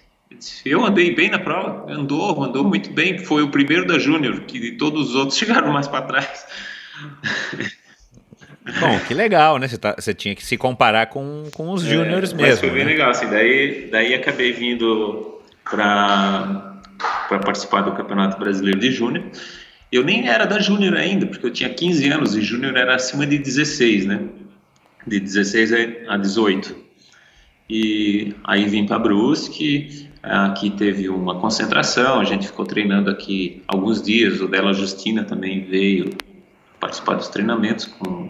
Eu 0.65 0.85
andei 0.85 1.13
bem 1.13 1.29
na 1.29 1.39
prova, 1.39 1.91
andou, 1.91 2.43
andou 2.43 2.63
muito 2.63 2.91
bem. 2.91 3.17
Foi 3.17 3.41
o 3.41 3.49
primeiro 3.49 3.85
da 3.85 3.97
Júnior, 3.97 4.41
que 4.41 4.71
todos 4.73 5.09
os 5.09 5.15
outros 5.15 5.37
chegaram 5.39 5.71
mais 5.71 5.87
para 5.87 6.03
trás. 6.03 6.45
Bom, 8.79 8.99
que 9.07 9.13
legal, 9.13 9.57
né? 9.57 9.67
Você, 9.67 9.77
tá, 9.77 9.95
você 9.97 10.13
tinha 10.13 10.35
que 10.35 10.45
se 10.45 10.55
comparar 10.55 11.07
com, 11.07 11.49
com 11.53 11.71
os 11.71 11.85
é, 11.85 11.89
júniores 11.89 12.31
mesmo. 12.33 12.49
Mas 12.49 12.59
foi 12.59 12.69
bem 12.69 12.85
né? 12.85 12.91
legal, 12.91 13.09
assim. 13.09 13.27
Daí, 13.27 13.89
daí 13.91 14.13
acabei 14.13 14.51
vindo 14.51 15.41
para 15.63 16.79
participar 17.27 17.81
do 17.81 17.93
Campeonato 17.93 18.39
Brasileiro 18.39 18.79
de 18.79 18.91
Júnior. 18.91 19.25
Eu 19.91 20.03
nem 20.03 20.27
era 20.27 20.45
da 20.45 20.59
Júnior 20.59 20.95
ainda, 20.95 21.25
porque 21.25 21.45
eu 21.45 21.51
tinha 21.51 21.69
15 21.69 22.07
anos 22.09 22.35
e 22.35 22.41
Júnior 22.41 22.77
era 22.77 22.95
acima 22.95 23.25
de 23.25 23.37
16, 23.37 24.05
né? 24.05 24.21
De 25.07 25.19
16 25.19 25.71
a 26.07 26.17
18. 26.17 26.75
E 27.69 28.35
aí 28.43 28.65
vim 28.65 28.85
para 28.85 28.99
Brusque, 28.99 30.09
Aqui 30.21 30.69
teve 30.69 31.07
uma 31.07 31.39
concentração, 31.39 32.19
a 32.19 32.25
gente 32.25 32.47
ficou 32.47 32.65
treinando 32.65 33.09
aqui 33.09 33.63
alguns 33.65 34.01
dias. 34.01 34.41
O 34.41 34.47
dela 34.47 34.73
Justina 34.73 35.23
também 35.23 35.63
veio 35.63 36.09
participar 36.77 37.15
dos 37.15 37.29
treinamentos 37.29 37.85
com, 37.85 38.29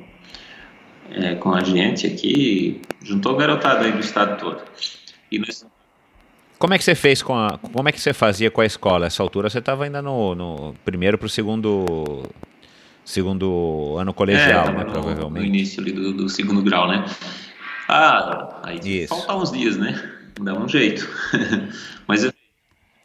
é, 1.11 1.33
com 1.35 1.51
a 1.51 1.63
gente 1.63 2.05
aqui, 2.05 2.79
juntou 3.03 3.33
a 3.33 3.39
garotada 3.39 3.85
aí 3.85 3.91
do 3.91 3.99
estado 3.99 4.39
todo. 4.39 4.61
E 5.31 5.39
nós... 5.39 5.65
Como 6.59 6.73
é 6.73 6.77
que 6.77 6.83
você 6.83 6.93
fez 6.93 7.23
com 7.23 7.33
a. 7.33 7.57
Como 7.57 7.87
é 7.87 7.91
que 7.91 7.99
você 7.99 8.13
fazia 8.13 8.51
com 8.51 8.61
a 8.61 8.65
escola? 8.65 9.07
Essa 9.07 9.23
altura 9.23 9.49
você 9.49 9.59
estava 9.59 9.85
ainda 9.85 10.01
no, 10.01 10.35
no 10.35 10.75
primeiro 10.85 11.17
para 11.17 11.25
o 11.25 11.29
segundo 11.29 12.23
segundo 13.03 13.95
ano 13.97 14.13
colegial, 14.13 14.67
é, 14.67 14.71
né? 14.71 14.83
No, 14.83 14.91
provavelmente. 14.91 15.41
No 15.41 15.47
início 15.47 15.81
ali 15.81 15.91
do, 15.91 16.13
do 16.13 16.29
segundo 16.29 16.61
grau, 16.61 16.87
né? 16.87 17.05
Ah, 17.87 18.59
aí 18.63 19.07
falta 19.07 19.35
uns 19.35 19.51
dias, 19.51 19.77
né? 19.77 20.17
dá 20.39 20.53
um 20.53 20.67
jeito. 20.67 21.07
mas 22.07 22.23
eu... 22.23 22.33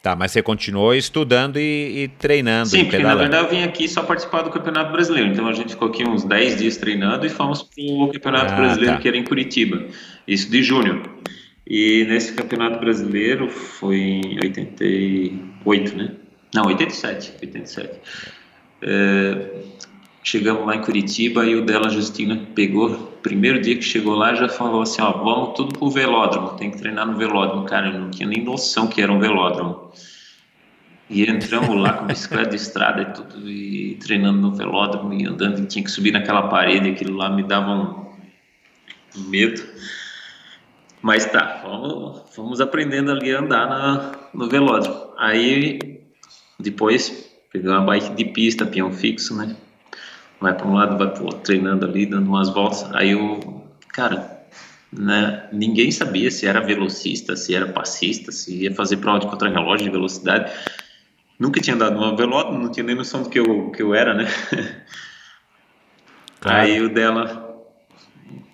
Tá, 0.01 0.15
mas 0.15 0.31
você 0.31 0.43
continuou 0.43 0.93
estudando 0.93 1.57
e, 1.57 2.03
e 2.03 2.07
treinando. 2.07 2.69
Sim, 2.69 2.83
porque 2.83 2.97
pedalando. 2.97 3.17
na 3.17 3.23
verdade 3.23 3.45
eu 3.45 3.49
vim 3.49 3.63
aqui 3.63 3.87
só 3.87 4.03
participar 4.03 4.43
do 4.43 4.51
Campeonato 4.51 4.91
Brasileiro. 4.91 5.31
Então 5.31 5.47
a 5.47 5.53
gente 5.53 5.69
ficou 5.69 5.87
aqui 5.87 6.07
uns 6.07 6.23
10 6.23 6.57
dias 6.57 6.77
treinando 6.77 7.25
e 7.25 7.29
fomos 7.29 7.63
para 7.63 7.83
o 7.83 8.11
Campeonato 8.11 8.53
ah, 8.53 8.55
Brasileiro 8.55 8.95
tá. 8.95 9.01
que 9.01 9.07
era 9.07 9.17
em 9.17 9.23
Curitiba. 9.23 9.83
Isso 10.27 10.51
de 10.51 10.61
junho. 10.61 11.01
E 11.67 12.05
nesse 12.05 12.33
Campeonato 12.33 12.79
Brasileiro 12.79 13.49
foi 13.49 13.97
em 13.97 14.39
88, 14.43 15.97
né? 15.97 16.11
Não, 16.53 16.67
87. 16.67 17.33
87. 17.41 17.99
É, 18.81 19.61
chegamos 20.23 20.65
lá 20.65 20.75
em 20.75 20.81
Curitiba 20.81 21.45
e 21.45 21.55
o 21.55 21.65
dela 21.65 21.89
Justina 21.89 22.47
pegou 22.53 23.15
primeiro 23.25 23.59
dia 23.59 23.75
que 23.75 23.81
chegou 23.81 24.13
lá 24.13 24.35
já 24.35 24.47
falou 24.47 24.83
assim, 24.83 25.01
ó, 25.01 25.11
vamos 25.11 25.55
tudo 25.55 25.73
pro 25.73 25.89
velódromo, 25.89 26.49
tem 26.49 26.69
que 26.69 26.77
treinar 26.77 27.07
no 27.07 27.17
velódromo. 27.17 27.65
Cara, 27.65 27.87
eu 27.87 27.99
não 27.99 28.11
tinha 28.11 28.29
nem 28.29 28.43
noção 28.43 28.87
que 28.87 29.01
era 29.01 29.11
um 29.11 29.19
velódromo. 29.19 29.91
E 31.09 31.23
entramos 31.23 31.75
lá 31.75 31.93
com 31.93 32.05
bicicleta 32.05 32.51
de 32.51 32.55
estrada 32.55 33.01
e 33.01 33.05
tudo, 33.05 33.49
e 33.49 33.95
treinando 33.95 34.39
no 34.39 34.55
velódromo 34.55 35.11
e 35.11 35.25
andando, 35.25 35.59
e 35.59 35.65
tinha 35.65 35.83
que 35.83 35.89
subir 35.89 36.11
naquela 36.11 36.43
parede, 36.43 36.89
aquilo 36.89 37.17
lá 37.17 37.29
me 37.29 37.41
dava 37.41 37.71
um, 37.71 39.27
medo. 39.27 39.63
Mas 41.05 41.23
tá, 41.27 41.61
vamos, 41.63 42.23
vamos 42.35 42.59
aprendendo 42.59 43.11
ali 43.11 43.31
a 43.31 43.39
andar 43.39 43.69
na, 43.69 44.11
no 44.33 44.49
velódromo. 44.49 45.13
Aí, 45.19 46.01
depois, 46.59 47.31
peguei 47.53 47.69
uma 47.69 47.81
bike 47.81 48.15
de 48.15 48.25
pista, 48.25 48.65
peão 48.65 48.91
fixo, 48.91 49.35
né? 49.37 49.55
vai 50.41 50.55
para 50.55 50.65
um 50.65 50.73
lado, 50.73 50.97
vai 50.97 51.13
para 51.13 51.21
o 51.21 51.25
outro, 51.25 51.41
treinando 51.41 51.85
ali, 51.85 52.07
dando 52.07 52.27
umas 52.27 52.49
voltas. 52.49 52.91
Aí 52.95 53.11
eu, 53.11 53.39
cara, 53.89 54.47
né, 54.91 55.47
ninguém 55.53 55.91
sabia 55.91 56.31
se 56.31 56.47
era 56.47 56.59
velocista, 56.59 57.35
se 57.35 57.53
era 57.53 57.67
passista, 57.67 58.31
se 58.31 58.63
ia 58.63 58.73
fazer 58.73 58.97
prova 58.97 59.19
de 59.19 59.27
contrarrelógio 59.27 59.85
de 59.85 59.91
velocidade. 59.91 60.51
Nunca 61.37 61.61
tinha 61.61 61.75
dado 61.75 61.99
uma 61.99 62.15
velódromo, 62.15 62.63
não 62.63 62.71
tinha 62.71 62.83
nem 62.83 62.95
noção 62.95 63.21
do 63.21 63.29
que 63.29 63.39
eu, 63.39 63.69
que 63.69 63.83
eu 63.83 63.93
era, 63.93 64.15
né? 64.15 64.25
Claro. 66.41 66.61
Aí 66.61 66.81
o 66.81 66.91
dela 66.91 67.63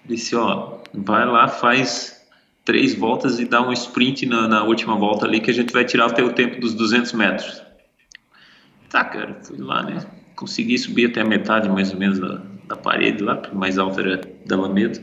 disse, 0.05 0.35
ó, 0.35 0.79
vai 0.93 1.25
lá, 1.25 1.47
faz 1.47 2.20
três 2.63 2.93
voltas 2.95 3.39
e 3.39 3.45
dá 3.45 3.61
um 3.61 3.71
sprint 3.71 4.25
na, 4.25 4.47
na 4.47 4.63
última 4.63 4.95
volta 4.95 5.25
ali 5.25 5.39
que 5.39 5.51
a 5.51 5.53
gente 5.53 5.73
vai 5.73 5.85
tirar 5.85 6.07
o 6.07 6.13
teu 6.13 6.31
tempo 6.33 6.59
dos 6.59 6.73
200 6.73 7.13
metros. 7.13 7.61
Tá, 8.89 9.03
cara, 9.03 9.39
fui 9.43 9.57
lá, 9.57 9.83
né? 9.83 10.05
consegui 10.41 10.75
subir 10.79 11.05
até 11.11 11.21
a 11.21 11.25
metade 11.25 11.69
mais 11.69 11.93
ou 11.93 11.99
menos 11.99 12.19
da, 12.19 12.41
da 12.67 12.75
parede 12.75 13.23
lá, 13.23 13.35
porque 13.35 13.55
mais 13.55 13.77
alto 13.77 13.99
era 13.99 14.19
dava 14.45 14.67
medo. 14.67 14.99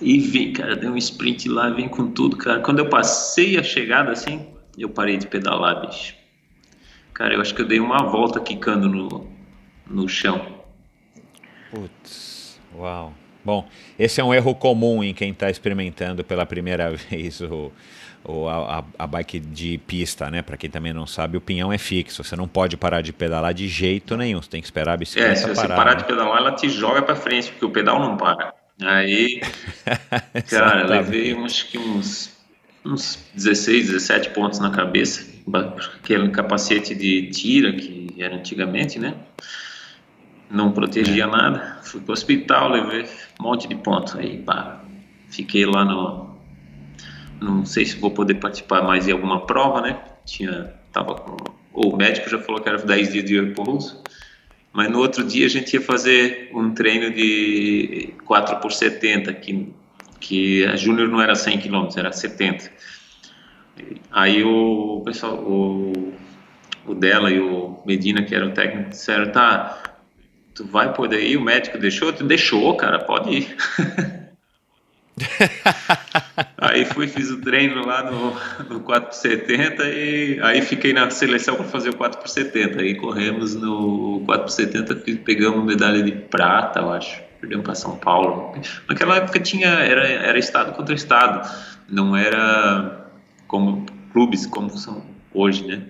E 0.00 0.20
vem, 0.20 0.52
cara, 0.52 0.76
deu 0.76 0.92
um 0.92 0.96
sprint 0.96 1.48
lá, 1.48 1.70
vem 1.70 1.88
com 1.88 2.12
tudo, 2.12 2.36
cara. 2.36 2.60
Quando 2.60 2.78
eu 2.78 2.88
passei 2.88 3.58
a 3.58 3.62
chegada 3.62 4.12
assim, 4.12 4.46
eu 4.78 4.88
parei 4.88 5.16
de 5.16 5.26
pedalar, 5.26 5.80
bicho. 5.80 6.14
Cara, 7.12 7.34
eu 7.34 7.40
acho 7.40 7.54
que 7.54 7.62
eu 7.62 7.66
dei 7.66 7.80
uma 7.80 8.04
volta 8.04 8.40
quicando 8.40 8.88
no, 8.88 9.28
no 9.88 10.08
chão. 10.08 10.62
Putz, 11.70 12.60
uau. 12.76 13.14
Bom, 13.44 13.68
esse 13.98 14.20
é 14.20 14.24
um 14.24 14.32
erro 14.32 14.54
comum 14.54 15.04
em 15.04 15.12
quem 15.12 15.30
está 15.30 15.50
experimentando 15.50 16.24
pela 16.24 16.46
primeira 16.46 16.90
vez 17.10 17.40
o, 17.42 17.70
ou 18.24 18.48
a, 18.48 18.82
a, 18.98 19.06
bike 19.06 19.38
de 19.38 19.76
pista, 19.78 20.30
né? 20.30 20.40
Para 20.40 20.56
quem 20.56 20.70
também 20.70 20.94
não 20.94 21.06
sabe, 21.06 21.36
o 21.36 21.40
pinhão 21.40 21.70
é 21.70 21.76
fixo. 21.76 22.24
Você 22.24 22.34
não 22.34 22.48
pode 22.48 22.76
parar 22.76 23.02
de 23.02 23.12
pedalar 23.12 23.52
de 23.52 23.68
jeito 23.68 24.16
nenhum. 24.16 24.40
Você 24.40 24.48
tem 24.48 24.60
que 24.62 24.66
esperar 24.66 24.94
a 24.94 24.96
bicicleta 24.96 25.32
é, 25.32 25.34
se 25.36 25.46
você 25.46 25.54
parar. 25.54 25.76
parar 25.76 25.94
de 25.94 26.04
pedalar, 26.04 26.38
ela 26.38 26.52
te 26.52 26.70
joga 26.70 27.02
para 27.02 27.14
frente, 27.14 27.50
porque 27.50 27.66
o 27.66 27.70
pedal 27.70 28.00
não 28.00 28.16
para. 28.16 28.54
Aí, 28.80 29.42
cara, 30.48 30.86
levei 30.86 31.36
acho 31.44 31.70
que 31.70 31.78
uns, 31.78 32.32
uns 32.84 33.18
16, 33.34 33.88
17 33.88 34.30
pontos 34.30 34.58
na 34.58 34.70
cabeça. 34.70 35.34
Aquele 35.96 36.30
capacete 36.30 36.94
de 36.94 37.28
tira 37.28 37.74
que 37.74 38.14
era 38.18 38.34
antigamente, 38.34 38.98
né? 38.98 39.14
Não 40.50 40.72
protegia 40.72 41.24
é. 41.24 41.26
nada. 41.26 41.78
Fui 41.82 42.00
pro 42.00 42.14
hospital, 42.14 42.70
levei 42.70 43.06
um 43.40 43.42
monte 43.42 43.68
de 43.68 43.74
pontos. 43.74 44.14
Aí, 44.16 44.38
pá, 44.38 44.82
fiquei 45.28 45.66
lá 45.66 45.84
no, 45.84 46.34
não 47.40 47.64
sei 47.64 47.84
se 47.84 47.96
vou 47.96 48.10
poder 48.10 48.34
participar 48.34 48.82
mais 48.82 49.08
em 49.08 49.12
alguma 49.12 49.46
prova, 49.46 49.80
né? 49.80 49.98
Tinha 50.24 50.72
tava 50.92 51.16
com, 51.16 51.36
o 51.72 51.96
médico 51.96 52.30
já 52.30 52.38
falou 52.38 52.60
que 52.60 52.68
era 52.68 52.78
10 52.78 53.12
dias 53.12 53.24
de 53.24 53.40
repouso, 53.40 54.02
mas 54.72 54.90
no 54.90 54.98
outro 54.98 55.24
dia 55.24 55.46
a 55.46 55.48
gente 55.48 55.74
ia 55.74 55.80
fazer 55.80 56.50
um 56.54 56.72
treino 56.72 57.10
de 57.12 58.14
4 58.24 58.56
por 58.60 58.72
70, 58.72 59.32
que, 59.34 59.72
que 60.20 60.64
a 60.66 60.76
Júnior 60.76 61.08
não 61.08 61.20
era 61.20 61.34
100 61.34 61.58
km, 61.58 61.88
era 61.96 62.12
70. 62.12 62.70
Aí 64.12 64.44
o 64.44 65.02
pessoal, 65.04 65.34
o, 65.34 66.14
o 66.86 66.94
dela 66.94 67.30
e 67.30 67.40
o 67.40 67.80
Medina, 67.84 68.22
que 68.22 68.34
era 68.34 68.46
o 68.46 68.52
técnico, 68.52 68.90
disseram, 68.90 69.32
tá, 69.32 69.93
tu 70.54 70.64
vai 70.64 70.92
poder 70.92 71.20
ir? 71.22 71.36
O 71.36 71.40
médico 71.42 71.78
deixou? 71.78 72.12
Tu 72.12 72.24
deixou, 72.24 72.76
cara, 72.76 72.98
pode 73.00 73.30
ir. 73.30 73.56
aí 76.58 76.84
fui, 76.84 77.06
fiz 77.06 77.30
o 77.30 77.40
treino 77.40 77.86
lá 77.86 78.10
no, 78.10 78.30
no 78.68 78.80
4x70 78.80 79.80
e 79.80 80.40
aí 80.42 80.60
fiquei 80.62 80.92
na 80.92 81.08
seleção 81.10 81.54
para 81.56 81.66
fazer 81.66 81.90
o 81.90 81.94
4x70. 81.94 82.80
Aí 82.80 82.94
corremos 82.96 83.54
no 83.54 84.24
4x70, 84.26 85.22
pegamos 85.24 85.64
medalha 85.64 86.02
de 86.02 86.12
prata, 86.12 86.80
eu 86.80 86.92
acho. 86.92 87.22
Perdemos 87.40 87.64
para 87.64 87.74
São 87.74 87.96
Paulo. 87.96 88.54
Naquela 88.88 89.16
época 89.16 89.38
tinha, 89.38 89.68
era, 89.68 90.06
era 90.08 90.38
estado 90.38 90.72
contra 90.72 90.94
estado, 90.94 91.48
não 91.88 92.16
era 92.16 93.06
como 93.46 93.84
clubes 94.12 94.46
como 94.46 94.70
são 94.70 95.04
hoje, 95.32 95.66
né? 95.66 95.82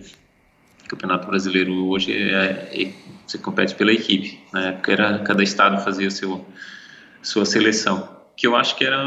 Campeonato 0.88 1.26
Brasileiro 1.26 1.86
hoje 1.86 2.12
é, 2.12 2.70
é, 2.72 2.92
você 3.26 3.38
compete 3.38 3.74
pela 3.74 3.92
equipe. 3.92 4.42
Na 4.52 4.68
época 4.68 4.92
era 4.92 5.18
cada 5.20 5.42
estado 5.42 5.82
fazia 5.82 6.10
seu 6.10 6.44
sua 7.22 7.46
seleção 7.46 8.14
que 8.36 8.46
eu 8.46 8.56
acho 8.56 8.76
que 8.76 8.84
era 8.84 9.00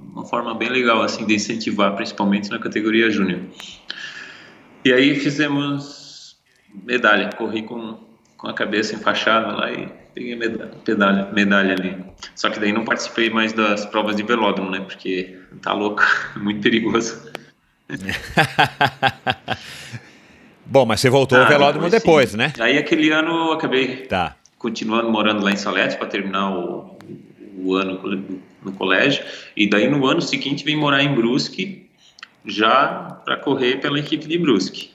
uma 0.00 0.24
forma 0.24 0.54
bem 0.54 0.68
legal 0.68 1.02
assim 1.02 1.26
de 1.26 1.34
incentivar, 1.34 1.94
principalmente 1.94 2.50
na 2.50 2.58
categoria 2.58 3.10
júnior. 3.10 3.40
E 4.84 4.92
aí 4.92 5.14
fizemos 5.14 6.36
medalha, 6.84 7.30
corri 7.36 7.62
com, 7.62 7.98
com 8.36 8.48
a 8.48 8.54
cabeça 8.54 8.94
enfaixada 8.94 9.48
lá 9.48 9.70
e 9.70 9.86
peguei 10.14 10.34
medalha, 10.34 10.70
medalha, 10.86 11.32
medalha 11.32 11.72
ali. 11.74 12.04
Só 12.34 12.48
que 12.48 12.58
daí 12.58 12.72
não 12.72 12.84
participei 12.84 13.28
mais 13.28 13.52
das 13.52 13.84
provas 13.84 14.16
de 14.16 14.22
velódromo, 14.22 14.70
né? 14.70 14.80
Porque 14.80 15.38
tá 15.60 15.72
louco, 15.72 16.02
muito 16.36 16.62
perigoso. 16.62 17.30
Bom, 20.70 20.86
mas 20.86 21.00
você 21.00 21.10
voltou 21.10 21.36
ah, 21.36 21.42
ao 21.42 21.48
velódromo 21.48 21.90
depois, 21.90 22.32
né? 22.32 22.52
Aí 22.60 22.78
aquele 22.78 23.10
ano 23.10 23.48
eu 23.48 23.52
acabei 23.54 24.06
tá. 24.06 24.36
continuando 24.56 25.10
morando 25.10 25.42
lá 25.42 25.50
em 25.50 25.56
Salete 25.56 25.96
para 25.96 26.06
terminar 26.06 26.48
o, 26.56 26.96
o 27.58 27.74
ano 27.74 28.00
no 28.62 28.72
colégio, 28.72 29.24
e 29.56 29.68
daí 29.68 29.90
no 29.90 30.06
ano 30.06 30.22
seguinte 30.22 30.64
vim 30.64 30.76
morar 30.76 31.02
em 31.02 31.12
Brusque, 31.12 31.90
já 32.46 33.18
para 33.24 33.36
correr 33.38 33.80
pela 33.80 33.98
equipe 33.98 34.28
de 34.28 34.38
Brusque, 34.38 34.90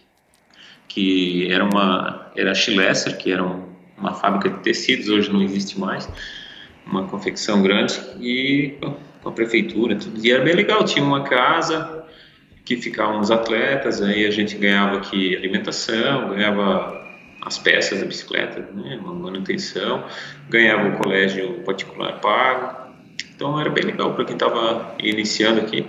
que 0.88 1.52
era 1.52 1.66
uma 1.66 2.32
era 2.38 2.52
a 2.52 2.56
Schilesser, 2.56 3.18
que 3.18 3.34
era 3.34 3.44
um, 3.44 3.66
uma 3.98 4.14
fábrica 4.14 4.50
de 4.50 4.64
tecidos, 4.64 5.10
hoje 5.10 5.30
não 5.30 5.42
existe 5.42 5.78
mais, 5.78 6.08
uma 6.86 7.04
confecção 7.04 7.62
grande, 7.62 8.00
e 8.22 8.76
com 9.22 9.28
a 9.28 9.32
prefeitura, 9.32 9.98
tudo, 9.98 10.26
e 10.26 10.32
era 10.32 10.42
bem 10.42 10.56
legal, 10.56 10.86
tinha 10.86 11.04
uma 11.04 11.24
casa 11.24 12.06
que 12.66 12.76
ficavam 12.76 13.20
os 13.20 13.30
atletas, 13.30 14.02
aí 14.02 14.26
a 14.26 14.32
gente 14.32 14.58
ganhava 14.58 14.98
aqui 14.98 15.36
alimentação, 15.36 16.30
ganhava 16.30 17.06
as 17.40 17.60
peças 17.60 18.00
da 18.00 18.08
bicicleta, 18.08 18.68
né, 18.74 19.00
manutenção, 19.02 20.04
ganhava 20.50 20.90
o 20.90 20.98
colégio 20.98 21.62
particular 21.64 22.20
pago, 22.20 22.92
então 23.36 23.60
era 23.62 23.70
bem 23.70 23.84
legal 23.84 24.16
para 24.16 24.26
quem 24.26 24.36
estava 24.36 24.96
iniciando 24.98 25.62
aqui. 25.62 25.86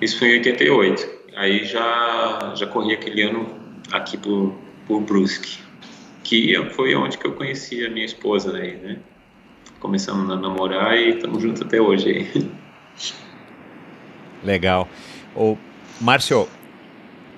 Isso 0.00 0.18
foi 0.18 0.28
em 0.28 0.38
88. 0.38 1.22
Aí 1.34 1.64
já 1.64 2.52
já 2.54 2.66
corri 2.66 2.94
aquele 2.94 3.22
ano 3.22 3.48
aqui 3.90 4.16
por, 4.16 4.54
por 4.86 5.00
Brusque, 5.00 5.58
que 6.22 6.54
foi 6.70 6.94
onde 6.94 7.18
que 7.18 7.26
eu 7.26 7.32
conheci 7.32 7.84
a 7.84 7.90
minha 7.90 8.06
esposa 8.06 8.56
aí, 8.56 8.76
né? 8.76 8.98
Começamos 9.80 10.30
a 10.30 10.36
namorar 10.36 10.96
e 10.96 11.16
estamos 11.16 11.42
juntos 11.42 11.62
até 11.62 11.80
hoje 11.80 12.08
aí. 12.08 12.50
Legal. 14.44 14.88
O 15.34 15.56
Márcio, 16.02 16.48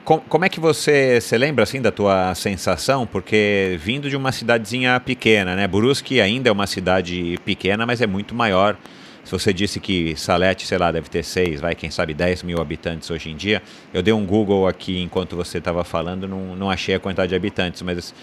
com, 0.04 0.18
como 0.20 0.44
é 0.44 0.48
que 0.48 0.58
você 0.58 1.20
se 1.20 1.36
lembra 1.36 1.62
assim 1.62 1.82
da 1.82 1.92
tua 1.92 2.34
sensação? 2.34 3.06
Porque 3.06 3.78
vindo 3.78 4.08
de 4.08 4.16
uma 4.16 4.32
cidadezinha 4.32 4.98
pequena, 4.98 5.54
né? 5.54 5.68
Brusque 5.68 6.20
ainda 6.20 6.48
é 6.48 6.52
uma 6.52 6.66
cidade 6.66 7.38
pequena, 7.44 7.84
mas 7.84 8.00
é 8.00 8.06
muito 8.06 8.34
maior 8.34 8.76
se 9.24 9.32
você 9.32 9.52
disse 9.52 9.80
que 9.80 10.14
Salete, 10.16 10.66
sei 10.66 10.76
lá, 10.76 10.92
deve 10.92 11.08
ter 11.08 11.22
6, 11.22 11.60
vai, 11.60 11.74
quem 11.74 11.90
sabe 11.90 12.12
10 12.12 12.42
mil 12.42 12.60
habitantes 12.60 13.10
hoje 13.10 13.30
em 13.30 13.36
dia, 13.36 13.62
eu 13.92 14.02
dei 14.02 14.12
um 14.12 14.24
Google 14.24 14.68
aqui 14.68 15.00
enquanto 15.00 15.34
você 15.34 15.58
estava 15.58 15.82
falando, 15.82 16.28
não, 16.28 16.54
não 16.54 16.70
achei 16.70 16.94
a 16.94 17.00
quantidade 17.00 17.30
de 17.30 17.34
habitantes, 17.34 17.80
mas 17.80 18.14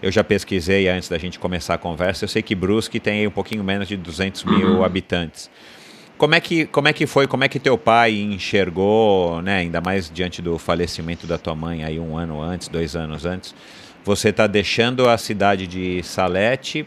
eu 0.00 0.12
já 0.12 0.22
pesquisei 0.22 0.88
antes 0.88 1.08
da 1.08 1.18
gente 1.18 1.40
começar 1.40 1.74
a 1.74 1.78
conversa, 1.78 2.24
eu 2.24 2.28
sei 2.28 2.40
que 2.40 2.54
Brusque 2.54 3.00
tem 3.00 3.26
um 3.26 3.32
pouquinho 3.32 3.64
menos 3.64 3.88
de 3.88 3.96
200 3.96 4.44
mil 4.44 4.76
uhum. 4.76 4.84
habitantes. 4.84 5.50
Como 6.16 6.34
é, 6.34 6.40
que, 6.40 6.66
como 6.66 6.88
é 6.88 6.92
que 6.92 7.06
foi, 7.06 7.26
como 7.26 7.42
é 7.44 7.48
que 7.48 7.58
teu 7.58 7.76
pai 7.76 8.12
enxergou, 8.12 9.42
né, 9.42 9.58
ainda 9.58 9.80
mais 9.80 10.08
diante 10.08 10.40
do 10.40 10.58
falecimento 10.58 11.26
da 11.26 11.36
tua 11.36 11.54
mãe 11.54 11.82
aí 11.82 11.98
um 11.98 12.16
ano 12.16 12.40
antes, 12.40 12.68
dois 12.68 12.94
anos 12.94 13.26
antes, 13.26 13.54
você 14.04 14.28
está 14.28 14.46
deixando 14.46 15.08
a 15.08 15.18
cidade 15.18 15.66
de 15.66 16.02
Salete 16.02 16.86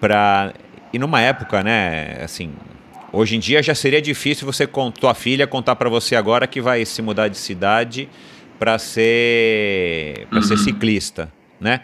para... 0.00 0.52
E 0.92 0.98
numa 0.98 1.20
época, 1.20 1.62
né, 1.62 2.18
assim, 2.22 2.52
Hoje 3.12 3.36
em 3.36 3.38
dia 3.38 3.62
já 3.62 3.74
seria 3.74 4.00
difícil 4.00 4.46
você 4.46 4.66
com 4.66 4.90
tua 4.90 5.12
filha 5.14 5.46
contar 5.46 5.76
para 5.76 5.90
você 5.90 6.16
agora 6.16 6.46
que 6.46 6.62
vai 6.62 6.82
se 6.86 7.02
mudar 7.02 7.28
de 7.28 7.36
cidade 7.36 8.08
para 8.58 8.78
ser 8.78 10.26
para 10.30 10.38
uhum. 10.38 10.44
ser 10.44 10.56
ciclista, 10.56 11.30
né? 11.60 11.82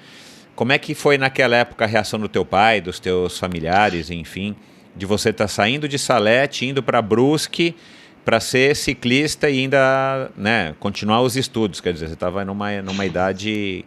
Como 0.56 0.72
é 0.72 0.78
que 0.78 0.94
foi 0.94 1.18
naquela 1.18 1.54
época 1.54 1.84
a 1.84 1.86
reação 1.86 2.18
do 2.18 2.30
teu 2.30 2.46
pai, 2.46 2.80
dos 2.80 2.98
teus 2.98 3.38
familiares, 3.38 4.10
enfim, 4.10 4.56
de 4.98 5.06
você 5.06 5.30
estar 5.30 5.44
tá 5.44 5.48
saindo 5.48 5.88
de 5.88 5.98
Salete, 5.98 6.66
indo 6.66 6.82
para 6.82 7.00
Brusque 7.00 7.74
para 8.24 8.40
ser 8.40 8.76
ciclista 8.76 9.48
e 9.48 9.60
ainda, 9.60 10.30
né, 10.36 10.74
continuar 10.78 11.22
os 11.22 11.34
estudos, 11.34 11.80
quer 11.80 11.94
dizer, 11.94 12.08
você 12.08 12.14
estava 12.14 12.44
numa 12.44 12.82
numa 12.82 13.06
idade 13.06 13.86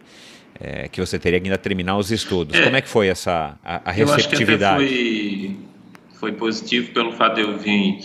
é, 0.58 0.88
que 0.88 1.00
você 1.00 1.16
teria 1.16 1.38
que 1.38 1.46
ainda 1.46 1.58
terminar 1.58 1.96
os 1.96 2.10
estudos. 2.10 2.58
É, 2.58 2.64
Como 2.64 2.76
é 2.76 2.80
que 2.80 2.88
foi 2.88 3.06
essa 3.06 3.56
a, 3.64 3.90
a 3.90 3.92
receptividade? 3.92 4.82
Eu 4.82 4.88
acho 4.88 4.98
que 4.98 5.04
até 5.46 6.18
foi 6.18 6.22
foi 6.22 6.30
positivo 6.30 6.92
pelo 6.92 7.10
fato 7.10 7.34
de 7.34 7.40
eu 7.40 7.58
vir 7.58 7.98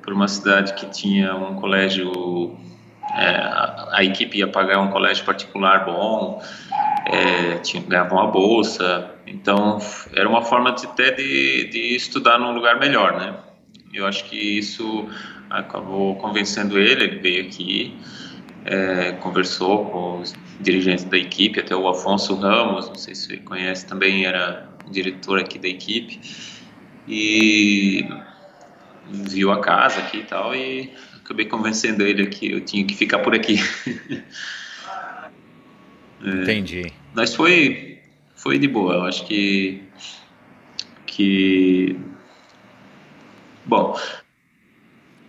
para 0.00 0.14
uma 0.14 0.28
cidade 0.28 0.74
que 0.74 0.86
tinha 0.86 1.34
um 1.34 1.56
colégio, 1.56 2.56
é, 3.16 3.30
a, 3.30 3.88
a, 3.94 4.04
equipe 4.04 4.38
ia 4.38 4.46
pagar 4.46 4.80
um 4.80 4.90
colégio 4.90 5.24
particular 5.24 5.84
bom, 5.84 6.40
é, 7.06 7.58
tinha, 7.58 7.82
ganhava 7.82 8.14
uma 8.14 8.28
bolsa, 8.28 9.10
então 9.30 9.78
era 10.12 10.28
uma 10.28 10.42
forma 10.42 10.72
de, 10.72 10.86
até 10.86 11.10
de, 11.12 11.68
de 11.68 11.94
estudar 11.94 12.38
num 12.38 12.52
lugar 12.52 12.78
melhor, 12.78 13.18
né? 13.18 13.36
Eu 13.92 14.06
acho 14.06 14.24
que 14.24 14.36
isso 14.36 15.08
acabou 15.48 16.16
convencendo 16.16 16.78
ele, 16.78 17.04
ele 17.04 17.18
veio 17.18 17.46
aqui, 17.46 17.96
é, 18.64 19.12
conversou 19.12 19.86
com 19.86 20.20
os 20.20 20.34
dirigentes 20.60 21.04
da 21.04 21.16
equipe, 21.16 21.60
até 21.60 21.74
o 21.74 21.88
Afonso 21.88 22.34
Ramos, 22.34 22.88
não 22.88 22.94
sei 22.96 23.14
se 23.14 23.28
você 23.28 23.36
conhece, 23.38 23.86
também 23.86 24.26
era 24.26 24.68
diretor 24.90 25.38
aqui 25.38 25.58
da 25.58 25.68
equipe, 25.68 26.20
e 27.06 28.06
viu 29.10 29.50
a 29.50 29.60
casa 29.60 30.00
aqui 30.00 30.18
e 30.18 30.24
tal 30.24 30.54
e 30.54 30.92
acabei 31.24 31.46
convencendo 31.46 32.02
ele 32.06 32.26
que 32.26 32.52
eu 32.52 32.60
tinha 32.60 32.84
que 32.84 32.94
ficar 32.94 33.20
por 33.20 33.34
aqui. 33.34 33.58
é, 36.22 36.42
Entendi. 36.42 36.92
Mas 37.14 37.34
foi 37.34 37.87
foi 38.48 38.58
de 38.58 38.66
boa, 38.66 38.94
eu 38.94 39.02
acho 39.02 39.26
que 39.26 39.82
que 41.04 41.94
bom. 43.66 43.94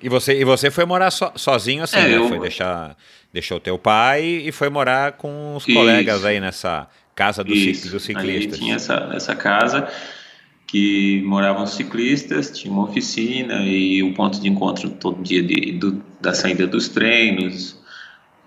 E 0.02 0.08
você 0.08 0.40
e 0.40 0.46
você 0.46 0.72
foi 0.72 0.86
morar 0.86 1.12
so, 1.12 1.30
sozinho 1.36 1.84
assim, 1.84 1.98
é, 1.98 2.08
né? 2.08 2.16
eu... 2.16 2.30
Foi 2.30 2.40
deixar 2.40 2.96
deixou 3.34 3.60
teu 3.60 3.78
pai 3.78 4.24
e 4.24 4.54
foi 4.54 4.70
morar 4.70 5.12
com 5.18 5.58
os 5.58 5.68
Isso. 5.68 5.78
colegas 5.78 6.24
aí 6.24 6.40
nessa 6.40 6.88
casa 7.14 7.44
dos, 7.44 7.58
Isso. 7.58 7.92
dos 7.92 8.04
ciclistas. 8.04 8.54
Aí 8.54 8.60
tinha 8.60 8.76
essa 8.76 9.12
essa 9.14 9.36
casa 9.36 9.90
que 10.66 11.22
moravam 11.26 11.68
ciclistas, 11.68 12.58
tinha 12.58 12.72
uma 12.72 12.84
oficina 12.84 13.64
e 13.66 14.02
um 14.02 14.14
ponto 14.14 14.40
de 14.40 14.48
encontro 14.48 14.92
todo 14.92 15.22
dia 15.22 15.44
de, 15.44 15.74
do, 15.74 16.02
da 16.22 16.34
saída 16.34 16.66
dos 16.66 16.88
treinos. 16.88 17.78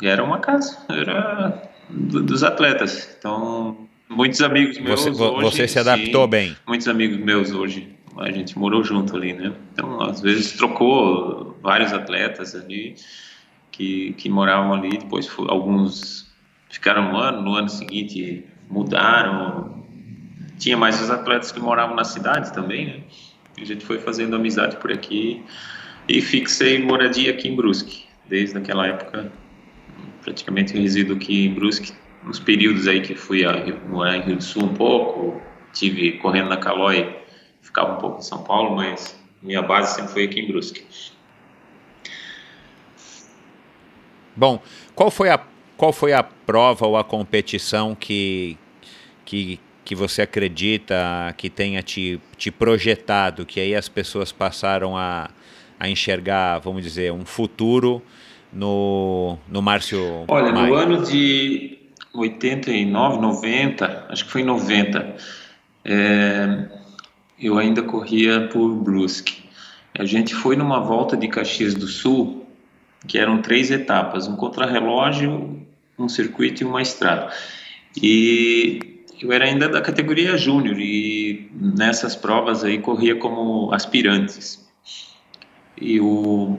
Era 0.01 0.25
uma 0.25 0.39
casa, 0.39 0.79
era 0.89 1.71
do, 1.91 2.23
dos 2.23 2.43
atletas. 2.43 3.15
Então, 3.19 3.92
muitos 4.17 4.41
amigos 4.43 4.79
meus 4.79 5.01
você, 5.01 5.11
hoje... 5.11 5.45
Você 5.45 5.69
se 5.69 5.79
adaptou 5.79 6.25
sim, 6.25 6.31
bem? 6.31 6.57
Muitos 6.67 6.89
amigos 6.89 7.19
meus 7.19 7.53
hoje, 7.53 7.89
a 8.17 8.31
gente 8.31 8.59
morou 8.59 8.85
junto 8.85 9.17
ali, 9.17 9.33
né? 9.33 9.53
Então, 9.73 10.01
às 10.01 10.21
vezes 10.21 10.53
trocou 10.53 11.57
vários 11.63 11.93
atletas 11.93 12.55
ali 12.55 12.95
que, 13.71 14.13
que 14.15 14.29
moravam 14.29 14.75
ali, 14.75 14.99
depois 14.99 15.31
alguns 15.49 16.31
ficaram 16.69 17.13
um 17.13 17.17
ano, 17.17 17.43
no 17.43 17.55
ano 17.55 17.69
seguinte 17.69 18.45
mudaram, 18.69 19.85
tinha 20.59 20.77
mais 20.77 21.01
os 21.01 21.11
atletas 21.11 21.53
que 21.53 21.61
moravam 21.61 21.95
na 21.95 22.05
cidade 22.05 22.53
também, 22.53 22.87
né? 22.87 23.01
A 23.61 23.65
gente 23.65 23.85
foi 23.85 23.99
fazendo 23.99 24.35
amizade 24.35 24.77
por 24.77 24.91
aqui 24.91 25.43
e 26.09 26.21
fixei 26.23 26.83
moradia 26.83 27.31
aqui 27.31 27.49
em 27.49 27.55
Brusque. 27.55 28.05
Desde 28.29 28.57
aquela 28.57 28.87
época, 28.87 29.31
praticamente 30.23 30.73
resido 30.73 31.15
aqui 31.15 31.47
em 31.47 31.55
Brusque 31.55 31.93
uns 32.27 32.39
períodos 32.39 32.87
aí 32.87 33.01
que 33.01 33.15
fui 33.15 33.45
a 33.45 33.53
morar 33.89 34.17
em 34.17 34.23
Rio 34.23 34.37
do 34.37 34.43
Sul 34.43 34.65
um 34.65 34.75
pouco, 34.75 35.41
tive 35.73 36.13
correndo 36.19 36.49
na 36.49 36.57
Calói, 36.57 37.17
ficava 37.61 37.95
um 37.95 37.99
pouco 37.99 38.19
em 38.19 38.23
São 38.23 38.43
Paulo, 38.43 38.77
mas 38.77 39.21
minha 39.43 39.63
base 39.63 39.95
sempre 39.95 40.13
foi 40.13 40.25
aqui 40.25 40.41
em 40.41 40.47
Brusque. 40.47 40.85
Bom, 44.35 44.63
qual 44.95 45.11
foi 45.11 45.29
a 45.29 45.41
qual 45.77 45.93
foi 45.93 46.13
a 46.13 46.23
prova 46.23 46.87
ou 46.87 46.97
a 46.97 47.03
competição 47.03 47.95
que 47.95 48.57
que, 49.25 49.59
que 49.85 49.95
você 49.95 50.23
acredita 50.23 51.35
que 51.37 51.51
tenha 51.51 51.83
te, 51.83 52.21
te 52.37 52.51
projetado, 52.51 53.45
que 53.45 53.61
aí 53.61 53.75
as 53.75 53.89
pessoas 53.89 54.31
passaram 54.31 54.97
a, 54.97 55.31
a 55.79 55.89
enxergar, 55.89 56.59
vamos 56.59 56.83
dizer, 56.83 57.13
um 57.13 57.25
futuro 57.25 58.03
no, 58.53 59.39
no 59.49 59.63
Márcio 59.63 60.25
Olha, 60.29 60.53
Maia. 60.53 60.67
no 60.67 60.75
ano 60.75 61.05
de 61.05 61.82
89, 62.15 63.21
90, 63.21 64.07
acho 64.09 64.25
que 64.25 64.31
foi 64.31 64.43
em 64.43 64.45
90, 64.45 65.17
é, 65.85 66.69
eu 67.41 67.59
ainda 67.59 67.83
corria 67.83 68.49
por 68.49 68.75
Brusque. 68.77 69.43
A 69.99 70.05
gente 70.05 70.35
foi 70.35 70.57
numa 70.57 70.81
volta 70.81 71.17
de 71.17 71.29
Caxias 71.29 71.75
do 71.75 71.87
Sul, 71.87 72.47
que 73.07 73.19
eram 73.19 73.43
três 73.43 73.71
etapas, 73.71 74.29
um 74.29 74.37
contrarrelógio, 74.37 75.61
um 75.99 76.09
circuito 76.09 76.63
e 76.63 76.67
uma 76.67 76.81
estrada. 76.81 77.33
E 78.01 78.81
eu 79.21 79.33
era 79.33 79.45
ainda 79.45 79.69
da 79.69 79.81
categoria 79.81 80.37
júnior 80.37 80.79
e 80.79 81.51
nessas 81.55 82.17
provas 82.17 82.65
aí 82.65 82.79
corria 82.79 83.17
como 83.17 83.73
aspirantes. 83.73 84.67
E 85.81 86.01
o 86.01 86.59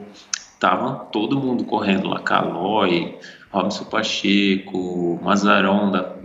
tava 0.59 1.05
todo 1.11 1.39
mundo 1.39 1.65
correndo 1.65 2.07
lá, 2.07 2.21
Calói, 2.21 3.17
Robson 3.53 3.85
Pacheco, 3.85 5.19
Mazaron, 5.21 5.91
da, 5.91 6.15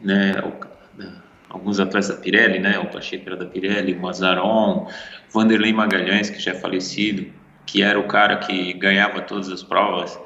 né, 0.00 0.34
alguns 1.50 1.80
atletas 1.80 2.08
da 2.08 2.16
Pirelli, 2.16 2.60
né, 2.60 2.78
o 2.78 2.86
Pacheco 2.86 3.24
era 3.26 3.36
da 3.36 3.44
Pirelli, 3.44 3.94
o 3.94 4.00
Mazaron, 4.00 4.88
Vanderlei 5.34 5.72
Magalhães, 5.72 6.30
que 6.30 6.38
já 6.38 6.52
é 6.52 6.54
falecido, 6.54 7.26
que 7.66 7.82
era 7.82 7.98
o 7.98 8.06
cara 8.06 8.36
que 8.36 8.72
ganhava 8.74 9.20
todas 9.22 9.50
as 9.50 9.62
provas, 9.62 10.18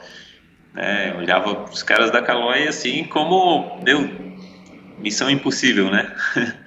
né, 0.75 1.15
olhava 1.17 1.65
os 1.71 1.83
caras 1.83 2.11
da 2.11 2.21
Calói 2.21 2.69
assim 2.69 3.05
como, 3.05 3.81
meu, 3.83 4.11
missão 4.99 5.31
impossível, 5.31 5.91
né? 5.91 6.15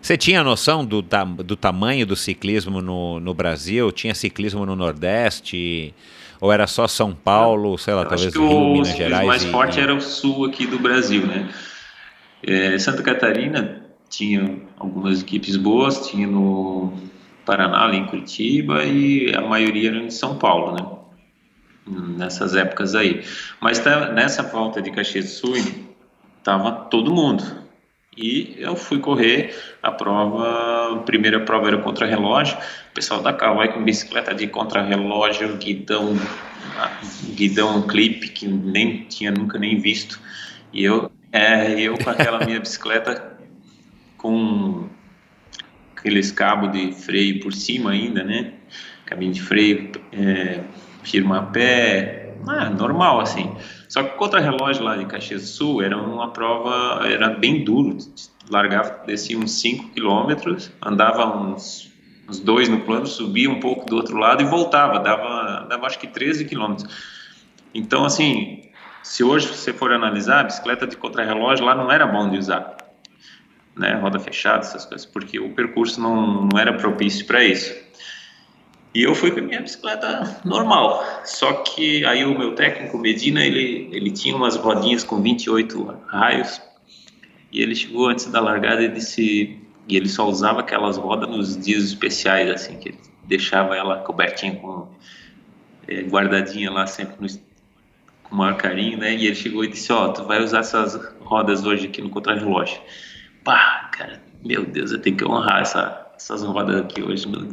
Você 0.00 0.16
tinha 0.16 0.42
noção 0.42 0.84
do, 0.84 1.00
do 1.44 1.54
tamanho 1.54 2.04
do 2.04 2.16
ciclismo 2.16 2.82
no, 2.82 3.20
no 3.20 3.32
Brasil? 3.32 3.92
Tinha 3.92 4.16
ciclismo 4.16 4.66
no 4.66 4.74
Nordeste? 4.74 5.94
Ou 6.42 6.50
era 6.50 6.66
só 6.66 6.88
São 6.88 7.14
Paulo, 7.14 7.78
sei 7.78 7.94
lá, 7.94 8.02
Eu 8.02 8.08
talvez 8.08 8.34
Rio, 8.34 8.50
o 8.50 8.72
Minas 8.72 8.88
Gerais? 8.88 9.22
O 9.22 9.26
mais 9.28 9.44
e, 9.44 9.50
forte 9.52 9.78
era 9.78 9.94
o 9.94 10.00
sul 10.00 10.44
aqui 10.46 10.66
do 10.66 10.76
Brasil, 10.76 11.24
né? 11.24 11.48
É, 12.42 12.76
Santa 12.80 13.00
Catarina 13.00 13.86
tinha 14.10 14.58
algumas 14.76 15.22
equipes 15.22 15.56
boas, 15.56 16.08
tinha 16.08 16.26
no 16.26 16.92
Paraná, 17.46 17.84
ali 17.84 17.98
em 17.98 18.06
Curitiba, 18.06 18.82
e 18.82 19.32
a 19.32 19.40
maioria 19.40 19.90
era 19.90 19.98
em 19.98 20.10
São 20.10 20.36
Paulo, 20.36 20.74
né? 20.74 21.94
Nessas 22.18 22.56
épocas 22.56 22.96
aí. 22.96 23.22
Mas 23.60 23.78
tá, 23.78 24.10
nessa 24.10 24.42
volta 24.42 24.82
de 24.82 24.90
Caxias 24.90 25.26
do 25.26 25.30
Sul, 25.30 25.54
tava 26.42 26.72
todo 26.72 27.14
mundo 27.14 27.61
e 28.16 28.56
eu 28.58 28.76
fui 28.76 28.98
correr 28.98 29.54
a 29.82 29.90
prova, 29.90 30.94
a 30.94 30.96
primeira 30.98 31.40
prova 31.40 31.68
era 31.68 31.78
contra-relógio, 31.78 32.56
o 32.58 32.94
pessoal 32.94 33.22
da 33.22 33.32
vai 33.32 33.72
com 33.72 33.82
bicicleta 33.82 34.34
de 34.34 34.46
contra-relógio, 34.46 35.56
guidão, 35.56 36.14
guidão 37.34 37.86
clipe 37.86 38.28
que 38.28 38.46
nem 38.46 39.04
tinha 39.04 39.30
nunca 39.30 39.58
nem 39.58 39.78
visto. 39.78 40.20
E 40.72 40.84
eu, 40.84 41.10
é, 41.32 41.80
eu 41.80 41.96
com 41.96 42.10
aquela 42.10 42.44
minha 42.44 42.60
bicicleta 42.60 43.32
com 44.18 44.88
aqueles 45.96 46.30
cabos 46.30 46.70
de 46.72 46.92
freio 46.92 47.40
por 47.40 47.52
cima 47.54 47.92
ainda, 47.92 48.22
né? 48.22 48.52
Cabinho 49.06 49.32
de 49.32 49.40
freio, 49.40 49.90
é, 50.12 50.60
firma 51.02 51.38
a 51.38 51.42
pé, 51.42 52.21
ah, 52.46 52.70
normal 52.70 53.20
assim. 53.20 53.54
Só 53.88 54.02
que 54.02 54.14
o 54.14 54.18
contra-relógio 54.18 54.82
lá 54.82 54.96
de 54.96 55.04
Caxias 55.06 55.42
do 55.42 55.48
Sul 55.48 55.82
era 55.82 55.96
uma 55.96 56.32
prova, 56.32 57.06
era 57.06 57.30
bem 57.30 57.64
duro. 57.64 57.96
Largava, 58.50 59.02
descia 59.06 59.38
uns 59.38 59.52
5 59.60 59.90
quilômetros, 59.90 60.70
andava 60.80 61.36
uns, 61.36 61.92
uns 62.28 62.40
dois 62.40 62.68
no 62.68 62.80
plano, 62.80 63.06
subia 63.06 63.50
um 63.50 63.60
pouco 63.60 63.86
do 63.86 63.96
outro 63.96 64.16
lado 64.16 64.42
e 64.42 64.46
voltava, 64.46 64.98
dava, 64.98 65.66
dava 65.68 65.86
acho 65.86 65.98
que 65.98 66.06
13 66.06 66.44
quilômetros. 66.44 66.88
Então, 67.74 68.04
assim, 68.04 68.62
se 69.02 69.24
hoje 69.24 69.48
você 69.48 69.72
for 69.72 69.92
analisar, 69.92 70.40
a 70.40 70.44
bicicleta 70.44 70.86
de 70.86 70.96
contra-relógio 70.96 71.64
lá 71.64 71.74
não 71.74 71.90
era 71.90 72.06
bom 72.06 72.28
de 72.28 72.38
usar. 72.38 72.76
Né, 73.74 73.94
roda 73.94 74.18
fechada, 74.18 74.58
essas 74.58 74.84
coisas, 74.84 75.06
porque 75.06 75.40
o 75.40 75.54
percurso 75.54 75.98
não, 75.98 76.44
não 76.44 76.58
era 76.58 76.74
propício 76.74 77.26
para 77.26 77.42
isso. 77.42 77.74
E 78.94 79.02
eu 79.04 79.14
fui 79.14 79.30
com 79.30 79.40
a 79.40 79.42
minha 79.42 79.60
bicicleta 79.60 80.40
normal. 80.44 81.02
Só 81.24 81.52
que 81.62 82.04
aí 82.04 82.24
o 82.24 82.38
meu 82.38 82.54
técnico, 82.54 82.98
Medina, 82.98 83.44
ele, 83.44 83.88
ele 83.90 84.10
tinha 84.10 84.36
umas 84.36 84.56
rodinhas 84.56 85.02
com 85.02 85.20
28 85.22 86.00
raios. 86.06 86.60
E 87.50 87.62
ele 87.62 87.74
chegou 87.74 88.08
antes 88.08 88.26
da 88.26 88.40
largada 88.40 88.82
e 88.82 88.88
disse. 88.88 89.58
E 89.88 89.96
ele 89.96 90.08
só 90.08 90.28
usava 90.28 90.60
aquelas 90.60 90.96
rodas 90.96 91.28
nos 91.28 91.56
dias 91.56 91.84
especiais, 91.84 92.48
assim, 92.50 92.78
que 92.78 92.90
ele 92.90 92.98
deixava 93.24 93.76
ela 93.76 93.98
cobertinha 94.00 94.56
com. 94.56 94.88
É, 95.88 96.02
guardadinha 96.02 96.70
lá 96.70 96.86
sempre 96.86 97.16
no, 97.18 97.26
com 98.22 98.34
o 98.34 98.38
maior 98.38 98.56
carinho, 98.56 98.98
né? 98.98 99.16
E 99.16 99.26
ele 99.26 99.34
chegou 99.34 99.64
e 99.64 99.68
disse: 99.68 99.92
Ó, 99.92 100.04
oh, 100.04 100.12
tu 100.12 100.24
vai 100.24 100.42
usar 100.42 100.60
essas 100.60 100.94
rodas 101.20 101.64
hoje 101.64 101.86
aqui 101.86 102.02
no 102.02 102.10
contrarrelógio. 102.10 102.80
Pá, 103.42 103.90
cara, 103.92 104.22
meu 104.44 104.64
Deus, 104.64 104.92
eu 104.92 105.00
tenho 105.00 105.16
que 105.16 105.24
honrar 105.24 105.62
essa, 105.62 106.06
essas 106.14 106.42
rodas 106.44 106.82
aqui 106.82 107.02
hoje 107.02 107.26
no, 107.26 107.52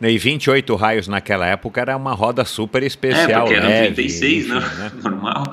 e 0.00 0.18
28 0.18 0.74
raios 0.76 1.08
naquela 1.08 1.46
época 1.46 1.80
era 1.80 1.96
uma 1.96 2.12
roda 2.12 2.44
super 2.44 2.82
especial. 2.82 3.46
É, 3.46 3.54
porque 3.54 3.54
eram 3.54 3.94
36, 3.94 4.46
enfim, 4.46 4.52
né? 4.52 4.92
Normal. 5.02 5.44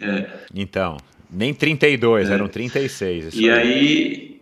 É. 0.00 0.26
Então, 0.54 0.96
nem 1.30 1.54
32, 1.54 2.30
é. 2.30 2.34
eram 2.34 2.48
36. 2.48 3.34
E 3.34 3.50
aí. 3.50 3.60
aí 3.60 4.34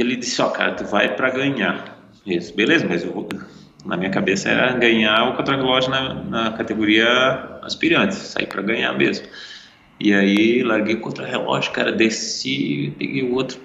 ele 0.00 0.16
disse, 0.16 0.40
ó, 0.40 0.48
cara, 0.50 0.72
tu 0.72 0.84
vai 0.84 1.14
para 1.14 1.30
ganhar. 1.30 1.98
Isso, 2.26 2.54
beleza, 2.54 2.86
mas 2.88 3.04
eu 3.04 3.12
vou, 3.12 3.28
na 3.84 3.96
minha 3.96 4.10
cabeça 4.10 4.48
era 4.48 4.72
ganhar 4.72 5.30
o 5.30 5.36
contra-relógio 5.36 5.90
na, 5.90 6.14
na, 6.14 6.52
categoria 6.52 7.58
aspirante, 7.62 8.14
sair 8.14 8.46
para 8.46 8.62
ganhar 8.62 8.92
mesmo. 8.92 9.26
E 9.98 10.12
aí 10.12 10.62
larguei 10.62 10.94
o 10.94 11.00
contra-relógio, 11.00 11.72
cara, 11.72 11.90
desci, 11.90 12.92
peguei 12.98 13.22
o 13.22 13.34
outro. 13.34 13.58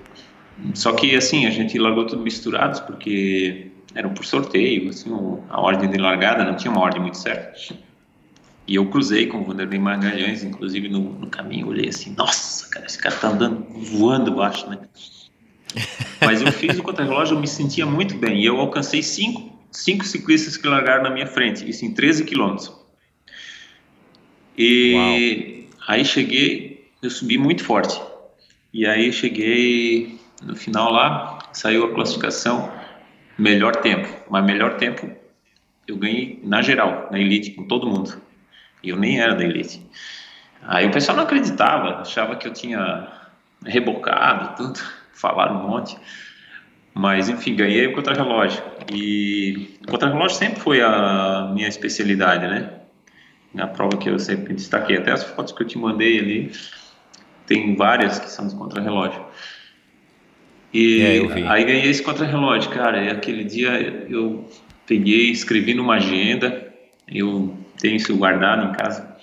Só 0.74 0.93
que 0.93 1.16
assim, 1.16 1.45
a 1.45 1.49
gente 1.49 1.78
largou 1.78 2.06
tudo 2.06 2.24
misturados, 2.24 2.80
porque 2.80 3.68
eram 3.96 4.14
por 4.14 4.26
sorteio, 4.26 4.89
assim, 4.89 5.12
a 5.50 5.62
ordem 5.62 5.89
de 5.89 5.98
largada 5.98 6.44
não 6.44 6.56
tinha 6.56 6.72
uma 6.72 6.82
ordem 6.82 7.02
muito 7.02 7.18
certa. 7.18 7.54
E 8.66 8.76
eu 8.76 8.89
cruzei 8.89 9.28
com 9.28 9.39
o 9.39 9.44
Vanderlei 9.44 9.80
Magalhães, 9.80 10.44
inclusive 10.44 10.88
no, 10.88 11.02
no 11.02 11.28
caminho, 11.28 11.68
olhei 11.68 11.89
assim, 11.89 12.16
nossa, 12.18 12.68
cara, 12.70 12.86
esse 12.86 12.98
cara 12.98 13.16
tá 13.16 13.28
andando, 13.30 13.66
voando 13.74 14.32
baixo, 14.32 14.70
né? 14.70 14.80
Mas 16.22 16.41
eu 16.41 16.52
fiz 16.52 16.78
o 16.80 16.84
contra-relógio, 16.84 17.36
eu 17.36 17.41
me 17.41 17.48
sentia 17.48 17.86
muito 17.86 18.16
bem, 18.16 18.41
e 18.41 18.46
eu 18.46 18.58
alcancei 18.60 19.04
cinco, 19.04 19.60
cinco 19.72 20.06
ciclistas 20.06 20.56
que 20.56 20.68
largaram 20.68 21.04
na 21.04 21.10
minha 21.10 21.28
frente, 21.28 21.70
isso 21.70 21.86
em 21.86 21.94
13 21.94 22.24
quilômetros. 22.24 22.72
E 24.58 24.94
Uau. 24.96 25.88
aí 25.89 26.06
cheguei, 26.06 26.89
eu 27.02 27.10
subi 27.10 27.38
muito 27.38 27.64
forte, 27.64 28.02
e 28.74 28.86
aí 28.86 29.12
cheguei 29.12 30.20
no 30.41 30.56
final 30.56 30.91
lá, 30.91 31.39
saiu 31.52 31.86
a 31.86 31.94
classificação, 31.94 32.72
melhor 33.38 33.76
tempo. 33.78 34.08
Mas 34.30 34.46
melhor 34.46 34.78
tempo 34.78 35.10
eu 35.88 35.98
ganhei 35.98 36.40
na 36.44 36.62
geral, 36.62 37.10
na 37.12 37.20
elite, 37.20 37.52
com 37.52 37.68
todo 37.68 37.88
mundo. 37.88 38.22
Eu 38.84 38.98
nem 38.98 39.20
era 39.20 39.34
da 39.36 39.44
elite. 39.44 39.86
Aí 40.62 40.88
o 40.88 40.92
pessoal 40.92 41.18
não 41.18 41.24
acreditava, 41.24 42.02
achava 42.02 42.36
que 42.36 42.48
eu 42.48 42.54
tinha 42.54 43.08
rebocado, 43.66 44.56
tudo, 44.56 44.80
falaram 45.14 45.58
um 45.60 45.68
monte. 45.68 45.98
Mas 46.94 47.28
enfim, 47.28 47.56
ganhei 47.56 47.88
o 47.88 47.94
contra-relógio. 47.94 48.62
E 48.94 49.78
o 49.82 49.92
contra-relógio 49.92 50.38
sempre 50.38 50.60
foi 50.60 50.82
a 50.82 51.50
minha 51.54 51.68
especialidade, 51.68 52.48
né? 52.48 52.70
A 53.58 53.68
prova 53.68 53.98
que 53.98 54.10
eu 54.10 54.20
sempre 54.20 54.54
destaquei. 54.54 54.98
Até 54.98 55.12
as 55.12 55.24
fotos 55.24 55.54
que 55.54 55.64
eu 55.64 55.68
te 55.68 55.78
mandei 55.78 56.20
ali, 56.20 56.52
tem 57.48 57.76
várias 57.76 58.20
que 58.20 58.30
são 58.30 58.48
de 58.48 58.56
contra-relógio. 58.56 59.24
E 60.74 61.02
é, 61.02 61.50
aí 61.50 61.64
ganhei 61.64 61.90
esse 61.90 62.02
contra-relógio, 62.02 62.72
cara. 62.72 63.04
E 63.04 63.10
aquele 63.10 63.44
dia 63.44 64.06
eu 64.10 64.50
peguei, 64.88 65.30
escrevi 65.30 65.74
numa 65.74 65.96
agenda, 65.96 66.74
eu 67.08 67.56
tenho 67.80 67.96
isso 67.96 68.16
guardado 68.16 68.70
em 68.70 68.74
casa, 68.74 69.16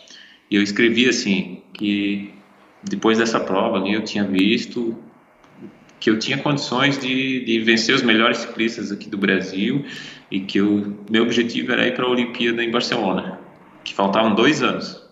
e 0.50 0.56
eu 0.56 0.62
escrevi 0.62 1.08
assim, 1.08 1.62
que 1.74 2.32
depois 2.82 3.18
dessa 3.18 3.40
prova 3.40 3.78
ali 3.78 3.94
eu 3.94 4.04
tinha 4.04 4.24
visto 4.24 4.96
que 6.00 6.08
eu 6.08 6.18
tinha 6.18 6.38
condições 6.38 6.98
de, 6.98 7.44
de 7.44 7.60
vencer 7.60 7.94
os 7.94 8.02
melhores 8.02 8.38
ciclistas 8.38 8.90
aqui 8.90 9.08
do 9.08 9.18
Brasil 9.18 9.84
e 10.30 10.40
que 10.40 10.60
o 10.60 10.98
meu 11.10 11.24
objetivo 11.24 11.72
era 11.72 11.86
ir 11.86 11.94
para 11.94 12.06
a 12.06 12.08
Olimpíada 12.08 12.64
em 12.64 12.70
Barcelona, 12.70 13.38
que 13.84 13.94
faltavam 13.94 14.34
dois 14.34 14.62
anos. 14.62 15.06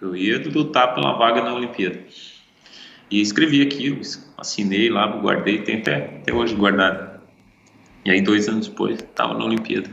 Eu 0.00 0.14
ia 0.14 0.40
lutar 0.48 0.94
pela 0.94 1.14
vaga 1.14 1.42
na 1.42 1.52
Olimpíada. 1.52 1.98
E 3.10 3.20
escrevi 3.20 3.60
aquilo, 3.60 4.00
assinei 4.38 4.88
lá, 4.88 5.06
guardei, 5.06 5.62
tem 5.62 5.78
até, 5.78 6.18
até 6.20 6.32
hoje 6.32 6.54
guardado. 6.54 7.20
E 8.04 8.10
aí, 8.10 8.22
dois 8.22 8.48
anos 8.48 8.68
depois, 8.68 9.00
estava 9.00 9.34
na 9.34 9.44
Olimpíada. 9.44 9.90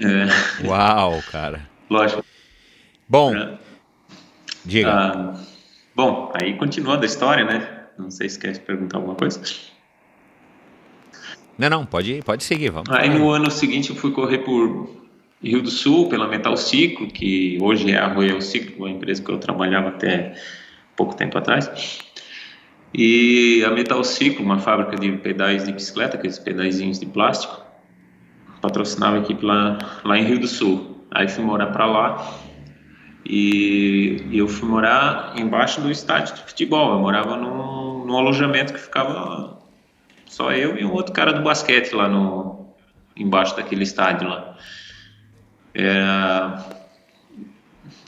É. 0.00 0.66
Uau, 0.66 1.22
cara. 1.30 1.66
Lógico. 1.88 2.24
Bom, 3.08 3.34
é. 3.34 3.56
diga. 4.64 4.90
Ah, 4.90 5.40
bom, 5.94 6.32
aí 6.34 6.54
continuando 6.58 7.02
a 7.02 7.06
história, 7.06 7.44
né? 7.44 7.84
Não 7.96 8.10
sei 8.10 8.28
se 8.28 8.38
quer 8.38 8.58
perguntar 8.58 8.98
alguma 8.98 9.14
coisa. 9.14 9.40
Não, 11.56 11.70
não, 11.70 11.86
pode, 11.86 12.20
pode 12.22 12.44
seguir, 12.44 12.70
vamos. 12.70 12.90
Aí 12.90 13.08
no 13.08 13.30
ano 13.30 13.50
seguinte 13.50 13.90
eu 13.90 13.96
fui 13.96 14.10
correr 14.10 14.38
por 14.38 14.90
Rio 15.42 15.62
do 15.62 15.70
Sul, 15.70 16.08
pela 16.08 16.28
Metal 16.28 16.54
Ciclo, 16.56 17.06
que 17.06 17.56
hoje 17.62 17.92
é 17.92 17.96
a 17.96 18.12
Royal 18.12 18.40
Ciclo, 18.42 18.84
uma 18.84 18.90
empresa 18.90 19.22
que 19.22 19.30
eu 19.30 19.38
trabalhava 19.38 19.88
até 19.88 20.34
pouco 20.94 21.14
tempo 21.16 21.38
atrás. 21.38 21.70
E 22.94 23.62
a 23.64 23.70
Metal 23.70 24.02
Ciclo, 24.04 24.44
uma 24.44 24.58
fábrica 24.58 24.96
de 24.96 25.12
pedais 25.12 25.64
de 25.64 25.72
bicicleta, 25.72 26.16
aqueles 26.16 26.38
pedaizinhos 26.38 26.98
de 26.98 27.06
plástico, 27.06 27.60
patrocinava 28.60 29.16
a 29.16 29.20
equipe 29.20 29.44
lá, 29.44 29.78
lá 30.04 30.18
em 30.18 30.24
Rio 30.24 30.40
do 30.40 30.48
Sul. 30.48 31.06
Aí 31.10 31.28
fui 31.28 31.44
morar 31.44 31.66
para 31.68 31.86
lá 31.86 32.34
e, 33.24 34.24
e, 34.30 34.38
eu 34.38 34.48
fui 34.48 34.68
morar 34.68 35.34
embaixo 35.36 35.80
do 35.80 35.90
estádio 35.90 36.34
de 36.34 36.42
futebol. 36.42 36.94
Eu 36.94 37.00
morava 37.00 37.36
num, 37.36 38.04
num 38.04 38.16
alojamento 38.16 38.72
que 38.72 38.78
ficava 38.78 39.58
só 40.26 40.52
eu 40.52 40.78
e 40.78 40.84
um 40.84 40.92
outro 40.92 41.12
cara 41.12 41.32
do 41.32 41.42
basquete 41.42 41.92
lá 41.92 42.08
no 42.08 42.66
embaixo 43.16 43.56
daquele 43.56 43.82
estádio 43.82 44.28
lá. 44.28 44.56
Era, 45.74 46.64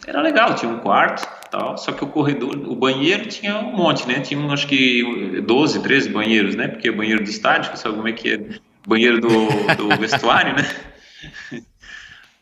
era 0.06 0.20
legal, 0.20 0.54
tinha 0.54 0.70
um 0.70 0.78
quarto, 0.78 1.28
tal, 1.50 1.76
só 1.78 1.92
que 1.92 2.04
o 2.04 2.06
corredor, 2.06 2.56
o 2.56 2.74
banheiro 2.74 3.26
tinha 3.26 3.58
um 3.58 3.72
monte, 3.72 4.06
né? 4.06 4.20
Tinha 4.20 4.40
acho 4.52 4.66
que 4.66 5.40
12, 5.40 5.82
13 5.82 6.08
banheiros, 6.10 6.54
né? 6.54 6.68
Porque 6.68 6.88
é 6.88 6.92
banheiro 6.92 7.22
de 7.22 7.30
estádio, 7.30 7.76
sabe 7.76 7.96
como 7.96 8.08
é 8.08 8.12
que 8.12 8.32
é? 8.32 8.40
Banheiro 8.86 9.20
do, 9.20 9.28
do 9.28 9.88
vestuário, 10.00 10.54
né? 10.54 10.68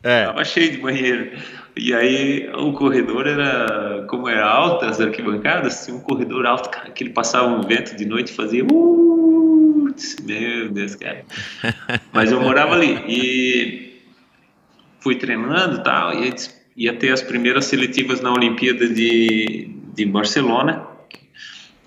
É. 0.03 0.25
Tava 0.25 0.43
cheio 0.45 0.71
de 0.71 0.77
banheiro. 0.77 1.31
E 1.75 1.93
aí 1.93 2.49
o 2.55 2.73
corredor 2.73 3.27
era, 3.27 4.05
como 4.09 4.27
era 4.27 4.47
alto, 4.47 4.85
as 4.85 4.99
arquibancadas, 4.99 5.85
tinha 5.85 5.95
um 5.95 5.99
corredor 5.99 6.45
alto, 6.45 6.69
cara, 6.69 6.89
que 6.91 7.03
ele 7.03 7.11
passava 7.11 7.47
um 7.47 7.61
vento 7.61 7.95
de 7.95 8.05
noite 8.05 8.31
e 8.31 8.35
fazia. 8.35 8.65
Uh, 8.65 9.93
meu 10.23 10.69
Deus, 10.69 10.95
cara. 10.95 11.23
Mas 12.11 12.31
eu 12.31 12.41
morava 12.41 12.73
ali. 12.73 13.03
E 13.07 14.01
fui 14.99 15.15
treinando 15.15 15.77
e 15.77 15.83
tal, 15.83 16.13
e 16.13 16.33
ia 16.77 16.93
ter 16.93 17.11
as 17.11 17.23
primeiras 17.23 17.65
seletivas 17.65 18.21
na 18.21 18.31
Olimpíada 18.31 18.87
de, 18.87 19.71
de 19.95 20.05
Barcelona. 20.05 20.85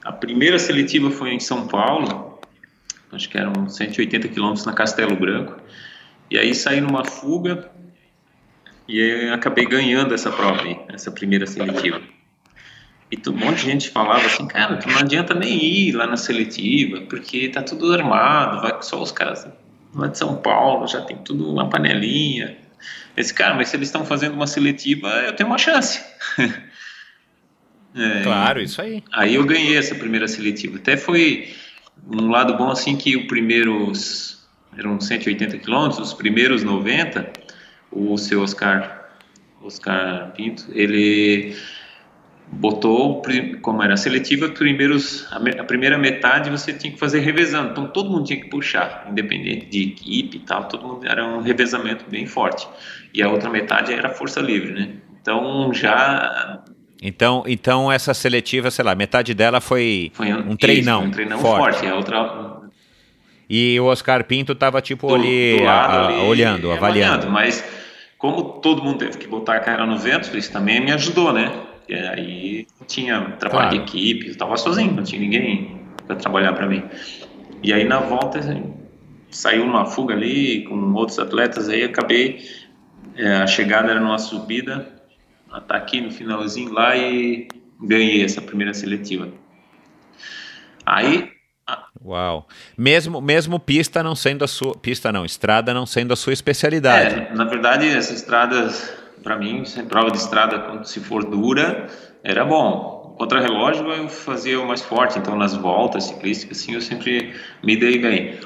A 0.05 0.11
primeira 0.11 0.59
seletiva 0.59 1.13
foi 1.13 1.31
em 1.31 1.39
São 1.39 1.69
Paulo, 1.69 2.41
acho 3.13 3.29
que 3.29 3.39
eram 3.39 3.69
180 3.69 4.27
quilômetros 4.29 4.67
na 4.67 4.73
Castelo 4.73 5.15
Branco. 5.15 5.57
E 6.29 6.37
aí 6.37 6.53
saí 6.55 6.81
numa 6.81 7.05
fuga 7.05 7.71
e 8.89 9.31
acabei 9.33 9.65
ganhando 9.67 10.13
essa 10.13 10.33
prova 10.33 10.63
aí, 10.63 10.77
essa 10.89 11.13
primeira 11.13 11.47
seletiva. 11.47 12.01
E 13.13 13.29
um 13.29 13.33
monte 13.33 13.59
de 13.59 13.63
gente 13.63 13.91
falava 13.91 14.27
assim, 14.27 14.47
cara, 14.47 14.77
tu 14.77 14.89
não 14.89 14.99
adianta 14.99 15.35
nem 15.35 15.65
ir 15.65 15.93
lá 15.93 16.07
na 16.07 16.17
seletiva, 16.17 17.01
porque 17.03 17.49
tá 17.49 17.63
tudo 17.63 17.93
armado, 17.93 18.61
vai 18.61 18.83
só 18.83 19.01
os 19.01 19.13
caras 19.13 19.47
lá 19.95 20.07
de 20.09 20.19
São 20.19 20.37
Paulo, 20.37 20.87
já 20.87 21.01
tem 21.03 21.17
tudo 21.19 21.51
uma 21.51 21.69
panelinha. 21.69 22.57
Esse 23.17 23.35
cara, 23.35 23.55
mas 23.55 23.69
se 23.69 23.77
eles 23.77 23.89
estão 23.89 24.05
fazendo 24.05 24.35
uma 24.35 24.47
seletiva, 24.47 25.09
eu 25.27 25.35
tenho 25.35 25.49
uma 25.49 25.59
chance. 25.59 26.01
é, 27.95 28.23
claro, 28.23 28.61
isso 28.61 28.81
aí. 28.81 29.03
Aí 29.13 29.35
eu 29.35 29.45
ganhei 29.45 29.77
essa 29.77 29.95
primeira 29.95 30.29
seletiva. 30.29 30.77
Até 30.77 30.97
foi 30.97 31.55
um 32.11 32.29
lado 32.29 32.57
bom 32.57 32.71
assim 32.71 32.97
que 32.97 33.17
os 33.17 33.27
primeiros 33.27 34.49
eram 34.77 35.01
180 35.01 35.59
quilômetros, 35.59 35.99
os 35.99 36.15
primeiros 36.15 36.63
90 36.63 37.33
o 37.93 38.17
seu 38.17 38.43
Oscar, 38.43 39.11
Oscar 39.63 40.33
Pinto, 40.33 40.67
ele 40.73 41.57
botou, 42.53 43.23
como 43.63 43.83
era 43.83 43.97
seletiva, 43.97 44.49
primeiros, 44.49 45.27
a, 45.31 45.65
primeira 45.65 45.97
metade 45.97 46.51
você 46.51 46.73
tinha 46.73 46.93
que 46.93 46.99
fazer 46.99 47.21
revezando, 47.21 47.71
então 47.71 47.87
todo 47.87 48.11
mundo 48.11 48.25
tinha 48.25 48.41
que 48.41 48.49
puxar, 48.49 49.07
independente 49.09 49.67
de 49.67 49.83
equipe 49.83 50.39
e 50.39 50.41
tal, 50.41 50.65
todo 50.65 50.87
mundo 50.87 51.07
era 51.07 51.25
um 51.25 51.41
revezamento 51.41 52.05
bem 52.09 52.27
forte. 52.27 52.69
E 53.15 53.23
a 53.23 53.29
outra 53.29 53.49
metade 53.49 53.93
era 53.93 54.11
força 54.11 54.41
livre, 54.41 54.73
né? 54.73 54.91
Então 55.21 55.73
já 55.73 56.63
então, 57.03 57.45
então 57.47 57.91
essa 57.91 58.13
seletiva, 58.13 58.71
sei 58.71 58.85
lá, 58.85 58.95
metade 58.95 59.33
dela 59.33 59.61
foi, 59.61 60.11
foi 60.13 60.33
um, 60.33 60.57
treinão, 60.57 61.01
isso, 61.01 61.09
um 61.09 61.11
treinão 61.11 61.39
forte. 61.39 61.79
forte. 61.79 61.87
A 61.87 61.95
outra 61.95 62.61
e 63.49 63.81
o 63.81 63.87
Oscar 63.87 64.23
Pinto 64.25 64.53
estava 64.53 64.81
tipo 64.81 65.09
do, 65.09 65.15
ali, 65.15 65.59
do 65.59 65.67
a, 65.67 65.73
a, 65.73 66.07
ali, 66.07 66.21
olhando, 66.29 66.71
avaliando. 66.71 67.29
Mas 67.29 67.65
como 68.17 68.43
todo 68.61 68.83
mundo 68.83 68.99
teve 68.99 69.19
que 69.19 69.27
botar 69.27 69.57
a 69.57 69.61
cara 69.61 69.87
no 69.87 69.99
vento, 69.99 70.37
isso 70.37 70.53
também 70.53 70.81
me 70.81 70.93
ajudou, 70.93 71.33
né? 71.33 71.51
E 71.91 71.95
aí 71.95 72.67
tinha 72.87 73.33
trabalho 73.33 73.71
claro. 73.71 73.71
de 73.71 73.83
equipe, 73.83 74.27
eu 74.27 74.33
estava 74.33 74.57
sozinho, 74.57 74.93
não 74.93 75.03
tinha 75.03 75.21
ninguém 75.21 75.81
para 76.07 76.15
trabalhar 76.15 76.53
para 76.53 76.69
mim. 76.69 76.85
E 77.63 77.73
aí 77.73 77.85
na 77.85 77.99
volta 77.99 78.39
assim, 78.39 78.73
saiu 79.31 79.65
uma 79.65 79.85
fuga 79.85 80.15
ali 80.15 80.63
com 80.65 80.93
outros 80.93 81.19
atletas, 81.19 81.69
aí 81.69 81.83
acabei 81.83 82.41
é, 83.17 83.37
a 83.37 83.47
chegada 83.47 83.91
era 83.91 84.01
numa 84.01 84.19
subida, 84.19 84.87
aqui 85.69 86.01
no 86.01 86.13
finalzinho 86.13 86.73
lá 86.73 86.97
e 86.97 87.49
ganhei 87.81 88.25
essa 88.25 88.41
primeira 88.41 88.73
seletiva. 88.73 89.29
Aí 90.87 91.29
Uau. 92.05 92.49
Mesmo, 92.77 93.21
mesmo 93.21 93.61
pista 93.61 94.03
não 94.03 94.15
sendo 94.15 94.45
a 94.45 94.49
sua. 94.49 94.77
Pista 94.77 95.13
não, 95.13 95.25
estrada 95.25 95.73
não 95.73 95.87
sendo 95.87 96.13
a 96.13 96.17
sua 96.17 96.33
especialidade. 96.33 97.15
É, 97.15 97.35
na 97.35 97.45
verdade, 97.45 97.87
essas 97.87 98.17
estradas, 98.17 98.93
para 99.23 99.37
mim, 99.37 99.63
prova 99.89 100.11
de 100.11 100.19
estrada, 100.19 100.85
se 100.85 101.01
for 101.01 101.25
dura, 101.25 101.89
era 102.23 102.45
bom. 102.45 103.15
Contra 103.19 103.41
relógio 103.41 103.87
eu 103.91 104.09
fazia 104.09 104.61
o 104.61 104.67
mais 104.67 104.81
forte, 104.81 105.19
então 105.19 105.37
nas 105.37 105.55
voltas 105.55 106.05
ciclísticas, 106.05 106.59
assim, 106.59 106.75
eu 106.75 106.81
sempre 106.81 107.35
me 107.63 107.77
dei 107.77 107.99
bem. 107.99 108.39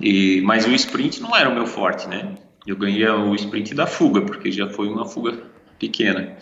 E, 0.00 0.40
mas 0.42 0.66
o 0.66 0.72
sprint 0.72 1.20
não 1.20 1.36
era 1.36 1.48
o 1.48 1.54
meu 1.54 1.66
forte, 1.66 2.08
né? 2.08 2.34
Eu 2.66 2.76
ganhei 2.76 3.06
o 3.06 3.34
sprint 3.34 3.74
da 3.74 3.86
fuga, 3.86 4.22
porque 4.22 4.50
já 4.50 4.68
foi 4.68 4.88
uma 4.88 5.04
fuga 5.04 5.38
pequena. 5.78 6.36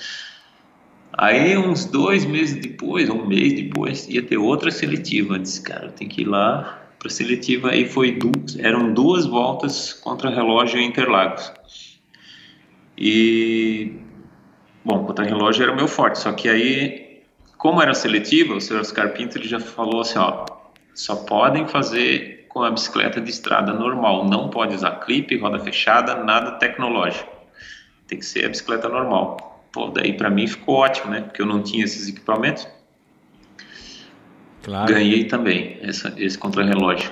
Aí, 1.12 1.57
uns 1.57 1.86
dois 1.86 2.24
meses 2.24 2.61
depois, 2.61 3.09
um 3.11 3.26
mês 3.26 3.55
depois, 3.55 4.09
ia 4.09 4.22
ter 4.22 4.36
outra 4.36 4.70
seletiva. 4.70 5.34
Eu 5.34 5.38
disse, 5.38 5.62
cara, 5.62 5.90
tem 5.90 6.09
que 6.09 6.22
ir 6.22 6.28
lá 6.28 6.80
para 6.98 7.11
seletiva. 7.11 7.70
Aí 7.70 7.88
foi 7.88 8.12
duas, 8.12 8.57
eram 8.59 8.92
duas 8.92 9.26
voltas 9.26 9.92
contra 9.92 10.30
relógio 10.30 10.78
em 10.78 10.86
Interlagos. 10.86 11.53
E, 13.01 13.98
bom, 14.84 15.05
contra 15.07 15.24
relógio 15.24 15.62
era 15.62 15.72
o 15.72 15.76
meu 15.76 15.88
forte. 15.88 16.18
Só 16.18 16.32
que 16.32 16.48
aí, 16.51 17.22
como 17.57 17.80
era 17.80 17.94
seletiva, 17.94 18.55
o 18.55 18.61
senhor 18.61 18.80
Oscar 18.80 19.14
Pinto 19.14 19.38
ele 19.38 19.48
já 19.48 19.59
falou 19.59 20.03
assim: 20.03 20.18
ó, 20.18 20.44
só 20.94 21.16
podem 21.16 21.66
fazer 21.66 22.44
com 22.51 22.62
a 22.62 22.70
bicicleta 22.70 23.20
de 23.20 23.30
estrada 23.30 23.72
normal. 23.72 24.28
Não 24.28 24.51
pode 24.51 24.74
usar 24.74 25.01
clipe, 25.01 25.38
roda 25.38 25.59
fechada, 25.59 26.16
nada 26.16 26.53
tecnológico. 26.53 27.32
Tem 28.07 28.18
que 28.18 28.26
ser 28.26 28.44
a 28.44 28.48
bicicleta 28.48 28.88
normal. 28.88 29.64
Pô, 29.72 29.86
daí 29.86 30.12
para 30.12 30.28
mim 30.28 30.46
ficou 30.46 30.76
ótimo, 30.76 31.11
né? 31.11 31.22
Porque 31.22 31.40
eu 31.40 31.46
não 31.46 31.62
tinha 31.62 31.84
esses 31.84 32.09
equipamentos. 32.09 32.68
Claro. 34.62 34.92
Ganhei 34.92 35.24
também 35.24 35.78
essa, 35.80 36.12
esse 36.18 36.36
contrarrelógio. 36.36 37.11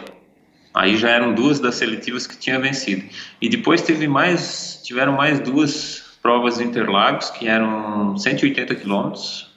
Aí 0.75 0.97
já 0.97 1.11
eram 1.11 1.35
duas 1.35 1.59
das 1.61 1.77
seletivas 1.77 2.27
que 2.27 2.37
tinha 2.37 2.59
vencido. 2.59 3.05
E 3.41 3.49
depois 3.49 3.83
teve 3.83 4.07
mais, 4.07 4.81
tiveram 4.85 5.13
mais 5.13 5.41
duas 5.41 6.19
provas 6.23 6.59
de 6.59 6.65
Interlagos 6.65 7.31
que 7.31 7.49
eram 7.49 8.17
180 8.17 8.75
quilômetros. 8.75 9.51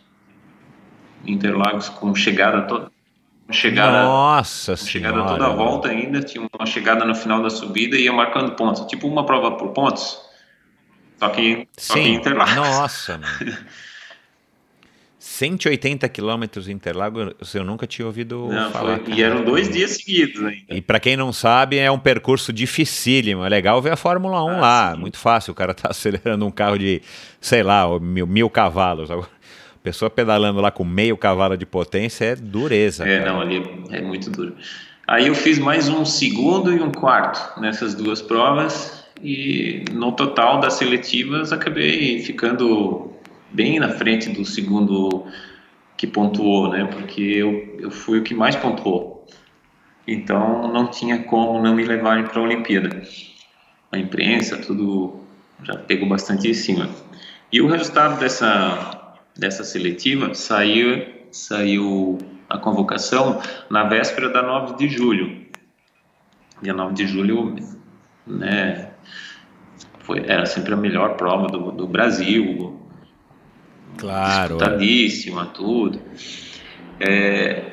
Interlagos 1.26 1.90
com 1.90 2.16
chegada 2.16 2.62
toda. 2.64 2.92
Chegada, 3.52 4.04
Nossa 4.04 4.78
chegada 4.78 5.26
toda 5.26 5.46
a 5.46 5.50
volta 5.50 5.90
ainda, 5.90 6.22
tinha 6.22 6.48
uma 6.58 6.66
chegada 6.66 7.04
no 7.04 7.14
final 7.14 7.44
da 7.44 7.50
subida 7.50 7.98
e 7.98 8.04
ia 8.04 8.14
marcando 8.14 8.54
pontos, 8.54 8.88
tipo 8.88 9.08
uma 9.08 9.26
prova 9.26 9.52
por 9.58 9.70
pontos. 9.74 10.18
Só 11.20 11.28
que, 11.30 11.68
só 11.78 11.94
Sim. 11.96 12.04
que 12.04 12.10
Interlagos. 12.10 12.56
Nossa, 12.56 13.18
mano. 13.18 13.58
180 15.42 16.08
quilômetros 16.10 16.70
Interlagos, 16.70 17.34
eu 17.56 17.64
nunca 17.64 17.88
tinha 17.88 18.06
ouvido 18.06 18.48
não, 18.48 18.70
falar. 18.70 19.00
Foi, 19.00 19.14
e 19.16 19.24
eram 19.24 19.44
dois 19.44 19.68
dias 19.68 19.92
seguidos 19.92 20.44
ainda. 20.44 20.76
E 20.76 20.82
para 20.82 21.00
quem 21.00 21.18
não 21.18 21.34
sabe, 21.34 21.78
é 21.78 21.90
um 21.90 21.98
percurso 21.98 22.54
dificílimo. 22.54 23.44
É 23.44 23.50
legal 23.50 23.82
ver 23.82 23.92
a 23.92 23.96
Fórmula 23.96 24.44
1 24.44 24.50
ah, 24.50 24.58
lá, 24.58 24.92
sim. 24.94 25.02
muito 25.02 25.18
fácil. 25.18 25.52
O 25.52 25.56
cara 25.56 25.74
tá 25.74 25.90
acelerando 25.92 26.46
um 26.46 26.52
carro 26.52 26.78
de, 26.78 27.02
sei 27.40 27.64
lá, 27.64 27.88
mil, 28.00 28.28
mil 28.28 28.50
cavalos. 28.52 29.10
A 29.10 29.20
pessoa 29.82 30.12
pedalando 30.12 30.62
lá 30.62 30.70
com 30.70 30.84
meio 30.84 31.18
cavalo 31.18 31.58
de 31.58 31.66
potência 31.66 32.26
é 32.26 32.36
dureza. 32.36 33.08
É, 33.08 33.18
cara. 33.20 33.34
não, 33.34 33.42
ali 33.42 33.64
é 33.90 34.00
muito 34.00 34.30
duro. 34.30 34.56
Aí 35.08 35.26
eu 35.26 35.34
fiz 35.34 35.58
mais 35.58 35.90
um 35.90 36.06
segundo 36.06 36.72
e 36.72 36.80
um 36.80 36.92
quarto 36.92 37.60
nessas 37.60 37.96
duas 37.96 38.22
provas 38.22 39.04
e 39.24 39.84
no 39.92 40.12
total 40.12 40.60
das 40.60 40.76
seletivas 40.76 41.52
acabei 41.52 42.20
ficando 42.20 43.11
bem 43.54 43.80
na 43.80 43.90
frente 43.90 44.30
do 44.30 44.46
segundo 44.46 45.26
que 45.98 46.08
pontuou, 46.08 46.70
né? 46.70 46.86
Porque 46.86 47.22
eu, 47.22 47.78
eu 47.80 47.92
fui 47.92 48.20
o 48.20 48.24
que 48.24 48.34
mais 48.34 48.56
pontuou. 48.56 49.26
Então 50.08 50.72
não 50.72 50.88
tinha 50.88 51.24
como 51.24 51.62
não 51.62 51.76
me 51.76 51.84
levarem 51.84 52.26
para 52.26 52.40
a 52.40 52.44
Olimpíada. 52.44 53.02
A 53.92 53.98
imprensa, 53.98 54.58
tudo 54.58 55.22
já 55.64 55.76
pegou 55.78 56.08
bastante 56.08 56.50
em 56.50 56.54
cima. 56.54 56.90
E 57.52 57.62
o 57.62 57.68
resultado 57.68 58.20
dessa, 58.20 59.16
dessa 59.38 59.64
seletiva 59.64 60.34
saiu, 60.34 61.06
saiu 61.32 62.18
a 62.50 62.58
convocação 62.58 63.42
na 63.70 63.84
véspera 63.84 64.30
da 64.30 64.42
9 64.42 64.78
de 64.78 64.90
julho. 64.90 65.46
Dia 66.62 66.74
9 66.74 66.94
de 66.94 67.08
julho, 67.08 67.56
né, 68.26 68.92
foi, 70.00 70.24
era 70.28 70.46
sempre 70.46 70.74
a 70.74 70.78
melhor 70.78 71.16
prova 71.16 71.48
do, 71.48 71.72
do 71.72 71.88
Brasil. 71.88 72.81
Claro. 74.02 74.58
Disputadíssima, 74.58 75.46
tudo. 75.46 76.02
É, 77.00 77.64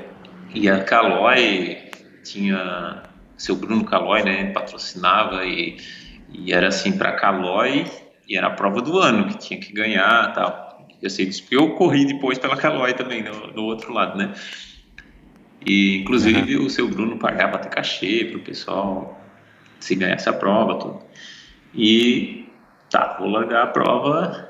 e 0.55 0.69
a 0.69 0.85
Calói 0.85 1.91
tinha 2.23 3.03
seu 3.37 3.57
Bruno 3.57 3.85
Calói, 3.85 4.23
né, 4.23 4.53
patrocinava 4.53 5.47
e, 5.47 5.79
e 6.29 6.53
era 6.53 6.69
assim 6.69 6.93
para 6.99 7.13
Calói 7.13 7.87
e 8.29 8.37
era 8.37 8.49
a 8.49 8.51
prova 8.51 8.83
do 8.83 8.99
ano 8.99 9.29
que 9.29 9.39
tinha 9.39 9.59
que 9.59 9.73
ganhar, 9.73 10.33
tal. 10.35 10.87
Eu 11.01 11.09
sei 11.09 11.27
disso 11.27 11.43
porque 11.43 11.57
eu 11.57 11.71
corri 11.77 12.05
depois 12.05 12.39
pela 12.39 12.57
Calói 12.57 12.93
também 12.93 13.23
no, 13.23 13.53
no 13.53 13.63
outro 13.65 13.93
lado, 13.93 14.19
né? 14.19 14.35
E 15.65 15.97
inclusive 15.97 16.57
uhum. 16.57 16.67
o 16.67 16.71
seu 16.71 16.89
Bruno 16.89 17.19
pagava 17.19 17.57
até 17.57 17.69
cachê 17.69 18.27
para 18.27 18.39
o 18.39 18.43
pessoal 18.43 19.19
se 19.81 19.95
ganhasse 19.95 20.29
a 20.29 20.33
prova, 20.33 20.79
tudo. 20.79 21.01
E 21.75 22.49
tá, 22.91 23.17
vou 23.19 23.29
largar 23.29 23.63
a 23.63 23.67
prova, 23.69 24.48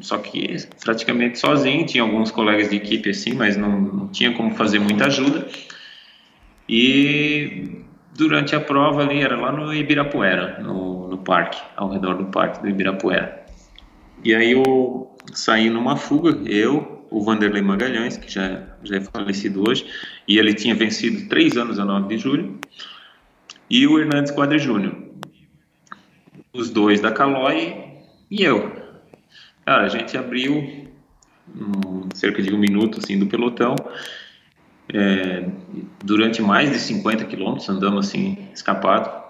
só 0.00 0.18
que 0.18 0.56
praticamente 0.82 1.38
sozinho, 1.38 1.86
tinha 1.86 2.02
alguns 2.02 2.30
colegas 2.30 2.70
de 2.70 2.76
equipe 2.76 3.10
assim, 3.10 3.34
mas 3.34 3.56
não, 3.56 3.80
não 3.80 4.08
tinha 4.08 4.32
como 4.32 4.54
fazer 4.54 4.78
muita 4.78 5.06
ajuda. 5.06 5.46
E 6.68 7.84
durante 8.16 8.54
a 8.54 8.60
prova 8.60 9.02
ali, 9.02 9.20
era 9.20 9.36
lá 9.36 9.52
no 9.52 9.72
Ibirapuera, 9.74 10.60
no, 10.60 11.08
no 11.08 11.18
parque, 11.18 11.60
ao 11.76 11.90
redor 11.90 12.14
do 12.14 12.26
parque 12.26 12.62
do 12.62 12.68
Ibirapuera. 12.68 13.44
E 14.22 14.34
aí 14.34 14.52
eu 14.52 15.14
saí 15.32 15.68
numa 15.68 15.96
fuga, 15.96 16.30
eu, 16.50 17.06
o 17.10 17.22
Vanderlei 17.22 17.62
Magalhães, 17.62 18.16
que 18.16 18.32
já, 18.32 18.62
já 18.82 18.96
é 18.96 19.00
falecido 19.00 19.68
hoje, 19.68 19.86
e 20.26 20.38
ele 20.38 20.54
tinha 20.54 20.74
vencido 20.74 21.28
três 21.28 21.56
anos 21.56 21.78
a 21.78 21.84
9 21.84 22.08
de 22.08 22.22
julho, 22.22 22.58
e 23.68 23.86
o 23.86 23.98
Hernandes 23.98 24.32
Quadri 24.32 24.58
Júnior. 24.58 24.94
Os 26.52 26.70
dois 26.70 27.00
da 27.00 27.10
Caloi 27.10 27.74
e 28.30 28.42
eu. 28.42 28.83
Cara, 29.64 29.84
a 29.84 29.88
gente 29.88 30.16
abriu 30.16 30.54
um, 31.54 32.08
cerca 32.14 32.42
de 32.42 32.52
um 32.52 32.58
minuto 32.58 32.98
assim 32.98 33.18
do 33.18 33.26
pelotão 33.26 33.74
é, 34.92 35.44
durante 36.02 36.42
mais 36.42 36.70
de 36.70 36.78
50 36.78 37.24
quilômetros 37.24 37.68
andamos 37.68 38.08
assim, 38.08 38.48
escapado. 38.52 39.24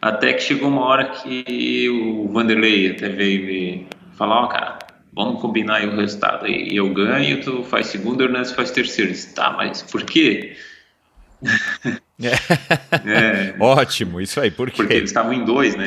Até 0.00 0.32
que 0.34 0.42
chegou 0.42 0.68
uma 0.68 0.84
hora 0.84 1.06
que 1.06 1.88
o 1.88 2.28
Vanderlei 2.28 2.90
até 2.90 3.08
veio 3.08 3.46
me 3.46 3.86
falar: 4.12 4.42
Ó, 4.42 4.44
oh, 4.44 4.48
cara, 4.48 4.78
vamos 5.12 5.40
combinar 5.40 5.76
aí 5.76 5.88
o 5.88 5.96
resultado. 5.96 6.46
E 6.46 6.76
eu 6.76 6.92
ganho, 6.92 7.42
tu 7.42 7.64
faz 7.64 7.86
segundo, 7.86 8.20
o 8.20 8.24
Hernandes 8.24 8.52
faz 8.52 8.70
terceiro. 8.70 9.10
disse, 9.10 9.34
tá, 9.34 9.50
mas 9.50 9.82
por 9.82 10.02
quê? 10.04 10.56
É. 12.18 13.54
Ótimo, 13.60 14.22
isso 14.22 14.40
aí, 14.40 14.50
por 14.50 14.70
quê? 14.70 14.76
Porque 14.78 14.94
eles 14.94 15.10
estavam 15.10 15.34
em 15.34 15.44
dois, 15.44 15.76
né? 15.76 15.86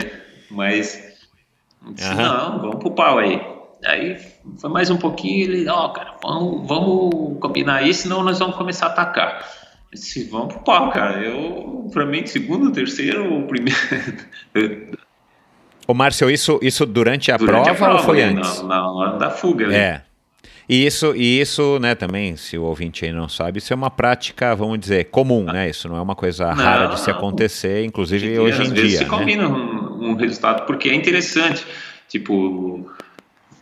Mas, 0.52 1.18
disse, 1.94 2.14
não, 2.14 2.62
vamos 2.62 2.76
pro 2.76 2.92
pau 2.92 3.18
aí. 3.18 3.42
Aí 3.86 4.18
foi 4.58 4.70
mais 4.70 4.90
um 4.90 4.98
pouquinho, 4.98 5.44
ele, 5.44 5.70
ó, 5.70 5.86
oh, 5.86 5.90
cara, 5.90 6.16
vamos, 6.22 6.68
vamos 6.68 7.40
combinar 7.40 7.88
isso, 7.88 8.04
senão 8.04 8.24
nós 8.24 8.40
vamos 8.40 8.56
começar 8.56 8.88
a 8.88 8.90
atacar. 8.90 9.46
Se 9.94 10.26
vamos 10.26 10.54
pro 10.54 10.64
pau, 10.64 10.92
cara. 10.92 11.20
Eu, 11.24 11.90
pra 11.92 12.06
mim, 12.06 12.26
segundo, 12.26 12.72
terceiro, 12.72 13.48
primeiro. 13.48 14.98
Ô, 15.88 15.94
Márcio, 15.94 16.30
isso, 16.30 16.60
isso 16.62 16.86
durante 16.86 17.32
a, 17.32 17.38
durante 17.38 17.64
prova, 17.64 17.72
a 17.72 17.76
prova, 17.76 17.98
ou 17.98 18.04
foi 18.04 18.22
antes? 18.22 18.62
Na, 18.62 18.92
hora 18.92 19.18
da 19.18 19.32
fuga, 19.32 19.68
né? 19.68 19.78
É. 19.78 20.02
E 20.68 20.86
isso, 20.86 21.16
e 21.16 21.42
isso, 21.42 21.80
né, 21.80 21.96
também, 21.96 22.36
se 22.36 22.56
o 22.56 22.62
ouvinte 22.62 23.04
aí 23.04 23.12
não 23.12 23.28
sabe, 23.28 23.58
isso 23.58 23.74
é 23.74 23.76
uma 23.76 23.90
prática, 23.90 24.56
vamos 24.56 24.78
dizer, 24.78 25.06
comum, 25.06 25.44
né? 25.46 25.68
Isso 25.68 25.90
não 25.90 25.98
é 25.98 26.02
uma 26.02 26.14
coisa 26.14 26.54
não, 26.54 26.64
rara 26.64 26.86
de 26.90 27.00
se 27.00 27.10
acontecer, 27.10 27.84
inclusive 27.84 28.38
hoje 28.38 28.62
em 28.62 28.72
dia. 28.72 29.00
Se 29.00 29.04
né? 29.04 29.10
combina 29.10 29.48
um, 29.48 30.12
um 30.12 30.16
resultado, 30.16 30.68
porque 30.68 30.90
é 30.90 30.94
interessante. 30.94 31.66
Tipo, 32.08 32.88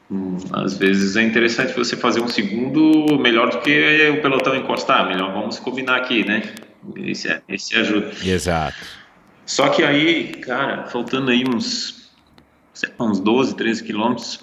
Hum, 0.09 0.37
às 0.53 0.77
vezes 0.77 1.17
é 1.17 1.23
interessante 1.23 1.73
você 1.73 1.97
fazer 1.97 2.21
um 2.21 2.27
segundo 2.27 3.19
melhor 3.19 3.49
do 3.49 3.59
que 3.59 4.09
o 4.09 4.21
pelotão 4.21 4.55
encostar. 4.55 5.07
Melhor 5.07 5.33
vamos 5.33 5.59
combinar 5.59 5.97
aqui, 5.97 6.25
né? 6.25 6.53
Esse, 6.95 7.27
é, 7.27 7.41
esse 7.49 7.75
ajuda. 7.75 8.11
Exato. 8.23 8.77
Só 9.45 9.69
que 9.69 9.83
aí, 9.83 10.33
cara, 10.33 10.85
faltando 10.85 11.31
aí 11.31 11.43
uns, 11.47 12.11
uns 12.99 13.19
12, 13.19 13.55
13 13.55 13.83
quilômetros, 13.83 14.39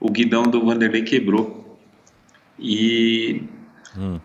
o 0.00 0.10
guidão 0.10 0.44
do 0.44 0.64
Vanderlei 0.64 1.02
quebrou. 1.02 1.78
E 2.58 3.42
hum. 3.96 4.18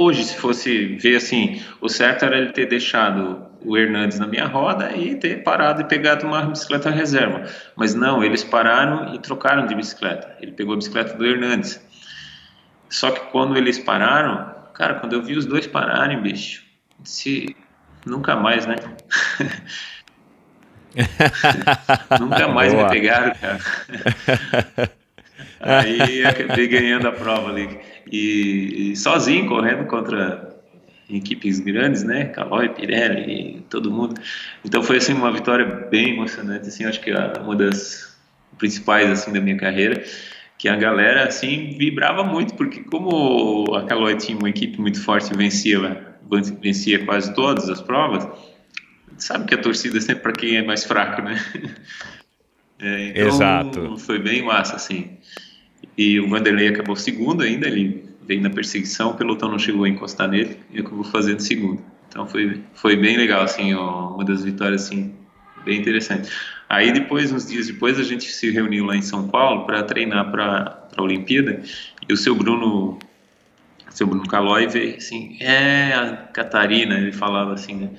Hoje, 0.00 0.24
se 0.24 0.36
fosse 0.36 0.96
ver 0.96 1.16
assim, 1.16 1.62
o 1.80 1.88
certo 1.88 2.24
era 2.24 2.38
ele 2.38 2.52
ter 2.52 2.66
deixado 2.66 3.46
o 3.62 3.76
Hernandes 3.76 4.18
na 4.18 4.26
minha 4.26 4.46
roda 4.46 4.96
e 4.96 5.14
ter 5.16 5.42
parado 5.42 5.82
e 5.82 5.84
pegado 5.84 6.26
uma 6.26 6.42
bicicleta 6.46 6.88
reserva. 6.90 7.44
Mas 7.76 7.94
não, 7.94 8.24
eles 8.24 8.42
pararam 8.42 9.14
e 9.14 9.18
trocaram 9.18 9.66
de 9.66 9.74
bicicleta. 9.74 10.34
Ele 10.40 10.52
pegou 10.52 10.72
a 10.74 10.76
bicicleta 10.78 11.14
do 11.14 11.26
Hernandes. 11.26 11.80
Só 12.88 13.10
que 13.10 13.20
quando 13.30 13.56
eles 13.56 13.78
pararam, 13.78 14.54
cara, 14.74 14.94
quando 14.94 15.12
eu 15.12 15.22
vi 15.22 15.36
os 15.36 15.44
dois 15.44 15.66
pararem, 15.66 16.20
bicho, 16.20 16.64
disse, 16.98 17.54
nunca 18.06 18.34
mais, 18.34 18.66
né? 18.66 18.76
nunca 22.18 22.48
mais 22.48 22.72
Boa. 22.72 22.84
me 22.84 22.90
pegaram, 22.90 23.32
cara. 23.34 23.58
Aí 25.60 26.24
acabei 26.24 26.66
ganhando 26.66 27.06
a 27.06 27.12
prova 27.12 27.50
ali. 27.50 27.78
E, 28.10 28.92
e 28.92 28.96
sozinho, 28.96 29.46
correndo 29.46 29.86
contra 29.86 30.58
equipes 31.08 31.60
grandes, 31.60 32.02
né? 32.02 32.26
Caloi, 32.26 32.68
Pirelli, 32.70 33.64
todo 33.68 33.90
mundo. 33.90 34.20
Então 34.64 34.82
foi 34.82 34.96
assim 34.96 35.12
uma 35.12 35.30
vitória 35.32 35.66
bem 35.90 36.14
emocionante, 36.14 36.68
assim, 36.68 36.84
acho 36.84 37.00
que 37.00 37.12
uma 37.12 37.56
das 37.56 38.16
principais 38.58 39.10
assim 39.10 39.32
da 39.32 39.40
minha 39.40 39.56
carreira, 39.56 40.02
que 40.58 40.68
a 40.68 40.76
galera 40.76 41.24
assim 41.26 41.76
vibrava 41.78 42.22
muito 42.22 42.54
porque 42.54 42.82
como 42.84 43.74
a 43.74 43.84
Caloi 43.84 44.16
tinha 44.16 44.38
uma 44.38 44.50
equipe 44.50 44.80
muito 44.80 45.02
forte, 45.02 45.34
vencia 45.34 46.06
vencia 46.60 47.04
quase 47.04 47.34
todas 47.34 47.68
as 47.68 47.80
provas. 47.80 48.26
Sabe 49.18 49.46
que 49.46 49.54
a 49.54 49.58
torcida 49.58 49.98
é 49.98 50.00
sempre 50.00 50.22
para 50.22 50.32
quem 50.32 50.56
é 50.56 50.62
mais 50.62 50.84
fraco, 50.84 51.22
né? 51.22 51.36
É, 52.82 53.08
então, 53.08 53.26
Exato. 53.26 53.98
Foi 53.98 54.18
bem 54.18 54.42
massa, 54.42 54.76
assim. 54.76 55.18
E 56.00 56.18
o 56.18 56.26
Vanderlei 56.26 56.68
acabou 56.68 56.96
segundo 56.96 57.42
ainda, 57.42 57.66
ele 57.66 58.02
veio 58.26 58.40
na 58.40 58.48
perseguição, 58.48 59.10
o 59.10 59.14
pelotão 59.14 59.50
não 59.50 59.58
chegou 59.58 59.84
a 59.84 59.88
encostar 59.88 60.28
nele 60.28 60.56
e 60.72 60.80
acabou 60.80 61.04
fazendo 61.04 61.40
segundo. 61.40 61.84
Então 62.08 62.26
foi, 62.26 62.58
foi 62.72 62.96
bem 62.96 63.18
legal, 63.18 63.42
assim, 63.42 63.74
uma 63.74 64.24
das 64.24 64.42
vitórias, 64.42 64.86
assim, 64.86 65.14
bem 65.62 65.78
interessante. 65.78 66.32
Aí 66.70 66.90
depois, 66.90 67.30
uns 67.30 67.46
dias 67.46 67.66
depois, 67.66 68.00
a 68.00 68.02
gente 68.02 68.32
se 68.32 68.50
reuniu 68.50 68.86
lá 68.86 68.96
em 68.96 69.02
São 69.02 69.28
Paulo 69.28 69.66
para 69.66 69.82
treinar 69.82 70.30
para 70.30 70.88
a 70.96 71.02
Olimpíada 71.02 71.62
e 72.08 72.10
o 72.14 72.16
seu 72.16 72.34
Bruno, 72.34 72.98
seu 73.90 74.06
Bruno 74.06 74.26
Calói 74.26 74.68
veio 74.68 74.96
assim, 74.96 75.36
é, 75.38 75.92
a 75.92 76.16
Catarina, 76.32 76.96
ele 76.96 77.12
falava 77.12 77.52
assim, 77.52 77.74
né, 77.74 77.90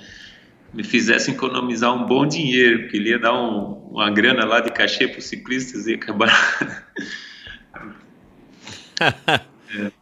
me 0.74 0.84
fizesse 0.84 1.30
economizar 1.30 1.94
um 1.94 2.08
bom 2.08 2.26
dinheiro, 2.26 2.80
porque 2.80 2.98
ele 2.98 3.10
ia 3.10 3.20
dar 3.20 3.40
um, 3.40 3.74
uma 3.92 4.10
grana 4.10 4.44
lá 4.44 4.60
de 4.60 4.72
cachê 4.72 5.08
para 5.08 5.20
os 5.20 5.26
ciclistas 5.26 5.86
e 5.86 5.94
acabar... 5.94 6.32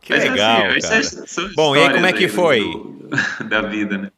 Que 0.02 0.14
Mas, 0.14 0.24
legal, 0.24 0.66
assim, 0.66 1.18
cara. 1.22 1.54
Bom, 1.56 1.76
e 1.76 1.80
aí 1.80 1.94
como 1.94 2.06
é 2.06 2.14
que 2.14 2.28
foi? 2.28 2.60
Do, 2.60 3.10
da 3.48 3.62
vida, 3.62 3.98
né? 3.98 4.12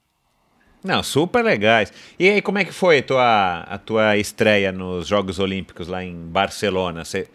Não, 0.84 1.04
super 1.04 1.44
legais. 1.44 1.94
E 2.18 2.30
aí, 2.30 2.42
como 2.42 2.58
é 2.58 2.66
que 2.66 2.72
foi 2.72 3.00
a 3.00 3.04
tua, 3.04 3.60
a 3.60 3.78
tua 3.78 4.18
estreia 4.18 4.72
nos 4.72 5.08
Jogos 5.08 5.40
Olímpicos 5.40 5.88
lá 5.88 6.04
em 6.04 6.16
Barcelona? 6.16 7.04
Você 7.06 7.28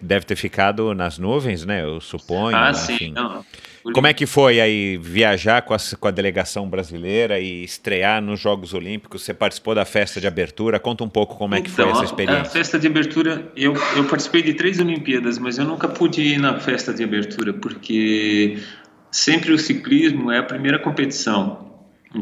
deve 0.00 0.24
ter 0.24 0.36
ficado 0.36 0.94
nas 0.94 1.18
nuvens, 1.18 1.66
né? 1.66 1.82
Eu 1.82 2.00
suponho. 2.00 2.56
Ah, 2.56 2.70
enfim. 2.70 2.96
sim. 2.96 3.12
Não. 3.12 3.44
Como 3.92 4.06
é 4.06 4.14
que 4.14 4.26
foi 4.26 4.60
aí 4.60 4.96
viajar 4.96 5.62
com 5.62 5.74
a, 5.74 5.78
com 5.98 6.08
a 6.08 6.10
delegação 6.10 6.68
brasileira 6.68 7.38
e 7.38 7.64
estrear 7.64 8.22
nos 8.22 8.40
Jogos 8.40 8.74
Olímpicos? 8.74 9.22
Você 9.22 9.34
participou 9.34 9.74
da 9.74 9.84
festa 9.84 10.20
de 10.20 10.26
abertura? 10.26 10.78
Conta 10.78 11.04
um 11.04 11.08
pouco 11.08 11.36
como 11.36 11.54
é 11.54 11.60
que 11.60 11.70
foi 11.70 11.84
essa 11.84 11.92
então, 11.92 12.04
experiência. 12.04 12.42
A 12.42 12.44
festa 12.44 12.78
de 12.78 12.86
abertura, 12.86 13.50
eu, 13.56 13.74
eu 13.96 14.04
participei 14.04 14.42
de 14.42 14.54
três 14.54 14.78
Olimpíadas, 14.78 15.38
mas 15.38 15.58
eu 15.58 15.64
nunca 15.64 15.88
pude 15.88 16.22
ir 16.22 16.38
na 16.38 16.58
festa 16.58 16.92
de 16.92 17.02
abertura, 17.02 17.52
porque 17.52 18.58
sempre 19.10 19.52
o 19.52 19.58
ciclismo 19.58 20.30
é 20.30 20.38
a 20.38 20.42
primeira 20.42 20.78
competição, 20.78 21.70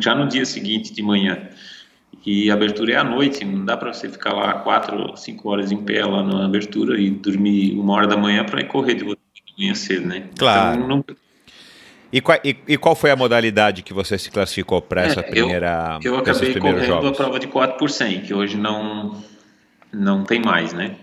já 0.00 0.14
no 0.14 0.28
dia 0.28 0.44
seguinte 0.44 0.92
de 0.92 1.02
manhã. 1.02 1.48
E 2.26 2.50
a 2.50 2.54
abertura 2.54 2.92
é 2.92 2.96
à 2.96 3.04
noite, 3.04 3.44
não 3.44 3.64
dá 3.64 3.76
para 3.76 3.92
você 3.92 4.08
ficar 4.08 4.32
lá 4.32 4.54
quatro, 4.54 5.16
cinco 5.16 5.48
horas 5.48 5.70
em 5.72 5.78
pé 5.78 6.04
lá 6.04 6.22
na 6.22 6.44
abertura 6.44 7.00
e 7.00 7.10
dormir 7.10 7.78
uma 7.78 7.94
hora 7.94 8.06
da 8.06 8.16
manhã 8.16 8.44
para 8.44 8.60
ir 8.60 8.66
correr 8.66 8.94
de 8.94 9.04
manhã 9.58 9.74
cedo, 9.74 10.06
né? 10.06 10.24
Claro. 10.36 10.76
Então, 10.76 10.88
não... 10.88 11.04
e, 12.12 12.20
qual, 12.20 12.38
e, 12.44 12.56
e, 12.66 12.76
qual 12.78 12.94
foi 12.94 13.10
a 13.10 13.16
modalidade 13.16 13.82
que 13.82 13.92
você 13.92 14.16
se 14.18 14.30
classificou 14.30 14.80
para 14.80 15.02
essa 15.02 15.20
é, 15.20 15.22
primeira 15.22 15.98
Eu, 16.02 16.14
eu 16.14 16.18
acabei 16.18 16.54
correndo 16.54 16.84
jogos? 16.84 17.10
a 17.10 17.12
prova 17.12 17.38
de 17.38 17.46
4 17.46 17.76
por 17.76 17.90
100, 17.90 18.22
que 18.22 18.34
hoje 18.34 18.56
não, 18.56 19.22
não 19.92 20.24
tem 20.24 20.40
mais, 20.40 20.72
né? 20.72 20.96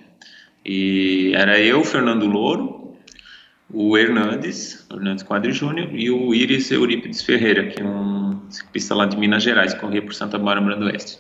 E 0.66 1.32
era 1.36 1.60
eu, 1.60 1.84
Fernando 1.84 2.26
Louro, 2.26 2.96
o 3.72 3.98
Hernandes, 3.98 4.86
Hernandes 4.92 5.24
Quadri 5.24 5.52
Júnior, 5.52 5.90
e 5.94 6.10
o 6.10 6.34
Iris 6.34 6.72
Eurípides 6.72 7.22
Ferreira, 7.22 7.68
que 7.68 7.82
é 7.82 7.86
um 7.86 8.42
ciclista 8.50 8.96
lá 8.96 9.06
de 9.06 9.16
Minas 9.16 9.44
Gerais, 9.44 9.74
corria 9.76 10.02
por 10.02 10.14
Santa 10.14 10.40
Bárbara 10.40 10.76
do 10.76 10.86
Oeste. 10.86 11.20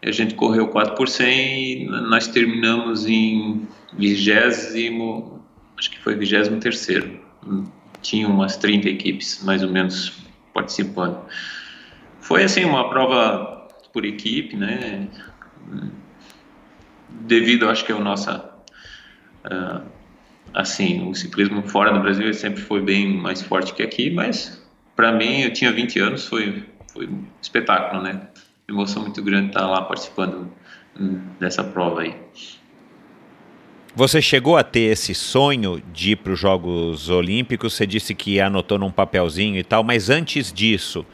A 0.00 0.10
gente 0.10 0.34
correu 0.34 0.68
4 0.68 0.94
por 0.94 1.08
100 1.08 1.82
e 1.82 1.86
nós 1.86 2.28
terminamos 2.28 3.06
em 3.06 3.66
vigésimo, 3.96 5.42
acho 5.78 5.90
que 5.90 5.98
foi 5.98 6.14
vigésimo 6.14 6.60
terceiro. 6.60 7.20
Tinha 8.04 8.28
umas 8.28 8.56
30 8.58 8.88
equipes, 8.88 9.42
mais 9.42 9.62
ou 9.62 9.70
menos, 9.70 10.12
participando. 10.52 11.18
Foi, 12.20 12.44
assim, 12.44 12.64
uma 12.64 12.88
prova 12.90 13.68
por 13.92 14.04
equipe, 14.04 14.56
né? 14.56 15.08
Devido, 17.08 17.68
acho 17.68 17.84
que 17.84 17.92
é 17.92 17.94
a 17.94 17.98
nossa... 17.98 18.52
Uh, 19.46 19.82
assim, 20.52 21.08
o 21.08 21.14
ciclismo 21.14 21.62
fora 21.62 21.92
do 21.92 22.00
Brasil 22.00 22.32
sempre 22.34 22.60
foi 22.60 22.82
bem 22.82 23.16
mais 23.16 23.40
forte 23.40 23.72
que 23.72 23.82
aqui, 23.82 24.10
mas 24.10 24.62
para 24.94 25.10
mim, 25.10 25.40
eu 25.40 25.52
tinha 25.52 25.72
20 25.72 25.98
anos, 25.98 26.26
foi, 26.26 26.62
foi 26.92 27.06
um 27.06 27.24
espetáculo, 27.40 28.02
né? 28.02 28.28
Emoção 28.68 29.02
muito 29.02 29.22
grande 29.22 29.48
estar 29.48 29.66
lá 29.66 29.82
participando 29.82 30.52
dessa 31.40 31.64
prova 31.64 32.02
aí. 32.02 32.14
Você 33.96 34.20
chegou 34.20 34.56
a 34.56 34.64
ter 34.64 34.90
esse 34.90 35.14
sonho 35.14 35.80
de 35.92 36.12
ir 36.12 36.16
para 36.16 36.32
os 36.32 36.40
Jogos 36.40 37.08
Olímpicos? 37.08 37.74
Você 37.74 37.86
disse 37.86 38.12
que 38.12 38.40
anotou 38.40 38.76
num 38.76 38.90
papelzinho 38.90 39.56
e 39.56 39.62
tal, 39.62 39.84
mas 39.84 40.10
antes 40.10 40.52
disso, 40.52 41.06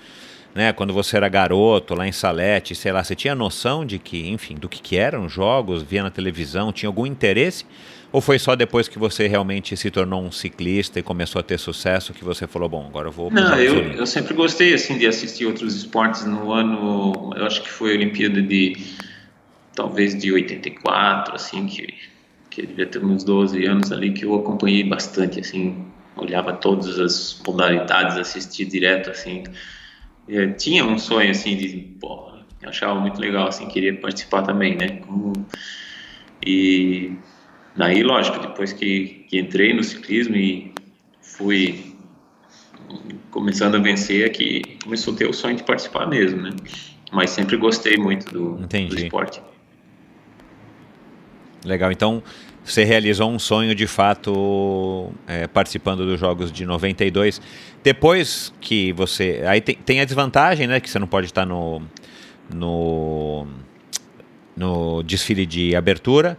né, 0.55 0.73
quando 0.73 0.95
você 0.95 1.19
era 1.19 1.29
garoto 1.29 1.95
lá 1.95 2.09
em 2.09 2.13
Salete, 2.13 2.75
sei 2.75 2.91
lá, 2.91 3.05
você 3.05 3.15
tinha 3.15 3.35
noção 3.35 3.85
de 3.85 3.99
que, 3.99 4.31
enfim, 4.31 4.55
do 4.55 4.67
que, 4.67 4.81
que 4.81 4.97
eram 4.97 5.27
os 5.27 5.33
jogos, 5.33 5.83
via 5.83 6.03
na 6.03 6.11
televisão, 6.11 6.73
tinha 6.73 6.89
algum 6.89 7.05
interesse? 7.05 7.67
Ou 8.11 8.23
foi 8.23 8.39
só 8.39 8.57
depois 8.57 8.89
que 8.89 8.99
você 8.99 9.29
realmente 9.29 9.77
se 9.77 9.91
tornou 9.91 10.23
um 10.23 10.33
ciclista 10.33 10.99
e 10.99 11.03
começou 11.03 11.39
a 11.39 11.43
ter 11.43 11.59
sucesso 11.59 12.15
que 12.15 12.25
você 12.25 12.47
falou, 12.47 12.67
bom, 12.67 12.87
agora 12.87 13.09
eu 13.09 13.13
vou... 13.13 13.31
Não, 13.31 13.57
eu, 13.57 13.93
eu 13.93 14.07
sempre 14.07 14.33
gostei, 14.33 14.73
assim, 14.73 14.97
de 14.97 15.07
assistir 15.07 15.45
outros 15.45 15.77
esportes 15.77 16.25
no 16.25 16.51
ano, 16.51 17.35
eu 17.37 17.45
acho 17.45 17.61
que 17.61 17.69
foi 17.69 17.93
a 17.93 17.97
Olimpíada 17.97 18.41
de, 18.41 18.75
talvez 19.75 20.19
de 20.19 20.33
84, 20.33 21.35
assim, 21.35 21.67
que, 21.67 21.95
que 22.51 22.67
devia 22.67 22.87
ter 22.87 23.05
uns 23.05 23.25
12 23.25 23.65
anos 23.65 23.93
ali, 23.93 24.13
que 24.13 24.25
eu 24.25 24.35
acompanhei 24.35 24.85
bastante, 24.85 25.41
assim, 25.41 25.87
olhava 26.17 26.53
todas 26.53 26.99
as 26.99 27.41
modalidades, 27.47 28.17
assistia 28.17 28.67
direto, 28.67 29.11
assim, 29.11 29.45
eu 30.29 30.57
tinha 30.57 30.85
um 30.85 30.99
sonho, 30.99 31.31
assim, 31.31 31.57
de, 31.57 31.69
pô, 32.01 32.31
eu 32.61 32.69
achava 32.69 33.01
muito 33.01 33.21
legal, 33.21 33.49
assim, 33.49 33.67
queria 33.69 33.95
participar 33.95 34.43
também, 34.43 34.77
né, 34.77 35.01
Como, 35.07 35.33
e 36.45 37.17
Daí, 37.77 38.03
lógico, 38.03 38.39
depois 38.41 38.73
que, 38.73 39.25
que 39.29 39.39
entrei 39.39 39.73
no 39.73 39.83
ciclismo 39.83 40.37
e 40.37 40.73
fui 41.23 41.95
começando 43.31 43.77
a 43.77 43.79
vencer, 43.79 44.27
é 44.27 44.29
que 44.29 44.77
começou 44.83 45.15
a 45.15 45.17
ter 45.17 45.27
o 45.27 45.33
sonho 45.33 45.57
de 45.57 45.63
participar 45.63 46.07
mesmo, 46.07 46.43
né? 46.43 46.51
Mas 47.13 47.31
sempre 47.31 47.57
gostei 47.57 47.97
muito 47.97 48.33
do, 48.33 48.57
do 48.57 48.99
esporte. 48.99 49.41
Legal, 51.65 51.93
então 51.93 52.23
você 52.65 52.85
realizou 52.85 53.31
um 53.31 53.39
sonho 53.39 53.75
de 53.75 53.87
fato 53.87 55.13
é, 55.27 55.47
participando 55.47 56.07
dos 56.07 56.21
Jogos 56.21 56.53
de 56.53 56.65
92. 56.65 57.41
Depois 57.83 58.53
que 58.61 58.93
você. 58.93 59.43
Aí 59.47 59.61
tem, 59.61 59.75
tem, 59.75 60.01
a 60.01 60.05
desvantagem, 60.05 60.67
né? 60.67 60.81
Que 60.81 60.89
você 60.89 60.99
não 60.99 61.07
pode 61.07 61.27
estar 61.27 61.47
no, 61.47 61.83
no, 62.53 63.47
no 64.57 65.03
desfile 65.03 65.47
de 65.47 65.75
abertura 65.75 66.39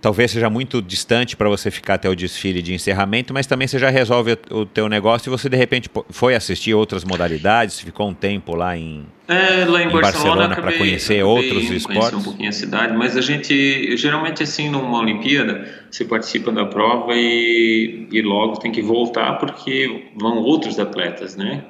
talvez 0.00 0.30
seja 0.30 0.48
muito 0.48 0.80
distante 0.80 1.36
para 1.36 1.48
você 1.48 1.70
ficar 1.70 1.94
até 1.94 2.08
o 2.08 2.16
desfile 2.16 2.62
de 2.62 2.74
encerramento, 2.74 3.34
mas 3.34 3.46
também 3.46 3.68
você 3.68 3.78
já 3.78 3.90
resolve 3.90 4.38
o 4.50 4.64
teu 4.64 4.88
negócio 4.88 5.28
e 5.28 5.30
você 5.30 5.48
de 5.48 5.56
repente 5.56 5.90
foi 6.08 6.34
assistir 6.34 6.74
outras 6.74 7.04
modalidades, 7.04 7.80
ficou 7.80 8.08
um 8.08 8.14
tempo 8.14 8.54
lá 8.54 8.76
em, 8.76 9.04
é, 9.28 9.64
lá 9.64 9.82
em, 9.82 9.88
em 9.88 9.90
Barcelona, 9.90 10.00
Barcelona 10.00 10.56
para 10.56 10.72
conhecer 10.72 11.22
outros 11.22 11.70
esportes. 11.70 12.14
um 12.14 12.22
pouquinho 12.22 12.48
a 12.48 12.52
cidade, 12.52 12.96
mas 12.96 13.16
a 13.16 13.20
gente 13.20 13.96
geralmente 13.96 14.42
assim 14.42 14.70
numa 14.70 14.98
Olimpíada 14.98 15.68
você 15.90 16.04
participa 16.04 16.50
da 16.50 16.64
prova 16.64 17.12
e, 17.14 18.08
e 18.10 18.22
logo 18.22 18.58
tem 18.58 18.72
que 18.72 18.82
voltar 18.82 19.34
porque 19.34 20.08
vão 20.16 20.38
outros 20.38 20.78
atletas, 20.78 21.36
né? 21.36 21.64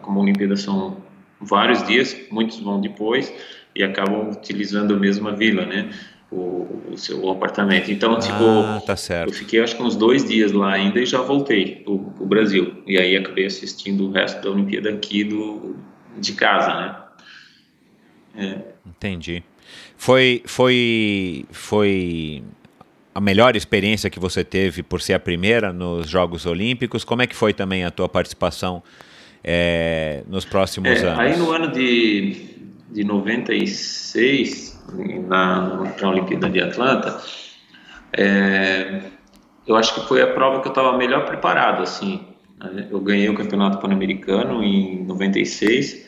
Como 0.00 0.18
a 0.18 0.22
Olimpíada 0.22 0.56
são 0.56 0.96
vários 1.40 1.86
dias, 1.86 2.16
muitos 2.30 2.58
vão 2.60 2.80
depois 2.80 3.32
e 3.74 3.82
acabam 3.82 4.30
utilizando 4.30 4.94
a 4.94 4.96
mesma 4.98 5.32
vila, 5.32 5.66
né? 5.66 5.90
O, 6.30 6.66
o 6.92 6.96
seu 6.96 7.30
apartamento. 7.30 7.90
Então, 7.90 8.18
tipo, 8.18 8.34
ah, 8.34 8.82
tá 8.84 8.96
certo. 8.96 9.30
eu 9.30 9.34
fiquei 9.34 9.60
acho 9.60 9.76
que 9.76 9.82
uns 9.82 9.96
dois 9.96 10.24
dias 10.24 10.52
lá 10.52 10.72
ainda 10.72 11.00
e 11.00 11.06
já 11.06 11.20
voltei 11.20 11.76
pro, 11.76 11.98
pro 11.98 12.26
Brasil. 12.26 12.82
E 12.86 12.98
aí 12.98 13.16
acabei 13.16 13.46
assistindo 13.46 14.08
o 14.08 14.12
resto 14.12 14.42
da 14.42 14.50
Olimpíada 14.50 14.90
aqui 14.90 15.24
do, 15.24 15.76
de 16.18 16.32
casa, 16.32 16.74
né? 16.74 16.96
É. 18.36 18.58
Entendi. 18.86 19.42
Foi, 19.96 20.42
foi, 20.44 21.44
foi 21.50 22.44
a 23.14 23.20
melhor 23.20 23.56
experiência 23.56 24.10
que 24.10 24.20
você 24.20 24.44
teve 24.44 24.82
por 24.82 25.00
ser 25.00 25.14
a 25.14 25.18
primeira 25.20 25.72
nos 25.72 26.08
Jogos 26.08 26.44
Olímpicos? 26.44 27.02
Como 27.02 27.22
é 27.22 27.26
que 27.26 27.34
foi 27.34 27.54
também 27.54 27.84
a 27.84 27.90
tua 27.90 28.08
participação 28.08 28.82
é, 29.42 30.22
nos 30.28 30.44
próximos 30.44 31.02
é, 31.02 31.06
anos? 31.06 31.18
Aí 31.18 31.36
no 31.38 31.50
ano 31.50 31.72
de, 31.72 32.56
de 32.90 33.04
96 33.04 34.75
na, 34.92 35.94
na 36.00 36.08
Olimpíada 36.08 36.48
de 36.48 36.60
Atlanta, 36.60 37.20
é, 38.12 39.02
eu 39.66 39.76
acho 39.76 39.94
que 39.94 40.08
foi 40.08 40.22
a 40.22 40.32
prova 40.32 40.60
que 40.60 40.68
eu 40.68 40.72
estava 40.72 40.96
melhor 40.96 41.26
preparado, 41.26 41.82
assim. 41.82 42.26
Eu 42.90 43.00
ganhei 43.00 43.28
o 43.28 43.34
Campeonato 43.34 43.78
Pan-Americano 43.78 44.62
em 44.62 45.04
96, 45.04 46.06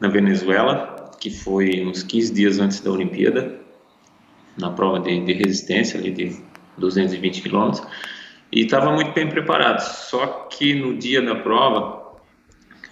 na 0.00 0.08
Venezuela, 0.08 1.10
que 1.20 1.30
foi 1.30 1.84
uns 1.86 2.02
15 2.02 2.34
dias 2.34 2.58
antes 2.58 2.80
da 2.80 2.90
Olimpíada, 2.90 3.58
na 4.58 4.70
prova 4.70 5.00
de, 5.00 5.24
de 5.24 5.32
resistência 5.32 5.98
ali 5.98 6.10
de 6.10 6.36
220 6.76 7.42
quilômetros, 7.42 7.86
e 8.52 8.60
estava 8.60 8.92
muito 8.92 9.12
bem 9.12 9.28
preparado. 9.28 9.80
Só 9.80 10.48
que 10.50 10.74
no 10.74 10.98
dia 10.98 11.22
da 11.22 11.36
prova, 11.36 12.18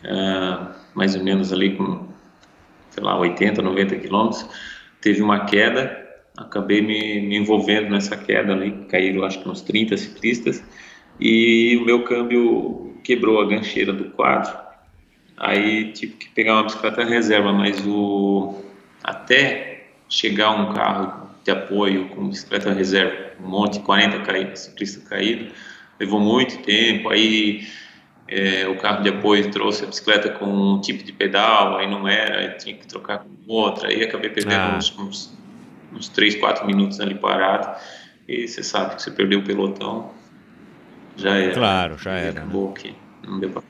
é, 0.02 0.58
mais 0.94 1.14
ou 1.14 1.22
menos 1.22 1.52
ali 1.52 1.76
com, 1.76 2.08
sei 2.90 3.02
lá, 3.02 3.18
80, 3.18 3.60
90 3.60 3.96
quilômetros, 3.96 4.48
teve 5.02 5.20
uma 5.20 5.44
queda, 5.44 6.00
acabei 6.36 6.80
me, 6.80 7.20
me 7.20 7.36
envolvendo 7.36 7.90
nessa 7.90 8.16
queda 8.16 8.52
ali, 8.52 8.86
caíram 8.88 9.24
acho 9.24 9.42
que 9.42 9.48
uns 9.48 9.60
30 9.60 9.96
ciclistas, 9.98 10.64
e 11.20 11.76
o 11.76 11.84
meu 11.84 12.04
câmbio 12.04 12.96
quebrou 13.04 13.40
a 13.42 13.46
gancheira 13.46 13.92
do 13.92 14.04
quadro, 14.10 14.56
aí 15.36 15.92
tive 15.92 16.14
que 16.14 16.28
pegar 16.30 16.54
uma 16.54 16.64
bicicleta 16.64 17.04
reserva, 17.04 17.52
mas 17.52 17.84
o 17.86 18.62
até 19.02 19.88
chegar 20.08 20.52
um 20.52 20.72
carro 20.72 21.28
de 21.44 21.50
apoio 21.50 22.08
com 22.10 22.28
bicicleta 22.28 22.72
reserva, 22.72 23.32
um 23.42 23.48
monte, 23.48 23.80
40 23.80 24.20
caídos, 24.20 24.60
ciclistas 24.60 25.02
caídos, 25.08 25.52
levou 25.98 26.20
muito 26.20 26.58
tempo, 26.62 27.10
aí 27.10 27.66
é, 28.28 28.66
o 28.66 28.76
carro 28.76 29.02
de 29.02 29.08
apoio 29.08 29.50
trouxe 29.50 29.84
a 29.84 29.86
bicicleta 29.86 30.30
com 30.30 30.46
um 30.46 30.80
tipo 30.80 31.02
de 31.04 31.12
pedal, 31.12 31.76
aí 31.76 31.90
não 31.90 32.06
era, 32.06 32.56
tinha 32.56 32.76
que 32.76 32.86
trocar 32.86 33.18
com 33.18 33.28
outra, 33.46 33.88
aí 33.88 34.02
acabei 34.02 34.30
perdendo 34.30 34.60
ah. 34.60 34.76
uns, 34.76 34.98
uns, 34.98 35.38
uns 35.92 36.08
3, 36.08 36.36
4 36.36 36.66
minutos 36.66 37.00
ali 37.00 37.14
parado, 37.14 37.76
e 38.26 38.46
você 38.46 38.62
sabe 38.62 38.96
que 38.96 39.02
você 39.02 39.10
perdeu 39.10 39.40
o 39.40 39.44
pelotão, 39.44 40.10
já 41.16 41.36
era. 41.36 41.54
Claro, 41.54 41.98
já 41.98 42.12
era. 42.12 42.40
Acabou 42.40 42.68
né? 42.68 42.74
que 42.76 42.94
não 43.26 43.38
deu 43.38 43.50
pra... 43.50 43.62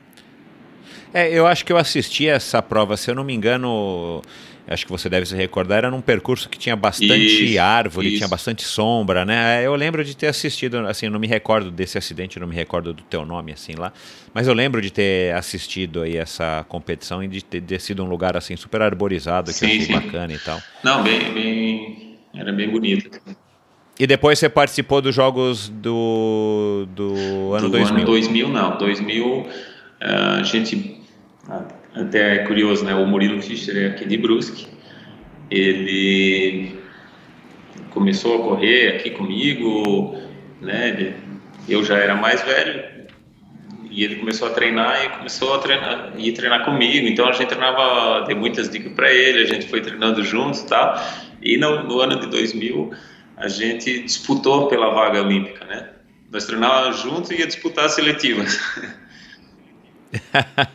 É, 1.13 1.29
eu 1.29 1.45
acho 1.45 1.65
que 1.65 1.71
eu 1.71 1.77
assisti 1.77 2.27
essa 2.27 2.61
prova, 2.61 2.97
se 2.97 3.11
eu 3.11 3.15
não 3.15 3.23
me 3.23 3.33
engano, 3.33 4.21
acho 4.67 4.85
que 4.85 4.91
você 4.91 5.09
deve 5.09 5.25
se 5.25 5.35
recordar, 5.35 5.79
era 5.79 5.91
num 5.91 6.01
percurso 6.01 6.47
que 6.47 6.57
tinha 6.57 6.75
bastante 6.75 7.51
isso, 7.51 7.61
árvore, 7.61 8.07
isso. 8.07 8.17
tinha 8.17 8.27
bastante 8.27 8.63
sombra, 8.63 9.25
né? 9.25 9.61
É, 9.61 9.67
eu 9.67 9.75
lembro 9.75 10.03
de 10.03 10.15
ter 10.15 10.27
assistido, 10.27 10.77
assim, 10.87 11.09
não 11.09 11.19
me 11.19 11.27
recordo 11.27 11.69
desse 11.69 11.97
acidente, 11.97 12.39
não 12.39 12.47
me 12.47 12.55
recordo 12.55 12.93
do 12.93 13.03
teu 13.03 13.25
nome, 13.25 13.51
assim, 13.51 13.73
lá, 13.73 13.91
mas 14.33 14.47
eu 14.47 14.53
lembro 14.53 14.81
de 14.81 14.91
ter 14.91 15.33
assistido 15.35 16.01
aí 16.01 16.17
essa 16.17 16.65
competição 16.69 17.23
e 17.23 17.27
de 17.27 17.43
ter, 17.43 17.61
ter 17.61 17.79
sido 17.79 18.03
um 18.03 18.07
lugar, 18.07 18.37
assim, 18.37 18.55
super 18.55 18.81
arborizado, 18.81 19.51
que 19.51 19.57
sim, 19.57 19.65
eu 19.65 19.71
achei 19.71 19.85
sim. 19.85 19.93
bacana 19.93 20.33
e 20.33 20.39
tal. 20.39 20.61
Não, 20.83 21.03
bem, 21.03 21.33
bem, 21.33 22.17
era 22.33 22.51
bem 22.51 22.69
bonito. 22.69 23.09
E 23.99 24.07
depois 24.07 24.39
você 24.39 24.49
participou 24.49 25.01
dos 25.01 25.13
jogos 25.13 25.69
do, 25.69 26.87
do 26.95 27.53
ano 27.53 27.69
do 27.69 27.77
2000? 27.77 27.97
ano 27.97 28.05
2000, 28.05 28.49
não. 28.49 28.77
2000, 28.77 29.47
a 30.01 30.43
gente 30.43 30.99
até 31.95 32.35
é 32.35 32.39
curioso, 32.39 32.83
né? 32.85 32.93
O 32.95 33.05
Murilo 33.05 33.41
Fischer 33.41 33.75
é 33.77 33.87
aqui 33.87 34.05
de 34.05 34.17
Brusque 34.17 34.73
ele 35.53 36.79
começou 37.91 38.35
a 38.35 38.47
correr 38.47 38.95
aqui 38.95 39.11
comigo, 39.11 40.17
né? 40.59 41.15
Eu 41.69 41.83
já 41.83 41.97
era 41.97 42.15
mais 42.15 42.41
velho 42.41 42.83
e 43.89 44.03
ele 44.03 44.15
começou 44.15 44.47
a 44.47 44.51
treinar 44.51 45.05
e 45.05 45.09
começou 45.09 45.53
a 45.53 45.59
treinar 45.59 46.13
e 46.17 46.31
treinar 46.31 46.65
comigo. 46.65 47.07
Então 47.07 47.27
a 47.27 47.31
gente 47.31 47.49
treinava, 47.49 48.25
dei 48.25 48.35
muitas 48.35 48.67
dicas 48.69 48.91
para 48.93 49.13
ele, 49.13 49.43
a 49.43 49.45
gente 49.45 49.67
foi 49.67 49.81
treinando 49.81 50.23
juntos, 50.23 50.61
tal. 50.63 50.99
E 51.41 51.55
no, 51.57 51.83
no, 51.83 51.99
ano 52.01 52.19
de 52.19 52.27
2000 52.27 52.91
a 53.37 53.47
gente 53.47 54.01
disputou 54.03 54.67
pela 54.67 54.89
vaga 54.89 55.21
olímpica, 55.21 55.65
né? 55.65 55.89
Nós 56.31 56.45
treinávamos 56.45 56.99
juntos 57.01 57.29
e 57.29 57.35
ia 57.35 57.45
disputar 57.45 57.85
as 57.85 57.93
seletivas. 57.93 58.59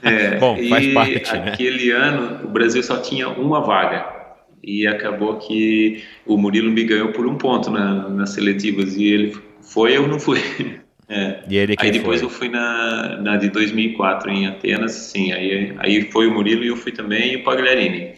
é, 0.02 0.36
Bom, 0.40 0.56
faz 0.68 0.86
parte, 0.92 1.32
né? 1.32 1.52
aquele 1.52 1.90
ano 1.90 2.44
o 2.44 2.48
Brasil 2.48 2.82
só 2.82 2.98
tinha 2.98 3.28
uma 3.28 3.60
vaga 3.60 4.18
e 4.62 4.86
acabou 4.86 5.36
que 5.38 6.02
o 6.26 6.36
Murilo 6.36 6.70
me 6.70 6.84
ganhou 6.84 7.12
por 7.12 7.26
um 7.26 7.36
ponto 7.36 7.70
na, 7.70 8.08
nas 8.08 8.30
seletivas 8.30 8.96
e 8.96 9.04
ele 9.04 9.36
foi 9.62 9.96
eu 9.96 10.08
não 10.08 10.18
fui 10.18 10.40
é. 11.08 11.42
e 11.48 11.56
ele 11.56 11.74
aí 11.78 11.90
depois 11.90 12.20
foi? 12.20 12.26
eu 12.26 12.30
fui 12.30 12.48
na, 12.48 13.16
na 13.18 13.36
de 13.36 13.48
2004 13.50 14.30
em 14.30 14.46
Atenas 14.46 14.92
sim 14.92 15.32
aí 15.32 15.74
aí 15.78 16.10
foi 16.10 16.26
o 16.26 16.34
Murilo 16.34 16.64
e 16.64 16.68
eu 16.68 16.76
fui 16.76 16.92
também 16.92 17.34
e 17.34 17.36
o 17.36 17.44
Pagliarini 17.44 18.14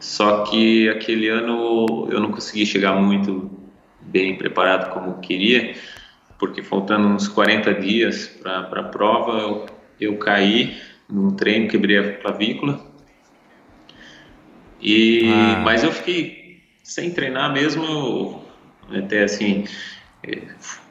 só 0.00 0.44
que 0.44 0.88
aquele 0.88 1.28
ano 1.28 2.08
eu 2.10 2.20
não 2.20 2.30
consegui 2.30 2.64
chegar 2.66 2.94
muito 2.94 3.50
bem 4.00 4.36
preparado 4.36 4.90
como 4.92 5.20
queria 5.20 5.74
porque 6.38 6.62
faltando 6.62 7.08
uns 7.08 7.28
40 7.28 7.74
dias 7.74 8.26
para 8.26 8.60
a 8.60 8.84
prova 8.84 9.38
eu, 9.38 9.66
eu 10.00 10.16
caí 10.18 10.76
num 11.08 11.30
treino 11.30 11.68
quebrei 11.68 11.98
a 11.98 12.18
clavícula 12.18 12.88
e, 14.80 15.28
ah. 15.32 15.62
Mas 15.64 15.82
eu 15.82 15.92
fiquei 15.92 16.62
sem 16.82 17.10
treinar 17.10 17.52
mesmo, 17.52 18.42
até 18.90 19.24
assim, 19.24 19.64
é, 20.22 20.42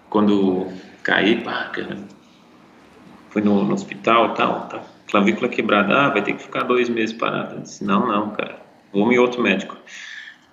quando 0.10 0.68
caí, 1.03 1.41
pá, 1.41 1.66
cara, 1.66 1.97
fui 3.30 3.41
no, 3.41 3.64
no 3.64 3.74
hospital 3.74 4.34
tal, 4.34 4.68
tá, 4.68 4.84
clavícula 5.10 5.49
quebrada, 5.49 5.97
ah, 5.97 6.10
vai 6.10 6.22
ter 6.22 6.34
que 6.34 6.43
ficar 6.43 6.64
dois 6.64 6.89
meses 6.89 7.16
parado. 7.16 7.55
Eu 7.55 7.62
disse, 7.62 7.84
não, 7.84 8.08
não, 8.08 8.32
cara, 8.32 8.62
um 8.93 9.12
e 9.12 9.18
outro 9.18 9.41
médico. 9.41 9.78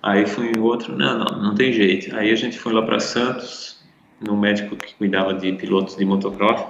Aí 0.01 0.25
fui 0.25 0.51
em 0.55 0.59
outro, 0.59 0.95
não, 0.95 1.19
não, 1.19 1.41
não 1.41 1.55
tem 1.55 1.73
jeito. 1.73 2.15
Aí 2.15 2.31
a 2.31 2.35
gente 2.35 2.57
foi 2.57 2.71
lá 2.73 2.81
para 2.81 2.99
Santos, 2.99 3.83
no 4.21 4.37
médico 4.37 4.75
que 4.75 4.93
cuidava 4.95 5.33
de 5.33 5.51
pilotos 5.53 5.97
de 5.97 6.05
motocross, 6.05 6.63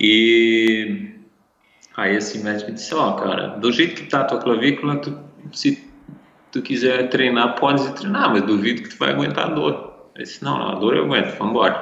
e 0.00 1.10
aí 1.96 2.16
esse 2.16 2.38
médico 2.38 2.72
disse, 2.72 2.94
ó, 2.94 3.10
oh, 3.10 3.12
cara, 3.14 3.48
do 3.58 3.72
jeito 3.72 3.94
que 3.94 4.08
tá 4.08 4.20
a 4.20 4.24
tua 4.24 4.38
clavícula, 4.38 4.96
tu 4.96 5.18
se 5.52 5.88
tu 6.50 6.62
quiser 6.62 7.08
treinar, 7.08 7.56
pode 7.56 7.92
treinar, 7.94 8.30
mas 8.30 8.42
duvido 8.42 8.82
que 8.82 8.88
tu 8.88 8.98
vai 8.98 9.12
aguentar 9.12 9.46
a 9.46 9.54
dor. 9.54 10.10
Eu 10.14 10.22
disse, 10.22 10.42
não, 10.42 10.68
a 10.68 10.74
dor 10.74 10.96
eu 10.96 11.04
aguento, 11.04 11.36
vamos 11.36 11.52
embora. 11.52 11.80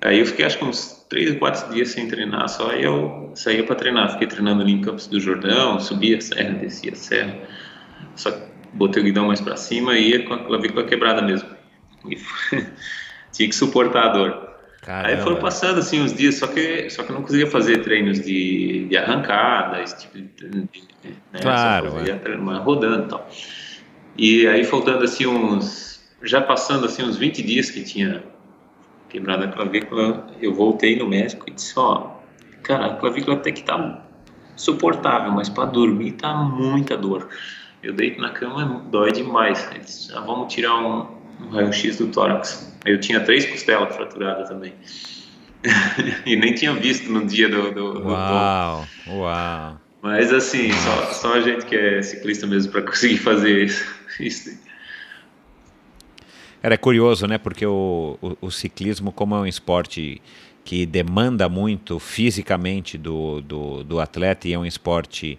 Aí 0.00 0.18
eu 0.18 0.26
fiquei 0.26 0.44
acho 0.44 0.58
que 0.58 0.64
uns 0.64 1.04
3 1.08 1.32
ou 1.32 1.38
4 1.38 1.72
dias 1.72 1.88
sem 1.88 2.06
treinar 2.08 2.48
só, 2.48 2.72
eu 2.72 3.32
saía 3.34 3.64
para 3.64 3.74
treinar. 3.74 4.12
Fiquei 4.12 4.26
treinando 4.26 4.62
ali 4.62 4.72
em 4.72 4.80
Campos 4.80 5.06
do 5.06 5.18
Jordão, 5.18 5.80
subia 5.80 6.18
a 6.18 6.20
serra, 6.20 6.58
descia 6.58 6.92
a 6.92 6.96
serra. 6.96 7.38
Só 8.14 8.30
botei 8.72 9.02
o 9.02 9.04
guidão 9.04 9.26
mais 9.26 9.40
para 9.40 9.56
cima 9.56 9.96
e 9.96 10.10
ia 10.10 10.24
com 10.24 10.34
a 10.34 10.44
clavícula 10.44 10.84
quebrada 10.84 11.22
mesmo. 11.22 11.48
E 12.08 12.16
tinha 13.32 13.48
que 13.48 13.54
suportar 13.54 14.04
a 14.04 14.08
dor. 14.08 14.53
Caramba. 14.84 15.08
Aí 15.08 15.16
foram 15.16 15.36
passando 15.36 15.78
assim 15.78 16.02
uns 16.02 16.12
dias, 16.12 16.34
só 16.34 16.46
que 16.46 16.90
só 16.90 17.02
que 17.02 17.10
eu 17.10 17.14
não 17.14 17.22
conseguia 17.22 17.46
fazer 17.46 17.78
treinos 17.82 18.20
de, 18.20 18.86
de 18.86 18.96
arrancada, 18.98 19.82
esse 19.82 19.98
tipo 19.98 20.18
de, 20.18 20.24
de 20.50 20.84
né? 21.32 21.40
Claro, 21.40 21.90
só 21.90 21.96
fazia 21.96 22.20
é. 22.22 22.56
rodando 22.58 23.04
e 23.04 23.08
tal. 23.08 23.30
E 24.16 24.46
aí 24.46 24.62
faltando 24.62 25.02
assim 25.04 25.26
uns 25.26 26.04
já 26.22 26.40
passando 26.40 26.84
assim 26.84 27.02
uns 27.02 27.16
20 27.16 27.42
dias 27.42 27.70
que 27.70 27.82
tinha 27.82 28.22
quebrado 29.08 29.44
a 29.44 29.48
clavícula, 29.48 30.26
eu 30.40 30.52
voltei 30.52 30.96
no 30.98 31.06
médico 31.08 31.48
e 31.48 31.52
disse, 31.52 31.72
ó, 31.78 32.16
cara, 32.62 32.86
a 32.86 32.96
clavícula 32.96 33.36
até 33.36 33.52
que 33.52 33.62
tá 33.62 34.02
suportável, 34.56 35.32
mas 35.32 35.48
para 35.48 35.64
dormir 35.66 36.12
tá 36.12 36.34
muita 36.34 36.96
dor. 36.96 37.28
Eu 37.82 37.92
deito 37.92 38.20
na 38.20 38.30
cama, 38.30 38.84
dói 38.90 39.12
demais. 39.12 39.66
Ele 39.70 39.80
disse, 39.80 40.12
ah, 40.14 40.20
vamos 40.20 40.52
tirar 40.52 40.76
um, 40.76 41.06
um 41.40 41.50
raio-x 41.50 41.96
do 41.98 42.08
tórax. 42.08 42.72
Eu 42.84 43.00
tinha 43.00 43.20
três 43.20 43.46
costelas 43.46 43.94
fraturadas 43.94 44.48
também. 44.48 44.74
e 46.26 46.36
nem 46.36 46.54
tinha 46.54 46.74
visto 46.74 47.10
no 47.10 47.24
dia 47.24 47.48
do. 47.48 47.72
do 47.72 48.08
uau, 48.08 48.86
do 49.06 49.12
uau. 49.14 49.80
Mas 50.02 50.32
assim, 50.32 50.70
só, 50.70 51.12
só 51.12 51.34
a 51.34 51.40
gente 51.40 51.64
que 51.64 51.74
é 51.74 52.02
ciclista 52.02 52.46
mesmo 52.46 52.70
para 52.70 52.82
conseguir 52.82 53.16
fazer 53.16 53.64
isso. 54.20 54.58
Era 56.62 56.76
curioso, 56.76 57.26
né? 57.26 57.38
Porque 57.38 57.64
o, 57.64 58.18
o, 58.20 58.36
o, 58.42 58.50
ciclismo, 58.50 59.10
como 59.10 59.34
é 59.34 59.38
um 59.38 59.46
esporte 59.46 60.20
que 60.62 60.84
demanda 60.84 61.48
muito 61.48 61.98
fisicamente 61.98 62.96
do, 62.98 63.40
do, 63.40 63.84
do 63.84 64.00
atleta 64.00 64.48
e 64.48 64.52
é 64.52 64.58
um 64.58 64.64
esporte 64.66 65.38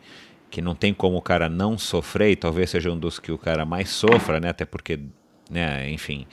que 0.49 0.61
não 0.61 0.73
tem 0.73 0.93
como 0.93 1.17
o 1.17 1.21
cara 1.21 1.49
não 1.49 1.77
sofrer, 1.77 2.31
e 2.31 2.35
talvez 2.35 2.69
seja 2.69 2.91
um 2.91 2.97
dos 2.97 3.19
que 3.19 3.31
o 3.31 3.37
cara 3.37 3.65
mais 3.65 3.89
sofra, 3.89 4.39
né? 4.39 4.49
Até 4.49 4.65
porque 4.65 4.99
né? 5.49 5.89
Enfim, 5.89 6.25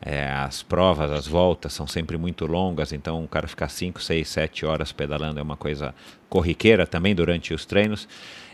é, 0.00 0.28
as 0.30 0.62
provas, 0.62 1.10
as 1.10 1.26
voltas 1.26 1.72
são 1.72 1.86
sempre 1.86 2.16
muito 2.16 2.46
longas, 2.46 2.92
então 2.92 3.24
o 3.24 3.28
cara 3.28 3.48
ficar 3.48 3.68
5, 3.68 4.02
6, 4.02 4.28
7 4.28 4.66
horas 4.66 4.92
pedalando 4.92 5.38
é 5.38 5.42
uma 5.42 5.56
coisa 5.56 5.94
corriqueira 6.28 6.86
também 6.86 7.14
durante 7.14 7.54
os 7.54 7.64
treinos. 7.64 8.08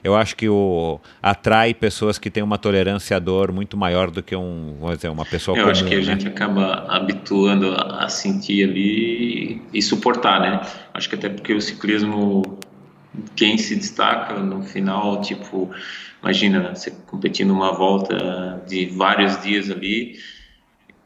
Eu 0.05 0.17
acho 0.17 0.35
que 0.35 0.49
o 0.49 0.99
atrai 1.23 1.73
pessoas 1.73 2.19
que 2.19 2.29
têm 2.29 2.43
uma 2.43 2.59
tolerância 2.59 3.17
à 3.17 3.21
dor 3.21 3.53
muito 3.53 3.77
maior 3.77 4.11
do 4.11 4.23
que 4.23 4.35
um, 4.35 4.77
vamos 4.81 4.97
dizer, 4.97 5.09
uma 5.09 5.25
pessoa 5.25 5.57
Eu 5.57 5.63
comum, 5.63 5.71
acho 5.71 5.85
que 5.85 5.95
a 5.95 5.99
né? 5.99 6.03
gente 6.03 6.27
acaba 6.27 6.87
habituando 6.89 7.73
a 7.73 8.09
sentir 8.09 8.69
ali 8.69 9.63
e 9.73 9.81
suportar, 9.81 10.41
né? 10.41 10.61
Acho 10.93 11.09
que 11.09 11.15
até 11.15 11.29
porque 11.29 11.55
o 11.55 11.61
ciclismo 11.61 12.59
quem 13.37 13.59
se 13.59 13.77
destaca 13.77 14.35
no 14.35 14.63
final, 14.63 15.21
tipo, 15.21 15.71
imagina 16.23 16.75
você 16.75 16.91
competindo 17.07 17.51
uma 17.51 17.73
volta 17.73 18.62
de 18.66 18.87
vários 18.87 19.43
dias 19.43 19.70
ali, 19.70 20.18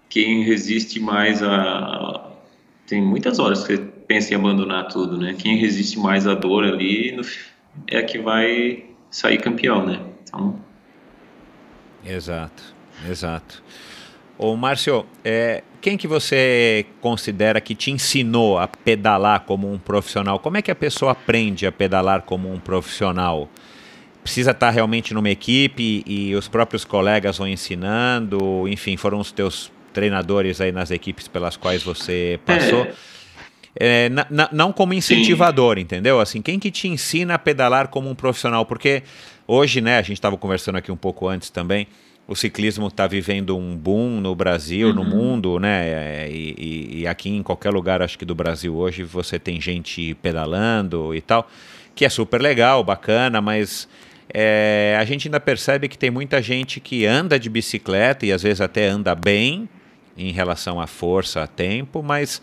quem 0.08 0.44
resiste 0.44 1.00
mais 1.00 1.42
a 1.42 2.32
tem 2.86 3.02
muitas 3.02 3.38
horas 3.38 3.66
que 3.66 3.76
você 3.76 3.82
pensa 4.06 4.32
em 4.32 4.36
abandonar 4.36 4.86
tudo, 4.86 5.18
né? 5.18 5.34
Quem 5.36 5.56
resiste 5.56 5.98
mais 5.98 6.26
à 6.26 6.34
dor 6.34 6.64
ali 6.64 7.20
é 7.88 8.00
que 8.02 8.18
vai 8.18 8.84
sair 9.10 9.38
campeão, 9.38 9.84
né? 9.84 10.00
Então... 10.22 10.56
Exato, 12.04 12.62
exato. 13.10 13.62
Ô 14.38 14.54
Márcio, 14.54 15.04
é, 15.24 15.64
quem 15.80 15.96
que 15.96 16.06
você 16.06 16.86
considera 17.00 17.60
que 17.60 17.74
te 17.74 17.90
ensinou 17.90 18.58
a 18.58 18.68
pedalar 18.68 19.40
como 19.40 19.72
um 19.72 19.78
profissional? 19.78 20.38
Como 20.38 20.56
é 20.56 20.62
que 20.62 20.70
a 20.70 20.74
pessoa 20.74 21.12
aprende 21.12 21.66
a 21.66 21.72
pedalar 21.72 22.22
como 22.22 22.52
um 22.52 22.60
profissional? 22.60 23.48
Precisa 24.26 24.50
estar 24.50 24.70
realmente 24.70 25.14
numa 25.14 25.30
equipe 25.30 26.02
e 26.04 26.34
os 26.34 26.48
próprios 26.48 26.84
colegas 26.84 27.38
vão 27.38 27.46
ensinando? 27.46 28.66
Enfim, 28.66 28.96
foram 28.96 29.20
os 29.20 29.30
teus 29.30 29.70
treinadores 29.92 30.60
aí 30.60 30.72
nas 30.72 30.90
equipes 30.90 31.28
pelas 31.28 31.56
quais 31.56 31.84
você 31.84 32.40
passou? 32.44 32.88
É. 33.78 34.08
É, 34.08 34.10
não 34.50 34.72
como 34.72 34.92
incentivador, 34.94 35.76
Sim. 35.76 35.82
entendeu? 35.82 36.18
Assim, 36.18 36.42
quem 36.42 36.58
que 36.58 36.72
te 36.72 36.88
ensina 36.88 37.34
a 37.34 37.38
pedalar 37.38 37.86
como 37.86 38.10
um 38.10 38.16
profissional? 38.16 38.66
Porque 38.66 39.04
hoje, 39.46 39.80
né, 39.80 39.96
a 39.96 40.02
gente 40.02 40.14
estava 40.14 40.36
conversando 40.36 40.74
aqui 40.74 40.90
um 40.90 40.96
pouco 40.96 41.28
antes 41.28 41.48
também, 41.48 41.86
o 42.26 42.34
ciclismo 42.34 42.88
está 42.88 43.06
vivendo 43.06 43.56
um 43.56 43.76
boom 43.76 44.20
no 44.20 44.34
Brasil, 44.34 44.88
uhum. 44.88 44.94
no 44.94 45.04
mundo, 45.04 45.60
né? 45.60 46.28
E, 46.28 46.54
e, 46.58 47.00
e, 47.02 47.06
aqui 47.06 47.30
em 47.30 47.44
qualquer 47.44 47.70
lugar, 47.70 48.02
acho 48.02 48.18
que 48.18 48.24
do 48.24 48.34
Brasil 48.34 48.74
hoje, 48.74 49.04
você 49.04 49.38
tem 49.38 49.60
gente 49.60 50.14
pedalando 50.14 51.14
e 51.14 51.20
tal, 51.20 51.48
que 51.94 52.04
é 52.04 52.08
super 52.08 52.42
legal, 52.42 52.82
bacana, 52.82 53.40
mas 53.40 53.86
é, 54.32 54.96
a 54.98 55.04
gente 55.04 55.28
ainda 55.28 55.40
percebe 55.40 55.88
que 55.88 55.96
tem 55.96 56.10
muita 56.10 56.42
gente 56.42 56.80
que 56.80 57.06
anda 57.06 57.38
de 57.38 57.48
bicicleta 57.48 58.26
e 58.26 58.32
às 58.32 58.42
vezes 58.42 58.60
até 58.60 58.86
anda 58.86 59.14
bem 59.14 59.68
em 60.16 60.32
relação 60.32 60.80
à 60.80 60.86
força, 60.86 61.42
a 61.42 61.46
tempo, 61.46 62.02
mas 62.02 62.40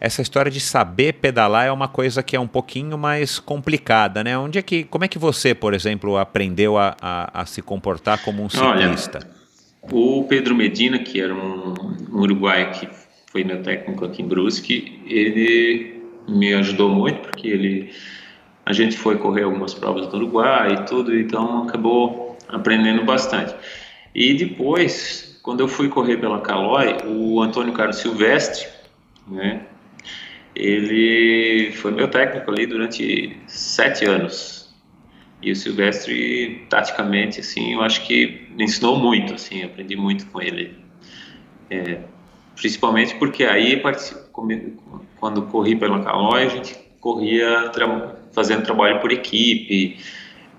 essa 0.00 0.20
história 0.20 0.50
de 0.50 0.60
saber 0.60 1.14
pedalar 1.14 1.66
é 1.66 1.72
uma 1.72 1.88
coisa 1.88 2.22
que 2.22 2.36
é 2.36 2.40
um 2.40 2.46
pouquinho 2.46 2.98
mais 2.98 3.38
complicada, 3.38 4.22
né? 4.22 4.36
Onde 4.36 4.58
é 4.58 4.62
que, 4.62 4.84
como 4.84 5.04
é 5.04 5.08
que 5.08 5.18
você, 5.18 5.54
por 5.54 5.72
exemplo, 5.72 6.18
aprendeu 6.18 6.76
a, 6.76 6.94
a, 7.00 7.42
a 7.42 7.46
se 7.46 7.62
comportar 7.62 8.22
como 8.22 8.42
um 8.42 8.50
ciclista? 8.50 9.20
Olha, 9.82 9.94
o 9.94 10.24
Pedro 10.24 10.54
Medina, 10.54 10.98
que 10.98 11.20
era 11.20 11.34
um, 11.34 11.74
um 12.12 12.20
uruguaio 12.20 12.70
que 12.72 12.88
foi 13.30 13.44
meu 13.44 13.62
técnico 13.62 14.04
aqui 14.04 14.22
em 14.22 14.28
Brusque, 14.28 15.00
ele 15.06 16.02
me 16.28 16.52
ajudou 16.54 16.88
muito 16.88 17.20
porque 17.20 17.48
ele 17.48 17.90
a 18.66 18.72
gente 18.72 18.96
foi 18.96 19.16
correr 19.18 19.42
algumas 19.42 19.74
provas 19.74 20.06
no 20.08 20.16
Uruguai 20.16 20.72
e 20.72 20.86
tudo, 20.86 21.16
então 21.16 21.64
acabou 21.64 22.38
aprendendo 22.48 23.04
bastante. 23.04 23.54
E 24.14 24.34
depois, 24.34 25.38
quando 25.42 25.60
eu 25.60 25.68
fui 25.68 25.88
correr 25.88 26.16
pela 26.16 26.40
Caloi, 26.40 26.96
o 27.06 27.42
Antônio 27.42 27.72
Carlos 27.72 27.96
Silvestre, 27.96 28.66
né, 29.28 29.66
ele 30.54 31.72
foi 31.72 31.90
meu 31.90 32.08
técnico 32.08 32.50
ali 32.50 32.66
durante 32.66 33.36
sete 33.46 34.04
anos. 34.04 34.72
E 35.42 35.50
o 35.50 35.56
Silvestre, 35.56 36.64
taticamente, 36.70 37.40
assim, 37.40 37.74
eu 37.74 37.82
acho 37.82 38.06
que 38.06 38.48
me 38.56 38.64
ensinou 38.64 38.98
muito, 38.98 39.34
assim, 39.34 39.62
aprendi 39.62 39.94
muito 39.94 40.26
com 40.26 40.40
ele. 40.40 40.74
É, 41.68 41.98
principalmente 42.56 43.14
porque 43.16 43.44
aí, 43.44 43.82
quando 45.16 45.42
corri 45.42 45.76
pela 45.76 46.02
Calói, 46.02 46.44
a 46.44 46.48
gente 46.48 46.74
corria 46.98 47.68
fazendo 48.34 48.62
trabalho 48.62 49.00
por 49.00 49.12
equipe, 49.12 49.98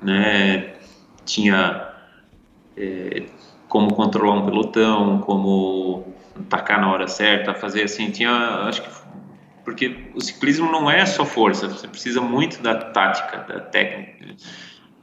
né? 0.02 0.74
Tinha 1.26 1.90
é, 2.78 3.24
como 3.68 3.94
controlar 3.94 4.36
um 4.36 4.46
pelotão, 4.46 5.20
como 5.20 6.14
atacar 6.40 6.80
na 6.80 6.92
hora 6.92 7.08
certa, 7.08 7.54
fazer 7.54 7.84
assim, 7.84 8.10
tinha, 8.12 8.32
acho 8.68 8.82
que 8.82 9.06
porque 9.66 10.12
o 10.14 10.22
ciclismo 10.22 10.72
não 10.72 10.90
é 10.90 11.04
só 11.08 11.26
força, 11.26 11.68
você 11.68 11.88
precisa 11.88 12.22
muito 12.22 12.62
da 12.62 12.76
tática, 12.76 13.40
da 13.40 13.60
técnica. 13.60 14.36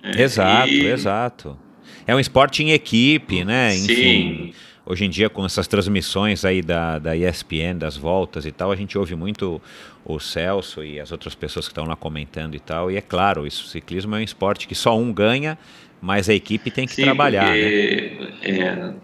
É, 0.00 0.22
exato, 0.22 0.68
e... 0.68 0.86
exato. 0.86 1.58
É 2.06 2.14
um 2.14 2.20
esporte 2.20 2.62
em 2.62 2.70
equipe, 2.70 3.44
né? 3.44 3.74
Enfim, 3.74 3.94
Sim. 3.94 4.54
Hoje 4.84 5.04
em 5.04 5.10
dia, 5.10 5.30
com 5.30 5.44
essas 5.44 5.68
transmissões 5.68 6.44
aí 6.44 6.60
da, 6.60 6.98
da 6.98 7.16
ESPN, 7.16 7.78
das 7.78 7.96
voltas 7.96 8.44
e 8.44 8.50
tal, 8.50 8.72
a 8.72 8.76
gente 8.76 8.98
ouve 8.98 9.14
muito 9.14 9.62
o 10.04 10.18
Celso 10.18 10.82
e 10.82 10.98
as 10.98 11.12
outras 11.12 11.34
pessoas 11.34 11.66
que 11.66 11.72
estão 11.72 11.84
lá 11.84 11.94
comentando 11.94 12.56
e 12.56 12.60
tal. 12.60 12.90
E 12.90 12.96
é 12.96 13.00
claro, 13.00 13.46
isso, 13.46 13.64
o 13.64 13.68
ciclismo 13.68 14.16
é 14.16 14.18
um 14.18 14.22
esporte 14.22 14.66
que 14.66 14.74
só 14.74 14.98
um 14.98 15.12
ganha, 15.12 15.56
mas 16.00 16.28
a 16.28 16.34
equipe 16.34 16.70
tem 16.70 16.86
que 16.86 16.94
Sim, 16.94 17.04
trabalhar. 17.04 17.46
Porque, 17.46 18.18
né? 18.20 18.34
é, 18.42 18.94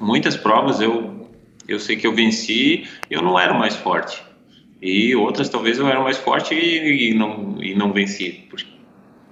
muitas 0.00 0.36
provas 0.36 0.80
eu, 0.80 1.28
eu 1.66 1.80
sei 1.80 1.96
que 1.96 2.06
eu 2.06 2.14
venci, 2.14 2.86
eu 3.10 3.20
não 3.20 3.36
era 3.38 3.52
mais 3.52 3.74
forte 3.74 4.22
e 4.80 5.14
outras 5.16 5.48
talvez 5.48 5.78
eu 5.78 5.88
era 5.88 6.00
mais 6.00 6.16
forte 6.18 6.54
e, 6.54 7.10
e, 7.10 7.14
não, 7.14 7.56
e 7.60 7.74
não 7.74 7.92
venci, 7.92 8.46
por 8.48 8.60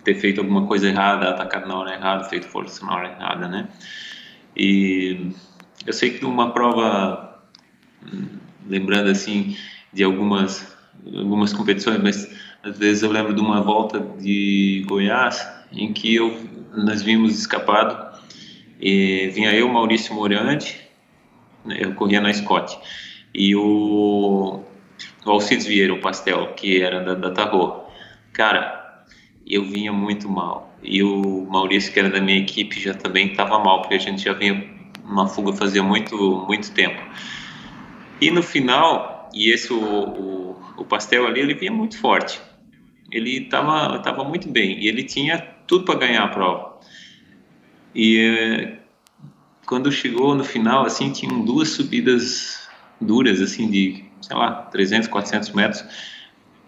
ter 0.02 0.14
feito 0.14 0.40
alguma 0.40 0.66
coisa 0.66 0.88
errada, 0.88 1.30
atacado 1.30 1.68
na 1.68 1.78
hora 1.78 1.94
errada, 1.94 2.24
feito 2.24 2.46
força 2.46 2.84
na 2.84 2.94
hora 2.94 3.10
errada, 3.10 3.48
né? 3.48 3.68
E 4.56 5.30
eu 5.86 5.92
sei 5.92 6.10
que 6.10 6.22
numa 6.22 6.52
prova, 6.52 7.40
lembrando 8.66 9.10
assim 9.10 9.56
de 9.92 10.02
algumas, 10.02 10.76
algumas 11.06 11.52
competições, 11.52 12.02
mas 12.02 12.30
às 12.62 12.78
vezes 12.78 13.02
eu 13.02 13.10
lembro 13.10 13.34
de 13.34 13.40
uma 13.40 13.62
volta 13.62 14.00
de 14.00 14.84
Goiás 14.86 15.46
em 15.72 15.92
que 15.92 16.14
eu, 16.14 16.36
nós 16.74 17.02
vimos 17.02 17.38
escapado 17.38 18.20
e 18.80 19.28
vinha 19.28 19.54
eu, 19.54 19.68
Maurício 19.68 20.14
Morante, 20.14 20.80
né, 21.64 21.78
eu 21.80 21.94
corria 21.94 22.20
na 22.20 22.32
Scott, 22.32 22.78
e 23.32 23.54
o 23.54 24.62
o 25.26 25.30
Alcides 25.30 25.66
Vieira, 25.66 25.92
o 25.92 26.00
Pastel, 26.00 26.54
que 26.54 26.80
era 26.80 27.02
da, 27.02 27.14
da 27.14 27.30
Tarro. 27.32 27.84
Cara, 28.32 29.04
eu 29.46 29.64
vinha 29.64 29.92
muito 29.92 30.28
mal. 30.28 30.72
E 30.82 31.02
o 31.02 31.44
Maurício, 31.50 31.92
que 31.92 31.98
era 31.98 32.08
da 32.08 32.20
minha 32.20 32.38
equipe, 32.38 32.80
já 32.80 32.94
também 32.94 33.32
estava 33.32 33.58
mal, 33.58 33.80
porque 33.82 33.96
a 33.96 33.98
gente 33.98 34.22
já 34.22 34.32
vinha 34.32 34.75
uma 35.08 35.26
fuga 35.28 35.52
fazia 35.52 35.82
muito, 35.82 36.16
muito 36.46 36.72
tempo. 36.72 37.00
E 38.20 38.30
no 38.30 38.42
final, 38.42 39.30
e 39.32 39.50
esse 39.52 39.72
o, 39.72 39.78
o, 39.78 40.62
o 40.78 40.84
Pastel 40.84 41.26
ali, 41.26 41.40
ele 41.40 41.54
vinha 41.54 41.72
muito 41.72 41.98
forte. 41.98 42.40
Ele 43.10 43.44
estava 43.44 43.98
tava 44.00 44.24
muito 44.24 44.48
bem 44.48 44.80
e 44.80 44.88
ele 44.88 45.04
tinha 45.04 45.38
tudo 45.66 45.84
para 45.84 45.98
ganhar 45.98 46.24
a 46.24 46.28
prova. 46.28 46.80
E 47.94 48.18
eh, 48.18 48.78
quando 49.64 49.90
chegou 49.92 50.34
no 50.34 50.44
final, 50.44 50.84
assim, 50.84 51.10
tinham 51.10 51.44
duas 51.44 51.68
subidas 51.70 52.66
duras, 53.00 53.40
assim, 53.40 53.70
de 53.70 54.04
sei 54.20 54.36
lá, 54.36 54.62
300, 54.62 55.08
400 55.08 55.50
metros, 55.50 55.84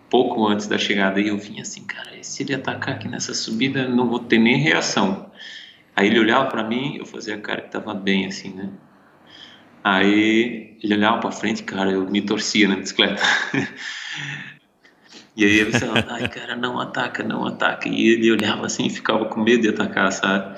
pouco 0.08 0.46
antes 0.46 0.66
da 0.66 0.78
chegada. 0.78 1.20
E 1.20 1.28
eu 1.28 1.38
vinha 1.38 1.62
assim, 1.62 1.84
cara, 1.84 2.10
se 2.22 2.42
ele 2.42 2.54
atacar 2.54 2.94
aqui 2.94 3.08
nessa 3.08 3.34
subida, 3.34 3.88
não 3.88 4.08
vou 4.08 4.20
ter 4.20 4.38
nem 4.38 4.58
reação. 4.58 5.30
Aí 5.98 6.06
ele 6.06 6.20
olhava 6.20 6.46
para 6.46 6.62
mim, 6.62 6.96
eu 6.96 7.04
fazia 7.04 7.34
a 7.34 7.40
cara 7.40 7.60
que 7.60 7.72
tava 7.72 7.92
bem, 7.92 8.24
assim, 8.24 8.54
né? 8.54 8.70
Aí 9.82 10.76
ele 10.80 10.94
olhava 10.94 11.18
para 11.18 11.32
frente, 11.32 11.64
cara, 11.64 11.90
eu 11.90 12.08
me 12.08 12.22
torcia 12.22 12.68
na 12.68 12.76
bicicleta. 12.76 13.20
e 15.34 15.44
aí 15.44 15.58
ele 15.58 15.72
falava, 15.72 16.06
ai, 16.12 16.28
cara, 16.28 16.54
não 16.54 16.78
ataca, 16.78 17.24
não 17.24 17.44
ataca. 17.44 17.88
E 17.88 18.10
ele 18.10 18.30
olhava 18.30 18.64
assim 18.66 18.88
ficava 18.88 19.24
com 19.24 19.42
medo 19.42 19.62
de 19.62 19.70
atacar, 19.70 20.12
sabe? 20.12 20.56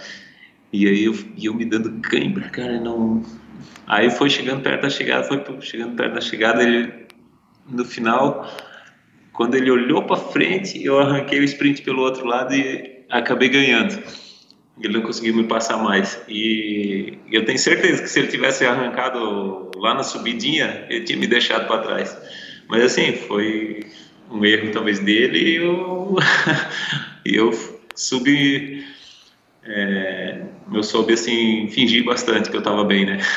E 0.71 0.87
aí 0.87 1.05
eu, 1.05 1.15
eu 1.43 1.55
me 1.55 1.65
dando 1.65 2.03
cãibra, 2.03 2.51
cara, 2.51 2.79
não, 2.79 3.25
Aí 3.87 4.11
foi 4.11 4.29
chegando 4.29 4.63
perto 4.63 4.83
da 4.83 4.91
chegada, 4.91 5.25
foi 5.25 5.43
chegando 5.63 5.97
perto 5.97 6.13
da 6.17 6.21
chegada, 6.21 6.63
ele 6.63 7.07
no 7.67 7.83
final, 7.83 8.47
quando 9.33 9.55
ele 9.55 9.71
olhou 9.71 10.03
para 10.03 10.17
frente, 10.17 10.85
eu 10.85 10.99
arranquei 11.01 11.41
o 11.41 11.45
sprint 11.45 11.81
pelo 11.81 12.03
outro 12.03 12.27
lado 12.27 12.55
e 12.55 13.07
acabei 13.09 13.49
ganhando. 13.49 13.99
Ele 14.83 14.95
não 14.95 15.03
conseguiu 15.03 15.35
me 15.35 15.45
passar 15.45 15.77
mais. 15.77 16.21
E 16.29 17.19
eu 17.31 17.45
tenho 17.45 17.59
certeza 17.59 18.03
que 18.03 18.09
se 18.09 18.19
ele 18.19 18.29
tivesse 18.29 18.65
arrancado 18.65 19.71
lá 19.77 19.95
na 19.95 20.03
subidinha, 20.03 20.87
ele 20.89 21.05
tinha 21.05 21.19
me 21.19 21.27
deixado 21.27 21.67
para 21.67 21.83
trás. 21.83 22.17
Mas 22.69 22.85
assim, 22.85 23.13
foi 23.13 23.87
um 24.31 24.45
erro 24.45 24.71
talvez 24.73 25.01
dele 25.01 25.39
e 25.39 25.57
eu, 25.57 26.17
eu 27.25 27.53
subi 27.95 28.85
é, 29.65 30.43
eu 30.73 30.83
soube 30.83 31.13
assim 31.13 31.69
fingir 31.69 32.05
bastante 32.05 32.49
que 32.49 32.57
eu 32.57 32.61
estava 32.61 32.85
bem, 32.85 33.05
né? 33.05 33.19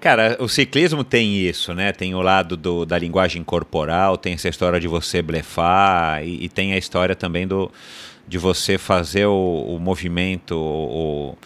Cara, 0.00 0.36
o 0.40 0.48
ciclismo 0.48 1.04
tem 1.04 1.36
isso, 1.36 1.74
né? 1.74 1.92
Tem 1.92 2.14
o 2.14 2.20
lado 2.20 2.56
do, 2.56 2.84
da 2.84 2.98
linguagem 2.98 3.42
corporal, 3.42 4.16
tem 4.16 4.34
essa 4.34 4.48
história 4.48 4.80
de 4.80 4.88
você 4.88 5.20
blefar 5.20 6.24
e, 6.24 6.44
e 6.44 6.48
tem 6.48 6.72
a 6.72 6.78
história 6.78 7.14
também 7.14 7.46
do 7.46 7.70
de 8.28 8.36
você 8.36 8.76
fazer 8.76 9.26
o, 9.26 9.64
o 9.66 9.78
movimento, 9.80 10.54
o, 10.54 11.38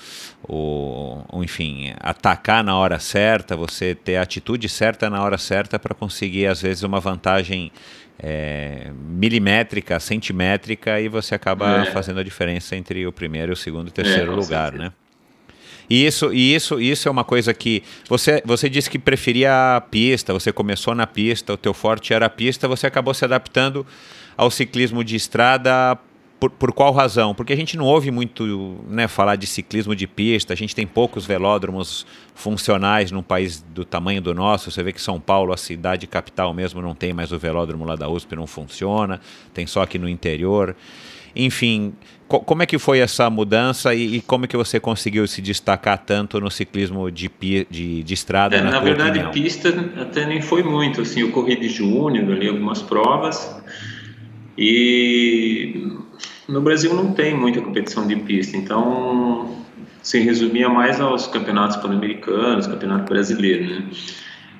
o, 0.48 1.22
o, 1.32 1.42
enfim, 1.44 1.94
atacar 2.00 2.64
na 2.64 2.76
hora 2.76 2.98
certa, 2.98 3.56
você 3.56 3.94
ter 3.94 4.16
a 4.16 4.22
atitude 4.22 4.68
certa 4.68 5.08
na 5.08 5.22
hora 5.22 5.38
certa 5.38 5.78
para 5.78 5.94
conseguir 5.94 6.46
às 6.46 6.60
vezes 6.60 6.82
uma 6.82 6.98
vantagem 6.98 7.70
é, 8.18 8.90
milimétrica, 8.92 9.98
centimétrica, 10.00 11.00
e 11.00 11.08
você 11.08 11.36
acaba 11.36 11.82
é. 11.82 11.86
fazendo 11.86 12.18
a 12.18 12.22
diferença 12.24 12.74
entre 12.74 13.06
o 13.06 13.12
primeiro, 13.12 13.52
o 13.52 13.56
segundo 13.56 13.86
e 13.86 13.90
o 13.90 13.92
terceiro 13.92 14.32
é, 14.32 14.34
lugar, 14.34 14.72
né? 14.72 14.92
E 15.88 16.06
isso, 16.06 16.32
e 16.32 16.54
isso, 16.54 16.80
isso 16.80 17.08
é 17.08 17.10
uma 17.10 17.24
coisa 17.24 17.52
que 17.52 17.82
você, 18.08 18.42
você 18.44 18.68
disse 18.68 18.88
que 18.88 18.98
preferia 18.98 19.76
a 19.76 19.80
pista. 19.80 20.32
Você 20.32 20.50
começou 20.50 20.94
na 20.94 21.06
pista, 21.06 21.52
o 21.52 21.56
teu 21.56 21.74
forte 21.74 22.14
era 22.14 22.26
a 22.26 22.30
pista. 22.30 22.66
Você 22.66 22.86
acabou 22.86 23.12
se 23.12 23.24
adaptando 23.24 23.84
ao 24.36 24.50
ciclismo 24.50 25.04
de 25.04 25.16
estrada 25.16 25.98
por, 26.42 26.50
por 26.50 26.72
qual 26.72 26.92
razão? 26.92 27.36
Porque 27.36 27.52
a 27.52 27.56
gente 27.56 27.76
não 27.76 27.84
ouve 27.84 28.10
muito 28.10 28.80
né, 28.88 29.06
falar 29.06 29.36
de 29.36 29.46
ciclismo 29.46 29.94
de 29.94 30.08
pista, 30.08 30.52
a 30.52 30.56
gente 30.56 30.74
tem 30.74 30.84
poucos 30.84 31.24
velódromos 31.24 32.04
funcionais 32.34 33.12
num 33.12 33.22
país 33.22 33.64
do 33.68 33.84
tamanho 33.84 34.20
do 34.20 34.34
nosso. 34.34 34.68
Você 34.68 34.82
vê 34.82 34.92
que 34.92 35.00
São 35.00 35.20
Paulo, 35.20 35.52
a 35.52 35.56
cidade 35.56 36.04
capital 36.08 36.52
mesmo, 36.52 36.82
não 36.82 36.96
tem 36.96 37.12
mais 37.12 37.30
o 37.30 37.38
velódromo 37.38 37.84
lá 37.84 37.94
da 37.94 38.08
USP, 38.08 38.34
não 38.34 38.48
funciona, 38.48 39.20
tem 39.54 39.68
só 39.68 39.82
aqui 39.82 40.00
no 40.00 40.08
interior. 40.08 40.74
Enfim, 41.36 41.92
co 42.26 42.40
como 42.40 42.64
é 42.64 42.66
que 42.66 42.76
foi 42.76 42.98
essa 42.98 43.30
mudança 43.30 43.94
e, 43.94 44.16
e, 44.16 44.20
como 44.20 44.44
é 44.44 44.48
que 44.48 44.56
você 44.56 44.80
conseguiu 44.80 45.28
se 45.28 45.40
destacar 45.40 45.96
tanto 45.98 46.40
no 46.40 46.50
ciclismo 46.50 47.08
de, 47.08 47.30
de, 47.70 48.02
de 48.02 48.14
estrada? 48.14 48.56
É, 48.56 48.60
na, 48.60 48.72
na 48.72 48.80
verdade, 48.80 49.20
opinião? 49.20 49.30
pista 49.30 49.68
até 49.96 50.26
nem 50.26 50.42
foi 50.42 50.64
muito. 50.64 51.02
Assim, 51.02 51.20
eu 51.20 51.30
corri 51.30 51.54
de 51.54 51.68
júnior 51.68 52.32
ali 52.32 52.48
algumas 52.48 52.82
provas 52.82 53.62
e 54.58 56.02
no 56.48 56.60
Brasil 56.60 56.92
não 56.94 57.12
tem 57.12 57.36
muita 57.36 57.60
competição 57.60 58.06
de 58.06 58.16
pista, 58.16 58.56
então 58.56 59.62
se 60.02 60.18
resumia 60.18 60.68
mais 60.68 61.00
aos 61.00 61.26
campeonatos 61.26 61.76
pan-americanos, 61.76 62.66
campeonato 62.66 63.12
brasileiro, 63.12 63.64
né? 63.64 63.90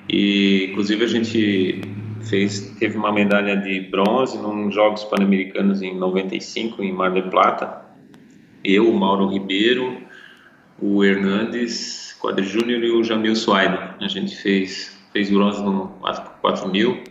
E 0.09 0.67
inclusive 0.71 1.03
a 1.03 1.07
gente 1.07 1.81
fez 2.21 2.73
teve 2.79 2.97
uma 2.97 3.11
medalha 3.11 3.57
de 3.57 3.81
bronze 3.81 4.37
nos 4.37 4.73
Jogos 4.73 5.03
Pan-Americanos 5.03 5.81
em 5.81 5.97
95 5.97 6.81
em 6.83 6.91
Mar 6.91 7.11
del 7.11 7.29
Plata. 7.29 7.83
Eu, 8.63 8.89
o 8.89 8.97
Mauro 8.97 9.27
Ribeiro, 9.27 9.97
o 10.79 11.03
Hernandes, 11.03 12.17
Quadri 12.21 12.45
Júnior 12.45 12.83
e 12.83 12.91
o 12.91 13.03
Jamil 13.03 13.35
Suaide. 13.35 13.77
A 13.99 14.07
gente 14.07 14.35
fez 14.37 14.93
fez 15.11 15.29
bronze 15.29 15.61
no 15.61 15.87
4 16.41 16.67
mil. 16.69 17.03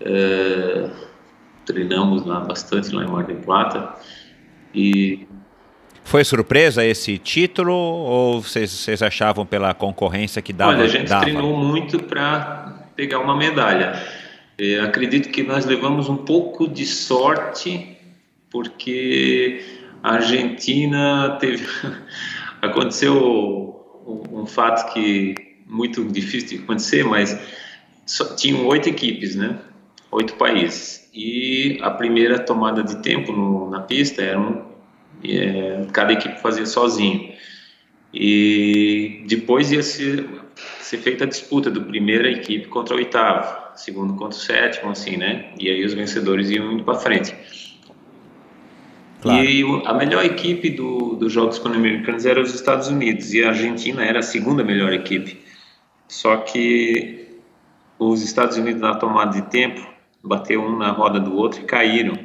Uh, 0.00 0.90
treinamos 1.66 2.24
lá 2.24 2.40
bastante 2.40 2.94
lá 2.94 3.04
em 3.04 3.08
Mar 3.08 3.24
del 3.24 3.36
Plata 3.36 3.94
e 4.74 5.26
foi 6.06 6.24
surpresa 6.24 6.84
esse 6.84 7.18
título 7.18 7.74
ou 7.74 8.40
vocês, 8.40 8.70
vocês 8.70 9.02
achavam 9.02 9.44
pela 9.44 9.74
concorrência 9.74 10.40
que 10.40 10.52
dava? 10.52 10.70
Olha, 10.70 10.84
a 10.84 10.88
gente 10.88 11.08
dava? 11.08 11.22
treinou 11.22 11.56
muito 11.56 11.98
para 11.98 12.86
pegar 12.94 13.18
uma 13.18 13.36
medalha. 13.36 14.00
Eu 14.56 14.84
acredito 14.84 15.28
que 15.30 15.42
nós 15.42 15.66
levamos 15.66 16.08
um 16.08 16.16
pouco 16.16 16.68
de 16.68 16.86
sorte 16.86 17.96
porque 18.50 19.64
a 20.00 20.14
Argentina 20.14 21.36
teve 21.40 21.66
aconteceu 22.62 23.84
um, 24.06 24.42
um 24.42 24.46
fato 24.46 24.92
que 24.92 25.34
muito 25.66 26.04
difícil 26.04 26.58
de 26.58 26.64
acontecer, 26.64 27.04
mas 27.04 27.36
só, 28.06 28.36
tinham 28.36 28.64
oito 28.66 28.88
equipes, 28.88 29.34
né? 29.34 29.58
Oito 30.16 30.34
países. 30.34 31.08
E 31.14 31.78
a 31.82 31.90
primeira 31.90 32.38
tomada 32.38 32.82
de 32.82 32.96
tempo 33.02 33.32
no, 33.32 33.70
na 33.70 33.80
pista 33.80 34.22
era 34.22 34.40
um, 34.40 34.62
é, 35.22 35.86
cada 35.92 36.12
equipe 36.12 36.40
fazia 36.40 36.66
sozinho. 36.66 37.32
E 38.12 39.24
depois 39.26 39.70
ia 39.72 39.82
ser, 39.82 40.26
ser 40.80 40.98
feita 40.98 41.24
a 41.24 41.26
disputa 41.26 41.70
do 41.70 41.82
primeira 41.82 42.30
equipe 42.30 42.66
contra 42.68 42.94
a 42.94 42.96
oitava, 42.96 43.72
segundo 43.76 44.14
contra 44.14 44.38
o 44.38 44.40
sétimo, 44.40 44.90
assim, 44.90 45.16
né? 45.16 45.52
E 45.60 45.68
aí 45.68 45.84
os 45.84 45.92
vencedores 45.92 46.50
iam 46.50 46.72
indo 46.72 46.82
para 46.82 46.98
frente. 46.98 47.34
Claro. 49.20 49.44
E 49.44 49.82
a 49.84 49.92
melhor 49.92 50.24
equipe 50.24 50.70
do, 50.70 51.16
dos 51.16 51.32
Jogos 51.32 51.58
Pan-Americanos 51.58 52.24
era 52.24 52.40
os 52.40 52.54
Estados 52.54 52.88
Unidos 52.88 53.34
e 53.34 53.42
a 53.42 53.48
Argentina 53.48 54.04
era 54.04 54.20
a 54.20 54.22
segunda 54.22 54.64
melhor 54.64 54.92
equipe. 54.92 55.40
Só 56.08 56.38
que 56.38 57.26
os 57.98 58.22
Estados 58.22 58.56
Unidos 58.56 58.80
na 58.80 58.94
tomada 58.94 59.32
de 59.32 59.42
tempo 59.50 59.95
bateu 60.26 60.62
um 60.62 60.76
na 60.76 60.90
roda 60.90 61.20
do 61.20 61.34
outro 61.34 61.60
e 61.60 61.64
caíram. 61.64 62.18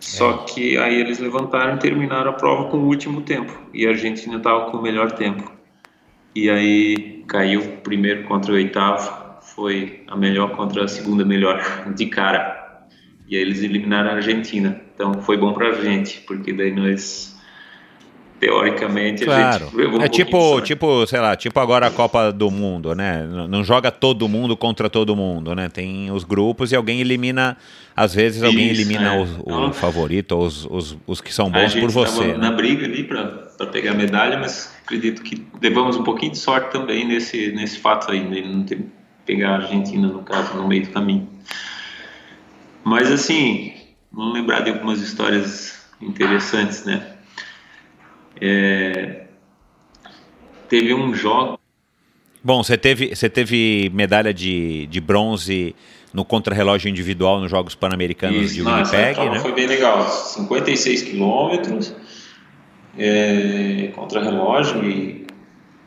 Só 0.00 0.30
é. 0.30 0.44
que 0.44 0.78
aí 0.78 1.00
eles 1.00 1.18
levantaram 1.18 1.76
e 1.76 1.78
terminaram 1.78 2.30
a 2.30 2.34
prova 2.34 2.70
com 2.70 2.78
o 2.78 2.86
último 2.86 3.22
tempo 3.22 3.52
e 3.74 3.86
a 3.86 3.90
Argentina 3.90 4.36
estava 4.36 4.70
com 4.70 4.78
o 4.78 4.82
melhor 4.82 5.12
tempo. 5.12 5.50
E 6.34 6.50
aí 6.50 7.24
caiu 7.26 7.60
o 7.60 7.76
primeiro 7.78 8.24
contra 8.24 8.52
o 8.52 8.54
oitavo, 8.54 9.40
foi 9.40 10.02
a 10.06 10.16
melhor 10.16 10.54
contra 10.54 10.84
a 10.84 10.88
segunda 10.88 11.24
melhor 11.24 11.60
de 11.94 12.06
cara. 12.06 12.86
E 13.28 13.36
aí 13.36 13.42
eles 13.42 13.62
eliminaram 13.62 14.10
a 14.10 14.14
Argentina. 14.14 14.80
Então 14.94 15.14
foi 15.22 15.36
bom 15.36 15.52
pra 15.52 15.72
gente, 15.72 16.20
porque 16.20 16.52
daí 16.52 16.72
nós 16.72 17.35
teoricamente 18.46 19.24
claro. 19.24 19.68
a 19.74 19.80
gente 19.80 20.04
é 20.04 20.08
tipo 20.08 20.60
tipo 20.60 21.06
sei 21.06 21.18
lá 21.18 21.34
tipo 21.34 21.58
agora 21.58 21.88
a 21.88 21.90
Copa 21.90 22.30
do 22.30 22.48
Mundo 22.48 22.94
né 22.94 23.26
não 23.48 23.64
joga 23.64 23.90
todo 23.90 24.28
mundo 24.28 24.56
contra 24.56 24.88
todo 24.88 25.16
mundo 25.16 25.52
né 25.52 25.68
tem 25.68 26.12
os 26.12 26.22
grupos 26.22 26.70
e 26.70 26.76
alguém 26.76 27.00
elimina 27.00 27.56
às 27.96 28.14
vezes 28.14 28.44
alguém 28.44 28.70
Isso, 28.70 28.82
elimina 28.82 29.14
é. 29.14 29.18
o, 29.18 29.22
o 29.22 29.26
então, 29.40 29.72
favorito 29.72 30.32
ou 30.32 30.46
os, 30.46 30.64
os, 30.66 30.96
os 31.06 31.20
que 31.20 31.34
são 31.34 31.50
bons 31.50 31.74
por 31.74 31.90
você 31.90 32.28
né? 32.28 32.36
na 32.36 32.52
briga 32.52 32.86
ali 32.86 33.02
para 33.02 33.66
pegar 33.72 33.90
a 33.90 33.94
medalha 33.94 34.38
mas 34.38 34.72
acredito 34.84 35.22
que 35.22 35.44
levamos 35.60 35.96
um 35.96 36.04
pouquinho 36.04 36.30
de 36.30 36.38
sorte 36.38 36.70
também 36.70 37.04
nesse 37.04 37.50
nesse 37.52 37.78
fato 37.78 38.12
aí 38.12 38.22
né? 38.22 38.42
não 38.46 38.62
ter 38.62 38.78
pegar 39.24 39.50
a 39.50 39.54
Argentina 39.56 40.06
no 40.06 40.22
caso 40.22 40.54
no 40.56 40.68
meio 40.68 40.84
do 40.84 40.90
caminho 40.90 41.28
mas 42.84 43.10
assim 43.10 43.72
vamos 44.12 44.34
lembrar 44.34 44.60
de 44.60 44.70
algumas 44.70 45.00
histórias 45.00 45.76
interessantes, 46.00 46.84
né? 46.84 47.15
É, 48.40 49.24
teve 50.68 50.94
um 50.94 51.14
jogo. 51.14 51.58
Bom, 52.42 52.62
você 52.62 52.76
teve, 52.76 53.14
você 53.14 53.28
teve 53.28 53.90
medalha 53.92 54.32
de, 54.32 54.86
de 54.86 55.00
bronze 55.00 55.74
no 56.12 56.24
contrarrelógio 56.24 56.88
individual 56.88 57.40
nos 57.40 57.50
Jogos 57.50 57.74
Pan-Americanos 57.74 58.54
de 58.54 58.62
Winnipeg, 58.62 59.18
né? 59.30 59.38
Foi 59.40 59.52
bem 59.52 59.66
legal, 59.66 60.08
56 60.08 61.02
quilômetros, 61.02 61.94
é, 62.96 63.90
contrarrelógio 63.94 64.82
e 64.88 65.26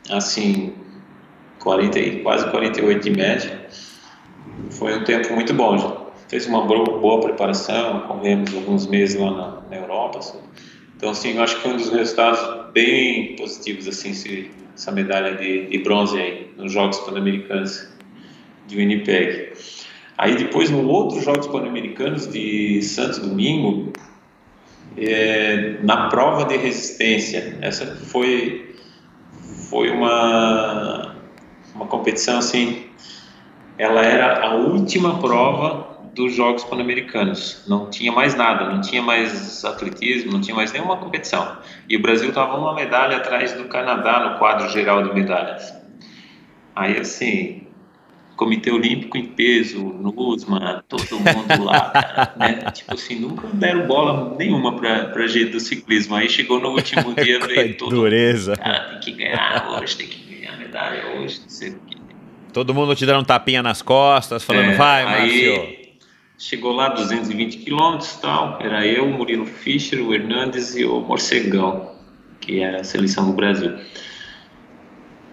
assim 0.08 0.72
40, 1.60 2.22
quase 2.22 2.50
48 2.50 3.02
de 3.02 3.10
média. 3.10 3.66
Foi 4.70 4.96
um 4.96 5.04
tempo 5.04 5.34
muito 5.34 5.54
bom. 5.54 5.78
Já 5.78 5.96
fez 6.28 6.46
uma 6.46 6.64
boa 6.64 7.20
preparação, 7.20 8.00
corremos 8.02 8.54
alguns 8.54 8.86
meses 8.86 9.20
lá 9.20 9.30
na, 9.30 9.60
na 9.68 9.76
Europa. 9.76 10.18
Assim. 10.18 10.38
Então, 11.00 11.12
assim, 11.12 11.34
eu 11.34 11.42
acho 11.42 11.56
que 11.56 11.62
foi 11.62 11.72
um 11.72 11.76
dos 11.78 11.88
resultados 11.88 12.72
bem 12.74 13.34
positivos, 13.36 13.88
assim, 13.88 14.10
essa 14.74 14.92
medalha 14.92 15.34
de, 15.34 15.68
de 15.68 15.78
bronze 15.78 16.20
aí, 16.20 16.50
nos 16.58 16.70
Jogos 16.74 16.98
Pan-Americanos 16.98 17.88
de 18.66 18.76
Winnipeg. 18.76 19.54
Aí 20.18 20.34
depois, 20.36 20.68
no 20.68 20.86
outro 20.86 21.18
Jogos 21.22 21.46
Pan-Americanos 21.46 22.30
de 22.30 22.82
Santos 22.82 23.18
Domingo, 23.18 23.94
é, 24.98 25.78
na 25.82 26.10
prova 26.10 26.44
de 26.44 26.58
resistência, 26.58 27.56
essa 27.62 27.86
foi, 27.96 28.74
foi 29.70 29.90
uma, 29.90 31.16
uma 31.74 31.86
competição, 31.86 32.36
assim, 32.40 32.84
ela 33.78 34.02
era 34.02 34.46
a 34.46 34.54
última 34.54 35.18
prova 35.18 35.89
dos 36.14 36.34
Jogos 36.34 36.64
Pan-Americanos. 36.64 37.64
Não 37.66 37.88
tinha 37.88 38.12
mais 38.12 38.34
nada, 38.34 38.66
não 38.66 38.80
tinha 38.80 39.02
mais 39.02 39.64
atletismo, 39.64 40.32
não 40.32 40.40
tinha 40.40 40.54
mais 40.54 40.72
nenhuma 40.72 40.96
competição. 40.96 41.56
E 41.88 41.96
o 41.96 42.02
Brasil 42.02 42.28
estava 42.28 42.56
uma 42.56 42.74
medalha 42.74 43.16
atrás 43.16 43.52
do 43.52 43.64
Canadá 43.64 44.30
no 44.30 44.38
quadro 44.38 44.68
geral 44.68 45.02
de 45.02 45.14
medalhas. 45.14 45.72
Aí, 46.74 46.98
assim, 46.98 47.66
Comitê 48.36 48.70
Olímpico 48.70 49.18
em 49.18 49.26
peso, 49.26 49.78
NUSMA, 49.78 50.82
todo 50.88 51.04
mundo 51.20 51.64
lá, 51.64 51.90
cara, 51.90 52.32
né? 52.40 52.70
Tipo 52.72 52.94
assim, 52.94 53.20
nunca 53.20 53.46
deram 53.48 53.86
bola 53.86 54.34
nenhuma 54.38 54.76
para 54.76 55.26
gente 55.26 55.50
do 55.50 55.60
ciclismo. 55.60 56.14
Aí 56.14 56.28
chegou 56.28 56.58
no 56.58 56.70
último 56.70 57.14
dia, 57.22 57.38
veio 57.38 57.76
todo 57.76 57.90
dureza. 57.90 58.56
Cara, 58.56 58.92
tem 58.92 59.00
que 59.00 59.12
ganhar 59.12 59.68
hoje, 59.70 59.96
tem 59.96 60.06
que 60.06 60.34
ganhar 60.34 60.56
medalha 60.58 61.18
hoje, 61.18 61.40
não 61.42 61.48
sei 61.50 61.70
o 61.70 61.80
que. 61.86 62.00
Todo 62.50 62.74
mundo 62.74 62.96
te 62.96 63.04
dando 63.04 63.20
um 63.20 63.24
tapinha 63.24 63.62
nas 63.62 63.82
costas, 63.82 64.42
falando, 64.42 64.70
é, 64.70 64.74
vai, 64.74 65.04
Márcio. 65.04 65.79
Chegou 66.40 66.72
lá 66.72 66.88
220 66.88 67.58
quilômetros 67.58 68.16
tal, 68.16 68.58
era 68.62 68.86
eu, 68.86 69.04
o 69.04 69.12
Murilo 69.12 69.44
Fischer, 69.44 70.00
o 70.00 70.14
Hernandes 70.14 70.74
e 70.74 70.86
o 70.86 70.98
Morcegão, 70.98 71.94
que 72.40 72.60
era 72.60 72.80
a 72.80 72.84
seleção 72.84 73.26
do 73.26 73.34
Brasil. 73.34 73.76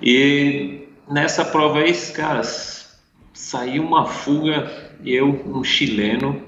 E 0.01 0.89
nessa 1.09 1.45
prova 1.45 1.79
aí, 1.79 1.93
caras, 2.13 2.99
saiu 3.33 3.83
uma 3.83 4.05
fuga, 4.05 4.69
eu, 5.05 5.29
um 5.45 5.63
chileno 5.63 6.43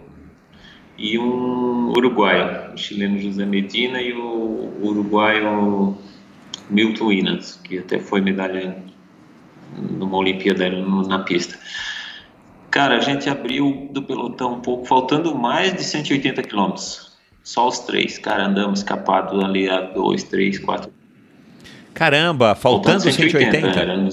e 0.98 1.18
um 1.18 1.92
uruguaio, 1.92 2.74
o 2.74 2.78
chileno 2.78 3.18
José 3.18 3.46
Medina 3.46 4.02
e 4.02 4.12
o 4.12 4.78
uruguaio 4.82 5.98
Milton 6.70 7.14
Inas, 7.14 7.62
que 7.64 7.80
até 7.80 7.98
foi 7.98 8.20
medalha 8.20 8.76
numa 9.78 10.18
Olimpíada 10.18 10.70
na 10.70 11.20
pista. 11.20 11.58
Cara, 12.72 12.98
a 12.98 13.00
gente 13.00 13.30
abriu 13.30 13.90
do 13.92 14.02
pelotão 14.02 14.54
um 14.54 14.60
pouco, 14.60 14.86
faltando 14.86 15.34
mais 15.36 15.74
de 15.74 15.84
180 15.84 16.44
quilômetros. 16.44 17.18
Só 17.44 17.68
os 17.68 17.80
três, 17.80 18.18
cara, 18.18 18.46
andamos 18.46 18.80
escapados 18.80 19.44
ali 19.44 19.70
a 19.70 19.82
dois, 19.82 20.24
três, 20.24 20.60
quatro. 20.60 20.92
Caramba, 21.94 22.54
faltando, 22.54 23.02
faltando 23.02 23.14
180? 23.14 23.52
180 23.60 23.80
era, 23.80 24.10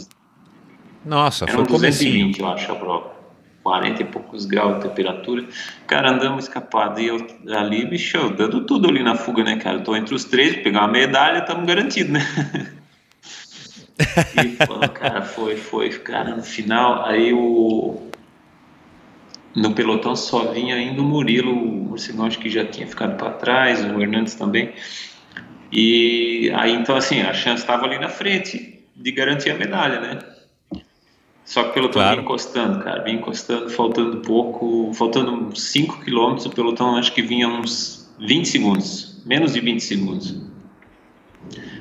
Nossa, 1.05 1.47
foi 1.47 1.67
comecinho. 1.67 2.33
eu 2.39 2.49
acho, 2.49 2.73
a 2.73 2.77
prova. 2.77 3.17
40 3.63 4.01
e 4.01 4.05
poucos 4.05 4.47
graus 4.47 4.77
de 4.77 4.89
temperatura. 4.89 5.45
Cara, 5.89 6.13
andamos 6.13 6.45
escapados. 6.45 7.03
E 7.03 7.07
eu 7.07 7.27
ali, 7.53 7.85
bicho, 7.85 8.31
dando 8.31 8.65
tudo 8.65 8.89
ali 8.89 9.03
na 9.03 9.17
fuga, 9.17 9.43
né, 9.43 9.57
cara? 9.57 9.79
Eu 9.79 9.83
tô 9.83 9.97
entre 9.97 10.15
os 10.15 10.25
três, 10.25 10.57
pegar 10.63 10.83
uma 10.83 10.89
medalha, 10.89 11.39
estamos 11.39 11.67
garantidos, 11.67 12.13
né? 12.13 12.21
e, 14.45 14.89
cara, 14.89 15.23
foi, 15.23 15.57
foi, 15.57 15.91
cara, 15.91 16.37
no 16.37 16.45
final, 16.45 17.05
aí 17.05 17.33
o, 17.33 18.01
no 19.57 19.73
pelotão 19.73 20.15
só 20.15 20.53
vinha 20.53 20.75
ainda 20.75 21.01
o 21.01 21.05
Murilo, 21.05 21.51
o 21.51 21.89
Morcegão 21.89 22.27
acho 22.27 22.39
que 22.39 22.51
já 22.51 22.65
tinha 22.65 22.87
ficado 22.87 23.17
para 23.17 23.31
trás, 23.31 23.83
o 23.83 24.01
Hernandes 24.01 24.35
também. 24.35 24.75
E 25.73 26.53
aí 26.55 26.75
então 26.75 26.95
assim, 26.95 27.23
a 27.23 27.33
chance 27.33 27.63
estava 27.63 27.87
ali 27.87 27.99
na 27.99 28.11
frente 28.11 28.85
de 28.95 29.11
garantir 29.11 29.51
a 29.51 29.55
medalha, 29.55 29.99
né? 29.99 30.19
Só 31.43 31.63
que 31.63 31.71
o 31.71 31.73
pelotão 31.73 32.03
claro. 32.03 32.17
vinha 32.17 32.25
encostando, 32.25 32.85
cara, 32.85 33.03
vinha 33.03 33.17
encostando, 33.17 33.71
faltando 33.71 34.19
pouco, 34.19 34.93
faltando 34.93 35.57
5 35.59 36.05
quilômetros, 36.05 36.45
o 36.45 36.51
pelotão 36.51 36.97
acho 36.97 37.15
que 37.15 37.23
vinha 37.23 37.49
uns 37.49 38.15
20 38.19 38.47
segundos, 38.47 39.23
menos 39.25 39.55
de 39.55 39.61
20 39.61 39.81
segundos. 39.81 40.37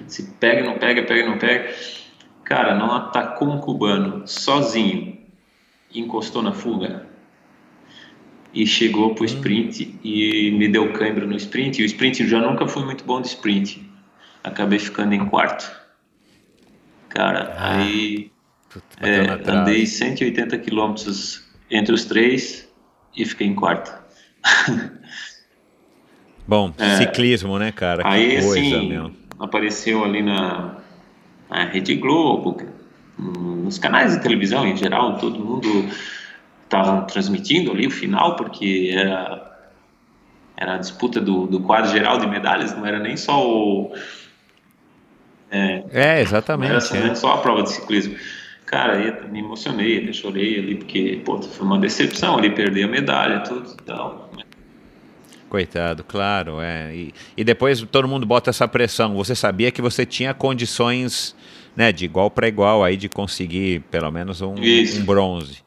Se 0.07 0.31
pega, 0.39 0.63
não 0.63 0.77
pega, 0.77 1.03
pega, 1.03 1.29
não 1.29 1.37
pega. 1.37 1.75
Cara, 2.43 2.75
não 2.75 2.93
atacou 2.93 3.49
um 3.49 3.59
cubano 3.59 4.25
sozinho 4.25 5.17
e 5.91 5.99
encostou 5.99 6.43
na 6.43 6.53
fuga 6.53 7.14
e 8.55 8.65
chegou 8.65 9.13
para 9.13 9.23
o 9.23 9.25
sprint 9.25 9.99
e 10.01 10.49
me 10.51 10.69
deu 10.69 10.93
cãibra 10.93 11.27
no 11.27 11.35
sprint. 11.35 11.81
E 11.81 11.83
o 11.83 11.85
sprint 11.85 12.23
eu 12.23 12.29
já 12.29 12.39
nunca 12.39 12.65
fui 12.65 12.85
muito 12.85 13.03
bom 13.03 13.19
de 13.19 13.27
sprint. 13.27 13.85
Acabei 14.41 14.79
ficando 14.79 15.13
em 15.13 15.25
quarto. 15.25 15.69
Cara, 17.09 17.53
ah, 17.57 17.77
aí 17.77 18.31
é, 19.01 19.51
andei 19.51 19.85
180 19.85 20.57
quilômetros 20.59 21.45
entre 21.69 21.93
os 21.93 22.05
três 22.05 22.69
e 23.15 23.25
fiquei 23.25 23.47
em 23.47 23.55
quarto. 23.55 23.93
Bom, 26.47 26.73
é, 26.77 26.97
ciclismo, 26.97 27.57
né, 27.57 27.71
cara? 27.71 28.03
Que 28.03 28.07
aí, 28.07 28.41
coisa, 28.41 28.59
assim, 28.59 28.87
meu. 28.87 29.11
apareceu 29.39 30.03
ali 30.03 30.21
na, 30.21 30.77
na 31.49 31.65
Rede 31.65 31.95
Globo, 31.95 32.61
nos 33.17 33.79
canais 33.79 34.13
de 34.13 34.21
televisão 34.21 34.67
em 34.67 34.77
geral, 34.77 35.17
todo 35.17 35.39
mundo 35.39 35.89
estavam 36.81 37.05
transmitindo 37.05 37.71
ali 37.71 37.87
o 37.87 37.91
final, 37.91 38.35
porque 38.35 38.91
era, 38.93 39.59
era 40.57 40.75
a 40.75 40.77
disputa 40.77 41.21
do, 41.21 41.47
do 41.47 41.59
quadro 41.61 41.91
geral 41.91 42.17
de 42.17 42.27
medalhas, 42.27 42.75
não 42.75 42.85
era 42.85 42.99
nem 42.99 43.15
só 43.17 43.47
o. 43.47 43.93
É, 45.49 45.83
é 45.91 46.21
exatamente. 46.21 46.69
Não 46.69 46.99
era 46.99 47.11
é. 47.11 47.15
só 47.15 47.33
a 47.33 47.37
prova 47.37 47.63
de 47.63 47.71
ciclismo. 47.71 48.15
cara, 48.65 48.99
eu 48.99 49.29
me 49.29 49.39
emocionei, 49.39 50.03
até 50.03 50.13
chorei 50.13 50.59
ali, 50.59 50.75
porque, 50.75 51.21
pô, 51.23 51.41
foi 51.41 51.65
uma 51.65 51.79
decepção 51.79 52.37
ali, 52.37 52.49
perder 52.49 52.83
a 52.83 52.87
medalha, 52.87 53.39
tudo 53.41 53.71
e 53.71 53.83
tal. 53.83 54.29
Coitado, 55.47 56.03
claro, 56.03 56.59
é. 56.59 56.93
E, 56.93 57.13
e 57.37 57.43
depois 57.43 57.81
todo 57.81 58.07
mundo 58.07 58.25
bota 58.25 58.49
essa 58.49 58.67
pressão. 58.67 59.15
Você 59.15 59.35
sabia 59.35 59.71
que 59.71 59.81
você 59.81 60.05
tinha 60.05 60.33
condições, 60.33 61.35
né, 61.75 61.91
de 61.91 62.03
igual 62.03 62.29
para 62.29 62.47
igual 62.47 62.83
aí 62.83 62.97
de 62.97 63.07
conseguir 63.07 63.81
pelo 63.91 64.11
menos 64.11 64.41
um, 64.41 64.55
um 64.55 65.05
bronze. 65.05 65.64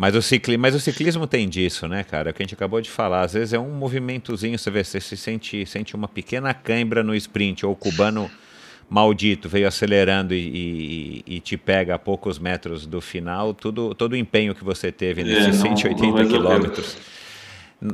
Mas 0.00 0.16
o, 0.16 0.22
cicli, 0.22 0.56
mas 0.56 0.74
o 0.74 0.80
ciclismo 0.80 1.26
tem 1.26 1.46
disso, 1.46 1.86
né, 1.86 2.02
cara? 2.02 2.30
É 2.30 2.32
o 2.32 2.34
que 2.34 2.42
a 2.42 2.46
gente 2.46 2.54
acabou 2.54 2.80
de 2.80 2.88
falar. 2.88 3.20
Às 3.20 3.34
vezes 3.34 3.52
é 3.52 3.58
um 3.58 3.68
movimentozinho, 3.68 4.58
você 4.58 4.70
vê, 4.70 4.82
você 4.82 4.98
se 4.98 5.14
sente, 5.14 5.66
sente 5.66 5.94
uma 5.94 6.08
pequena 6.08 6.54
cãibra 6.54 7.02
no 7.02 7.14
sprint, 7.14 7.66
ou 7.66 7.72
o 7.72 7.76
cubano 7.76 8.30
maldito 8.88 9.46
veio 9.46 9.68
acelerando 9.68 10.32
e, 10.32 11.22
e, 11.26 11.36
e, 11.36 11.40
te 11.40 11.54
pega 11.58 11.96
a 11.96 11.98
poucos 11.98 12.38
metros 12.38 12.86
do 12.86 12.98
final, 13.02 13.52
tudo, 13.52 13.94
todo 13.94 14.14
o 14.14 14.16
empenho 14.16 14.54
que 14.54 14.64
você 14.64 14.90
teve 14.90 15.22
nesses 15.22 15.58
é, 15.58 15.68
180 15.68 16.24
quilômetros 16.24 16.96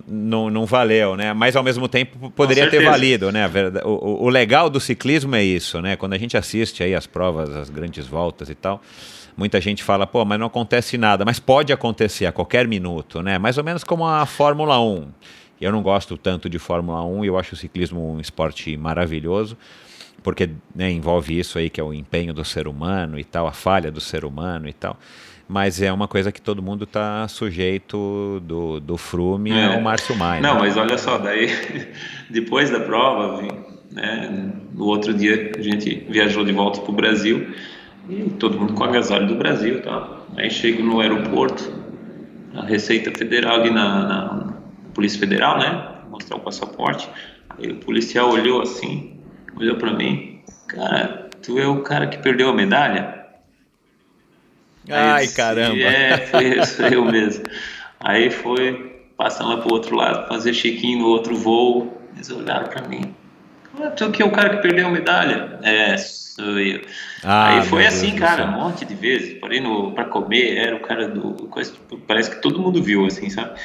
não, 0.06 0.50
não 0.50 0.66
valeu, 0.66 1.16
né? 1.16 1.32
Mas 1.32 1.54
ao 1.54 1.62
mesmo 1.62 1.88
tempo 1.88 2.30
poderia 2.30 2.68
ter 2.68 2.84
valido, 2.84 3.30
né? 3.30 3.50
O, 3.84 4.24
o, 4.24 4.28
legal 4.28 4.68
do 4.68 4.80
ciclismo 4.80 5.34
é 5.36 5.44
isso, 5.44 5.80
né? 5.80 5.96
Quando 5.96 6.12
a 6.12 6.18
gente 6.18 6.36
assiste 6.36 6.82
aí 6.82 6.94
as 6.94 7.06
provas, 7.06 7.50
as 7.50 7.70
grandes 7.70 8.06
voltas 8.06 8.50
e 8.50 8.54
tal, 8.54 8.82
muita 9.36 9.60
gente 9.60 9.82
fala, 9.82 10.06
pô, 10.06 10.24
mas 10.24 10.38
não 10.38 10.46
acontece 10.46 10.96
nada, 10.96 11.24
mas 11.24 11.38
pode 11.38 11.72
acontecer 11.72 12.26
a 12.26 12.32
qualquer 12.32 12.66
minuto, 12.66 13.22
né? 13.22 13.38
Mais 13.38 13.58
ou 13.58 13.64
menos 13.64 13.84
como 13.84 14.06
a 14.06 14.24
Fórmula 14.24 14.80
1. 14.80 15.08
Eu 15.60 15.72
não 15.72 15.82
gosto 15.82 16.16
tanto 16.16 16.48
de 16.48 16.58
Fórmula 16.58 17.04
1 17.04 17.24
e 17.24 17.28
eu 17.28 17.38
acho 17.38 17.54
o 17.54 17.56
ciclismo 17.56 18.14
um 18.14 18.20
esporte 18.20 18.76
maravilhoso, 18.76 19.56
porque 20.22 20.50
né, 20.74 20.90
envolve 20.90 21.38
isso 21.38 21.58
aí 21.58 21.70
que 21.70 21.80
é 21.80 21.84
o 21.84 21.94
empenho 21.94 22.32
do 22.32 22.44
ser 22.44 22.68
humano 22.68 23.18
e 23.18 23.24
tal, 23.24 23.46
a 23.46 23.52
falha 23.52 23.90
do 23.90 24.00
ser 24.00 24.24
humano 24.24 24.68
e 24.68 24.72
tal 24.72 24.98
mas 25.48 25.80
é 25.80 25.92
uma 25.92 26.08
coisa 26.08 26.32
que 26.32 26.40
todo 26.40 26.62
mundo 26.62 26.84
está 26.84 27.26
sujeito 27.28 28.40
do, 28.44 28.80
do 28.80 28.96
Frume 28.96 29.52
é. 29.52 29.66
ao 29.66 29.80
Márcio 29.80 30.16
Maia. 30.16 30.40
Não, 30.40 30.54
né? 30.54 30.60
mas 30.60 30.76
olha 30.76 30.98
só, 30.98 31.18
daí 31.18 31.48
depois 32.28 32.70
da 32.70 32.80
prova, 32.80 33.42
né, 33.90 34.52
no 34.74 34.84
outro 34.86 35.14
dia 35.14 35.52
a 35.56 35.62
gente 35.62 36.04
viajou 36.08 36.44
de 36.44 36.52
volta 36.52 36.80
para 36.80 36.90
o 36.90 36.94
Brasil 36.94 37.54
e 38.08 38.30
todo 38.38 38.58
mundo 38.58 38.74
com 38.74 38.84
agasalho 38.84 39.26
do 39.26 39.34
Brasil, 39.34 39.82
tá? 39.82 40.20
Aí 40.36 40.50
chego 40.50 40.82
no 40.82 41.00
aeroporto, 41.00 41.72
a 42.54 42.64
Receita 42.64 43.16
Federal 43.16 43.60
ali 43.60 43.70
na, 43.70 44.04
na 44.04 44.54
Polícia 44.94 45.18
Federal, 45.18 45.58
né? 45.58 45.88
Mostrar 46.08 46.36
o 46.36 46.40
passaporte. 46.40 47.08
Aí 47.58 47.72
o 47.72 47.76
policial 47.76 48.30
olhou 48.30 48.62
assim, 48.62 49.18
olhou 49.56 49.76
para 49.76 49.92
mim, 49.92 50.40
cara, 50.68 51.30
tu 51.42 51.58
é 51.58 51.66
o 51.66 51.82
cara 51.82 52.06
que 52.06 52.18
perdeu 52.18 52.48
a 52.48 52.52
medalha? 52.52 53.26
Ai, 54.88 55.24
disse, 55.24 55.36
caramba. 55.36 55.76
É, 55.76 56.18
foi 56.26 56.58
isso, 56.60 56.82
eu 56.82 57.04
mesmo. 57.04 57.44
Aí 57.98 58.30
foi, 58.30 59.02
passando 59.16 59.50
lá 59.50 59.56
pro 59.58 59.72
outro 59.72 59.96
lado, 59.96 60.28
fazer 60.28 60.52
check-in 60.52 61.00
no 61.00 61.06
outro 61.06 61.34
voo. 61.34 62.00
Eles 62.14 62.30
olharam 62.30 62.68
para 62.68 62.86
mim. 62.86 63.14
Tu 63.96 64.10
que 64.10 64.22
é 64.22 64.24
o 64.24 64.30
cara 64.30 64.56
que 64.56 64.62
perdeu 64.62 64.86
a 64.86 64.90
medalha? 64.90 65.58
É, 65.62 65.96
sou 65.96 66.58
eu. 66.58 66.82
Ah, 67.22 67.56
Aí 67.56 67.62
foi 67.62 67.86
assim, 67.86 68.08
Deus 68.08 68.20
cara, 68.20 68.44
um 68.46 68.52
monte 68.52 68.84
de 68.84 68.94
vezes. 68.94 69.38
Parei 69.40 69.60
no, 69.60 69.92
pra 69.92 70.04
comer, 70.04 70.56
era 70.56 70.76
o 70.76 70.80
cara 70.80 71.08
do. 71.08 71.50
Parece 72.06 72.30
que 72.30 72.42
todo 72.42 72.60
mundo 72.60 72.82
viu, 72.82 73.06
assim, 73.06 73.30
sabe? 73.30 73.58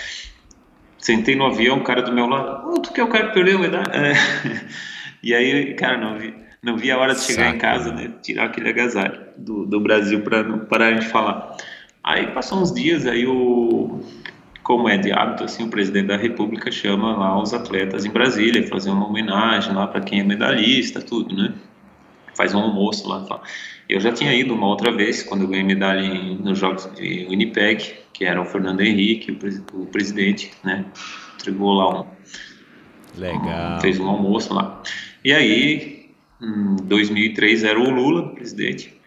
Sentei 0.97 1.35
no 1.35 1.45
avião, 1.45 1.77
o 1.77 1.83
cara 1.83 2.01
do 2.01 2.11
meu 2.11 2.27
lado. 2.27 2.69
Oh, 2.69 2.79
tu 2.79 2.93
que 2.93 3.01
é 3.01 3.03
o 3.03 3.09
cara 3.09 3.27
que 3.27 3.33
perdeu 3.33 3.57
a 3.57 3.61
medalha? 3.61 3.91
É. 3.93 4.13
E 5.23 5.35
aí, 5.35 5.75
cara, 5.75 5.99
não 5.99 6.17
vi 6.17 6.33
não 6.61 6.77
vi 6.77 6.91
a 6.91 6.97
hora 6.97 7.15
de 7.15 7.21
chegar 7.21 7.45
Saca. 7.45 7.55
em 7.55 7.59
casa, 7.59 7.91
né, 7.91 8.11
tirar 8.21 8.45
aquele 8.45 8.69
agasalho 8.69 9.19
do, 9.37 9.65
do 9.65 9.79
Brasil 9.79 10.21
para 10.21 10.43
não 10.43 10.59
parar 10.59 10.91
de 10.91 11.07
falar. 11.07 11.57
Aí 12.03 12.27
passam 12.27 12.61
uns 12.61 12.73
dias, 12.73 13.05
aí 13.07 13.25
o 13.25 14.03
como 14.71 14.87
é 14.87 14.95
de 14.95 15.11
hábito, 15.11 15.43
assim, 15.43 15.65
o 15.65 15.67
presidente 15.67 16.07
da 16.07 16.15
República 16.15 16.71
chama 16.71 17.13
lá 17.17 17.37
os 17.37 17.53
atletas 17.53 18.05
em 18.05 18.09
Brasília, 18.09 18.65
fazer 18.69 18.89
uma 18.89 19.05
homenagem 19.05 19.73
lá 19.73 19.85
para 19.85 19.99
quem 19.99 20.21
é 20.21 20.23
medalhista, 20.23 21.01
tudo, 21.01 21.35
né? 21.35 21.53
Faz 22.37 22.55
um 22.55 22.59
almoço 22.59 23.05
lá. 23.05 23.25
Fala. 23.25 23.41
Eu 23.89 23.99
já 23.99 24.13
tinha 24.13 24.33
ido 24.33 24.53
uma 24.53 24.67
outra 24.67 24.89
vez, 24.89 25.23
quando 25.23 25.41
eu 25.41 25.49
ganhei 25.49 25.65
medalha 25.65 25.99
em, 25.99 26.37
nos 26.37 26.57
Jogos 26.57 26.89
de 26.95 27.25
Winnipeg, 27.29 27.95
que 28.13 28.23
era 28.23 28.41
o 28.41 28.45
Fernando 28.45 28.79
Henrique, 28.79 29.37
o, 29.73 29.81
o 29.81 29.87
presidente, 29.87 30.53
né? 30.63 30.85
Entregou 31.35 31.73
lá 31.73 32.03
um. 32.03 32.05
Legal. 33.19 33.75
Um, 33.75 33.81
fez 33.81 33.99
um 33.99 34.07
almoço 34.07 34.53
lá. 34.53 34.81
E 35.21 35.33
aí, 35.33 36.11
em 36.41 36.77
2003 36.77 37.65
era 37.65 37.77
o 37.77 37.89
Lula, 37.89 38.33
presidente. 38.33 38.97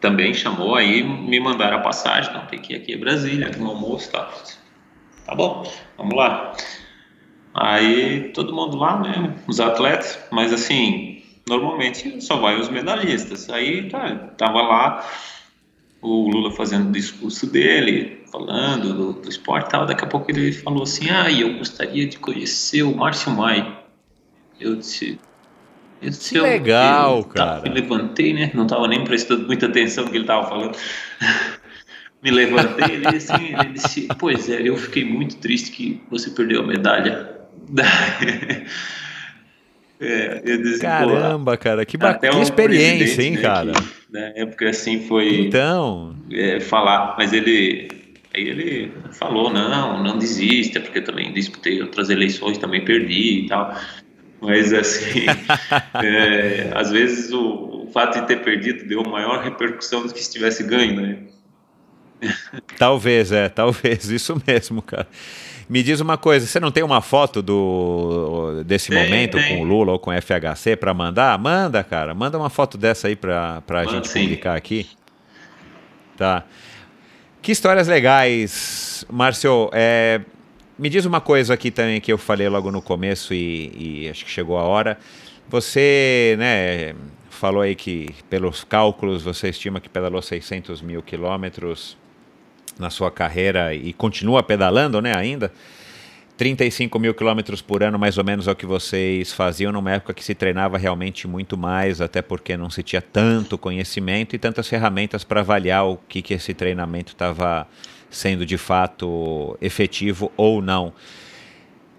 Também 0.00 0.32
chamou 0.32 0.74
aí, 0.74 1.02
me 1.02 1.38
mandaram 1.38 1.76
a 1.76 1.80
passagem, 1.80 2.32
não, 2.32 2.46
tem 2.46 2.58
que 2.58 2.72
ir 2.72 2.76
aqui 2.76 2.94
em 2.94 2.98
Brasília, 2.98 3.50
no 3.58 3.68
almoço, 3.68 4.10
tá? 4.10 4.30
Tá 5.26 5.34
bom, 5.34 5.70
vamos 5.98 6.16
lá. 6.16 6.54
Aí 7.54 8.30
todo 8.32 8.54
mundo 8.54 8.76
lá, 8.78 8.98
né, 8.98 9.36
os 9.46 9.60
atletas, 9.60 10.18
mas 10.30 10.52
assim, 10.52 11.22
normalmente 11.48 12.20
só 12.22 12.36
vai 12.36 12.58
os 12.58 12.68
medalhistas. 12.68 13.50
Aí 13.50 13.88
tá, 13.88 14.16
tava 14.36 14.62
lá 14.62 15.06
o 16.00 16.30
Lula 16.30 16.50
fazendo 16.52 16.88
o 16.88 16.92
discurso 16.92 17.46
dele, 17.46 18.24
falando 18.30 18.94
do, 18.94 19.12
do 19.12 19.28
esporte 19.28 19.66
e 19.66 19.70
tal. 19.70 19.86
Daqui 19.86 20.04
a 20.04 20.08
pouco 20.08 20.30
ele 20.30 20.52
falou 20.52 20.84
assim: 20.84 21.10
Ah, 21.10 21.30
eu 21.30 21.58
gostaria 21.58 22.06
de 22.06 22.18
conhecer 22.18 22.82
o 22.82 22.96
Márcio 22.96 23.32
Mai. 23.32 23.78
Eu 24.58 24.76
disse: 24.76 25.18
esse 26.02 26.34
que 26.34 26.40
legal, 26.40 27.18
eu, 27.18 27.24
cara. 27.24 27.62
me 27.62 27.68
levantei, 27.68 28.32
né? 28.32 28.50
Não 28.54 28.64
estava 28.64 28.88
nem 28.88 29.04
prestando 29.04 29.46
muita 29.46 29.66
atenção 29.66 30.04
no 30.04 30.10
que 30.10 30.16
ele 30.16 30.24
estava 30.24 30.48
falando. 30.48 30.76
me 32.22 32.30
levantei 32.30 32.96
ele, 32.96 33.08
assim, 33.08 33.54
ele 33.54 33.72
disse: 33.74 34.08
Pois 34.18 34.48
é, 34.48 34.62
eu 34.62 34.76
fiquei 34.76 35.04
muito 35.04 35.36
triste 35.36 35.70
que 35.70 36.00
você 36.10 36.30
perdeu 36.30 36.62
a 36.62 36.66
medalha. 36.66 37.28
é, 40.00 40.56
disse, 40.56 40.80
Caramba, 40.80 41.56
cara, 41.56 41.84
que, 41.84 41.96
ba... 41.96 42.14
que 42.14 42.26
experiência, 42.26 43.22
hein, 43.22 43.32
né, 43.32 43.42
cara? 43.42 43.72
Que, 43.72 44.12
na 44.12 44.20
época 44.36 44.68
assim 44.70 45.06
foi. 45.06 45.46
Então. 45.46 46.16
É, 46.30 46.60
falar, 46.60 47.14
mas 47.18 47.32
ele. 47.32 47.88
Aí 48.34 48.48
ele 48.48 48.92
falou: 49.12 49.52
Não, 49.52 50.02
não 50.02 50.18
desista, 50.18 50.80
porque 50.80 50.98
eu 50.98 51.04
também 51.04 51.32
disputei 51.32 51.80
outras 51.82 52.10
eleições, 52.10 52.58
também 52.58 52.84
perdi 52.84 53.44
e 53.44 53.46
tal. 53.48 53.74
Mas, 54.40 54.72
assim, 54.72 55.26
é, 56.02 56.70
às 56.74 56.90
vezes 56.90 57.30
o, 57.32 57.84
o, 57.84 57.90
fato 57.92 58.20
de 58.20 58.26
ter 58.26 58.42
perdido 58.42 58.86
deu 58.86 59.02
maior 59.02 59.42
repercussão 59.42 60.06
do 60.06 60.12
que 60.12 60.22
se 60.22 60.30
tivesse 60.30 60.62
ganho, 60.62 61.00
né? 61.00 61.18
Talvez, 62.78 63.32
é, 63.32 63.48
talvez, 63.48 64.10
isso 64.10 64.40
mesmo, 64.46 64.82
cara. 64.82 65.08
Me 65.68 65.82
diz 65.82 66.00
uma 66.00 66.18
coisa, 66.18 66.46
você 66.46 66.58
não 66.58 66.70
tem 66.70 66.82
uma 66.82 67.00
foto 67.00 67.40
do 67.40 68.62
desse 68.64 68.90
tem, 68.90 69.04
momento 69.04 69.38
tem. 69.38 69.56
com 69.56 69.62
o 69.62 69.64
Lula 69.64 69.92
ou 69.92 69.98
com 69.98 70.10
o 70.10 70.20
FHC 70.20 70.74
para 70.76 70.92
mandar? 70.92 71.38
Manda, 71.38 71.82
cara, 71.84 72.12
manda 72.12 72.36
uma 72.36 72.50
foto 72.50 72.76
dessa 72.76 73.06
aí 73.06 73.14
para 73.14 73.62
a 73.68 73.84
gente 73.84 74.08
sim. 74.08 74.22
publicar 74.22 74.56
aqui. 74.56 74.88
Tá. 76.16 76.44
Que 77.40 77.52
histórias 77.52 77.86
legais, 77.88 79.04
Márcio. 79.08 79.70
É, 79.72 80.20
me 80.80 80.88
diz 80.88 81.04
uma 81.04 81.20
coisa 81.20 81.52
aqui 81.52 81.70
também 81.70 82.00
que 82.00 82.10
eu 82.10 82.16
falei 82.16 82.48
logo 82.48 82.72
no 82.72 82.80
começo 82.80 83.34
e, 83.34 84.04
e 84.04 84.08
acho 84.08 84.24
que 84.24 84.30
chegou 84.30 84.56
a 84.56 84.62
hora. 84.62 84.98
Você, 85.46 86.36
né, 86.38 86.94
falou 87.28 87.60
aí 87.60 87.74
que 87.74 88.14
pelos 88.30 88.64
cálculos 88.64 89.22
você 89.22 89.50
estima 89.50 89.78
que 89.78 89.90
pedalou 89.90 90.22
600 90.22 90.80
mil 90.80 91.02
quilômetros 91.02 91.98
na 92.78 92.88
sua 92.88 93.10
carreira 93.10 93.74
e 93.74 93.92
continua 93.92 94.42
pedalando, 94.42 95.02
né, 95.02 95.14
ainda. 95.14 95.52
35 96.38 96.98
mil 96.98 97.12
quilômetros 97.12 97.60
por 97.60 97.82
ano, 97.82 97.98
mais 97.98 98.16
ou 98.16 98.24
menos, 98.24 98.48
é 98.48 98.52
o 98.52 98.56
que 98.56 98.64
vocês 98.64 99.30
faziam 99.30 99.70
numa 99.70 99.90
época 99.90 100.14
que 100.14 100.24
se 100.24 100.34
treinava 100.34 100.78
realmente 100.78 101.28
muito 101.28 101.58
mais, 101.58 102.00
até 102.00 102.22
porque 102.22 102.56
não 102.56 102.70
se 102.70 102.82
tinha 102.82 103.02
tanto 103.02 103.58
conhecimento 103.58 104.34
e 104.34 104.38
tantas 104.38 104.66
ferramentas 104.66 105.24
para 105.24 105.40
avaliar 105.40 105.84
o 105.84 105.98
que, 106.08 106.22
que 106.22 106.32
esse 106.32 106.54
treinamento 106.54 107.12
estava 107.12 107.68
sendo 108.10 108.44
de 108.44 108.58
fato 108.58 109.56
efetivo 109.60 110.32
ou 110.36 110.60
não. 110.60 110.92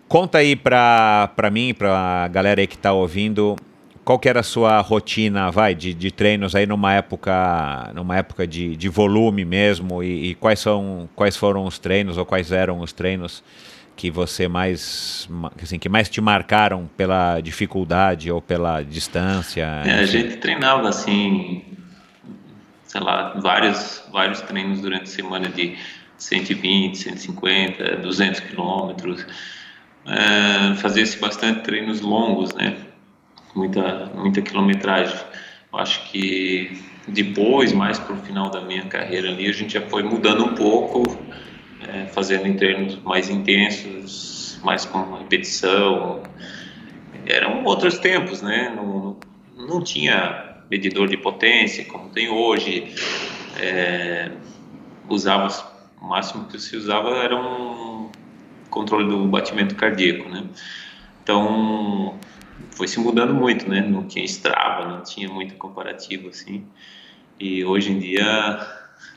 Conta 0.08 0.40
aí 0.40 0.56
para 0.56 1.50
mim, 1.52 1.74
para 1.74 2.26
a 2.26 2.28
galera 2.28 2.60
aí 2.60 2.68
que 2.68 2.76
está 2.76 2.92
ouvindo, 2.92 3.56
qual 4.04 4.20
que 4.20 4.28
era 4.28 4.42
a 4.42 4.44
sua 4.44 4.82
rotina, 4.82 5.50
vai, 5.52 5.74
de, 5.74 5.94
de 5.94 6.12
treinos 6.12 6.54
aí 6.54 6.66
numa 6.66 6.94
época, 6.94 7.92
numa 7.96 8.18
época 8.18 8.46
de, 8.46 8.76
de 8.76 8.90
volume 8.90 9.46
mesmo 9.46 10.04
e, 10.04 10.32
e, 10.32 10.36
quais 10.36 10.60
são, 10.60 11.08
quais 11.16 11.38
foram 11.38 11.66
os 11.66 11.80
treinos 11.80 12.18
ou 12.18 12.26
quais 12.26 12.52
eram 12.52 12.82
os 12.82 12.92
treinos 12.92 13.42
que 13.96 14.10
você 14.10 14.48
mais, 14.48 15.30
assim, 15.62 15.78
que 15.78 15.88
mais 15.88 16.10
te 16.10 16.20
marcaram 16.20 16.90
pela 16.98 17.40
dificuldade 17.40 18.32
ou 18.32 18.42
pela 18.42 18.82
distância? 18.82 19.62
É, 19.86 20.00
a 20.00 20.06
gente 20.06 20.38
treinava 20.38 20.90
assim, 20.90 21.64
sei 22.84 23.00
lá, 23.00 23.34
vários, 23.40 24.04
vários 24.12 24.42
treinos 24.42 24.82
durante 24.82 25.04
a 25.04 25.06
semana 25.06 25.48
de 25.48 25.78
120, 26.22 26.98
150, 26.98 27.98
200 27.98 28.40
quilômetros. 28.42 29.26
É, 30.06 30.76
Fazia-se 30.76 31.18
bastante 31.18 31.62
treinos 31.62 32.02
longos, 32.02 32.54
né? 32.54 32.78
Muita, 33.56 34.06
muita 34.16 34.42
quilometragem. 34.42 35.18
acho 35.74 36.12
que 36.12 36.80
depois, 37.08 37.74
mais 37.74 37.98
para 37.98 38.14
o 38.14 38.18
final 38.18 38.50
da 38.52 38.62
minha 38.62 38.86
carreira 38.86 39.30
ali, 39.30 39.48
a 39.48 39.52
gente 39.52 39.74
já 39.74 39.82
foi 39.82 40.04
mudando 40.04 40.46
um 40.46 40.54
pouco, 40.54 41.18
é, 41.88 42.06
fazendo 42.08 42.56
treinos 42.56 43.02
mais 43.02 43.30
intensos, 43.30 44.60
mais 44.64 44.86
com 44.86 45.16
repetição. 45.16 46.22
Eram 47.26 47.64
outros 47.64 47.98
tempos, 47.98 48.44
né? 48.44 48.72
Não, 48.76 49.18
não 49.58 49.84
tinha 49.84 50.62
medidor 50.70 51.08
de 51.10 51.18
potência 51.18 51.84
como 51.86 52.10
tem 52.10 52.30
hoje. 52.30 52.94
É, 53.60 54.32
usava 55.10 55.71
o 56.02 56.08
máximo 56.08 56.46
que 56.48 56.60
se 56.60 56.76
usava 56.76 57.10
era 57.18 57.36
um 57.36 58.10
controle 58.70 59.08
do 59.08 59.28
batimento 59.28 59.76
cardíaco, 59.76 60.28
né? 60.30 60.46
Então 61.24 62.18
foi 62.72 62.88
se 62.88 63.00
mudando 63.00 63.34
muito, 63.34 63.70
né? 63.70 63.82
Não 63.82 64.06
tinha 64.06 64.26
Strava, 64.26 64.88
não 64.88 65.04
tinha 65.04 65.30
muito 65.30 65.56
comparativo 65.56 66.30
assim. 66.30 66.66
E 67.40 67.64
hoje 67.64 67.92
em 67.92 68.00
dia 68.00 68.68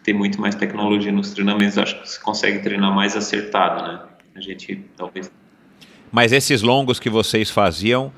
tem 0.02 0.14
muito 0.14 0.40
mais 0.40 0.54
tecnologia 0.54 1.10
nos 1.10 1.32
treinamentos, 1.32 1.78
acho 1.78 2.00
que 2.00 2.08
se 2.08 2.20
consegue 2.20 2.60
treinar 2.60 2.94
mais 2.94 3.16
acertado, 3.16 3.82
né? 3.82 4.00
A 4.34 4.40
gente 4.40 4.84
talvez. 4.96 5.30
Mas 6.12 6.32
esses 6.32 6.62
longos 6.62 7.00
que 7.00 7.08
vocês 7.08 7.50
faziam 7.50 8.12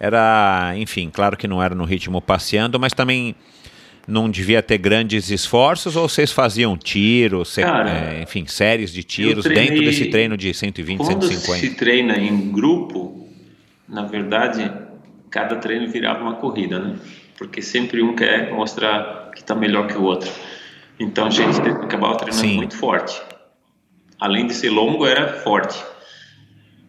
era, 0.00 0.72
enfim, 0.76 1.10
claro 1.10 1.36
que 1.36 1.46
não 1.46 1.62
era 1.62 1.74
no 1.74 1.84
ritmo 1.84 2.22
passeando, 2.22 2.78
mas 2.78 2.92
também 2.92 3.34
não 4.08 4.30
devia 4.30 4.62
ter 4.62 4.78
grandes 4.78 5.30
esforços 5.30 5.94
ou 5.94 6.08
vocês 6.08 6.32
faziam 6.32 6.78
tiros, 6.78 7.58
é, 7.58 8.22
enfim, 8.22 8.46
séries 8.46 8.90
de 8.90 9.04
tiros 9.04 9.44
treinei, 9.44 9.68
dentro 9.68 9.84
desse 9.84 10.06
treino 10.06 10.34
de 10.34 10.54
120, 10.54 10.96
quando 10.96 11.26
150? 11.26 11.60
se 11.60 11.74
treina 11.74 12.16
em 12.16 12.50
grupo, 12.50 13.28
na 13.86 14.06
verdade, 14.06 14.72
cada 15.30 15.56
treino 15.56 15.86
virava 15.88 16.22
uma 16.22 16.36
corrida, 16.36 16.78
né? 16.78 16.96
Porque 17.36 17.60
sempre 17.60 18.02
um 18.02 18.16
quer 18.16 18.50
mostrar 18.50 19.30
que 19.34 19.42
está 19.42 19.54
melhor 19.54 19.86
que 19.86 19.98
o 19.98 20.02
outro. 20.02 20.30
Então 20.98 21.26
a 21.26 21.30
gente 21.30 21.60
acabava 21.60 22.16
treinando 22.16 22.48
Sim. 22.48 22.56
muito 22.56 22.76
forte. 22.76 23.20
Além 24.18 24.46
de 24.46 24.54
ser 24.54 24.70
longo, 24.70 25.06
era 25.06 25.34
forte. 25.34 25.78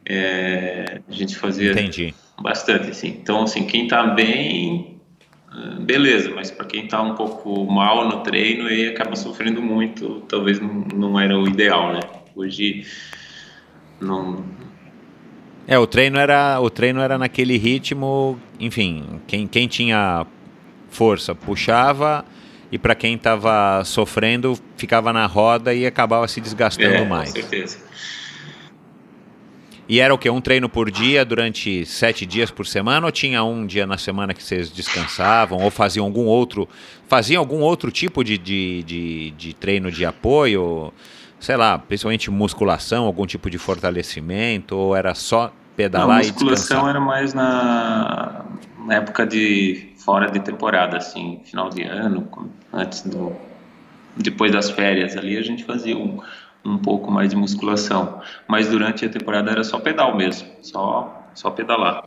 É, 0.06 1.02
a 1.08 1.12
gente 1.12 1.36
fazia 1.36 1.74
Entendi. 1.74 2.16
bastante, 2.42 2.90
assim. 2.90 3.10
Então, 3.10 3.44
assim, 3.44 3.66
quem 3.68 3.84
está 3.84 4.08
bem, 4.08 4.99
beleza, 5.82 6.32
mas 6.34 6.52
para 6.52 6.66
quem 6.66 6.86
está 6.86 7.02
um 7.02 7.16
pouco 7.16 7.66
mal 7.66 8.08
no 8.08 8.22
treino, 8.22 8.68
aí 8.68 8.88
acaba 8.88 9.16
sofrendo 9.16 9.62
muito. 9.62 10.22
Talvez 10.28 10.60
não, 10.60 10.86
não 10.94 11.20
era 11.20 11.38
o 11.38 11.48
ideal, 11.48 11.94
né? 11.94 12.00
Hoje 12.36 12.86
não, 14.00 14.44
é, 15.70 15.78
o 15.78 15.86
treino 15.86 16.18
era, 16.18 16.60
o 16.60 16.68
treino 16.68 17.00
era 17.00 17.16
naquele 17.16 17.56
ritmo, 17.56 18.40
enfim, 18.60 19.22
quem, 19.28 19.46
quem 19.46 19.68
tinha 19.68 20.26
força 20.90 21.36
puxava 21.36 22.26
e 22.72 22.78
para 22.80 22.96
quem 22.96 23.14
estava 23.14 23.84
sofrendo 23.86 24.58
ficava 24.76 25.14
na 25.14 25.28
roda 25.28 25.72
e 25.72 25.86
acabava 25.86 26.28
se 26.28 26.42
desgastando 26.42 26.96
é, 26.96 27.06
mais. 27.06 27.30
Com 27.30 27.36
certeza. 27.36 27.78
E 29.90 30.00
era 30.00 30.14
o 30.14 30.18
que? 30.18 30.30
Um 30.30 30.40
treino 30.40 30.70
por 30.70 30.92
dia 30.92 31.26
durante 31.26 31.84
sete 31.86 32.26
dias 32.26 32.52
por 32.52 32.66
semana 32.66 33.08
ou 33.08 33.12
tinha 33.12 33.44
um 33.44 33.66
dia 33.66 33.88
na 33.88 33.98
semana 33.98 34.34
que 34.34 34.44
vocês 34.44 34.70
descansavam 34.70 35.58
ou 35.58 35.72
faziam 35.72 36.06
algum 36.06 36.26
outro 36.26 36.70
faziam 37.08 37.40
algum 37.42 37.62
outro 37.62 37.92
tipo 37.92 38.24
de, 38.24 38.38
de, 38.38 38.84
de, 38.84 39.32
de 39.32 39.54
treino 39.56 39.92
de 39.92 40.06
apoio? 40.06 40.94
sei 41.40 41.56
lá, 41.56 41.80
principalmente 41.80 42.30
musculação, 42.30 43.06
algum 43.06 43.26
tipo 43.26 43.50
de 43.50 43.58
fortalecimento, 43.58 44.76
ou 44.76 44.96
era 44.96 45.16
só 45.16 45.54
pedalar 45.76 46.08
Não, 46.08 46.16
musculação 46.18 46.90
era 46.90 47.00
mais 47.00 47.34
na, 47.34 48.46
na 48.86 48.96
época 48.96 49.26
de 49.26 49.94
fora 49.98 50.30
de 50.30 50.40
temporada, 50.42 50.98
assim, 50.98 51.42
final 51.46 51.70
de 51.70 51.84
ano, 51.84 52.28
antes 52.74 53.02
do 53.02 53.34
depois 54.18 54.52
das 54.52 54.70
férias 54.70 55.16
ali 55.16 55.38
a 55.38 55.42
gente 55.42 55.64
fazia 55.64 55.96
um, 55.96 56.20
um 56.64 56.78
pouco 56.78 57.12
mais 57.12 57.30
de 57.30 57.36
musculação, 57.36 58.22
mas 58.48 58.70
durante 58.70 59.06
a 59.06 59.10
temporada 59.10 59.52
era 59.52 59.64
só 59.64 59.80
pedal 59.80 60.16
mesmo, 60.16 60.48
só 60.62 61.16
só 61.34 61.50
pedalar. 61.50 62.04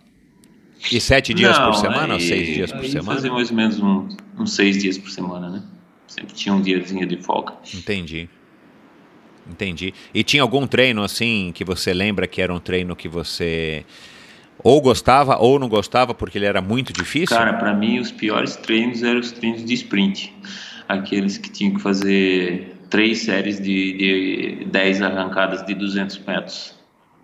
E 0.91 1.01
sete 1.01 1.33
dias 1.33 1.59
Não, 1.59 1.71
por 1.71 1.75
semana, 1.77 2.15
ou 2.15 2.21
seis 2.21 2.47
dias 2.55 2.73
por 2.73 2.85
semana? 2.85 3.15
Fazia 3.15 3.33
mais 3.33 3.51
ou 3.51 3.57
menos 3.57 3.81
um, 3.81 4.09
uns 4.39 4.53
seis 4.53 4.83
dias 4.83 4.99
por 4.99 5.11
semana, 5.11 5.49
né? 5.49 5.63
Sempre 6.07 6.35
tinha 6.35 6.55
um 6.55 6.61
diazinho 6.61 7.07
de 7.07 7.17
folga. 7.17 7.55
Entendi. 7.73 8.29
Entendi. 9.49 9.95
E 10.13 10.23
tinha 10.23 10.43
algum 10.43 10.67
treino 10.67 11.03
assim 11.03 11.53
que 11.55 11.65
você 11.65 11.93
lembra 11.95 12.27
que 12.27 12.43
era 12.43 12.53
um 12.53 12.61
treino 12.61 12.95
que 12.95 13.09
você 13.09 13.85
ou 14.63 14.81
gostava 14.81 15.37
ou 15.39 15.59
não 15.59 15.69
gostava 15.69 16.15
porque 16.15 16.39
ele 16.39 16.47
era 16.47 16.61
muito 16.61 16.93
difícil? 16.93 17.37
Cara, 17.37 17.55
para 17.55 17.75
mim 17.75 17.99
os 17.99 18.13
piores 18.13 18.57
treinos 18.57 19.03
eram 19.03 19.21
os 19.21 19.33
treinos 19.33 19.65
de 19.65 19.75
sprint. 19.75 20.33
Aqueles 20.89 21.39
que 21.39 21.51
tinham 21.51 21.75
que 21.75 21.81
fazer 21.81 22.72
três 22.93 23.21
séries 23.21 23.59
de, 23.59 23.93
de 24.61 24.65
10 24.67 25.01
arrancadas 25.01 25.65
de 25.65 25.75
200 25.75 26.19
metros. 26.19 26.75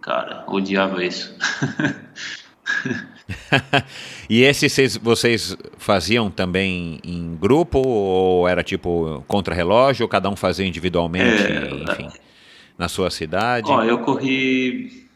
Cara, 0.01 0.43
odiava 0.49 1.05
isso. 1.05 1.36
e 4.31 4.43
esses 4.43 4.73
vocês, 4.73 4.97
vocês 4.97 5.57
faziam 5.77 6.31
também 6.31 6.99
em 7.05 7.36
grupo 7.36 7.78
ou 7.78 8.49
era 8.49 8.62
tipo 8.62 9.23
contra-relógio 9.27 10.05
ou 10.05 10.09
cada 10.09 10.31
um 10.31 10.36
fazia 10.36 10.66
individualmente, 10.66 11.53
é, 11.53 11.70
enfim, 11.70 12.09
na 12.78 12.89
sua 12.89 13.11
cidade? 13.11 13.70
Ó, 13.70 13.85
eu 13.85 13.99
corri 13.99 15.07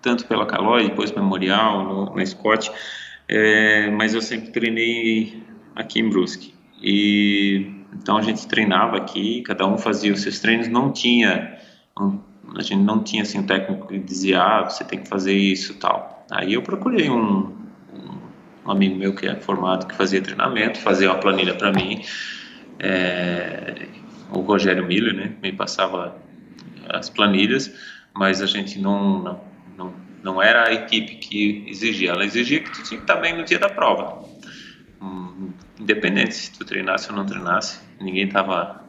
tanto 0.00 0.26
pela 0.26 0.46
Calói, 0.46 0.88
depois 0.88 1.12
Memorial, 1.12 1.84
no, 1.84 2.16
na 2.16 2.24
Scott, 2.24 2.72
é, 3.28 3.90
mas 3.90 4.14
eu 4.14 4.22
sempre 4.22 4.50
treinei 4.52 5.42
aqui 5.76 6.00
em 6.00 6.08
Brusque. 6.08 6.54
E 6.82 7.81
então 7.94 8.16
a 8.16 8.22
gente 8.22 8.46
treinava 8.46 8.96
aqui, 8.96 9.42
cada 9.42 9.66
um 9.66 9.76
fazia 9.76 10.12
os 10.12 10.22
seus 10.22 10.38
treinos, 10.38 10.68
não 10.68 10.92
tinha 10.92 11.58
a 12.54 12.62
gente 12.62 12.82
não 12.82 13.02
tinha 13.02 13.22
assim 13.22 13.38
um 13.38 13.46
técnico 13.46 13.86
que 13.86 13.98
dizia 13.98 14.42
ah, 14.42 14.64
você 14.68 14.84
tem 14.84 15.00
que 15.00 15.08
fazer 15.08 15.34
isso 15.34 15.74
tal 15.74 16.12
Aí 16.32 16.54
eu 16.54 16.62
procurei 16.62 17.10
um, 17.10 17.54
um 18.64 18.70
amigo 18.70 18.96
meu 18.96 19.14
que 19.14 19.26
é 19.26 19.36
formado, 19.36 19.86
que 19.86 19.94
fazia 19.94 20.22
treinamento, 20.22 20.78
fazia 20.78 21.10
uma 21.10 21.18
planilha 21.18 21.54
para 21.54 21.70
mim. 21.70 22.02
É, 22.78 23.86
o 24.30 24.40
Rogério 24.40 24.86
Miller, 24.86 25.14
né, 25.14 25.32
me 25.42 25.52
passava 25.52 26.16
as 26.88 27.10
planilhas, 27.10 27.70
mas 28.14 28.40
a 28.40 28.46
gente 28.46 28.78
não, 28.78 29.22
não, 29.22 29.40
não, 29.76 29.94
não 30.22 30.42
era 30.42 30.68
a 30.68 30.72
equipe 30.72 31.16
que 31.16 31.66
exigia. 31.68 32.12
Ela 32.12 32.24
exigia 32.24 32.60
que 32.60 32.70
tu 32.70 32.82
tinha 32.82 32.98
que 32.98 33.04
estar 33.04 33.16
bem 33.16 33.36
no 33.36 33.44
dia 33.44 33.58
da 33.58 33.68
prova. 33.68 34.26
Hum, 35.02 35.51
independente 35.82 36.34
se 36.34 36.52
tu 36.52 36.64
treinasse 36.64 37.10
ou 37.10 37.16
não 37.16 37.26
treinasse, 37.26 37.80
ninguém 38.00 38.26
estava 38.26 38.84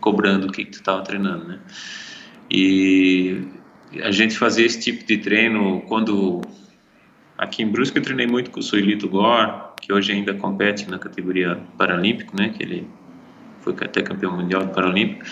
cobrando 0.00 0.46
o 0.46 0.52
que, 0.52 0.64
que 0.64 0.70
tu 0.70 0.80
estava 0.80 1.02
treinando, 1.02 1.48
né? 1.48 1.60
E 2.50 3.42
a 4.02 4.10
gente 4.10 4.38
fazia 4.38 4.64
esse 4.64 4.80
tipo 4.80 5.04
de 5.04 5.18
treino 5.18 5.82
quando 5.82 6.42
Aqui 7.38 7.62
em 7.62 7.68
Brusque 7.68 7.98
eu 7.98 8.02
treinei 8.02 8.26
muito 8.26 8.50
com 8.50 8.60
o 8.60 8.62
Suelito 8.62 9.08
Gore, 9.08 9.52
que 9.82 9.92
hoje 9.92 10.10
ainda 10.10 10.32
compete 10.32 10.88
na 10.88 10.98
categoria 10.98 11.60
paralímpico, 11.76 12.34
né? 12.34 12.48
Que 12.48 12.62
ele 12.62 12.88
foi 13.60 13.74
até 13.74 14.00
campeão 14.00 14.34
mundial 14.34 14.64
do 14.64 14.72
paralímpico. 14.72 15.22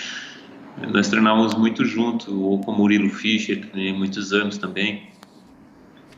Nós 0.93 1.09
treinávamos 1.09 1.55
muito 1.55 1.83
junto, 1.85 2.43
ou 2.43 2.61
com 2.61 2.73
o 2.73 2.77
Murilo 2.77 3.09
Fischer, 3.09 3.59
treinei 3.71 3.95
muitos 3.95 4.35
anos 4.35 4.59
também. 4.59 5.09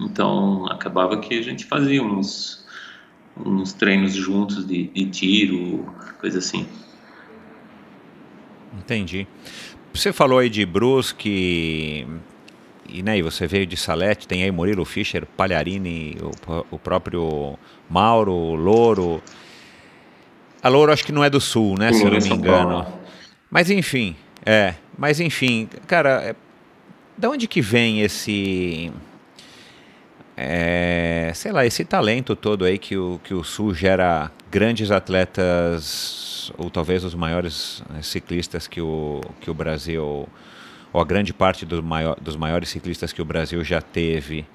Então 0.01 0.67
acabava 0.67 1.21
que 1.21 1.39
a 1.39 1.43
gente 1.43 1.65
fazia 1.67 2.03
uns, 2.03 2.66
uns 3.45 3.73
treinos 3.73 4.15
juntos 4.15 4.67
de, 4.67 4.89
de 4.89 5.07
tiro, 5.07 5.85
coisa 6.21 6.39
assim. 6.39 6.67
Entendi. 8.79 9.27
Você 9.93 10.13
falou 10.13 10.39
aí 10.39 10.51
de 10.51 10.65
Brusque, 10.67 12.07
e, 12.89 13.03
né, 13.03 13.21
você 13.23 13.47
veio 13.47 13.67
de 13.67 13.77
Salete, 13.77 14.29
tem 14.29 14.43
aí 14.43 14.51
Murilo 14.51 14.85
Fischer, 14.85 15.27
Palharini, 15.37 16.17
o, 16.21 16.67
o 16.71 16.79
próprio 16.79 17.59
Mauro, 17.89 18.55
Louro. 18.55 19.23
A 20.63 20.69
Louro 20.69 20.93
acho 20.93 21.05
que 21.05 21.13
não 21.13 21.25
é 21.25 21.31
do 21.31 21.41
Sul, 21.41 21.77
né, 21.79 21.93
se 21.93 22.03
eu 22.03 22.11
não 22.11 22.19
me 22.19 22.29
engano. 22.29 22.87
Mas 23.51 23.71
enfim, 23.71 24.17
é, 24.45 24.75
mas 24.99 25.21
enfim, 25.21 25.69
cara, 25.87 26.23
é, 26.23 26.37
da 27.17 27.31
onde 27.31 27.47
que 27.47 27.61
vem 27.61 28.01
esse 28.01 28.93
é, 30.37 31.33
sei 31.35 31.51
lá, 31.51 31.65
esse 31.65 31.85
talento 31.85 32.37
todo 32.37 32.65
aí 32.65 32.77
que 32.77 32.97
o, 32.97 33.19
que 33.25 33.33
o 33.33 33.43
Sul 33.43 33.75
gera 33.75 34.31
grandes 34.51 34.91
atletas, 34.91 36.53
ou 36.59 36.69
talvez 36.69 37.05
os 37.05 37.15
maiores 37.15 37.83
né, 37.89 38.03
ciclistas 38.03 38.67
que 38.67 38.81
o, 38.81 39.23
que 39.41 39.51
o 39.51 39.55
Brasil 39.55 40.29
ou 40.93 41.01
a 41.01 41.05
grande 41.05 41.33
parte 41.33 41.67
do 41.67 41.83
maior, 41.83 42.17
dos 42.21 42.37
maiores 42.37 42.69
ciclistas 42.69 43.13
que 43.13 43.21
o 43.21 43.25
Brasil 43.25 43.63
já 43.65 43.81
teve. 43.81 44.47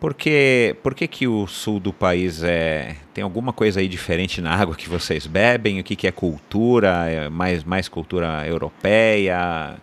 Por 0.00 0.14
que, 0.14 0.76
por 0.82 0.94
que, 0.94 1.08
que 1.08 1.26
o 1.26 1.46
sul 1.46 1.80
do 1.80 1.92
país 1.92 2.42
é 2.42 2.96
tem 3.12 3.24
alguma 3.24 3.52
coisa 3.52 3.80
aí 3.80 3.88
diferente 3.88 4.40
na 4.40 4.54
água 4.54 4.76
que 4.76 4.88
vocês 4.88 5.26
bebem? 5.26 5.80
O 5.80 5.84
que, 5.84 5.96
que 5.96 6.06
é 6.06 6.12
cultura? 6.12 7.10
É 7.10 7.28
mais, 7.28 7.64
mais 7.64 7.88
cultura 7.88 8.46
europeia? 8.46 9.76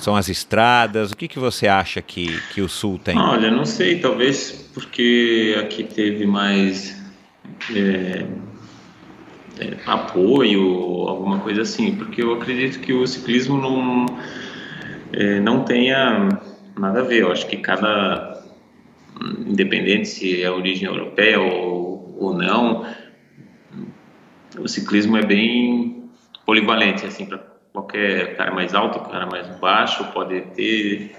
São 0.00 0.16
as 0.16 0.28
estradas? 0.30 1.12
O 1.12 1.16
que, 1.16 1.28
que 1.28 1.38
você 1.38 1.68
acha 1.68 2.00
que, 2.00 2.40
que 2.54 2.62
o 2.62 2.68
sul 2.68 2.98
tem? 2.98 3.18
Olha, 3.18 3.50
não 3.50 3.66
sei, 3.66 4.00
talvez 4.00 4.70
porque 4.72 5.54
aqui 5.60 5.84
teve 5.84 6.26
mais 6.26 6.96
é, 7.74 8.26
é, 9.58 9.76
apoio, 9.84 10.62
alguma 11.06 11.40
coisa 11.40 11.62
assim, 11.62 11.94
porque 11.96 12.22
eu 12.22 12.32
acredito 12.32 12.80
que 12.80 12.94
o 12.94 13.06
ciclismo 13.06 13.60
não, 13.60 14.06
é, 15.12 15.38
não 15.40 15.64
tenha 15.64 16.30
nada 16.78 17.00
a 17.00 17.04
ver. 17.04 17.20
Eu 17.20 17.32
acho 17.32 17.46
que 17.46 17.58
cada, 17.58 18.42
independente 19.46 20.08
se 20.08 20.42
é 20.42 20.50
origem 20.50 20.88
europeia 20.88 21.38
ou, 21.40 22.16
ou 22.18 22.34
não, 22.34 22.86
o 24.58 24.66
ciclismo 24.66 25.18
é 25.18 25.22
bem 25.22 26.08
polivalente, 26.46 27.04
assim, 27.04 27.26
para 27.26 27.49
qualquer 27.72 28.36
cara 28.36 28.52
mais 28.52 28.74
alto, 28.74 29.00
cara 29.10 29.26
mais 29.26 29.46
baixo, 29.58 30.04
pode 30.12 30.40
ter 30.54 31.16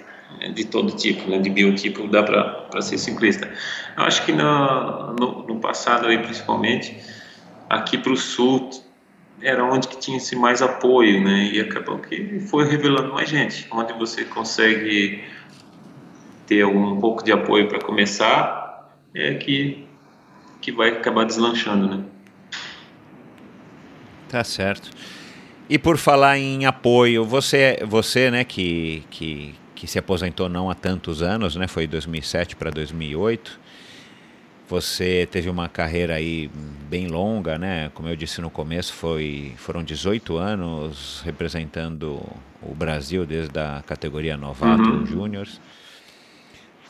de 0.54 0.66
todo 0.66 0.96
tipo, 0.96 1.30
né, 1.30 1.40
de 1.40 1.50
biotipo, 1.50 2.08
dá 2.08 2.24
para 2.24 2.82
ser 2.82 2.98
ciclista. 2.98 3.52
Eu 3.98 4.04
acho 4.04 4.26
que 4.26 4.32
no, 4.32 5.14
no, 5.14 5.48
no 5.48 5.60
passado, 5.60 6.08
aí, 6.08 6.18
principalmente, 6.18 6.98
aqui 7.70 7.98
para 7.98 8.12
o 8.12 8.18
sul, 8.18 8.70
era 9.42 9.64
onde 9.64 9.88
que 9.88 9.98
tinha 9.98 10.18
esse 10.18 10.36
mais 10.36 10.62
apoio, 10.62 11.24
né, 11.24 11.50
e 11.52 11.60
acabou 11.60 12.00
que 12.00 12.40
foi 12.42 12.68
revelando 12.68 13.14
mais 13.14 13.30
gente, 13.30 13.68
onde 13.72 13.94
você 13.94 14.24
consegue 14.24 15.24
ter 16.48 16.66
um 16.66 17.00
pouco 17.00 17.24
de 17.24 17.32
apoio 17.32 17.68
para 17.68 17.80
começar, 17.80 18.90
é 19.14 19.36
que, 19.36 19.86
que 20.62 20.72
vai 20.72 20.90
acabar 20.90 21.26
deslanchando, 21.26 21.88
né. 21.88 22.04
Tá 24.30 24.44
certo. 24.44 24.90
E 25.72 25.80
por 25.80 25.98
falar 25.98 26.38
em 26.38 26.66
apoio, 26.66 27.24
você, 27.24 27.80
você 27.88 28.30
né, 28.30 28.44
que, 28.44 29.06
que, 29.10 29.56
que 29.74 29.88
se 29.88 29.98
aposentou 29.98 30.50
não 30.50 30.70
há 30.70 30.76
tantos 30.76 31.22
anos, 31.22 31.56
né, 31.56 31.66
foi 31.66 31.88
2007 31.88 32.58
para 32.58 32.70
2008, 32.70 33.58
você 34.68 35.26
teve 35.32 35.50
uma 35.50 35.70
carreira 35.70 36.16
aí 36.16 36.52
bem 36.90 37.08
longa, 37.08 37.58
né? 37.58 37.90
Como 37.94 38.10
eu 38.10 38.18
disse 38.18 38.42
no 38.42 38.50
começo, 38.50 38.92
foi, 38.92 39.54
foram 39.56 39.82
18 39.82 40.36
anos 40.36 41.22
representando 41.24 42.22
o 42.62 42.76
Brasil 42.76 43.26
desde 43.26 43.58
a 43.58 43.82
categoria 43.88 44.36
novato 44.36 44.84
uhum. 44.90 45.06
júniors. 45.06 45.62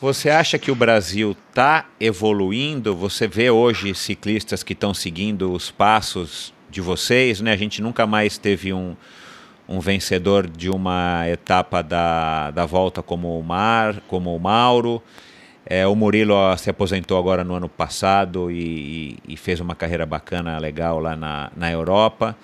Você 0.00 0.28
acha 0.28 0.58
que 0.58 0.72
o 0.72 0.74
Brasil 0.74 1.36
está 1.48 1.86
evoluindo? 2.00 2.96
Você 2.96 3.28
vê 3.28 3.48
hoje 3.48 3.94
ciclistas 3.94 4.64
que 4.64 4.72
estão 4.72 4.92
seguindo 4.92 5.52
os 5.52 5.70
passos 5.70 6.52
de 6.72 6.80
vocês, 6.80 7.40
né? 7.40 7.52
A 7.52 7.56
gente 7.56 7.80
nunca 7.80 8.06
mais 8.06 8.38
teve 8.38 8.72
um, 8.72 8.96
um 9.68 9.78
vencedor 9.78 10.48
de 10.48 10.68
uma 10.70 11.28
etapa 11.28 11.82
da, 11.82 12.50
da 12.50 12.66
volta 12.66 13.02
como 13.02 13.38
o 13.38 13.42
Mar, 13.42 14.00
como 14.08 14.34
o 14.34 14.40
Mauro. 14.40 15.00
É, 15.64 15.86
o 15.86 15.94
Murilo 15.94 16.34
se 16.56 16.68
aposentou 16.70 17.16
agora 17.16 17.44
no 17.44 17.54
ano 17.54 17.68
passado 17.68 18.50
e, 18.50 19.16
e, 19.26 19.34
e 19.34 19.36
fez 19.36 19.60
uma 19.60 19.76
carreira 19.76 20.04
bacana, 20.04 20.58
legal 20.58 20.98
lá 20.98 21.14
na, 21.14 21.52
na 21.56 21.70
Europa. 21.70 22.36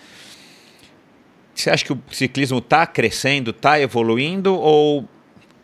Você 1.52 1.70
acha 1.70 1.84
que 1.84 1.92
o 1.92 2.00
ciclismo 2.12 2.58
está 2.58 2.86
crescendo, 2.86 3.50
está 3.50 3.80
evoluindo 3.80 4.54
ou 4.54 5.08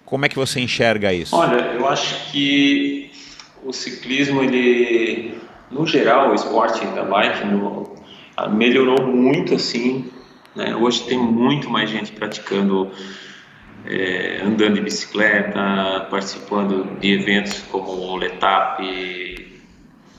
como 0.05 0.27
é 0.27 0.29
que 0.29 0.35
você 0.35 0.61
enxerga 0.61 1.13
isso? 1.13 1.37
Olha, 1.37 1.61
eu 1.61 1.87
acho 1.87 2.33
que 2.33 3.11
o 3.65 3.73
ciclismo, 3.73 4.43
ele, 4.43 5.39
no 5.71 5.87
geral, 5.87 6.31
o 6.31 6.35
esporte 6.35 6.85
da 6.87 7.05
bike, 7.05 7.47
no, 7.47 7.94
melhorou 8.51 9.07
muito 9.07 9.55
assim. 9.55 10.11
Né? 10.55 10.75
Hoje 10.77 11.05
tem 11.05 11.19
muito 11.19 11.69
mais 11.69 11.91
gente 11.91 12.13
praticando, 12.13 12.91
é, 13.85 14.41
andando 14.43 14.75
de 14.75 14.81
bicicleta, 14.81 16.07
participando 16.11 16.99
de 17.01 17.13
eventos 17.13 17.61
como 17.71 17.91
o 17.91 18.17
Letap, 18.17 18.83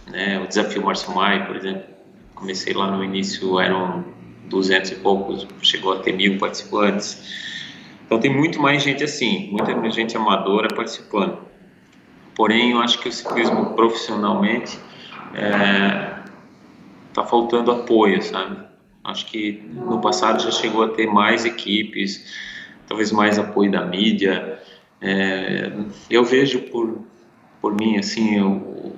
né? 0.08 0.40
o 0.40 0.48
Desafio 0.48 0.84
Março 0.84 1.14
Maio, 1.14 1.46
por 1.46 1.56
exemplo. 1.56 1.84
Comecei 2.34 2.74
lá 2.74 2.92
no 2.92 3.04
início, 3.04 3.60
eram 3.60 4.04
200 4.50 4.92
e 4.92 4.96
poucos, 4.96 5.48
chegou 5.62 5.94
a 5.94 6.00
ter 6.00 6.14
mil 6.14 6.38
participantes. 6.38 7.46
Então 8.06 8.20
tem 8.20 8.32
muito 8.32 8.62
mais 8.62 8.84
gente 8.84 9.04
assim, 9.04 9.50
muita 9.52 9.90
gente 9.90 10.16
amadora 10.16 10.68
participando. 10.76 11.40
Porém, 12.36 12.72
eu 12.72 12.80
acho 12.80 13.00
que 13.00 13.08
o 13.08 13.12
ciclismo 13.12 13.74
profissionalmente 13.74 14.78
é, 15.34 16.15
tá 17.16 17.24
faltando 17.24 17.72
apoio, 17.72 18.22
sabe? 18.22 18.58
Acho 19.04 19.26
que 19.28 19.64
no 19.74 20.02
passado 20.02 20.44
já 20.44 20.52
chegou 20.52 20.84
a 20.84 20.90
ter 20.90 21.08
mais 21.08 21.46
equipes, 21.46 22.36
talvez 22.88 23.12
mais 23.12 23.40
apoio 23.40 23.72
da 23.72 23.86
mídia. 23.86 24.60
É, 25.00 25.72
eu 26.10 26.26
vejo 26.26 26.60
por, 26.64 27.04
por 27.62 27.74
mim, 27.74 27.98
assim, 27.98 28.38
eu, 28.38 28.96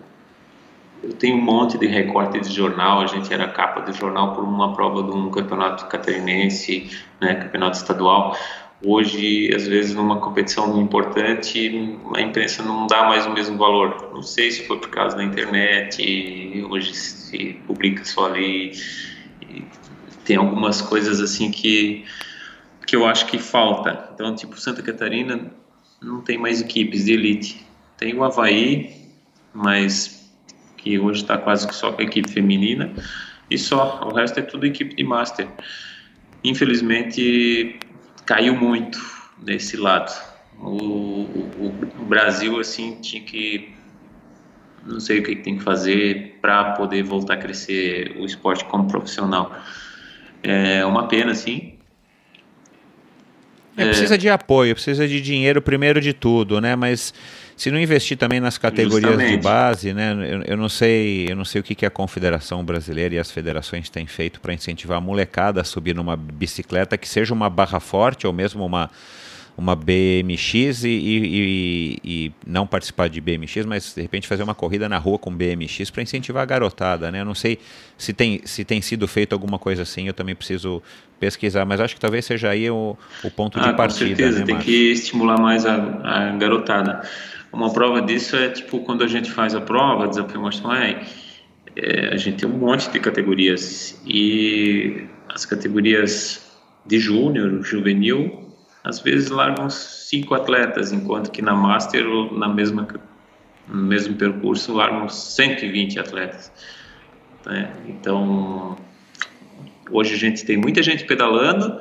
eu 1.03 1.13
tenho 1.13 1.37
um 1.37 1.41
monte 1.41 1.77
de 1.77 1.85
recorte 1.85 2.39
de 2.39 2.51
jornal, 2.51 3.01
a 3.01 3.05
gente 3.05 3.31
era 3.31 3.47
capa 3.49 3.81
de 3.81 3.95
jornal 3.95 4.33
por 4.33 4.43
uma 4.43 4.73
prova 4.73 5.03
de 5.03 5.11
um 5.11 5.29
campeonato 5.29 5.85
catarinense, 5.87 6.89
né, 7.21 7.35
campeonato 7.35 7.77
estadual. 7.77 8.35
Hoje, 8.83 9.53
às 9.55 9.67
vezes, 9.67 9.95
numa 9.95 10.19
competição 10.19 10.79
importante, 10.79 11.99
a 12.15 12.21
imprensa 12.21 12.61
não 12.61 12.85
dá 12.85 13.05
mais 13.05 13.25
o 13.25 13.33
mesmo 13.33 13.57
valor. 13.57 14.11
Não 14.13 14.21
sei 14.21 14.51
se 14.51 14.67
foi 14.67 14.79
por 14.79 14.89
causa 14.89 15.17
da 15.17 15.23
internet, 15.23 16.63
hoje 16.69 16.93
se 16.93 17.59
publica 17.65 18.05
só 18.05 18.27
ali. 18.27 18.73
tem 20.23 20.35
algumas 20.35 20.79
coisas 20.79 21.19
assim 21.19 21.49
que, 21.49 22.05
que 22.85 22.95
eu 22.95 23.07
acho 23.07 23.25
que 23.25 23.39
falta. 23.39 24.11
Então, 24.13 24.35
tipo, 24.35 24.59
Santa 24.59 24.83
Catarina 24.83 25.51
não 25.99 26.21
tem 26.21 26.37
mais 26.37 26.61
equipes 26.61 27.05
de 27.05 27.13
elite. 27.13 27.65
Tem 27.97 28.13
o 28.13 28.23
Havaí, 28.23 28.93
mas 29.53 30.31
que 30.77 30.99
hoje 30.99 31.23
está 31.23 31.35
quase 31.37 31.67
que 31.67 31.73
só 31.73 31.91
com 31.91 32.01
a 32.01 32.05
equipe 32.05 32.31
feminina, 32.31 32.93
e 33.49 33.57
só. 33.57 34.01
O 34.05 34.13
resto 34.13 34.39
é 34.39 34.43
tudo 34.43 34.67
equipe 34.67 34.95
de 34.95 35.03
Master. 35.03 35.47
Infelizmente, 36.43 37.79
caiu 38.27 38.55
muito 38.55 38.99
nesse 39.43 39.75
lado. 39.75 40.13
O, 40.59 40.67
o, 40.67 41.67
o, 41.99 42.05
Brasil 42.05 42.59
assim 42.59 42.99
tinha 43.01 43.23
que 43.23 43.73
não 44.85 44.99
sei 44.99 45.19
o 45.19 45.23
que 45.23 45.35
tem 45.35 45.57
que 45.57 45.63
fazer 45.63 46.37
para 46.41 46.71
poder 46.71 47.03
voltar 47.03 47.33
a 47.35 47.37
crescer 47.37 48.15
o 48.17 48.25
esporte 48.25 48.63
como 48.65 48.87
profissional. 48.87 49.55
É 50.43 50.85
uma 50.85 51.07
pena, 51.07 51.33
sim. 51.33 51.73
É, 53.75 53.85
precisa 53.85 54.17
de 54.17 54.29
apoio, 54.29 54.73
precisa 54.73 55.07
de 55.07 55.21
dinheiro 55.21 55.61
primeiro 55.61 56.01
de 56.01 56.13
tudo, 56.13 56.59
né? 56.59 56.75
Mas 56.75 57.13
se 57.57 57.71
não 57.71 57.79
investir 57.79 58.15
também 58.15 58.39
nas 58.39 58.55
categorias 58.57 59.11
Justamente. 59.11 59.37
de 59.37 59.43
base, 59.43 59.91
né? 59.91 60.13
Eu, 60.13 60.43
eu, 60.43 60.57
não 60.57 60.69
sei, 60.69 61.25
eu 61.27 61.35
não 61.35 61.43
sei 61.43 61.59
o 61.59 61.63
que, 61.63 61.73
que 61.73 61.87
a 61.87 61.89
Confederação 61.89 62.63
Brasileira 62.63 63.15
e 63.15 63.19
as 63.19 63.31
federações 63.31 63.89
têm 63.89 64.05
feito 64.05 64.39
para 64.39 64.53
incentivar 64.53 64.99
a 64.99 65.01
molecada 65.01 65.59
a 65.59 65.63
subir 65.63 65.95
numa 65.95 66.15
bicicleta 66.15 66.95
que 66.97 67.09
seja 67.09 67.33
uma 67.33 67.49
barra 67.49 67.79
forte 67.79 68.27
ou 68.27 68.31
mesmo 68.31 68.63
uma 68.63 68.91
uma 69.57 69.75
BMX 69.75 70.83
e, 70.83 70.89
e, 70.89 71.99
e, 72.05 72.31
não 72.45 72.67
participar 72.67 73.09
de 73.09 73.19
BMX, 73.19 73.65
mas 73.65 73.95
de 73.95 74.01
repente 74.03 74.27
fazer 74.27 74.43
uma 74.43 74.53
corrida 74.53 74.87
na 74.87 74.99
rua 74.99 75.17
com 75.17 75.35
BMX 75.35 75.89
para 75.89 76.03
incentivar 76.03 76.43
a 76.43 76.45
garotada, 76.45 77.09
né? 77.11 77.21
Eu 77.21 77.25
não 77.25 77.33
sei 77.33 77.57
se 77.97 78.13
tem, 78.13 78.39
se 78.45 78.63
tem 78.63 78.79
sido 78.83 79.07
feito 79.07 79.33
alguma 79.33 79.57
coisa 79.57 79.81
assim, 79.81 80.05
eu 80.05 80.13
também 80.13 80.35
preciso 80.35 80.81
pesquisar, 81.19 81.65
mas 81.65 81.81
acho 81.81 81.95
que 81.95 81.99
talvez 81.99 82.23
seja 82.23 82.51
aí 82.51 82.69
o, 82.69 82.95
o 83.23 83.31
ponto 83.31 83.57
ah, 83.59 83.63
de 83.63 83.75
partida. 83.75 84.11
Com 84.11 84.15
certeza, 84.15 84.39
né, 84.41 84.45
tem 84.45 84.59
que 84.59 84.91
estimular 84.91 85.39
mais 85.39 85.65
a, 85.65 85.73
a 86.03 86.29
garotada. 86.37 87.01
Uma 87.51 87.71
prova 87.71 88.01
disso 88.01 88.35
é 88.35 88.49
tipo 88.49 88.79
quando 88.79 89.03
a 89.03 89.07
gente 89.07 89.31
faz 89.31 89.55
a 89.55 89.61
prova, 89.61 90.07
desafio 90.07 90.41
Mostrai, 90.41 91.05
é, 91.75 92.09
a 92.13 92.17
gente 92.17 92.37
tem 92.37 92.49
um 92.49 92.57
monte 92.57 92.89
de 92.89 92.99
categorias 92.99 94.01
e 94.05 95.05
as 95.29 95.45
categorias 95.45 96.45
de 96.85 96.99
júnior, 96.99 97.61
juvenil, 97.63 98.47
às 98.83 98.99
vezes 98.99 99.29
largam 99.29 99.69
cinco 99.69 100.33
atletas, 100.33 100.91
enquanto 100.91 101.29
que 101.29 101.41
na 101.41 101.53
Master, 101.53 102.05
na 102.31 102.47
mesma, 102.47 102.87
no 103.67 103.83
mesmo 103.83 104.15
percurso, 104.15 104.73
largam 104.73 105.09
120 105.09 105.99
atletas. 105.99 106.51
Né? 107.45 107.71
Então, 107.87 108.77
hoje 109.91 110.13
a 110.13 110.17
gente 110.17 110.45
tem 110.45 110.57
muita 110.57 110.81
gente 110.81 111.05
pedalando, 111.05 111.79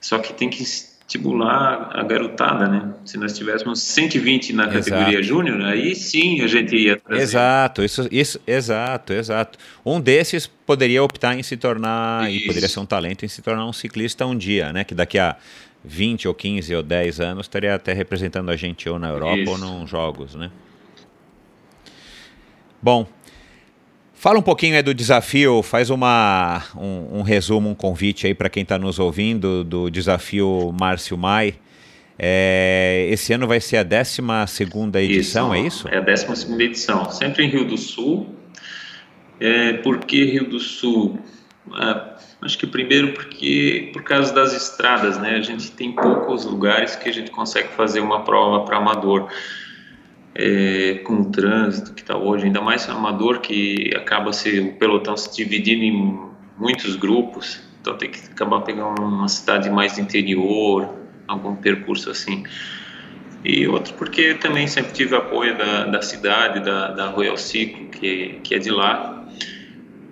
só 0.00 0.18
que 0.18 0.32
tem 0.32 0.48
que 0.48 0.62
estimular 1.08 1.90
a 1.94 2.02
garotada, 2.02 2.68
né? 2.68 2.92
Se 3.06 3.16
nós 3.16 3.32
tivéssemos 3.32 3.80
120 3.80 4.52
na 4.52 4.68
categoria 4.68 5.22
júnior, 5.22 5.62
aí 5.62 5.94
sim 5.94 6.42
a 6.42 6.46
gente 6.46 6.76
ia 6.76 6.98
trazer. 6.98 7.22
Exato, 7.22 7.82
isso, 7.82 8.06
isso, 8.12 8.38
exato, 8.46 9.14
exato. 9.14 9.58
Um 9.84 9.98
desses 9.98 10.46
poderia 10.46 11.02
optar 11.02 11.34
em 11.34 11.42
se 11.42 11.56
tornar, 11.56 12.30
isso. 12.30 12.44
e 12.44 12.46
poderia 12.46 12.68
ser 12.68 12.80
um 12.80 12.86
talento 12.86 13.24
em 13.24 13.28
se 13.28 13.40
tornar 13.40 13.64
um 13.64 13.72
ciclista 13.72 14.26
um 14.26 14.36
dia, 14.36 14.70
né? 14.70 14.84
Que 14.84 14.94
daqui 14.94 15.18
a 15.18 15.36
20 15.82 16.28
ou 16.28 16.34
15 16.34 16.74
ou 16.74 16.82
10 16.82 17.20
anos 17.20 17.46
estaria 17.46 17.74
até 17.74 17.94
representando 17.94 18.50
a 18.50 18.56
gente 18.56 18.86
ou 18.86 18.98
na 18.98 19.08
Europa 19.08 19.38
isso. 19.38 19.50
ou 19.50 19.58
nos 19.58 19.88
jogos, 19.88 20.34
né? 20.34 20.50
Bom, 22.82 23.08
Fala 24.18 24.36
um 24.36 24.42
pouquinho 24.42 24.74
aí 24.74 24.82
do 24.82 24.92
desafio, 24.92 25.62
faz 25.62 25.90
uma, 25.90 26.60
um, 26.76 27.20
um 27.20 27.22
resumo, 27.22 27.70
um 27.70 27.74
convite 27.74 28.26
aí 28.26 28.34
para 28.34 28.48
quem 28.48 28.64
está 28.64 28.76
nos 28.76 28.98
ouvindo 28.98 29.62
do 29.62 29.88
desafio 29.88 30.74
Márcio 30.76 31.16
Mai. 31.16 31.54
É, 32.18 33.06
esse 33.12 33.32
ano 33.32 33.46
vai 33.46 33.60
ser 33.60 33.76
a 33.76 33.84
12 33.84 34.20
edição, 34.96 35.54
é 35.54 35.60
isso? 35.60 35.86
É 35.86 35.98
a 35.98 36.00
12 36.00 36.52
edição, 36.60 37.08
sempre 37.12 37.44
em 37.44 37.48
Rio 37.48 37.64
do 37.64 37.78
Sul. 37.78 38.34
É, 39.38 39.74
por 39.74 40.00
que 40.00 40.24
Rio 40.24 40.48
do 40.50 40.58
Sul? 40.58 41.20
Ah, 41.72 42.16
acho 42.42 42.58
que 42.58 42.66
primeiro 42.66 43.12
porque 43.12 43.90
por 43.92 44.02
causa 44.02 44.34
das 44.34 44.52
estradas, 44.52 45.16
né? 45.16 45.36
A 45.36 45.42
gente 45.42 45.70
tem 45.70 45.92
poucos 45.92 46.44
lugares 46.44 46.96
que 46.96 47.08
a 47.08 47.12
gente 47.12 47.30
consegue 47.30 47.68
fazer 47.68 48.00
uma 48.00 48.24
prova 48.24 48.64
para 48.64 48.78
amador. 48.78 49.28
É, 50.40 51.00
com 51.02 51.14
o 51.14 51.24
trânsito 51.32 51.92
que 51.92 52.00
está 52.00 52.16
hoje, 52.16 52.44
ainda 52.44 52.60
mais 52.60 52.88
amador 52.88 53.40
que 53.40 53.92
acaba 53.96 54.32
se 54.32 54.60
o 54.60 54.74
pelotão 54.74 55.16
se 55.16 55.34
dividindo 55.34 55.82
em 55.82 56.30
muitos 56.56 56.94
grupos, 56.94 57.60
então 57.80 57.96
tem 57.96 58.08
que 58.08 58.20
acabar 58.30 58.60
pegando 58.60 59.02
uma 59.02 59.26
cidade 59.26 59.68
mais 59.68 59.98
interior, 59.98 60.94
algum 61.26 61.56
percurso 61.56 62.08
assim. 62.08 62.44
E 63.44 63.66
outro 63.66 63.94
porque 63.94 64.34
também 64.34 64.68
sempre 64.68 64.92
tive 64.92 65.16
apoio 65.16 65.58
da, 65.58 65.86
da 65.86 66.02
cidade, 66.02 66.60
da, 66.60 66.92
da 66.92 67.08
Royal 67.08 67.36
Ciclo, 67.36 67.88
que, 67.88 68.40
que 68.44 68.54
é 68.54 68.58
de 68.58 68.70
lá, 68.70 69.26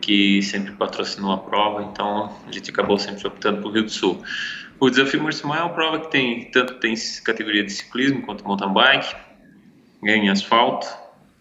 que 0.00 0.40
sempre 0.42 0.72
patrocinou 0.72 1.32
a 1.32 1.38
prova, 1.38 1.82
então 1.82 2.32
a 2.48 2.52
gente 2.52 2.70
acabou 2.70 2.98
sempre 2.98 3.26
optando 3.26 3.60
por 3.62 3.72
Rio 3.72 3.84
do 3.84 3.90
Sul. 3.90 4.22
O 4.78 4.90
Desafio 4.90 5.22
Marcimar 5.22 5.58
é 5.58 5.62
uma 5.62 5.72
prova 5.72 6.00
que 6.00 6.10
tem 6.10 6.50
tanto 6.50 6.74
tem 6.74 6.94
categoria 7.24 7.64
de 7.64 7.72
ciclismo 7.72 8.22
quanto 8.22 8.44
mountain 8.44 8.72
bike, 8.72 9.16
em 10.02 10.28
asfalto, 10.28 10.86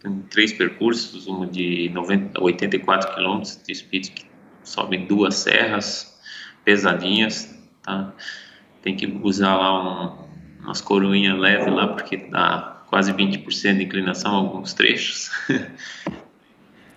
tem 0.02 0.22
três 0.30 0.53
percursos, 0.53 1.27
uma 1.27 1.48
de 1.48 1.90
90, 1.90 2.41
84 2.41 3.15
km 3.15 3.41
de 3.65 3.76
speed 3.76 4.10
que 4.10 4.26
sobe 4.64 4.98
duas 4.98 5.36
serras 5.36 6.19
pesadinhas, 6.64 7.57
tá? 7.84 8.14
Tem 8.82 8.95
que 8.95 9.06
usar 9.23 9.56
lá 9.56 10.14
um, 10.14 10.64
umas 10.64 10.82
coroinhas 10.82 11.38
leves 11.38 11.73
lá 11.73 11.88
porque 11.88 12.18
dá 12.18 12.84
quase 12.88 13.11
20% 13.14 13.77
de 13.77 13.84
inclinação 13.84 14.34
em 14.34 14.45
alguns 14.45 14.73
trechos. 14.73 15.32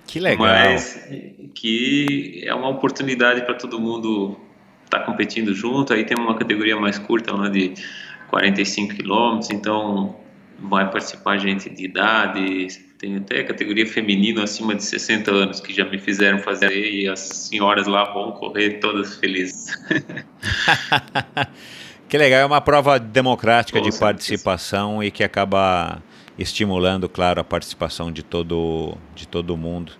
Que 0.08 0.18
legal. 0.18 0.46
Mas 0.46 1.06
que 1.54 2.42
é 2.42 2.54
uma 2.54 2.70
oportunidade 2.70 3.42
para 3.42 3.52
todo 3.52 3.78
mundo 3.78 4.38
estar 4.86 5.00
tá 5.00 5.04
competindo 5.04 5.54
junto. 5.54 5.92
Aí 5.92 6.02
tem 6.02 6.16
uma 6.16 6.34
categoria 6.34 6.80
mais 6.80 6.98
curta 6.98 7.34
lá 7.34 7.50
de 7.50 7.74
45 8.30 8.94
quilômetros, 8.94 9.50
então 9.50 10.16
vai 10.58 10.90
participar 10.90 11.38
gente 11.38 11.70
de 11.70 11.84
idade, 11.84 12.68
tem 12.98 13.16
até 13.16 13.44
categoria 13.44 13.86
feminina 13.86 14.42
acima 14.42 14.74
de 14.74 14.82
60 14.82 15.30
anos 15.30 15.60
que 15.60 15.72
já 15.72 15.84
me 15.84 15.98
fizeram 15.98 16.38
fazer 16.40 16.72
e 16.72 17.08
as 17.08 17.20
senhoras 17.20 17.86
lá 17.86 18.12
vão 18.12 18.32
correr 18.32 18.80
todas 18.80 19.16
felizes. 19.16 19.72
que 22.08 22.18
legal, 22.18 22.40
é 22.40 22.44
uma 22.44 22.60
prova 22.60 22.98
democrática 22.98 23.78
Com 23.78 23.88
de 23.88 23.96
participação 23.96 25.02
e 25.02 25.10
que 25.12 25.22
acaba 25.22 26.02
estimulando, 26.36 27.08
claro, 27.08 27.40
a 27.40 27.44
participação 27.44 28.10
de 28.10 28.24
todo, 28.24 28.96
de 29.14 29.28
todo 29.28 29.56
mundo. 29.56 29.92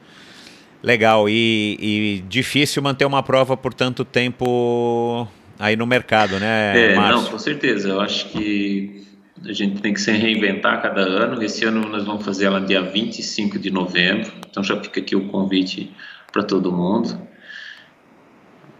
Legal, 0.83 1.29
e, 1.29 1.77
e 1.81 2.25
difícil 2.29 2.83
manter 2.83 3.05
uma 3.05 3.23
prova 3.23 3.57
por 3.57 3.75
tanto 3.75 4.05
tempo 4.05 5.27
aí 5.59 5.77
no 5.77 5.87
mercado, 5.87 6.39
né, 6.39 6.93
é, 6.93 6.95
Não, 6.95 7.25
com 7.25 7.39
certeza. 7.39 7.89
Eu 7.89 8.01
acho 8.01 8.29
que 8.29 9.08
a 9.44 9.52
gente 9.52 9.81
tem 9.81 9.93
que 9.93 10.01
se 10.01 10.10
reinventar 10.12 10.81
cada 10.82 11.01
ano. 11.01 11.43
Esse 11.43 11.65
ano 11.65 11.89
nós 11.89 12.05
vamos 12.05 12.24
fazer 12.24 12.47
ela 12.47 12.60
dia 12.60 12.82
25 12.82 13.59
de 13.59 13.70
novembro, 13.70 14.32
então 14.48 14.62
já 14.62 14.81
fica 14.81 15.01
aqui 15.01 15.15
o 15.15 15.28
convite 15.28 15.93
para 16.32 16.43
todo 16.43 16.73
mundo. 16.73 17.20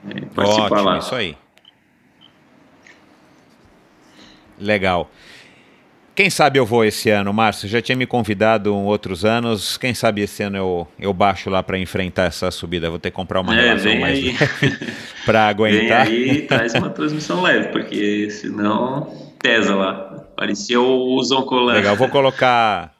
É, 0.09 0.21
participar 0.35 0.65
Ótimo, 0.65 0.83
lá. 0.83 0.99
isso 0.99 1.15
aí. 1.15 1.37
Legal. 4.59 5.11
Quem 6.15 6.31
sabe 6.31 6.59
eu 6.59 6.67
vou 6.67 6.85
esse 6.85 7.11
ano, 7.11 7.33
Márcio? 7.33 7.69
Já 7.69 7.81
tinha 7.81 7.95
me 7.95 8.05
convidado 8.05 8.71
em 8.71 8.85
outros 8.87 9.25
anos. 9.25 9.77
Quem 9.77 9.95
sabe 9.95 10.23
esse 10.23 10.43
ano 10.43 10.57
eu, 10.57 10.89
eu 10.99 11.13
baixo 11.13 11.49
lá 11.49 11.63
para 11.63 11.79
enfrentar 11.79 12.25
essa 12.25 12.51
subida. 12.51 12.91
Vou 12.91 12.99
ter 12.99 13.13
que 13.13 13.17
comprar 13.17 13.41
uma 13.41 13.55
é, 13.55 13.69
relação 13.69 14.01
mais 14.01 14.19
para 15.25 15.47
aguentar. 15.47 16.07
Vem 16.07 16.31
aí 16.31 16.43
traz 16.43 16.75
uma 16.75 16.91
transmissão 16.91 17.41
leve, 17.41 17.69
porque 17.69 18.29
senão 18.31 19.33
pesa 19.39 19.77
lá. 19.77 20.28
Parecia 20.39 20.81
o 20.81 21.21
Zoncolan. 21.21 21.73
Legal, 21.73 21.97
vou 21.97 22.09
colocar. 22.09 22.95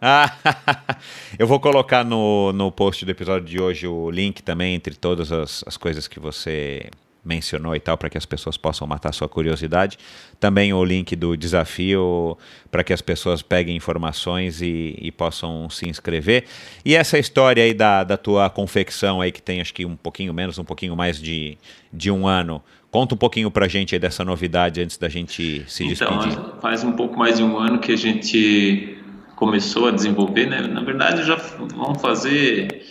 Eu 1.36 1.44
vou 1.44 1.58
colocar 1.58 2.04
no, 2.04 2.52
no 2.52 2.70
post 2.70 3.04
do 3.04 3.10
episódio 3.10 3.48
de 3.48 3.60
hoje 3.60 3.88
o 3.88 4.08
link 4.08 4.40
também 4.40 4.76
entre 4.76 4.94
todas 4.94 5.32
as, 5.32 5.64
as 5.66 5.76
coisas 5.76 6.06
que 6.06 6.20
você 6.20 6.88
mencionou 7.24 7.74
e 7.74 7.80
tal, 7.80 7.98
para 7.98 8.08
que 8.08 8.16
as 8.16 8.24
pessoas 8.24 8.56
possam 8.56 8.86
matar 8.86 9.12
sua 9.12 9.28
curiosidade. 9.28 9.98
Também 10.38 10.72
o 10.72 10.84
link 10.84 11.16
do 11.16 11.36
desafio 11.36 12.38
para 12.70 12.84
que 12.84 12.92
as 12.92 13.02
pessoas 13.02 13.42
peguem 13.42 13.74
informações 13.76 14.62
e, 14.62 14.96
e, 14.96 15.10
possam 15.10 15.68
se 15.68 15.88
inscrever. 15.88 16.44
E 16.84 16.94
essa 16.94 17.18
história 17.18 17.64
aí 17.64 17.74
da, 17.74 18.04
da 18.04 18.16
tua 18.16 18.48
confecção 18.48 19.20
aí, 19.20 19.32
que 19.32 19.42
tem 19.42 19.60
acho 19.60 19.74
que 19.74 19.84
um 19.84 19.96
pouquinho 19.96 20.32
menos, 20.32 20.56
um 20.56 20.64
pouquinho 20.64 20.94
mais 20.94 21.20
de, 21.20 21.58
de 21.92 22.12
um 22.12 22.28
ano. 22.28 22.62
Conta 22.90 23.14
um 23.14 23.18
pouquinho 23.18 23.50
para 23.50 23.66
a 23.66 23.68
gente 23.68 23.96
dessa 23.98 24.24
novidade 24.24 24.80
antes 24.80 24.98
da 24.98 25.08
gente 25.08 25.64
se 25.68 25.84
então, 25.84 26.18
despedir. 26.18 26.32
Então, 26.32 26.60
faz 26.60 26.82
um 26.82 26.92
pouco 26.92 27.16
mais 27.16 27.36
de 27.36 27.42
um 27.42 27.56
ano 27.56 27.78
que 27.78 27.92
a 27.92 27.96
gente 27.96 28.98
começou 29.36 29.88
a 29.88 29.90
desenvolver, 29.90 30.46
né? 30.46 30.60
Na 30.62 30.82
verdade, 30.82 31.22
já 31.22 31.36
vamos 31.36 32.02
fazer 32.02 32.84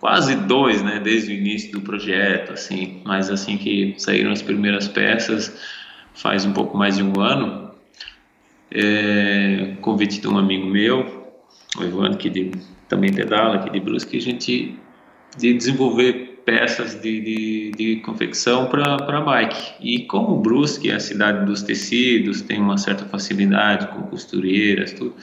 quase 0.00 0.36
dois, 0.36 0.82
né, 0.82 1.00
desde 1.00 1.32
o 1.32 1.34
início 1.34 1.72
do 1.72 1.80
projeto, 1.80 2.52
assim, 2.52 3.02
mas 3.04 3.30
assim 3.30 3.58
que 3.58 3.94
saíram 3.98 4.30
as 4.30 4.40
primeiras 4.40 4.86
peças, 4.86 5.60
faz 6.14 6.44
um 6.44 6.52
pouco 6.52 6.76
mais 6.76 6.96
de 6.96 7.02
um 7.02 7.20
ano, 7.20 7.72
é, 8.70 9.76
convite 9.80 10.20
de 10.20 10.28
um 10.28 10.38
amigo 10.38 10.66
meu, 10.66 11.32
o 11.76 11.82
Ivan, 11.82 12.14
que 12.14 12.30
de, 12.30 12.52
também 12.88 13.12
pedala 13.12 13.56
aqui 13.56 13.70
de 13.70 13.80
Brusque, 13.80 14.16
a 14.16 14.20
gente 14.20 14.78
de 15.36 15.52
desenvolver 15.52 16.27
peças 16.48 16.94
de, 16.94 17.20
de, 17.20 17.70
de 17.72 17.96
confecção 17.96 18.70
para 18.70 19.20
bike. 19.20 19.74
E 19.82 20.06
como 20.06 20.40
Brusque 20.40 20.90
é 20.90 20.94
a 20.94 21.00
cidade 21.00 21.44
dos 21.44 21.60
tecidos, 21.60 22.40
tem 22.40 22.58
uma 22.58 22.78
certa 22.78 23.04
facilidade 23.04 23.88
com 23.88 24.04
costureiras, 24.04 24.94
tudo, 24.94 25.14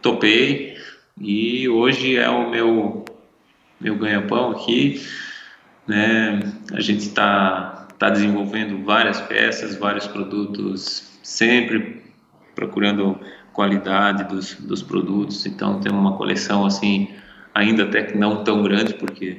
topei 0.00 0.76
e 1.20 1.68
hoje 1.68 2.16
é 2.16 2.30
o 2.30 2.48
meu 2.48 3.04
meu 3.80 3.96
ganha-pão 3.96 4.52
aqui. 4.52 5.04
Né? 5.88 6.38
A 6.74 6.80
gente 6.80 7.00
está 7.00 7.88
tá 7.98 8.08
desenvolvendo 8.08 8.84
várias 8.84 9.20
peças, 9.22 9.74
vários 9.74 10.06
produtos, 10.06 11.10
sempre 11.24 12.04
procurando 12.54 13.18
qualidade 13.52 14.22
dos, 14.28 14.54
dos 14.54 14.80
produtos. 14.80 15.44
Então, 15.44 15.80
temos 15.80 15.98
uma 15.98 16.16
coleção 16.16 16.64
assim, 16.64 17.08
ainda 17.52 17.82
até 17.82 18.14
não 18.14 18.44
tão 18.44 18.62
grande, 18.62 18.94
porque 18.94 19.38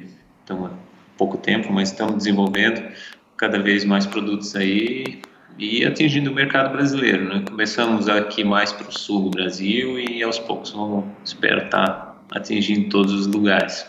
há 0.66 0.81
pouco 1.22 1.36
tempo, 1.36 1.72
mas 1.72 1.90
estamos 1.90 2.16
desenvolvendo 2.16 2.82
cada 3.36 3.56
vez 3.60 3.84
mais 3.84 4.04
produtos 4.04 4.56
aí 4.56 5.20
e 5.56 5.84
atingindo 5.84 6.32
o 6.32 6.34
mercado 6.34 6.72
brasileiro. 6.72 7.28
Né? 7.28 7.44
Começamos 7.48 8.08
aqui 8.08 8.42
mais 8.42 8.72
para 8.72 8.88
o 8.88 8.92
sul 8.92 9.24
do 9.24 9.30
Brasil 9.30 10.00
e 10.00 10.20
aos 10.20 10.40
poucos 10.40 10.72
vamos, 10.72 11.04
espero 11.24 11.64
estar 11.64 11.86
tá 11.86 12.16
atingindo 12.32 12.88
todos 12.88 13.12
os 13.12 13.28
lugares. 13.28 13.86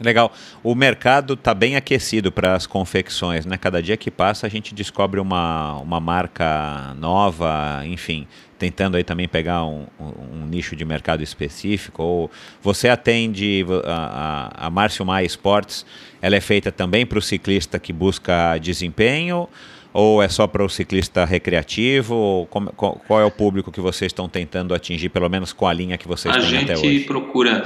Legal. 0.00 0.32
O 0.62 0.74
mercado 0.74 1.34
está 1.34 1.52
bem 1.52 1.76
aquecido 1.76 2.32
para 2.32 2.54
as 2.54 2.66
confecções, 2.66 3.44
né? 3.44 3.58
Cada 3.58 3.82
dia 3.82 3.96
que 3.96 4.10
passa 4.10 4.46
a 4.46 4.50
gente 4.50 4.74
descobre 4.74 5.20
uma, 5.20 5.74
uma 5.76 6.00
marca 6.00 6.94
nova, 6.98 7.82
enfim, 7.84 8.26
tentando 8.58 8.96
aí 8.96 9.04
também 9.04 9.28
pegar 9.28 9.64
um, 9.64 9.86
um, 10.00 10.42
um 10.42 10.46
nicho 10.46 10.74
de 10.74 10.84
mercado 10.84 11.22
específico. 11.22 12.02
Ou 12.02 12.30
você 12.62 12.88
atende 12.88 13.64
a, 13.84 14.50
a, 14.62 14.66
a 14.66 14.70
Márcio 14.70 15.04
Maia 15.04 15.26
Sports, 15.26 15.84
ela 16.22 16.34
é 16.34 16.40
feita 16.40 16.72
também 16.72 17.04
para 17.04 17.18
o 17.18 17.22
ciclista 17.22 17.78
que 17.78 17.92
busca 17.92 18.56
desempenho 18.58 19.48
ou 19.92 20.22
é 20.22 20.28
só 20.28 20.46
para 20.46 20.64
o 20.64 20.68
ciclista 20.68 21.24
recreativo? 21.24 22.46
Como, 22.50 22.72
qual, 22.72 23.20
é 23.20 23.24
o 23.24 23.30
público 23.30 23.72
que 23.72 23.80
vocês 23.80 24.10
estão 24.10 24.28
tentando 24.28 24.74
atingir, 24.74 25.08
pelo 25.08 25.28
menos 25.28 25.52
com 25.52 25.66
a 25.66 25.72
linha 25.72 25.98
que 25.98 26.06
vocês 26.06 26.34
a 26.34 26.40
têm 26.40 26.58
até 26.58 26.74
hoje? 26.74 26.86
A 26.86 26.92
gente 26.92 27.04
procura 27.04 27.64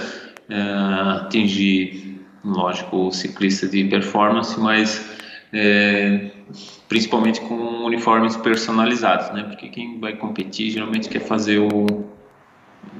é, 0.48 0.60
atingir 1.20 2.23
lógico, 2.44 3.10
ciclista 3.12 3.66
de 3.66 3.84
performance, 3.84 4.58
mas 4.60 5.04
é, 5.52 6.30
principalmente 6.88 7.40
com 7.40 7.84
uniformes 7.84 8.36
personalizados, 8.36 9.30
né? 9.32 9.44
Porque 9.44 9.68
quem 9.68 9.98
vai 9.98 10.14
competir 10.16 10.70
geralmente 10.70 11.08
quer 11.08 11.20
fazer 11.20 11.58
o 11.58 12.04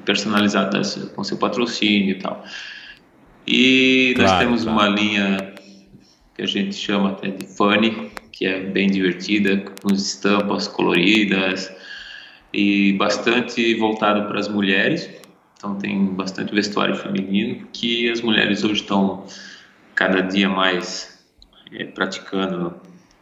personalizado 0.05 0.81
com 1.15 1.25
seu 1.25 1.37
patrocínio 1.37 2.13
e 2.13 2.19
tal. 2.19 2.45
E 3.47 4.15
nós 4.17 4.31
claro, 4.31 4.45
temos 4.45 4.65
claro. 4.65 4.79
uma 4.79 4.89
linha 4.89 5.55
que 6.35 6.43
a 6.43 6.47
gente 6.47 6.75
chama 6.75 7.11
até 7.11 7.29
de 7.29 7.47
funny, 7.47 8.11
que 8.33 8.47
é 8.47 8.61
bem 8.61 8.91
divertida, 8.91 9.63
com 9.83 9.93
estampas 9.93 10.67
coloridas 10.67 11.71
e 12.53 12.93
bastante 12.95 13.75
voltado 13.75 14.27
para 14.27 14.41
as 14.41 14.49
mulheres 14.49 15.11
então 15.65 15.75
tem 15.77 16.05
bastante 16.09 16.55
vestuário 16.55 16.95
feminino 16.95 17.67
que 17.73 18.11
as 18.11 18.21
mulheres 18.21 18.63
hoje 18.63 18.83
estão 18.83 19.25
cada 19.95 20.21
dia 20.21 20.47
mais 20.47 21.19
é, 21.73 21.85
praticando 21.85 22.77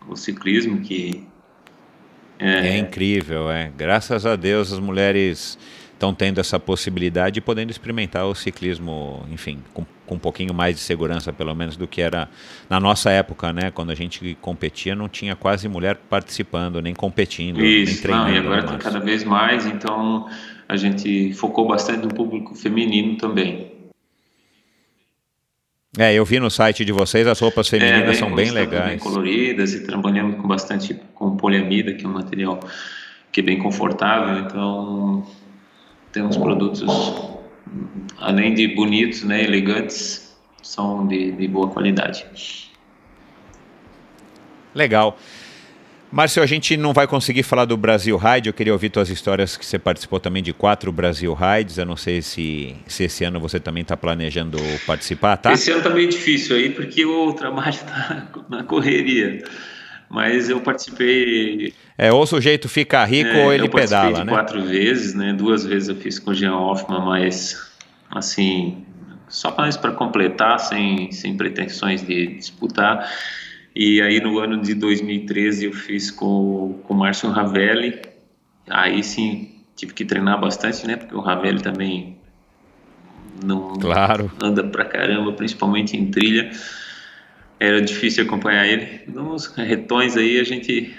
o 0.09 0.17
ciclismo 0.17 0.81
que 0.81 1.25
é... 2.41 2.71
é 2.71 2.79
incrível, 2.79 3.49
é. 3.49 3.71
Graças 3.77 4.27
a 4.27 4.35
Deus 4.35 4.73
as 4.73 4.81
mulheres 4.81 5.57
estão 5.93 6.13
tendo 6.13 6.41
essa 6.41 6.59
possibilidade 6.59 7.39
e 7.39 7.41
podendo 7.41 7.71
experimentar 7.71 8.27
o 8.27 8.35
ciclismo, 8.35 9.25
enfim, 9.31 9.63
com, 9.73 9.87
com, 10.05 10.17
um 10.17 10.19
pouquinho 10.19 10.53
mais 10.53 10.75
de 10.75 10.81
segurança, 10.81 11.33
pelo 11.33 11.55
menos, 11.55 11.77
do 11.77 11.87
que 11.87 12.03
era 12.03 12.29
na 12.69 12.81
nossa 12.81 13.09
época, 13.11 13.53
né? 13.53 13.71
Quando 13.71 13.91
a 13.91 13.95
gente 13.95 14.37
competia, 14.41 14.97
não 14.97 15.09
tinha 15.09 15.37
quase 15.37 15.69
mulher 15.69 15.97
participando, 16.11 16.83
nem 16.83 16.93
competindo, 16.93 17.65
Isso, 17.65 17.93
nem 17.93 18.03
treinando. 18.03 18.29
Não, 18.31 18.35
e 18.35 18.39
agora 18.39 18.63
tem 18.65 18.79
cada 18.79 18.99
vez 18.99 19.23
mais, 19.23 19.65
então 19.65 20.29
a 20.69 20.77
gente 20.77 21.33
focou 21.35 21.67
bastante 21.67 22.07
no 22.07 22.15
público 22.15 22.55
feminino 22.55 23.17
também. 23.17 23.73
É, 25.99 26.15
eu 26.15 26.25
vi 26.25 26.41
no 26.41 26.51
site 26.51 26.85
de 26.87 26.93
vocês, 26.93 27.27
as 27.27 27.39
roupas 27.39 27.69
femininas 27.69 28.03
é, 28.03 28.07
bem, 28.07 28.15
são 28.15 28.35
bem 28.35 28.51
legais. 28.51 28.89
Bem 28.89 28.99
coloridas 28.99 29.75
e 29.75 29.85
trabalhamos 29.85 30.41
com 30.41 30.49
bastante 30.49 30.99
com 31.15 31.37
poliamida, 31.37 31.93
que 31.93 32.05
é 32.05 32.09
um 32.09 32.13
material 32.13 32.61
que 33.31 33.41
é 33.41 33.43
bem 33.43 33.59
confortável, 33.59 34.45
então 34.45 35.27
temos 36.11 36.37
produtos, 36.37 36.83
além 38.19 38.55
de 38.55 38.69
bonitos, 38.69 39.23
né, 39.23 39.43
elegantes, 39.43 40.35
são 40.63 41.07
de, 41.07 41.33
de 41.33 41.49
boa 41.49 41.69
qualidade. 41.69 42.25
Legal. 44.75 45.19
Márcio, 46.13 46.43
a 46.43 46.47
gente 46.47 46.77
não 46.77 46.93
vai 46.93 47.07
conseguir 47.07 47.43
falar 47.43 47.65
do 47.65 47.75
Brasil 47.75 48.19
Ride. 48.19 48.51
Eu 48.51 48.53
queria 48.53 48.75
ouvir 48.75 48.91
tuas 48.91 49.09
histórias 49.09 49.57
que 49.57 49.65
você 49.65 49.79
participou 49.79 50.21
também 50.21 50.43
de 50.43 50.53
quatro 50.53 50.93
Brasil 50.93 51.33
Rides. 51.33 51.79
Eu 51.79 51.87
não 51.87 51.97
sei 51.97 52.21
se, 52.21 52.77
se 52.87 53.05
esse 53.05 53.25
ano 53.25 53.41
você 53.41 53.59
também 53.59 53.81
está 53.81 53.97
planejando 53.97 54.59
participar, 54.87 55.39
tá? 55.39 55.55
Esse 55.55 55.71
ano 55.71 55.79
está 55.79 55.89
meio 55.89 56.11
difícil 56.11 56.57
aí 56.57 56.69
porque 56.69 57.07
o 57.07 57.33
trabalho 57.33 57.71
está 57.71 58.29
na 58.51 58.63
correria. 58.63 59.43
Mas 60.11 60.51
eu 60.51 60.61
participei. 60.61 61.73
É, 61.97 62.13
ou 62.13 62.21
o 62.21 62.27
sujeito 62.27 62.69
fica 62.69 63.03
rico 63.07 63.31
é, 63.31 63.47
ou 63.47 63.51
ele 63.51 63.67
pedala, 63.71 64.19
de 64.19 64.25
né? 64.25 64.33
quatro 64.33 64.63
vezes, 64.63 65.15
né? 65.15 65.33
Duas 65.33 65.65
vezes 65.65 65.89
eu 65.89 65.97
fiz 65.97 66.19
com 66.19 66.33
o 66.33 66.35
Jean 66.35 66.55
Hoffman, 66.55 67.01
mas 67.07 67.73
assim, 68.11 68.85
só 69.29 69.51
para 69.51 69.93
completar, 69.93 70.61
sem, 70.61 71.11
sem 71.11 71.39
pretensões 71.39 72.07
de 72.07 72.37
disputar. 72.37 73.11
E 73.75 74.03
aí 74.03 74.21
no 74.21 74.39
ano 74.39 74.61
de 74.61 74.75
2013 74.75 75.67
eu 75.67 75.73
fiz 75.73 76.11
com, 76.11 76.81
com 76.85 76.95
o 76.95 76.97
Márcio 76.97 77.31
Ravelli. 77.31 78.01
Aí 78.69 79.03
sim 79.03 79.53
tive 79.75 79.95
que 79.95 80.05
treinar 80.05 80.41
bastante, 80.41 80.87
né? 80.87 80.97
Porque 80.97 81.15
o 81.15 81.21
Ravelli 81.21 81.61
também 81.61 82.19
não 83.43 83.79
claro. 83.79 84.31
anda 84.41 84.63
pra 84.65 84.85
caramba, 84.85 85.33
principalmente 85.33 85.97
em 85.97 86.11
trilha. 86.11 86.51
Era 87.59 87.81
difícil 87.81 88.25
acompanhar 88.25 88.67
ele. 88.67 89.03
Nos 89.09 89.47
retões 89.57 90.17
aí 90.17 90.39
a 90.39 90.45
gente 90.45 90.95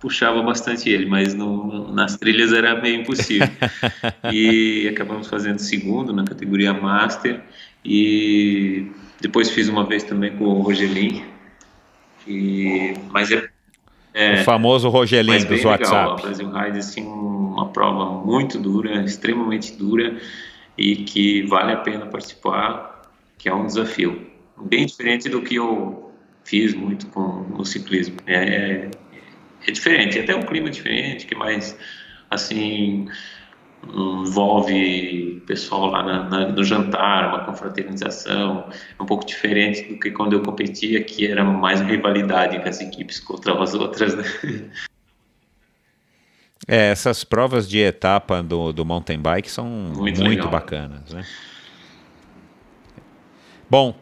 puxava 0.00 0.42
bastante 0.42 0.90
ele, 0.90 1.06
mas 1.06 1.34
no, 1.34 1.92
nas 1.92 2.16
trilhas 2.16 2.52
era 2.52 2.80
meio 2.80 3.00
impossível. 3.00 3.48
e 4.32 4.88
acabamos 4.88 5.28
fazendo 5.28 5.58
segundo 5.58 6.12
na 6.12 6.24
categoria 6.24 6.72
Master. 6.72 7.40
E 7.84 8.90
depois 9.20 9.50
fiz 9.50 9.68
uma 9.68 9.84
vez 9.84 10.02
também 10.02 10.36
com 10.36 10.44
o 10.44 10.62
Rogelin, 10.62 11.22
e, 12.26 12.94
mas 13.10 13.30
é, 13.30 13.48
é, 14.14 14.40
o 14.40 14.44
famoso 14.44 14.88
Rogelinho 14.88 15.46
dos 15.46 15.50
legal. 15.50 15.72
WhatsApp. 15.72 16.20
O 16.20 16.22
Brasil 16.22 16.50
Ride 16.50 16.78
assim 16.78 17.06
uma 17.06 17.68
prova 17.68 18.24
muito 18.24 18.58
dura, 18.58 19.02
extremamente 19.02 19.76
dura 19.76 20.16
e 20.76 20.96
que 20.96 21.42
vale 21.42 21.72
a 21.72 21.76
pena 21.76 22.06
participar, 22.06 23.10
que 23.38 23.48
é 23.48 23.54
um 23.54 23.66
desafio 23.66 24.26
bem 24.62 24.86
diferente 24.86 25.28
do 25.28 25.42
que 25.42 25.56
eu 25.56 26.12
fiz 26.44 26.74
muito 26.74 27.06
com 27.08 27.46
o 27.58 27.64
ciclismo. 27.64 28.16
É, 28.26 28.88
é 29.66 29.70
diferente, 29.70 30.18
até 30.18 30.34
um 30.34 30.42
clima 30.42 30.70
diferente, 30.70 31.26
que 31.26 31.34
mais 31.34 31.76
assim 32.30 33.08
envolve 33.94 35.42
pessoal 35.46 35.86
lá 35.86 36.02
na, 36.02 36.28
na, 36.28 36.48
no 36.48 36.64
jantar, 36.64 37.28
uma 37.28 37.44
confraternização, 37.44 38.68
é 38.98 39.02
um 39.02 39.06
pouco 39.06 39.24
diferente 39.24 39.82
do 39.84 40.00
que 40.00 40.10
quando 40.10 40.32
eu 40.32 40.42
competia, 40.42 41.02
que 41.02 41.26
era 41.26 41.44
mais 41.44 41.80
rivalidade 41.80 42.60
com 42.60 42.68
as 42.68 42.80
equipes 42.80 43.20
contra 43.20 43.60
as 43.62 43.74
outras, 43.74 44.14
né? 44.14 44.24
É, 46.68 46.90
essas 46.90 47.22
provas 47.22 47.68
de 47.68 47.78
etapa 47.78 48.42
do, 48.42 48.72
do 48.72 48.84
mountain 48.84 49.20
bike 49.20 49.48
são 49.48 49.66
muito, 49.66 50.20
muito 50.24 50.48
bacanas, 50.48 51.12
né? 51.12 51.24
Bom, 53.70 53.94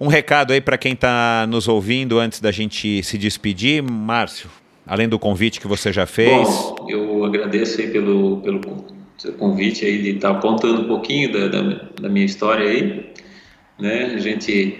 um 0.00 0.06
recado 0.06 0.54
aí 0.54 0.62
para 0.62 0.78
quem 0.78 0.94
está 0.94 1.46
nos 1.46 1.68
ouvindo 1.68 2.18
antes 2.18 2.40
da 2.40 2.50
gente 2.50 3.02
se 3.02 3.18
despedir, 3.18 3.82
Márcio 3.82 4.48
além 4.86 5.08
do 5.08 5.18
convite 5.18 5.60
que 5.60 5.66
você 5.66 5.92
já 5.92 6.06
fez? 6.06 6.46
Bom, 6.46 6.86
eu 6.88 7.24
agradeço 7.24 7.80
aí 7.80 7.90
pelo, 7.90 8.40
pelo 8.40 8.60
convite 9.32 9.84
aí 9.84 10.02
de 10.02 10.10
estar 10.10 10.32
tá 10.32 10.38
apontando 10.38 10.82
um 10.82 10.88
pouquinho 10.88 11.32
da, 11.32 11.48
da, 11.48 11.62
da, 12.00 12.08
minha 12.08 12.26
história 12.26 12.68
aí, 12.68 13.12
né? 13.78 14.12
A 14.14 14.18
gente 14.18 14.78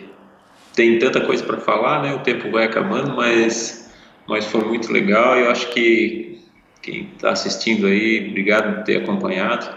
tem 0.75 0.99
tanta 0.99 1.21
coisa 1.21 1.43
para 1.45 1.59
falar, 1.59 2.03
né? 2.03 2.15
O 2.15 2.21
tempo 2.21 2.51
vai 2.51 2.65
acabando, 2.65 3.15
mas, 3.15 3.91
mas 4.29 4.45
foi 4.47 4.65
muito 4.65 4.93
legal. 4.93 5.37
Eu 5.37 5.51
acho 5.51 5.71
que 5.71 6.41
quem 6.83 7.11
está 7.15 7.31
assistindo 7.31 7.87
aí, 7.87 8.29
obrigado 8.29 8.77
por 8.77 8.85
ter 8.85 8.99
acompanhado. 8.99 9.69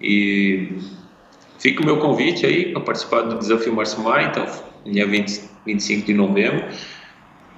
E 0.00 0.68
fica 1.58 1.82
o 1.82 1.86
meu 1.86 1.98
convite 1.98 2.44
aí 2.44 2.72
para 2.72 2.80
participar 2.80 3.22
do 3.22 3.38
Desafio 3.38 3.74
Março 3.74 4.00
Mar, 4.00 4.22
então, 4.24 4.46
dia 4.84 5.06
20, 5.06 5.40
25 5.64 6.06
de 6.06 6.14
novembro 6.14 6.64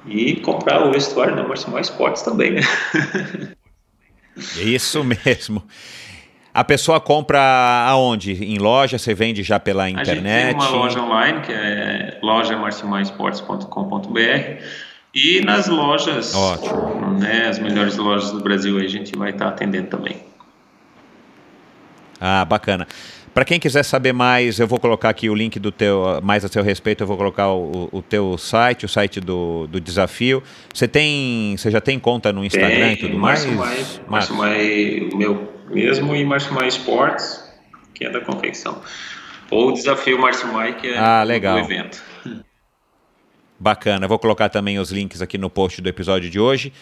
e 0.06 0.36
comprar 0.36 0.86
o 0.86 0.92
vestuário 0.92 1.36
da 1.36 1.46
Marcial 1.46 1.78
Esportes 1.78 2.22
também, 2.22 2.52
né? 2.52 2.62
Isso 4.56 5.02
mesmo. 5.02 5.64
A 6.59 6.64
pessoa 6.64 7.01
compra 7.01 7.40
aonde? 7.86 8.32
Em 8.32 8.59
loja? 8.59 8.98
Você 8.98 9.14
vende 9.14 9.44
já 9.44 9.60
pela 9.60 9.89
internet? 9.89 10.10
A 10.10 10.14
gente 10.16 10.24
tem 10.24 10.55
uma 10.55 10.68
loja 10.70 11.01
online 11.01 11.40
que 11.43 11.52
é 11.52 12.18
lojamarcimaesportes.com.br 12.20 14.64
e 15.14 15.40
nas 15.44 15.68
lojas, 15.68 16.35
Ótimo. 16.35 17.12
Né, 17.12 17.47
as 17.48 17.60
melhores 17.60 17.97
lojas 17.97 18.32
do 18.32 18.40
Brasil 18.40 18.76
a 18.76 18.89
gente 18.89 19.16
vai 19.16 19.30
estar 19.30 19.47
atendendo 19.47 19.86
também. 19.86 20.16
Ah, 22.20 22.44
bacana. 22.44 22.89
Para 23.39 23.44
quem 23.44 23.60
quiser 23.60 23.85
saber 23.85 24.12
mais, 24.12 24.59
eu 24.59 24.66
vou 24.66 24.81
colocar 24.81 25.10
aqui 25.10 25.31
o 25.31 25.35
link 25.36 25.60
do 25.60 25.70
teu, 25.70 26.20
mais 26.24 26.44
a 26.44 26.48
seu 26.48 26.60
respeito, 26.60 27.05
eu 27.05 27.06
vou 27.06 27.16
colocar 27.16 27.52
o, 27.52 27.89
o 27.93 28.02
teu 28.02 28.36
site, 28.36 28.85
o 28.85 28.89
site 28.89 29.20
do, 29.20 29.69
do 29.69 29.81
desafio. 29.81 30.43
Você 30.74 30.89
tem, 30.89 31.56
você 31.56 31.70
já 31.70 31.81
tem 31.81 32.01
conta 32.01 32.32
no 32.32 32.44
Instagram 32.44 32.86
tem, 32.86 32.93
e 32.94 32.97
tudo 32.97 33.16
mais? 33.16 33.47
mais? 33.47 34.01
Márcio 34.09 34.35
Mai, 34.35 35.09
meu 35.15 35.52
mesmo, 35.70 36.16
e 36.16 36.24
Márcio 36.24 36.52
Mai 36.52 36.66
Esportes, 36.66 37.48
que 37.94 38.05
é 38.05 38.10
da 38.10 38.20
confecção. 38.20 38.82
Ou 39.52 39.69
o 39.69 39.73
desafio 39.73 40.19
Márcio 40.19 40.52
Mai, 40.52 40.74
que 40.74 40.89
é 40.89 40.98
ah, 40.98 41.23
legal. 41.23 41.60
do 41.60 41.73
evento. 41.73 42.02
Bacana, 43.56 44.09
vou 44.09 44.19
colocar 44.19 44.48
também 44.48 44.81
os 44.81 44.90
links 44.90 45.23
aqui 45.23 45.39
no 45.39 45.48
post 45.48 45.81
do 45.81 45.89
episódio 45.89 46.28
de 46.28 46.40
hoje. 46.40 46.73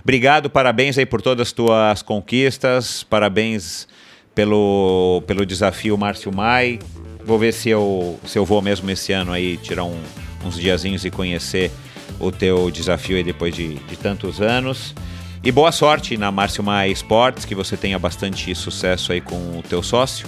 Obrigado, 0.00 0.48
parabéns 0.48 0.96
aí 0.96 1.06
por 1.06 1.20
todas 1.20 1.48
as 1.48 1.52
tuas 1.52 2.02
conquistas, 2.02 3.02
parabéns 3.02 3.88
pelo, 4.34 5.22
pelo 5.26 5.46
desafio 5.46 5.96
Márcio 5.96 6.34
Mai. 6.34 6.78
Vou 7.24 7.38
ver 7.38 7.52
se 7.52 7.70
eu, 7.70 8.18
se 8.26 8.38
eu 8.38 8.44
vou 8.44 8.60
mesmo 8.60 8.90
esse 8.90 9.12
ano 9.12 9.32
aí 9.32 9.56
tirar 9.56 9.84
um, 9.84 9.98
uns 10.44 10.56
diazinhos 10.56 11.04
e 11.04 11.10
conhecer 11.10 11.70
o 12.18 12.30
teu 12.30 12.70
desafio 12.70 13.16
aí 13.16 13.24
depois 13.24 13.54
de, 13.54 13.74
de 13.74 13.96
tantos 13.96 14.40
anos. 14.40 14.94
E 15.42 15.52
boa 15.52 15.72
sorte 15.72 16.16
na 16.16 16.30
Márcio 16.30 16.62
Mai 16.64 16.90
Esportes, 16.90 17.44
que 17.44 17.54
você 17.54 17.76
tenha 17.76 17.98
bastante 17.98 18.54
sucesso 18.54 19.12
aí 19.12 19.20
com 19.20 19.58
o 19.58 19.62
teu 19.68 19.82
sócio. 19.82 20.26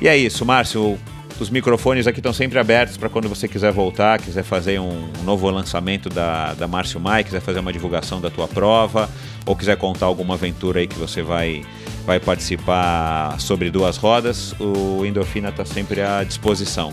E 0.00 0.08
é 0.08 0.16
isso, 0.16 0.44
Márcio. 0.44 0.98
Os 1.40 1.50
microfones 1.50 2.06
aqui 2.06 2.18
estão 2.18 2.32
sempre 2.32 2.58
abertos 2.58 2.96
para 2.96 3.08
quando 3.08 3.28
você 3.28 3.46
quiser 3.46 3.70
voltar, 3.70 4.20
quiser 4.20 4.42
fazer 4.42 4.80
um 4.80 5.08
novo 5.24 5.48
lançamento 5.50 6.08
da, 6.08 6.52
da 6.54 6.66
Márcio 6.66 6.98
Mai, 6.98 7.22
quiser 7.22 7.40
fazer 7.40 7.60
uma 7.60 7.72
divulgação 7.72 8.20
da 8.20 8.28
tua 8.28 8.48
prova, 8.48 9.08
ou 9.46 9.54
quiser 9.54 9.76
contar 9.76 10.06
alguma 10.06 10.34
aventura 10.34 10.80
aí 10.80 10.86
que 10.86 10.98
você 10.98 11.22
vai 11.22 11.64
vai 12.04 12.18
participar 12.18 13.38
sobre 13.38 13.70
duas 13.70 13.98
rodas, 13.98 14.54
o 14.58 15.04
Endorfina 15.04 15.50
está 15.50 15.64
sempre 15.64 16.00
à 16.00 16.24
disposição. 16.24 16.90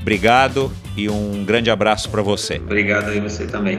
Obrigado 0.00 0.72
e 0.96 1.08
um 1.08 1.44
grande 1.44 1.70
abraço 1.70 2.10
para 2.10 2.22
você. 2.22 2.56
Obrigado 2.56 3.10
aí 3.10 3.20
você 3.20 3.46
também. 3.46 3.78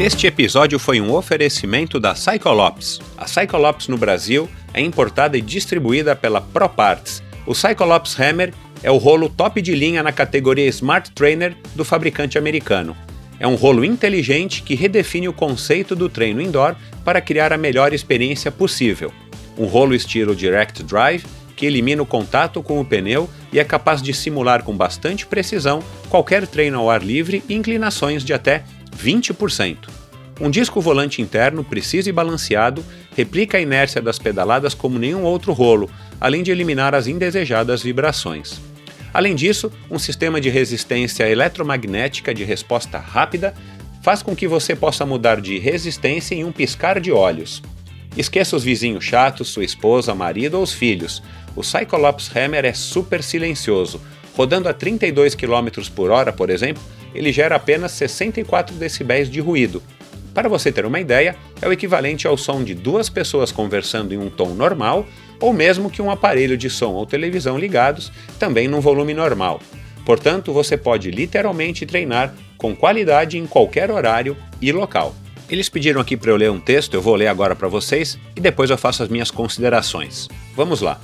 Este 0.00 0.26
episódio 0.26 0.78
foi 0.78 0.98
um 0.98 1.12
oferecimento 1.12 2.00
da 2.00 2.14
Cyclops. 2.14 3.02
A 3.18 3.26
Cyclops 3.26 3.86
no 3.86 3.98
Brasil 3.98 4.48
é 4.72 4.80
importada 4.80 5.36
e 5.36 5.42
distribuída 5.42 6.16
pela 6.16 6.40
ProParts. 6.40 7.22
O 7.46 7.54
Cyclops 7.54 8.18
Hammer 8.18 8.54
é 8.82 8.90
o 8.90 8.96
rolo 8.96 9.28
top 9.28 9.60
de 9.60 9.74
linha 9.74 10.02
na 10.02 10.10
categoria 10.10 10.64
Smart 10.68 11.10
Trainer 11.10 11.54
do 11.74 11.84
fabricante 11.84 12.38
americano. 12.38 12.96
É 13.38 13.46
um 13.46 13.56
rolo 13.56 13.84
inteligente 13.84 14.62
que 14.62 14.74
redefine 14.74 15.28
o 15.28 15.34
conceito 15.34 15.94
do 15.94 16.08
treino 16.08 16.40
indoor 16.40 16.76
para 17.04 17.20
criar 17.20 17.52
a 17.52 17.58
melhor 17.58 17.92
experiência 17.92 18.50
possível. 18.50 19.12
Um 19.58 19.66
rolo 19.66 19.94
estilo 19.94 20.34
Direct 20.34 20.82
Drive 20.82 21.26
que 21.54 21.66
elimina 21.66 22.02
o 22.02 22.06
contato 22.06 22.62
com 22.62 22.80
o 22.80 22.84
pneu 22.86 23.28
e 23.52 23.60
é 23.60 23.64
capaz 23.64 24.00
de 24.00 24.14
simular 24.14 24.62
com 24.62 24.74
bastante 24.74 25.26
precisão 25.26 25.82
qualquer 26.08 26.46
treino 26.46 26.78
ao 26.78 26.88
ar 26.88 27.02
livre 27.02 27.44
e 27.46 27.54
inclinações 27.54 28.24
de 28.24 28.32
até 28.32 28.64
20%. 28.96 29.88
Um 30.40 30.50
disco 30.50 30.80
volante 30.80 31.20
interno 31.20 31.62
preciso 31.62 32.08
e 32.08 32.12
balanceado 32.12 32.84
replica 33.14 33.58
a 33.58 33.60
inércia 33.60 34.00
das 34.00 34.18
pedaladas 34.18 34.72
como 34.72 34.98
nenhum 34.98 35.22
outro 35.22 35.52
rolo, 35.52 35.90
além 36.18 36.42
de 36.42 36.50
eliminar 36.50 36.94
as 36.94 37.06
indesejadas 37.06 37.82
vibrações. 37.82 38.58
Além 39.12 39.34
disso, 39.34 39.70
um 39.90 39.98
sistema 39.98 40.40
de 40.40 40.48
resistência 40.48 41.28
eletromagnética 41.28 42.32
de 42.32 42.44
resposta 42.44 42.98
rápida 42.98 43.54
faz 44.02 44.22
com 44.22 44.34
que 44.34 44.48
você 44.48 44.74
possa 44.74 45.04
mudar 45.04 45.40
de 45.40 45.58
resistência 45.58 46.34
em 46.34 46.44
um 46.44 46.52
piscar 46.52 47.00
de 47.00 47.12
olhos. 47.12 47.62
Esqueça 48.16 48.56
os 48.56 48.64
vizinhos 48.64 49.04
chatos, 49.04 49.48
sua 49.48 49.64
esposa, 49.64 50.14
marido 50.14 50.54
ou 50.54 50.62
os 50.62 50.72
filhos. 50.72 51.22
O 51.54 51.62
Cyclops 51.62 52.34
Hammer 52.34 52.64
é 52.64 52.72
super 52.72 53.22
silencioso. 53.22 54.00
Rodando 54.40 54.70
a 54.70 54.72
32 54.72 55.34
km 55.34 55.68
por 55.94 56.10
hora, 56.10 56.32
por 56.32 56.48
exemplo, 56.48 56.82
ele 57.14 57.30
gera 57.30 57.56
apenas 57.56 57.92
64 57.92 58.74
decibéis 58.74 59.28
de 59.28 59.38
ruído. 59.38 59.82
Para 60.32 60.48
você 60.48 60.72
ter 60.72 60.86
uma 60.86 60.98
ideia, 60.98 61.36
é 61.60 61.68
o 61.68 61.72
equivalente 61.74 62.26
ao 62.26 62.38
som 62.38 62.64
de 62.64 62.74
duas 62.74 63.10
pessoas 63.10 63.52
conversando 63.52 64.14
em 64.14 64.16
um 64.16 64.30
tom 64.30 64.54
normal, 64.54 65.06
ou 65.38 65.52
mesmo 65.52 65.90
que 65.90 66.00
um 66.00 66.10
aparelho 66.10 66.56
de 66.56 66.70
som 66.70 66.92
ou 66.92 67.04
televisão 67.04 67.58
ligados, 67.58 68.10
também 68.38 68.66
num 68.66 68.80
volume 68.80 69.12
normal. 69.12 69.60
Portanto, 70.06 70.54
você 70.54 70.74
pode 70.74 71.10
literalmente 71.10 71.84
treinar 71.84 72.34
com 72.56 72.74
qualidade 72.74 73.36
em 73.36 73.46
qualquer 73.46 73.90
horário 73.90 74.34
e 74.58 74.72
local. 74.72 75.14
Eles 75.50 75.68
pediram 75.68 76.00
aqui 76.00 76.16
para 76.16 76.30
eu 76.30 76.36
ler 76.36 76.50
um 76.50 76.58
texto, 76.58 76.94
eu 76.94 77.02
vou 77.02 77.14
ler 77.14 77.26
agora 77.26 77.54
para 77.54 77.68
vocês 77.68 78.18
e 78.34 78.40
depois 78.40 78.70
eu 78.70 78.78
faço 78.78 79.02
as 79.02 79.10
minhas 79.10 79.30
considerações. 79.30 80.28
Vamos 80.56 80.80
lá. 80.80 80.98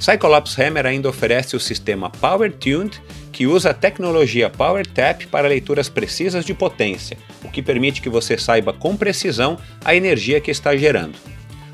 Cyclops 0.00 0.58
Hammer 0.58 0.86
ainda 0.86 1.08
oferece 1.08 1.56
o 1.56 1.60
sistema 1.60 2.08
Power 2.08 2.52
Tuned, 2.52 3.02
que 3.32 3.46
usa 3.46 3.70
a 3.70 3.74
tecnologia 3.74 4.48
Power 4.48 4.86
Tap 4.86 5.26
para 5.26 5.48
leituras 5.48 5.88
precisas 5.88 6.44
de 6.44 6.54
potência, 6.54 7.18
o 7.44 7.48
que 7.48 7.62
permite 7.62 8.00
que 8.00 8.08
você 8.08 8.38
saiba 8.38 8.72
com 8.72 8.96
precisão 8.96 9.58
a 9.84 9.94
energia 9.94 10.40
que 10.40 10.50
está 10.50 10.76
gerando. 10.76 11.16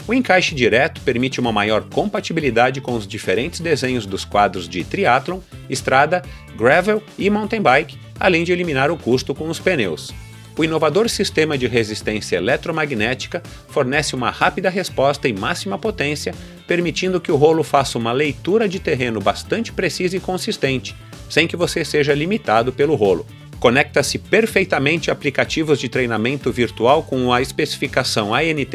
O 0.06 0.12
encaixe 0.12 0.54
direto 0.54 1.00
permite 1.00 1.40
uma 1.40 1.52
maior 1.52 1.84
compatibilidade 1.84 2.80
com 2.80 2.94
os 2.94 3.06
diferentes 3.06 3.60
desenhos 3.60 4.04
dos 4.04 4.24
quadros 4.24 4.68
de 4.68 4.84
triathlon, 4.84 5.40
estrada, 5.68 6.22
gravel 6.56 7.02
e 7.18 7.30
mountain 7.30 7.62
bike, 7.62 7.98
além 8.20 8.44
de 8.44 8.52
eliminar 8.52 8.90
o 8.90 8.98
custo 8.98 9.34
com 9.34 9.48
os 9.48 9.58
pneus. 9.58 10.12
O 10.56 10.62
inovador 10.62 11.08
sistema 11.08 11.58
de 11.58 11.66
resistência 11.66 12.36
eletromagnética 12.36 13.42
fornece 13.68 14.14
uma 14.14 14.30
rápida 14.30 14.70
resposta 14.70 15.28
em 15.28 15.32
máxima 15.32 15.76
potência, 15.76 16.32
permitindo 16.66 17.20
que 17.20 17.32
o 17.32 17.36
rolo 17.36 17.64
faça 17.64 17.98
uma 17.98 18.12
leitura 18.12 18.68
de 18.68 18.78
terreno 18.78 19.20
bastante 19.20 19.72
precisa 19.72 20.16
e 20.16 20.20
consistente, 20.20 20.94
sem 21.28 21.48
que 21.48 21.56
você 21.56 21.84
seja 21.84 22.14
limitado 22.14 22.72
pelo 22.72 22.94
rolo. 22.94 23.26
Conecta-se 23.58 24.18
perfeitamente 24.18 25.10
aplicativos 25.10 25.80
de 25.80 25.88
treinamento 25.88 26.52
virtual 26.52 27.02
com 27.02 27.32
a 27.32 27.40
especificação 27.40 28.34
ANT 28.34 28.74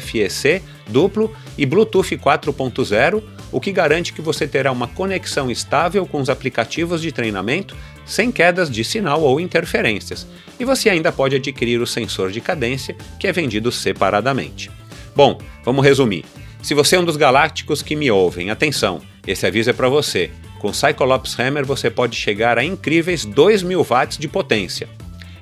FEC 0.00 0.62
duplo 0.88 1.34
e 1.58 1.66
Bluetooth 1.66 2.16
4.0, 2.16 3.22
o 3.50 3.60
que 3.60 3.72
garante 3.72 4.12
que 4.12 4.22
você 4.22 4.46
terá 4.46 4.70
uma 4.70 4.88
conexão 4.88 5.50
estável 5.50 6.06
com 6.06 6.20
os 6.20 6.30
aplicativos 6.30 7.02
de 7.02 7.12
treinamento 7.12 7.76
sem 8.08 8.32
quedas 8.32 8.70
de 8.70 8.82
sinal 8.82 9.20
ou 9.22 9.38
interferências, 9.38 10.26
e 10.58 10.64
você 10.64 10.88
ainda 10.88 11.12
pode 11.12 11.36
adquirir 11.36 11.80
o 11.80 11.86
sensor 11.86 12.32
de 12.32 12.40
cadência, 12.40 12.96
que 13.20 13.28
é 13.28 13.32
vendido 13.32 13.70
separadamente. 13.70 14.70
Bom, 15.14 15.38
vamos 15.64 15.84
resumir. 15.84 16.24
Se 16.62 16.74
você 16.74 16.96
é 16.96 17.00
um 17.00 17.04
dos 17.04 17.16
galácticos 17.16 17.82
que 17.82 17.94
me 17.94 18.10
ouvem, 18.10 18.50
atenção, 18.50 19.00
esse 19.26 19.46
aviso 19.46 19.70
é 19.70 19.72
para 19.72 19.88
você. 19.88 20.30
Com 20.58 20.72
Cyclops 20.72 21.38
Hammer 21.38 21.64
você 21.64 21.88
pode 21.88 22.16
chegar 22.16 22.58
a 22.58 22.64
incríveis 22.64 23.24
2000 23.24 23.84
watts 23.84 24.18
de 24.18 24.26
potência. 24.26 24.88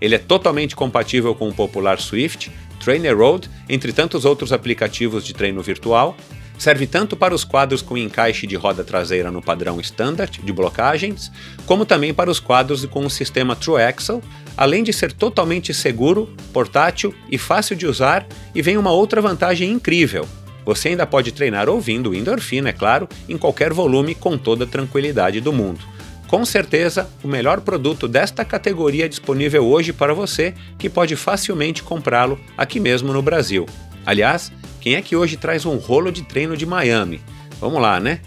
Ele 0.00 0.14
é 0.14 0.18
totalmente 0.18 0.76
compatível 0.76 1.34
com 1.34 1.48
o 1.48 1.54
popular 1.54 1.98
Swift, 1.98 2.50
Trainer 2.80 3.16
Road, 3.16 3.48
entre 3.68 3.92
tantos 3.92 4.24
outros 4.24 4.52
aplicativos 4.52 5.24
de 5.24 5.32
treino 5.32 5.62
virtual, 5.62 6.16
Serve 6.58 6.86
tanto 6.86 7.16
para 7.16 7.34
os 7.34 7.44
quadros 7.44 7.82
com 7.82 7.98
encaixe 7.98 8.46
de 8.46 8.56
roda 8.56 8.82
traseira 8.82 9.30
no 9.30 9.42
padrão 9.42 9.78
standard 9.80 10.40
de 10.42 10.52
blocagens, 10.52 11.30
como 11.66 11.84
também 11.84 12.14
para 12.14 12.30
os 12.30 12.40
quadros 12.40 12.84
com 12.86 13.04
o 13.04 13.10
sistema 13.10 13.54
True 13.54 13.82
Axle, 13.82 14.22
além 14.56 14.82
de 14.82 14.92
ser 14.92 15.12
totalmente 15.12 15.74
seguro, 15.74 16.34
portátil 16.52 17.14
e 17.30 17.36
fácil 17.36 17.76
de 17.76 17.86
usar, 17.86 18.26
e 18.54 18.62
vem 18.62 18.78
uma 18.78 18.90
outra 18.90 19.20
vantagem 19.20 19.70
incrível. 19.70 20.26
Você 20.64 20.88
ainda 20.88 21.06
pode 21.06 21.30
treinar 21.30 21.68
ouvindo 21.68 22.14
endorfina, 22.14 22.70
é 22.70 22.72
claro, 22.72 23.08
em 23.28 23.36
qualquer 23.36 23.72
volume 23.72 24.14
com 24.14 24.36
toda 24.36 24.64
a 24.64 24.66
tranquilidade 24.66 25.40
do 25.40 25.52
mundo. 25.52 25.80
Com 26.26 26.44
certeza, 26.44 27.08
o 27.22 27.28
melhor 27.28 27.60
produto 27.60 28.08
desta 28.08 28.44
categoria 28.44 29.04
é 29.04 29.08
disponível 29.08 29.64
hoje 29.64 29.92
para 29.92 30.12
você, 30.12 30.54
que 30.76 30.90
pode 30.90 31.14
facilmente 31.14 31.84
comprá-lo 31.84 32.40
aqui 32.58 32.80
mesmo 32.80 33.12
no 33.12 33.22
Brasil. 33.22 33.64
Aliás, 34.04 34.50
quem 34.86 34.94
é 34.94 35.02
que 35.02 35.16
hoje 35.16 35.36
traz 35.36 35.66
um 35.66 35.78
rolo 35.78 36.12
de 36.12 36.22
treino 36.22 36.56
de 36.56 36.64
Miami? 36.64 37.20
Vamos 37.60 37.82
lá, 37.82 37.98
né? 37.98 38.20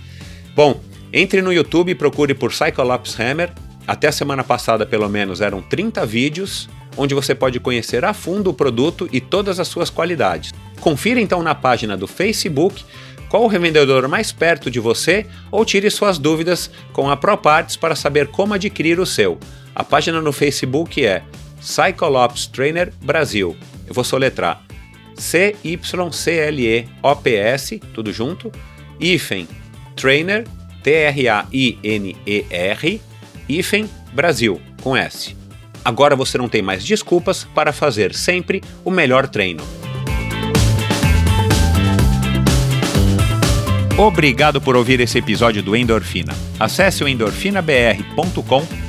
Bom, 0.53 0.81
entre 1.13 1.41
no 1.41 1.53
YouTube 1.53 1.89
e 1.89 1.95
procure 1.95 2.33
por 2.33 2.51
Cyclops 2.51 3.17
Hammer. 3.17 3.53
Até 3.87 4.09
a 4.09 4.11
semana 4.11 4.43
passada, 4.43 4.85
pelo 4.85 5.07
menos, 5.07 5.39
eram 5.39 5.61
30 5.61 6.05
vídeos 6.05 6.67
onde 6.97 7.15
você 7.15 7.33
pode 7.33 7.61
conhecer 7.61 8.03
a 8.03 8.13
fundo 8.13 8.49
o 8.49 8.53
produto 8.53 9.07
e 9.09 9.21
todas 9.21 9.57
as 9.57 9.69
suas 9.69 9.89
qualidades. 9.89 10.51
Confira 10.81 11.21
então 11.21 11.41
na 11.41 11.55
página 11.55 11.95
do 11.95 12.07
Facebook 12.07 12.83
qual 13.29 13.43
o 13.43 13.47
revendedor 13.47 14.09
mais 14.09 14.33
perto 14.33 14.69
de 14.69 14.81
você 14.81 15.25
ou 15.49 15.63
tire 15.63 15.89
suas 15.89 16.17
dúvidas 16.17 16.69
com 16.91 17.09
a 17.09 17.15
ProParts 17.15 17.77
para 17.77 17.95
saber 17.95 18.27
como 18.27 18.53
adquirir 18.53 18.99
o 18.99 19.05
seu. 19.05 19.39
A 19.73 19.81
página 19.81 20.19
no 20.19 20.33
Facebook 20.33 21.05
é 21.05 21.23
Cyclops 21.61 22.47
Trainer 22.47 22.91
Brasil. 23.01 23.55
Eu 23.87 23.93
vou 23.93 24.03
soletrar 24.03 24.68
C-Y-C-L-E-O-P-S, 25.19 25.79
tudo 27.93 28.11
junto, 28.11 28.51
hífen 28.99 29.47
Trainer, 29.95 30.47
T-R-A-I-N-E-R, 30.81 31.41
hífen 33.47 33.89
Brasil, 34.13 34.59
com 34.81 34.97
S. 34.97 35.35
Agora 35.83 36.15
você 36.15 36.37
não 36.37 36.47
tem 36.49 36.61
mais 36.61 36.83
desculpas 36.83 37.43
para 37.43 37.73
fazer 37.73 38.13
sempre 38.13 38.61
o 38.83 38.91
melhor 38.91 39.27
treino. 39.27 39.63
Obrigado 43.97 44.61
por 44.61 44.77
ouvir 44.77 45.01
esse 45.01 45.17
episódio 45.17 45.61
do 45.61 45.75
Endorfina. 45.75 46.33
Acesse 46.57 47.03
o 47.03 47.07
endorfinabr.com 47.07 48.88